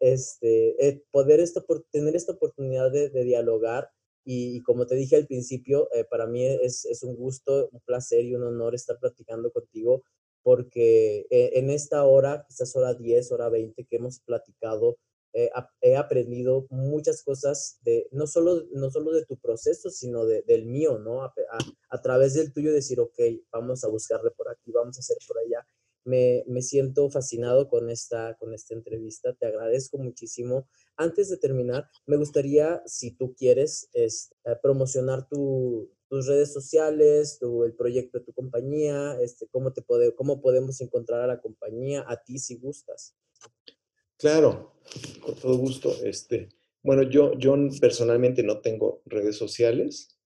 este, 0.00 0.86
eh, 0.86 1.02
poder 1.10 1.40
esto, 1.40 1.64
tener 1.90 2.14
esta 2.14 2.32
oportunidad 2.32 2.92
de, 2.92 3.08
de 3.08 3.24
dialogar. 3.24 3.88
Y, 4.28 4.60
como 4.62 4.86
te 4.86 4.96
dije 4.96 5.16
al 5.16 5.26
principio, 5.26 5.88
eh, 5.92 6.04
para 6.04 6.26
mí 6.26 6.44
es, 6.44 6.84
un 7.04 7.14
gusto, 7.14 7.68
un 7.70 7.80
placer 7.80 8.24
y 8.24 8.34
un 8.34 8.42
honor 8.42 8.74
estar 8.74 8.98
platicando 8.98 9.52
contigo, 9.52 10.02
porque 10.42 11.26
eh, 11.30 11.52
en 11.54 11.70
esta 11.70 12.04
hora, 12.04 12.44
quizás 12.48 12.74
hora 12.74 12.94
10, 12.94 13.30
hora 13.32 13.48
20 13.48 13.84
que 13.84 13.96
hemos 13.96 14.20
platicado, 14.20 14.98
he 15.82 15.96
aprendido 15.96 16.66
muchas 16.70 17.22
cosas 17.22 17.78
de, 17.82 18.08
no 18.10 18.26
solo, 18.26 18.64
no 18.72 18.90
solo 18.90 19.12
de 19.12 19.26
tu 19.26 19.36
proceso, 19.36 19.90
sino 19.90 20.24
de, 20.24 20.42
del 20.46 20.64
mío, 20.64 20.98
¿no? 20.98 21.22
A, 21.22 21.34
a, 21.90 22.00
través 22.00 22.32
del 22.32 22.54
tuyo 22.54 22.72
decir, 22.72 23.00
ok, 23.00 23.18
vamos 23.52 23.84
a 23.84 23.88
buscarle 23.88 24.30
por 24.30 24.48
aquí, 24.48 24.72
vamos 24.72 24.96
a 24.96 25.00
hacer 25.00 25.18
por 25.28 25.36
allá. 25.38 25.66
Me, 26.06 26.44
me, 26.46 26.62
siento 26.62 27.10
fascinado 27.10 27.68
con 27.68 27.90
esta, 27.90 28.36
con 28.38 28.54
esta 28.54 28.74
entrevista, 28.74 29.34
te 29.34 29.46
agradezco 29.46 29.98
muchísimo. 29.98 30.68
Antes 30.96 31.28
de 31.28 31.36
terminar, 31.36 31.88
me 32.06 32.16
gustaría, 32.16 32.82
si 32.86 33.10
tú 33.10 33.34
quieres, 33.34 33.90
es, 33.92 34.32
eh, 34.44 34.56
promocionar 34.62 35.28
tu, 35.28 35.90
tus 36.08 36.26
redes 36.26 36.52
sociales, 36.52 37.38
tu, 37.38 37.64
el 37.64 37.74
proyecto 37.74 38.18
de 38.18 38.24
tu 38.24 38.32
compañía, 38.32 39.18
este, 39.20 39.46
cómo, 39.48 39.72
te 39.72 39.82
cómo 40.14 40.40
podemos 40.40 40.80
encontrar 40.80 41.20
a 41.22 41.26
la 41.26 41.40
compañía, 41.40 42.04
a 42.06 42.22
ti 42.22 42.38
si 42.38 42.56
gustas. 42.56 43.16
Claro, 44.18 44.72
con 45.22 45.34
todo 45.34 45.56
gusto. 45.58 45.92
Este, 46.02 46.48
bueno, 46.82 47.02
yo, 47.02 47.36
yo 47.38 47.56
personalmente 47.80 48.42
no 48.42 48.60
tengo 48.60 49.02
redes 49.06 49.36
sociales, 49.36 50.16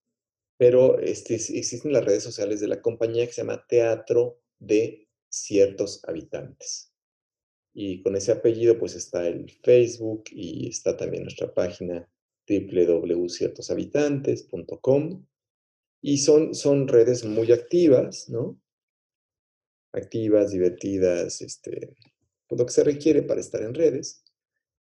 pero 0.57 0.99
este, 0.99 1.35
existen 1.37 1.93
las 1.93 2.05
redes 2.05 2.23
sociales 2.23 2.61
de 2.61 2.69
la 2.69 2.83
compañía 2.83 3.27
que 3.27 3.33
se 3.33 3.41
llama 3.41 3.65
Teatro 3.67 4.41
de 4.59 5.09
Ciertos 5.31 6.03
Habitantes. 6.07 6.93
Y 7.73 8.03
con 8.03 8.17
ese 8.17 8.33
apellido 8.33 8.79
pues 8.79 8.97
está 8.97 9.27
el 9.27 9.51
Facebook 9.63 10.25
y 10.31 10.69
está 10.69 10.95
también 10.97 11.23
nuestra 11.23 11.55
página 11.55 12.07
www.ciertoshabitantes.com 12.49 15.25
y 16.03 16.19
son, 16.19 16.55
son 16.55 16.89
redes 16.89 17.25
muy 17.25 17.53
activas, 17.53 18.29
¿no? 18.29 18.61
Activas, 19.93 20.51
divertidas, 20.51 21.41
este, 21.43 21.95
pues, 22.49 22.59
lo 22.59 22.67
que 22.67 22.73
se 22.73 22.85
requiere 22.85 23.23
para 23.23 23.41
estar 23.41 23.63
en 23.63 23.75
redes. 23.75 24.25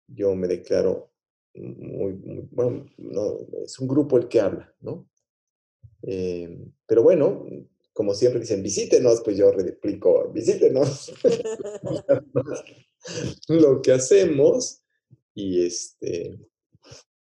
Yo 0.07 0.37
me 0.37 0.47
declaro 0.47 1.11
muy, 1.55 2.13
bueno, 2.51 2.87
no, 2.99 3.39
es 3.65 3.79
un 3.79 3.89
grupo 3.89 4.19
el 4.19 4.29
que 4.29 4.41
habla, 4.41 4.75
¿no? 4.81 5.09
Eh, 6.03 6.59
pero 6.87 7.03
bueno, 7.03 7.47
como 7.97 8.15
siempre 8.15 8.43
dicen, 8.43 8.63
visítenos, 8.63 9.23
pues 9.23 9.39
yo 9.39 9.51
replico, 9.51 10.31
visítenos. 10.31 11.15
lo 13.49 13.81
que 13.81 13.93
hacemos 13.93 14.83
y 15.35 15.65
este, 15.65 16.39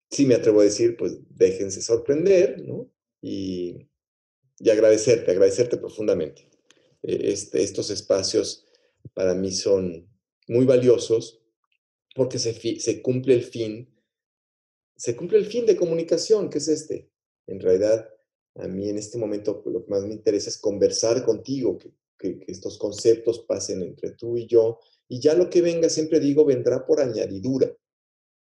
sí 0.10 0.26
me 0.26 0.36
atrevo 0.36 0.62
a 0.62 0.64
decir, 0.64 0.96
pues 0.96 1.18
déjense 1.30 1.82
sorprender, 1.82 2.66
¿no? 2.66 2.90
Y, 3.22 3.90
y 4.58 4.70
agradecerte, 4.70 5.32
agradecerte 5.32 5.76
profundamente. 5.76 6.50
E, 7.02 7.34
este, 7.34 7.62
estos 7.62 7.90
espacios 7.90 8.66
para 9.14 9.36
mí 9.36 9.52
son, 9.52 10.10
muy 10.48 10.66
valiosos 10.66 11.42
porque 12.16 12.40
se, 12.40 12.54
se 12.80 13.02
cumple 13.02 13.34
el 13.34 13.44
fin, 13.44 13.94
se 14.96 15.14
cumple 15.18 15.40
el 15.40 15.46
fin 15.46 15.66
de 15.66 15.76
comunicación, 15.76 16.50
que 16.50 16.60
es 16.60 16.70
este. 16.70 17.10
En 17.48 17.60
realidad, 17.60 18.13
a 18.56 18.68
mí 18.68 18.90
en 18.90 18.98
este 18.98 19.18
momento 19.18 19.64
lo 19.66 19.84
que 19.84 19.92
más 19.92 20.04
me 20.04 20.14
interesa 20.14 20.50
es 20.50 20.58
conversar 20.58 21.26
contigo, 21.26 21.78
que, 21.78 21.92
que, 22.18 22.46
estos 22.48 22.78
conceptos 22.78 23.46
pasen 23.48 23.82
entre 23.82 24.12
tú 24.12 24.38
y 24.38 24.46
yo, 24.46 24.80
y 25.08 25.20
ya 25.20 25.34
lo 25.34 25.50
que 25.50 25.62
venga, 25.62 25.90
siempre 25.90 26.20
digo, 26.20 26.46
vendrá 26.46 26.86
por 26.86 27.02
añadidura. 27.02 27.72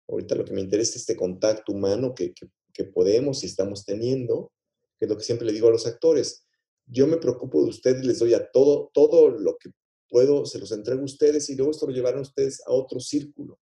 Ahorita 0.07 0.36
lo 0.36 0.45
que 0.45 0.53
me 0.53 0.61
interesa 0.61 0.91
es 0.91 1.02
este 1.02 1.15
contacto 1.15 1.72
humano 1.72 2.14
que, 2.15 2.34
que 2.73 2.84
podemos 2.84 3.44
y 3.44 3.45
estamos 3.45 3.86
teniendo, 3.86 4.52
que 4.98 5.06
es 5.06 5.10
lo 5.10 5.18
que 5.18 5.23
siempre 5.23 5.45
le 5.45 5.53
digo 5.53 5.68
a 5.68 5.72
los 5.72 5.86
actores. 5.86 6.45
Yo 6.86 7.07
me 7.07 7.18
preocupo 7.18 7.64
de 7.64 7.69
ustedes, 7.69 8.06
les 8.06 8.19
doy 8.19 8.34
a 8.34 8.49
todo, 8.52 8.90
todo 8.94 9.30
lo 9.30 9.57
que 9.57 9.69
puedo, 10.10 10.45
se 10.45 10.60
los 10.60 10.72
entrego 10.72 11.02
a 11.02 11.06
ustedes 11.06 11.49
y 11.49 11.56
luego 11.56 11.72
esto 11.72 11.86
lo 11.86 11.94
llevarán 11.94 12.22
ustedes 12.22 12.61
a 12.65 12.72
otro 12.72 12.99
círculo. 12.99 13.60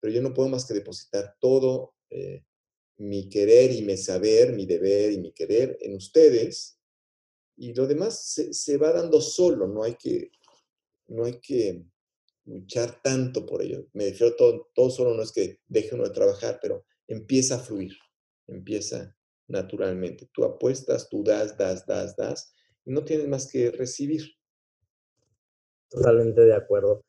Pero 0.00 0.14
yo 0.14 0.22
no 0.22 0.32
puedo 0.32 0.48
más 0.48 0.64
que 0.64 0.74
depositar 0.74 1.34
todo 1.40 1.94
eh, 2.10 2.44
mi 2.98 3.28
querer 3.28 3.72
y 3.72 3.82
mi 3.82 3.96
saber, 3.96 4.52
mi 4.52 4.66
deber 4.66 5.12
y 5.12 5.18
mi 5.18 5.32
querer 5.32 5.78
en 5.80 5.94
ustedes. 5.94 6.78
Y 7.56 7.74
lo 7.74 7.86
demás 7.86 8.20
se, 8.52 8.76
va 8.76 8.92
dando 8.92 9.20
solo, 9.20 9.66
no 9.66 9.82
hay 9.82 9.94
que, 9.94 10.30
no 11.08 11.24
hay 11.24 11.40
que 11.40 11.84
luchar 12.44 13.00
tanto 13.02 13.46
por 13.46 13.62
ello. 13.62 13.86
Me 13.92 14.10
refiero 14.10 14.36
todo, 14.36 14.70
todo 14.74 14.90
solo, 14.90 15.14
no 15.14 15.22
es 15.22 15.32
que 15.32 15.60
deje 15.66 15.94
uno 15.94 16.04
de 16.04 16.10
trabajar, 16.10 16.58
pero 16.60 16.84
empieza 17.06 17.56
a 17.56 17.60
fluir, 17.60 17.96
empieza 18.46 19.16
naturalmente. 19.48 20.28
Tú 20.32 20.44
apuestas, 20.44 21.08
tú 21.08 21.24
das, 21.24 21.56
das, 21.56 21.86
das, 21.86 22.14
das, 22.16 22.54
y 22.84 22.92
no 22.92 23.04
tienes 23.04 23.28
más 23.28 23.50
que 23.50 23.70
recibir. 23.70 24.24
Totalmente 25.88 26.42
de 26.42 26.54
acuerdo. 26.54 27.04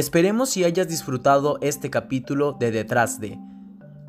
Esperemos 0.00 0.48
si 0.48 0.64
hayas 0.64 0.88
disfrutado 0.88 1.58
este 1.60 1.90
capítulo 1.90 2.54
de 2.58 2.70
Detrás 2.70 3.20
de. 3.20 3.38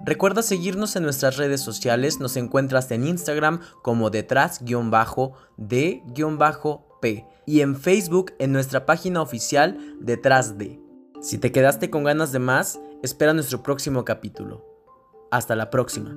Recuerda 0.06 0.42
seguirnos 0.42 0.96
en 0.96 1.04
nuestras 1.04 1.36
redes 1.36 1.60
sociales, 1.60 2.22
nos 2.22 2.38
encuentras 2.38 2.90
en 2.92 3.06
Instagram 3.06 3.60
como 3.84 4.10
detrás-de-p 4.10 4.66
y 7.46 7.60
en 7.60 7.76
Facebook 7.76 8.32
en 8.40 8.54
nuestra 8.54 8.86
página 8.86 9.22
oficial 9.22 9.98
Detrás 10.00 10.58
de. 10.58 10.80
Si 11.22 11.38
te 11.38 11.52
quedaste 11.52 11.90
con 11.90 12.06
ganas 12.06 12.32
de 12.32 12.40
más, 12.40 12.80
espera 13.04 13.34
nuestro 13.34 13.62
próximo 13.62 14.06
capítulo. 14.06 14.66
Hasta 15.30 15.58
la 15.58 15.70
próxima. 15.70 16.16